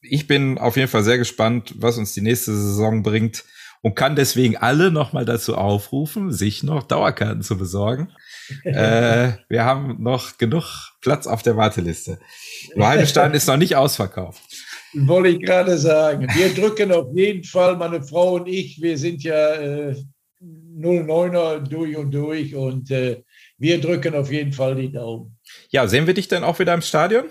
ich 0.01 0.29
bin 0.29 0.59
auf 0.59 0.77
jeden 0.77 0.89
Fall 0.89 1.03
sehr 1.03 1.19
gespannt, 1.19 1.75
was 1.79 1.99
uns 1.99 2.15
die 2.15 2.21
nächste 2.21 2.55
Saison 2.55 3.03
bringt 3.03 3.45
und 3.83 3.97
kann 3.97 4.15
deswegen 4.15 4.57
alle 4.57 4.93
nochmal 4.93 5.25
dazu 5.25 5.57
aufrufen, 5.57 6.31
sich 6.31 6.63
noch 6.63 6.85
Dauerkarten 6.85 7.43
zu 7.43 7.59
besorgen 7.59 8.13
äh, 8.63 9.33
wir 9.49 9.65
haben 9.65 9.97
noch 10.01 10.39
genug 10.39 10.93
Platz 11.01 11.27
auf 11.27 11.43
der 11.43 11.57
Warteliste. 11.57 12.21
Waldenstein 12.77 13.35
ist 13.35 13.49
noch 13.49 13.57
nicht 13.57 13.75
ausverkauft. 13.75 14.41
Wollte 14.95 15.31
ich 15.31 15.41
gerade 15.41 15.77
sagen. 15.79 16.29
Wir 16.35 16.55
drücken 16.55 16.93
auf 16.93 17.09
jeden 17.13 17.43
Fall, 17.43 17.77
meine 17.77 18.03
Frau 18.03 18.35
und 18.35 18.47
ich, 18.47 18.81
wir 18.81 18.97
sind 18.97 19.25
ja 19.25 19.55
äh, 19.55 19.97
09er 20.41 21.61
durch 21.61 21.97
und 21.97 22.13
durch 22.13 22.55
und 22.55 22.91
äh, 22.91 23.23
wir 23.59 23.81
drücken 23.81 24.15
auf 24.15 24.31
jeden 24.31 24.53
Fall 24.53 24.77
die 24.77 24.93
Daumen. 24.93 25.39
Ja, 25.71 25.87
sehen 25.87 26.07
wir 26.07 26.15
dich 26.15 26.29
denn 26.29 26.45
auch 26.45 26.59
wieder 26.59 26.75
im 26.75 26.83
Stadion? 26.83 27.27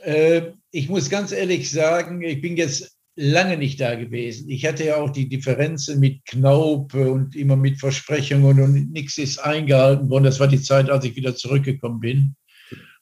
Äh, 0.00 0.52
ich 0.70 0.88
muss 0.88 1.10
ganz 1.10 1.32
ehrlich 1.32 1.70
sagen, 1.70 2.22
ich 2.22 2.40
bin 2.40 2.56
jetzt 2.56 2.98
lange 3.16 3.56
nicht 3.56 3.80
da 3.80 3.96
gewesen. 3.96 4.48
Ich 4.48 4.64
hatte 4.64 4.84
ja 4.84 4.96
auch 4.96 5.10
die 5.10 5.28
Differenzen 5.28 5.98
mit 5.98 6.24
Knaub 6.24 6.94
und 6.94 7.34
immer 7.34 7.56
mit 7.56 7.80
Versprechungen 7.80 8.60
und 8.60 8.92
nichts 8.92 9.18
ist 9.18 9.38
eingehalten 9.38 10.08
worden. 10.08 10.24
Das 10.24 10.38
war 10.38 10.46
die 10.46 10.62
Zeit, 10.62 10.88
als 10.88 11.04
ich 11.04 11.16
wieder 11.16 11.34
zurückgekommen 11.34 11.98
bin. 11.98 12.36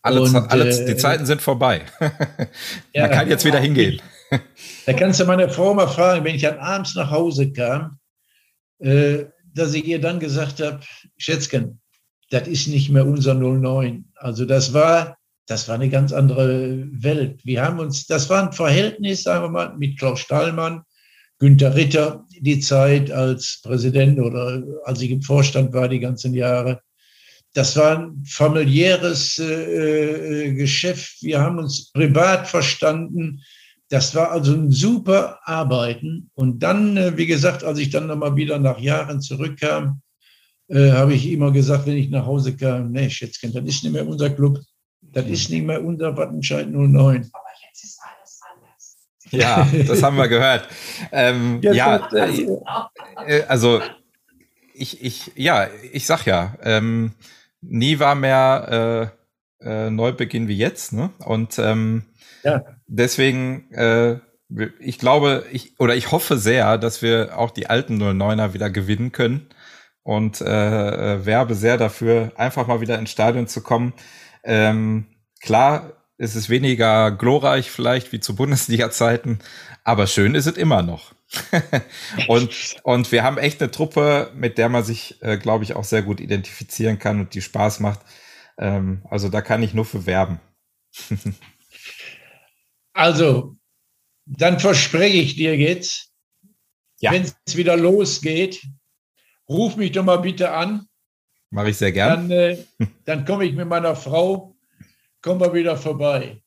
Alle, 0.00 0.22
und, 0.22 0.34
alle 0.34 0.70
äh, 0.70 0.86
die 0.86 0.96
Zeiten 0.96 1.26
sind 1.26 1.42
vorbei. 1.42 1.82
ja, 2.94 3.02
Man 3.02 3.10
kann 3.10 3.28
jetzt 3.28 3.44
wieder 3.44 3.58
hingehen. 3.58 4.00
da 4.86 4.92
kannst 4.94 5.20
du 5.20 5.26
meine 5.26 5.50
Frau 5.50 5.74
mal 5.74 5.88
fragen, 5.88 6.24
wenn 6.24 6.36
ich 6.36 6.42
dann 6.42 6.58
abends 6.58 6.94
nach 6.94 7.10
Hause 7.10 7.52
kam, 7.52 7.98
äh, 8.78 9.24
dass 9.54 9.74
ich 9.74 9.84
ihr 9.84 10.00
dann 10.00 10.18
gesagt 10.20 10.60
habe, 10.60 10.80
Schätzchen, 11.18 11.80
das 12.30 12.48
ist 12.48 12.68
nicht 12.68 12.90
mehr 12.90 13.06
unser 13.06 13.34
09. 13.34 14.04
Also 14.16 14.44
das 14.44 14.72
war 14.72 15.16
das 15.46 15.68
war 15.68 15.76
eine 15.76 15.88
ganz 15.88 16.12
andere 16.12 16.86
Welt. 16.90 17.40
Wir 17.44 17.62
haben 17.62 17.78
uns, 17.78 18.06
das 18.06 18.28
war 18.28 18.42
ein 18.42 18.52
Verhältnis, 18.52 19.22
sagen 19.22 19.44
wir 19.44 19.50
mal, 19.50 19.76
mit 19.78 19.98
Klaus 19.98 20.20
Stallmann, 20.20 20.82
Günter 21.38 21.76
Ritter, 21.76 22.26
die 22.40 22.58
Zeit 22.60 23.10
als 23.12 23.60
Präsident 23.62 24.18
oder 24.18 24.62
als 24.84 25.00
ich 25.02 25.10
im 25.10 25.22
Vorstand 25.22 25.72
war, 25.72 25.88
die 25.88 26.00
ganzen 26.00 26.34
Jahre. 26.34 26.80
Das 27.54 27.76
war 27.76 27.98
ein 27.98 28.24
familiäres 28.26 29.38
äh, 29.38 30.48
äh 30.48 30.54
Geschäft. 30.54 31.22
Wir 31.22 31.40
haben 31.40 31.58
uns 31.58 31.92
privat 31.92 32.48
verstanden. 32.48 33.40
Das 33.88 34.14
war 34.14 34.32
also 34.32 34.52
ein 34.52 34.72
super 34.72 35.38
Arbeiten. 35.44 36.30
Und 36.34 36.62
dann, 36.62 36.96
äh, 36.96 37.16
wie 37.16 37.26
gesagt, 37.26 37.62
als 37.62 37.78
ich 37.78 37.90
dann 37.90 38.08
nochmal 38.08 38.34
wieder 38.34 38.58
nach 38.58 38.80
Jahren 38.80 39.20
zurückkam, 39.20 40.02
äh, 40.68 40.90
habe 40.92 41.14
ich 41.14 41.30
immer 41.30 41.52
gesagt, 41.52 41.86
wenn 41.86 41.96
ich 41.96 42.10
nach 42.10 42.26
Hause 42.26 42.56
kam, 42.56 42.90
nee, 42.92 43.08
Schätzchen, 43.08 43.52
das 43.52 43.64
ist 43.64 43.84
nicht 43.84 43.92
mehr 43.92 44.06
unser 44.06 44.30
Club. 44.30 44.58
Das 45.00 45.26
ist 45.26 45.50
nicht 45.50 45.64
mehr 45.64 45.82
unser 45.82 46.16
Wattenscheid 46.16 46.68
09. 46.68 46.98
Aber 47.32 47.44
jetzt 47.66 47.84
ist 47.84 48.00
alles 48.02 48.40
anders. 48.52 48.96
Ja, 49.30 49.68
das 49.86 50.02
haben 50.02 50.16
wir 50.16 50.28
gehört. 50.28 50.68
Ähm, 51.12 51.60
ja, 51.62 52.08
äh, 53.26 53.42
also 53.48 53.80
ich, 54.74 55.02
ich, 55.02 55.32
ja, 55.36 55.68
ich 55.92 56.06
sag 56.06 56.26
ja, 56.26 56.56
ähm, 56.62 57.12
nie 57.62 57.98
war 57.98 58.14
mehr 58.14 59.12
äh, 59.62 59.66
äh, 59.66 59.90
Neubeginn 59.90 60.48
wie 60.48 60.56
jetzt, 60.56 60.92
ne? 60.92 61.10
Und 61.24 61.58
ähm, 61.58 62.02
ja. 62.42 62.64
deswegen, 62.86 63.72
äh, 63.72 64.18
ich 64.80 64.98
glaube, 64.98 65.44
ich 65.50 65.78
oder 65.80 65.96
ich 65.96 66.12
hoffe 66.12 66.36
sehr, 66.38 66.78
dass 66.78 67.02
wir 67.02 67.38
auch 67.38 67.50
die 67.50 67.68
alten 67.68 68.00
09er 68.00 68.52
wieder 68.52 68.70
gewinnen 68.70 69.12
können 69.12 69.48
und 70.06 70.40
äh, 70.40 70.44
äh, 71.14 71.26
werbe 71.26 71.54
sehr 71.54 71.76
dafür, 71.76 72.32
einfach 72.36 72.66
mal 72.66 72.80
wieder 72.80 72.98
ins 72.98 73.10
Stadion 73.10 73.48
zu 73.48 73.60
kommen. 73.60 73.92
Ähm, 74.44 75.06
klar 75.40 75.96
es 76.18 76.34
ist 76.34 76.48
weniger 76.48 77.10
glorreich 77.10 77.70
vielleicht 77.70 78.12
wie 78.12 78.20
zu 78.20 78.34
Bundesliga-Zeiten, 78.36 79.40
aber 79.84 80.06
schön 80.06 80.34
ist 80.34 80.46
es 80.46 80.56
immer 80.56 80.82
noch. 80.82 81.14
und, 82.28 82.76
und 82.84 83.12
wir 83.12 83.22
haben 83.22 83.36
echt 83.36 83.60
eine 83.60 83.70
Truppe, 83.70 84.30
mit 84.34 84.58
der 84.58 84.68
man 84.68 84.84
sich, 84.84 85.20
äh, 85.22 85.36
glaube 85.36 85.64
ich, 85.64 85.74
auch 85.74 85.84
sehr 85.84 86.02
gut 86.02 86.20
identifizieren 86.20 86.98
kann 86.98 87.20
und 87.20 87.34
die 87.34 87.42
Spaß 87.42 87.80
macht. 87.80 88.00
Ähm, 88.58 89.02
also 89.10 89.28
da 89.28 89.42
kann 89.42 89.62
ich 89.62 89.74
nur 89.74 89.84
für 89.84 90.06
werben. 90.06 90.40
also, 92.94 93.56
dann 94.24 94.58
verspreche 94.58 95.18
ich 95.18 95.36
dir 95.36 95.56
jetzt, 95.56 96.12
ja. 97.00 97.12
wenn 97.12 97.22
es 97.22 97.56
wieder 97.56 97.76
losgeht, 97.76 98.62
ruf 99.48 99.76
mich 99.76 99.92
doch 99.92 100.04
mal 100.04 100.18
bitte 100.18 100.52
an. 100.52 100.86
Mache 101.50 101.70
ich 101.70 101.76
sehr 101.76 101.92
gern. 101.92 102.28
Dann, 102.28 102.30
äh, 102.30 102.58
dann 103.04 103.24
komme 103.24 103.44
ich 103.44 103.54
mit 103.54 103.68
meiner 103.68 103.96
Frau, 103.96 104.56
kommen 105.22 105.40
wir 105.40 105.54
wieder 105.54 105.76
vorbei. 105.76 106.42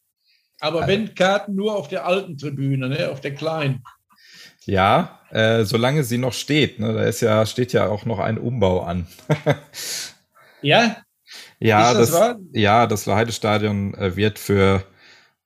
Aber 0.60 0.82
also. 0.82 0.92
wenn 0.92 1.16
Karten 1.16 1.56
nur 1.56 1.76
auf 1.76 1.88
der 1.88 2.06
alten 2.06 2.38
Tribüne, 2.38 2.90
ne, 2.90 3.10
auf 3.10 3.22
der 3.22 3.34
kleinen. 3.34 3.84
Ja, 4.66 5.22
äh, 5.32 5.64
solange 5.64 6.04
sie 6.04 6.18
noch 6.18 6.34
steht. 6.34 6.80
Ne, 6.80 6.94
da 6.94 7.04
ist 7.04 7.22
ja, 7.22 7.46
steht 7.46 7.74
ja 7.74 7.88
auch 7.88 8.06
noch 8.06 8.20
ein 8.20 8.38
Umbau 8.38 8.82
an. 8.82 9.08
ja? 10.62 10.98
Ja, 11.60 11.94
das, 11.94 12.12
das 12.12 12.38
ja, 12.54 12.88
das 12.88 13.08
Heidestadion 13.08 13.94
äh, 13.94 14.16
wird 14.16 14.40
für 14.40 14.84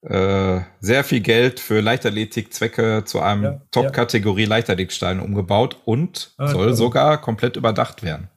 äh, 0.03 0.61
sehr 0.81 1.03
viel 1.05 1.21
Geld 1.21 1.59
für 1.61 1.79
Leichtathletikzwecke 1.79 3.03
zu 3.05 3.21
einem 3.21 3.43
ja, 3.43 3.61
Top-Kategorie 3.71 4.43
ja. 4.43 4.49
Leichtathletikstein 4.49 5.21
umgebaut 5.21 5.77
und 5.85 6.33
ah, 6.37 6.47
soll 6.47 6.73
sogar 6.73 7.21
komplett 7.21 7.55
überdacht 7.55 8.03
werden. 8.03 8.29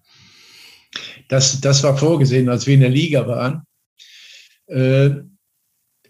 Das, 1.28 1.60
das 1.60 1.82
war 1.82 1.96
vorgesehen, 1.96 2.48
als 2.48 2.66
wir 2.66 2.74
in 2.74 2.80
der 2.80 2.90
Liga 2.90 3.26
waren. 3.26 3.64
Äh, 4.68 5.10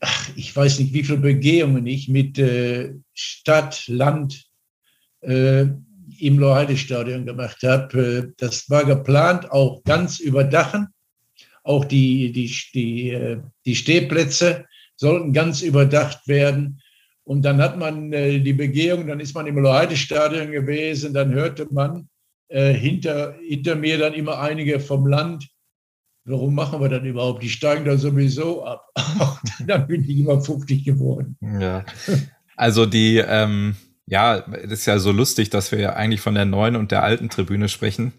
ach, 0.01 0.29
ich 0.37 0.55
weiß 0.55 0.79
nicht, 0.79 0.93
wie 0.93 1.03
viele 1.03 1.19
Begehungen 1.19 1.87
ich 1.87 2.09
mit 2.09 2.39
äh, 2.39 2.93
Stadt, 3.15 3.89
Land 3.89 4.45
äh, 5.23 5.67
im 6.19 6.39
Loheide-Stadion 6.39 7.25
gemacht 7.25 7.63
habe. 7.63 8.29
Äh, 8.29 8.33
das 8.37 8.69
war 8.69 8.85
geplant, 8.85 9.51
auch 9.51 9.83
ganz 9.85 10.21
überdachen. 10.21 10.89
Auch 11.63 11.87
die, 11.87 12.31
die, 12.31 12.55
die, 12.75 13.39
die 13.65 13.75
Stehplätze 13.75 14.67
sollten 14.97 15.33
ganz 15.33 15.63
überdacht 15.63 16.27
werden. 16.27 16.81
Und 17.25 17.43
dann 17.43 17.61
hat 17.61 17.79
man 17.79 18.13
äh, 18.13 18.41
die 18.41 18.53
Begehung, 18.53 19.07
dann 19.07 19.21
ist 19.21 19.35
man 19.35 19.47
im 19.47 19.59
Loheide-Stadion 19.59 20.53
gewesen, 20.53 21.13
dann 21.13 21.33
hörte 21.33 21.67
man 21.71 22.09
äh, 22.49 22.73
hinter, 22.73 23.35
hinter 23.47 23.75
mir 23.75 23.99
dann 23.99 24.15
immer 24.15 24.39
einige 24.39 24.79
vom 24.81 25.07
Land, 25.07 25.49
warum 26.25 26.55
machen 26.55 26.81
wir 26.81 26.89
das 26.89 27.03
überhaupt? 27.03 27.43
Die 27.43 27.49
steigen 27.49 27.85
da 27.85 27.97
sowieso 27.97 28.65
ab. 28.65 28.87
dann 29.67 29.87
bin 29.87 30.05
ich 30.05 30.19
immer 30.19 30.41
50 30.41 30.85
geworden. 30.85 31.37
Ja. 31.61 31.85
Also 32.57 32.87
die, 32.87 33.19
ähm, 33.19 33.77
ja, 34.07 34.41
das 34.41 34.81
ist 34.81 34.87
ja 34.87 34.99
so 34.99 35.13
lustig, 35.13 35.51
dass 35.51 35.73
wir 35.73 35.97
eigentlich 35.97 36.21
von 36.21 36.35
der 36.35 36.45
neuen 36.45 36.77
und 36.77 36.91
der 36.93 37.03
alten 37.03 37.29
Tribüne 37.29 37.69
sprechen, 37.69 38.13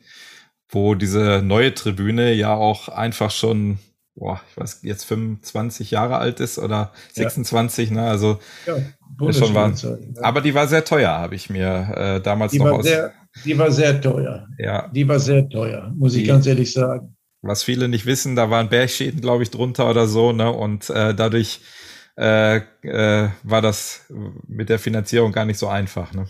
wo 0.70 0.96
diese 0.96 1.42
neue 1.44 1.74
Tribüne 1.74 2.34
ja 2.34 2.54
auch 2.54 2.90
einfach 2.90 3.32
schon 3.32 3.80
boah, 4.18 4.42
ich 4.50 4.58
weiß, 4.58 4.80
jetzt 4.84 5.06
25 5.06 5.92
Jahre 5.92 6.18
alt 6.18 6.40
ist 6.40 6.58
oder 6.58 6.92
26, 7.14 7.90
ja. 7.90 7.96
ne? 7.96 8.10
Also 8.10 8.40
ja, 8.66 9.34
schon 9.34 9.54
war, 9.54 9.72
ja. 9.72 9.98
Aber 10.22 10.42
die 10.42 10.54
war 10.54 10.68
sehr 10.68 10.84
teuer, 10.84 11.12
habe 11.12 11.36
ich 11.36 11.50
mir 11.50 11.94
äh, 11.96 12.22
damals 12.22 12.52
die 12.52 12.60
noch 12.60 12.72
aus. 12.72 12.86
Sehr, 12.86 13.14
die 13.46 13.58
war 13.58 13.72
sehr 13.72 14.02
teuer. 14.02 14.48
Ja. 14.58 14.88
Die 14.90 15.08
war 15.08 15.20
sehr 15.20 15.48
teuer, 15.48 15.94
muss 15.96 16.14
die, 16.14 16.24
ich 16.24 16.28
ganz 16.28 16.48
ehrlich 16.48 16.74
sagen. 16.74 17.16
Was 17.42 17.64
viele 17.64 17.88
nicht 17.88 18.06
wissen, 18.06 18.36
da 18.36 18.50
waren 18.50 18.70
Bergschäden, 18.70 19.22
glaube 19.22 19.44
ich, 19.44 19.52
drunter 19.52 19.90
oder 19.90 20.08
so, 20.08 20.32
ne? 20.34 20.52
Und 20.52 20.90
äh, 20.90 21.14
dadurch 21.14 21.62
äh, 22.18 22.58
äh, 22.82 23.30
war 23.44 23.62
das 23.62 24.12
mit 24.48 24.70
der 24.70 24.80
Finanzierung 24.80 25.32
gar 25.32 25.46
nicht 25.46 25.60
so 25.60 25.68
einfach. 25.68 26.14
Ne? 26.14 26.28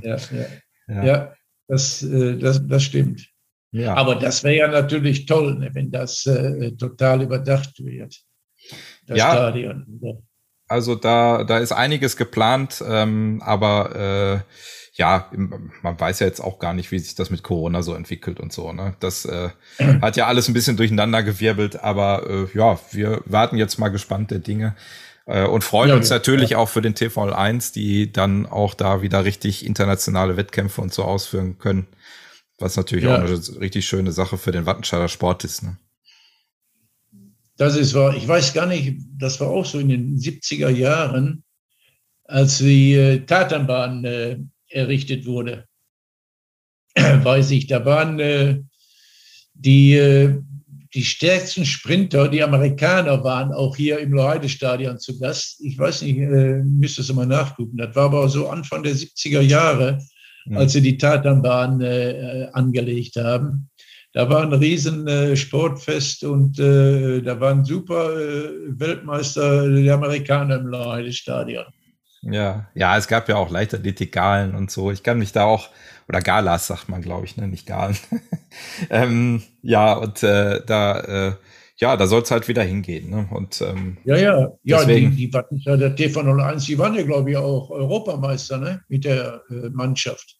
Ja, 0.00 0.16
ja. 0.16 0.46
ja. 0.88 1.04
ja 1.04 1.34
das, 1.66 2.02
äh, 2.02 2.38
das, 2.38 2.66
das 2.66 2.84
stimmt. 2.84 3.33
Ja. 3.74 3.94
Aber 3.94 4.14
das 4.14 4.44
wäre 4.44 4.54
ja 4.54 4.68
natürlich 4.68 5.26
toll, 5.26 5.56
ne, 5.56 5.70
wenn 5.72 5.90
das 5.90 6.26
äh, 6.26 6.70
total 6.76 7.22
überdacht 7.22 7.84
wird. 7.84 8.20
Das 9.04 9.18
ja. 9.18 9.32
Stadion. 9.32 10.00
Also 10.68 10.94
da, 10.94 11.42
da 11.42 11.58
ist 11.58 11.72
einiges 11.72 12.16
geplant, 12.16 12.82
ähm, 12.88 13.42
aber 13.44 14.44
äh, 14.44 14.52
ja, 14.96 15.28
man 15.82 15.98
weiß 15.98 16.20
ja 16.20 16.28
jetzt 16.28 16.40
auch 16.40 16.60
gar 16.60 16.72
nicht, 16.72 16.92
wie 16.92 17.00
sich 17.00 17.16
das 17.16 17.30
mit 17.30 17.42
Corona 17.42 17.82
so 17.82 17.94
entwickelt 17.94 18.38
und 18.38 18.52
so. 18.52 18.72
Ne? 18.72 18.94
Das 19.00 19.24
äh, 19.24 19.50
hat 20.00 20.16
ja 20.16 20.28
alles 20.28 20.46
ein 20.46 20.54
bisschen 20.54 20.76
durcheinander 20.76 21.24
gewirbelt, 21.24 21.82
aber 21.82 22.30
äh, 22.30 22.56
ja, 22.56 22.78
wir 22.92 23.22
warten 23.24 23.56
jetzt 23.56 23.78
mal 23.78 23.88
gespannt 23.88 24.30
der 24.30 24.38
Dinge 24.38 24.76
äh, 25.26 25.44
und 25.44 25.64
freuen 25.64 25.90
ja, 25.90 25.96
uns 25.96 26.10
natürlich 26.10 26.50
ja. 26.50 26.58
auch 26.58 26.68
für 26.68 26.80
den 26.80 26.94
TV1, 26.94 27.74
die 27.74 28.12
dann 28.12 28.46
auch 28.46 28.74
da 28.74 29.02
wieder 29.02 29.24
richtig 29.24 29.66
internationale 29.66 30.36
Wettkämpfe 30.36 30.80
und 30.80 30.94
so 30.94 31.02
ausführen 31.02 31.58
können. 31.58 31.88
Was 32.64 32.76
natürlich 32.76 33.04
ja. 33.04 33.16
auch 33.16 33.20
eine 33.20 33.60
richtig 33.60 33.86
schöne 33.86 34.10
Sache 34.10 34.38
für 34.38 34.50
den 34.50 34.64
Wattenscheider 34.64 35.08
Sport 35.08 35.44
ist. 35.44 35.64
Ne? 35.64 35.76
Das 37.58 37.76
ist 37.76 37.92
wahr. 37.92 38.16
Ich 38.16 38.26
weiß 38.26 38.54
gar 38.54 38.64
nicht, 38.64 38.96
das 39.18 39.38
war 39.38 39.48
auch 39.48 39.66
so 39.66 39.78
in 39.78 39.90
den 39.90 40.16
70er 40.16 40.70
Jahren, 40.70 41.44
als 42.24 42.56
die 42.56 42.94
äh, 42.94 43.18
Tatanbahn 43.20 44.06
äh, 44.06 44.38
errichtet 44.68 45.26
wurde. 45.26 45.68
weiß 46.96 47.50
ich, 47.50 47.66
da 47.66 47.84
waren 47.84 48.18
äh, 48.18 48.62
die, 49.52 49.96
äh, 49.96 50.40
die 50.94 51.04
stärksten 51.04 51.66
Sprinter, 51.66 52.28
die 52.28 52.42
Amerikaner 52.42 53.22
waren 53.24 53.52
auch 53.52 53.76
hier 53.76 53.98
im 53.98 54.14
Loheide-Stadion 54.14 54.98
zu 54.98 55.18
Gast. 55.18 55.60
Ich 55.60 55.78
weiß 55.78 56.00
nicht, 56.00 56.16
äh, 56.16 56.62
müsste 56.62 57.02
es 57.02 57.12
mal 57.12 57.26
nachgucken. 57.26 57.76
Das 57.76 57.94
war 57.94 58.06
aber 58.06 58.26
so 58.30 58.48
Anfang 58.48 58.82
der 58.82 58.94
70er 58.94 59.42
Jahre. 59.42 59.98
Als 60.52 60.72
sie 60.72 60.82
die 60.82 60.98
Tatanbahn 60.98 61.80
äh, 61.80 62.48
angelegt 62.52 63.16
haben. 63.16 63.70
Da 64.12 64.30
war 64.30 64.42
ein 64.42 64.52
riesen 64.52 65.08
äh, 65.08 65.34
Sportfest 65.34 66.22
und 66.22 66.58
äh, 66.60 67.20
da 67.20 67.40
waren 67.40 67.64
super 67.64 68.16
äh, 68.16 68.50
Weltmeister 68.68 69.68
der 69.68 69.94
Amerikaner 69.94 70.56
im 70.56 70.68
Lahide-Stadion. 70.68 71.64
Ja, 72.22 72.68
ja, 72.74 72.96
es 72.96 73.08
gab 73.08 73.28
ja 73.28 73.36
auch 73.36 73.50
Leichtathletik-Galen 73.50 74.54
und 74.54 74.70
so. 74.70 74.90
Ich 74.92 75.02
kann 75.02 75.18
mich 75.18 75.32
da 75.32 75.44
auch, 75.44 75.68
oder 76.08 76.20
Galas 76.20 76.68
sagt 76.68 76.88
man, 76.88 77.02
glaube 77.02 77.26
ich, 77.26 77.36
ne, 77.36 77.48
nicht 77.48 77.66
Galen. 77.66 77.96
ähm, 78.90 79.42
ja, 79.62 79.94
und 79.94 80.22
äh, 80.22 80.64
da 80.64 81.00
äh, 81.00 81.32
ja, 81.76 81.96
da 81.96 82.06
soll 82.06 82.22
es 82.22 82.30
halt 82.30 82.46
wieder 82.48 82.62
hingehen. 82.62 83.10
Ne? 83.10 83.28
Und, 83.30 83.60
ähm, 83.60 83.98
ja, 84.04 84.16
ja, 84.16 84.52
ja, 84.62 84.78
deswegen, 84.78 85.10
die, 85.10 85.26
die 85.28 85.32
Wattenscheid, 85.32 85.80
der 85.80 85.96
TV01, 85.96 86.66
die 86.66 86.78
waren 86.78 86.94
ja, 86.94 87.02
glaube 87.02 87.30
ich, 87.30 87.36
auch 87.36 87.70
Europameister 87.70 88.58
ne? 88.58 88.82
mit 88.88 89.04
der 89.04 89.42
äh, 89.50 89.70
Mannschaft. 89.70 90.36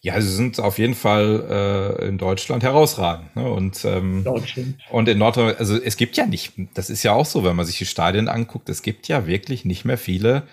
Ja, 0.00 0.20
sie 0.20 0.32
sind 0.32 0.60
auf 0.60 0.78
jeden 0.78 0.94
Fall 0.94 1.98
äh, 2.00 2.08
in 2.08 2.18
Deutschland 2.18 2.62
herausragend. 2.62 3.34
Ne? 3.34 3.50
Und, 3.50 3.84
ähm, 3.84 4.22
Deutschland. 4.24 4.76
und 4.90 5.08
in 5.08 5.18
Nordrhein, 5.18 5.56
also 5.56 5.76
es 5.76 5.96
gibt 5.96 6.16
ja 6.16 6.26
nicht, 6.26 6.52
das 6.74 6.90
ist 6.90 7.02
ja 7.02 7.12
auch 7.12 7.26
so, 7.26 7.44
wenn 7.44 7.56
man 7.56 7.66
sich 7.66 7.78
die 7.78 7.86
Stadien 7.86 8.28
anguckt, 8.28 8.68
es 8.68 8.82
gibt 8.82 9.08
ja 9.08 9.26
wirklich 9.26 9.64
nicht 9.64 9.84
mehr 9.84 9.98
viele 9.98 10.44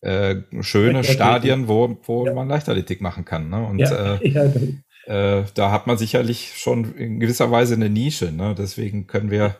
äh, 0.00 0.36
schöne 0.60 1.04
Stadien, 1.04 1.68
wo, 1.68 1.96
wo 2.04 2.26
ja. 2.26 2.34
man 2.34 2.48
Leichtathletik 2.48 3.00
machen 3.00 3.24
kann. 3.24 3.48
Ne? 3.48 3.64
Und 3.64 3.78
ja. 3.78 4.16
Äh, 4.16 4.28
ja, 5.06 5.38
äh, 5.38 5.44
da 5.54 5.70
hat 5.70 5.86
man 5.86 5.96
sicherlich 5.96 6.52
schon 6.56 6.94
in 6.96 7.20
gewisser 7.20 7.50
Weise 7.50 7.74
eine 7.74 7.88
Nische. 7.88 8.32
Ne? 8.32 8.54
Deswegen 8.58 9.06
können 9.06 9.30
wir 9.30 9.56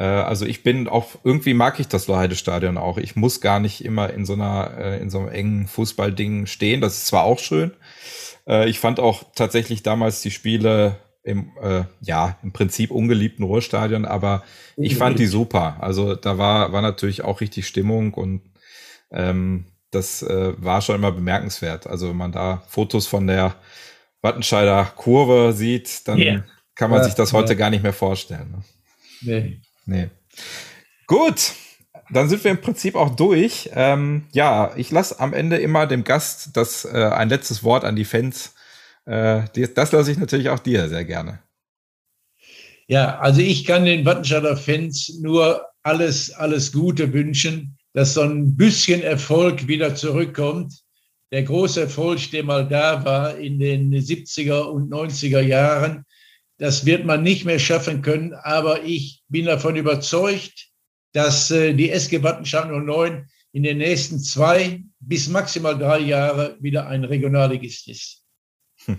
also 0.00 0.46
ich 0.46 0.62
bin 0.62 0.88
auch, 0.88 1.16
irgendwie 1.22 1.54
mag 1.54 1.78
ich 1.78 1.88
das 1.88 2.06
Loheide-Stadion 2.06 2.78
auch. 2.78 2.98
Ich 2.98 3.14
muss 3.14 3.40
gar 3.40 3.60
nicht 3.60 3.84
immer 3.84 4.10
in 4.10 4.24
so 4.24 4.32
einer, 4.32 4.72
äh, 4.78 5.00
in 5.00 5.10
so 5.10 5.18
einem 5.18 5.28
engen 5.28 5.66
Fußballding 5.66 6.46
stehen. 6.46 6.80
Das 6.80 6.98
ist 6.98 7.06
zwar 7.06 7.24
auch 7.24 7.38
schön. 7.38 7.72
Äh, 8.46 8.68
ich 8.68 8.78
fand 8.78 9.00
auch 9.00 9.24
tatsächlich 9.34 9.82
damals 9.82 10.22
die 10.22 10.30
Spiele 10.30 10.96
im, 11.22 11.52
äh, 11.62 11.84
ja, 12.00 12.38
im 12.42 12.52
Prinzip 12.52 12.90
ungeliebten 12.90 13.44
Ruhrstadion, 13.44 14.04
aber 14.04 14.42
ich 14.76 14.96
fand 14.96 15.18
die 15.18 15.26
super. 15.26 15.76
Also 15.80 16.16
da 16.16 16.38
war, 16.38 16.72
war 16.72 16.82
natürlich 16.82 17.22
auch 17.22 17.40
richtig 17.40 17.66
Stimmung 17.68 18.14
und 18.14 18.42
ähm, 19.12 19.66
das 19.90 20.22
äh, 20.22 20.54
war 20.56 20.80
schon 20.80 20.96
immer 20.96 21.12
bemerkenswert. 21.12 21.86
Also 21.86 22.08
wenn 22.08 22.16
man 22.16 22.32
da 22.32 22.62
Fotos 22.66 23.06
von 23.06 23.26
der 23.26 23.54
Wattenscheider 24.22 24.90
Kurve 24.96 25.52
sieht, 25.52 26.08
dann 26.08 26.18
yeah. 26.18 26.44
kann 26.74 26.90
man 26.90 27.00
ja, 27.00 27.04
sich 27.04 27.14
das 27.14 27.32
heute 27.32 27.52
ja. 27.52 27.58
gar 27.58 27.70
nicht 27.70 27.82
mehr 27.82 27.92
vorstellen. 27.92 28.50
Ne? 28.50 28.62
Nee. 29.20 29.60
Nee. 29.86 30.08
Gut, 31.06 31.52
dann 32.10 32.28
sind 32.28 32.44
wir 32.44 32.50
im 32.50 32.60
Prinzip 32.60 32.94
auch 32.94 33.16
durch. 33.16 33.70
Ähm, 33.74 34.24
ja, 34.32 34.72
ich 34.76 34.90
lasse 34.90 35.18
am 35.20 35.32
Ende 35.32 35.56
immer 35.56 35.86
dem 35.86 36.04
Gast 36.04 36.50
das 36.54 36.84
äh, 36.84 37.10
ein 37.12 37.28
letztes 37.28 37.64
Wort 37.64 37.84
an 37.84 37.96
die 37.96 38.04
Fans. 38.04 38.54
Äh, 39.06 39.42
das 39.74 39.92
lasse 39.92 40.12
ich 40.12 40.18
natürlich 40.18 40.50
auch 40.50 40.58
dir 40.58 40.88
sehr 40.88 41.04
gerne. 41.04 41.40
Ja, 42.86 43.18
also 43.18 43.40
ich 43.40 43.64
kann 43.64 43.84
den 43.84 44.04
Wattenscheider 44.04 44.56
Fans 44.56 45.18
nur 45.20 45.64
alles, 45.82 46.30
alles 46.32 46.72
Gute 46.72 47.12
wünschen, 47.12 47.76
dass 47.94 48.14
so 48.14 48.22
ein 48.22 48.56
bisschen 48.56 49.02
Erfolg 49.02 49.66
wieder 49.66 49.94
zurückkommt. 49.94 50.74
Der 51.30 51.44
große 51.44 51.82
Erfolg, 51.82 52.30
der 52.30 52.44
mal 52.44 52.68
da 52.68 53.04
war 53.04 53.36
in 53.38 53.58
den 53.58 53.92
70er 53.94 54.64
und 54.64 54.92
90er 54.92 55.40
Jahren, 55.40 56.04
das 56.58 56.86
wird 56.86 57.04
man 57.04 57.22
nicht 57.22 57.44
mehr 57.44 57.58
schaffen 57.58 58.02
können, 58.02 58.34
aber 58.34 58.84
ich 58.84 59.22
bin 59.28 59.46
davon 59.46 59.76
überzeugt, 59.76 60.68
dass 61.12 61.50
äh, 61.50 61.74
die 61.74 61.90
SG 61.90 62.22
Wattenscheid 62.22 62.70
09 62.70 63.28
in 63.52 63.62
den 63.62 63.78
nächsten 63.78 64.18
zwei 64.18 64.82
bis 65.00 65.28
maximal 65.28 65.78
drei 65.78 65.98
Jahre 65.98 66.56
wieder 66.60 66.86
ein 66.88 67.04
Regionalligist 67.04 67.88
ist. 67.88 68.24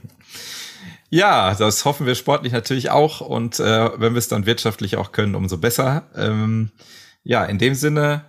Ja, 1.09 1.53
das 1.53 1.85
hoffen 1.85 2.07
wir 2.07 2.15
sportlich 2.15 2.53
natürlich 2.53 2.89
auch 2.89 3.21
und 3.21 3.59
äh, 3.59 3.99
wenn 3.99 4.13
wir 4.13 4.17
es 4.17 4.29
dann 4.29 4.47
wirtschaftlich 4.47 4.97
auch 4.97 5.11
können, 5.11 5.35
umso 5.35 5.59
besser. 5.59 6.09
Ähm, 6.15 6.71
ja, 7.21 7.45
in 7.45 7.59
dem 7.59 7.75
Sinne 7.75 8.25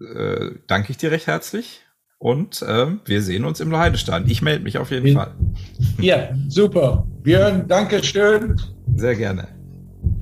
äh, 0.00 0.52
danke 0.66 0.90
ich 0.90 0.96
dir 0.96 1.10
recht 1.10 1.26
herzlich 1.26 1.82
und 2.18 2.62
äh, 2.62 2.86
wir 3.04 3.22
sehen 3.22 3.44
uns 3.44 3.60
im 3.60 3.76
Heidestein. 3.76 4.24
Ich 4.26 4.42
melde 4.42 4.64
mich 4.64 4.78
auf 4.78 4.90
jeden 4.90 5.06
ja. 5.06 5.14
Fall. 5.14 5.34
Ja, 6.00 6.28
super. 6.48 7.06
Björn, 7.22 7.66
danke 7.68 8.02
schön. 8.02 8.60
Sehr 8.96 9.14
gerne. 9.14 9.48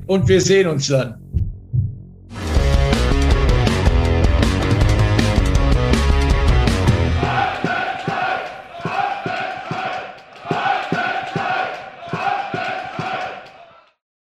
Und 0.06 0.28
wir 0.28 0.40
sehen 0.40 0.68
uns 0.68 0.86
dann. 0.88 1.14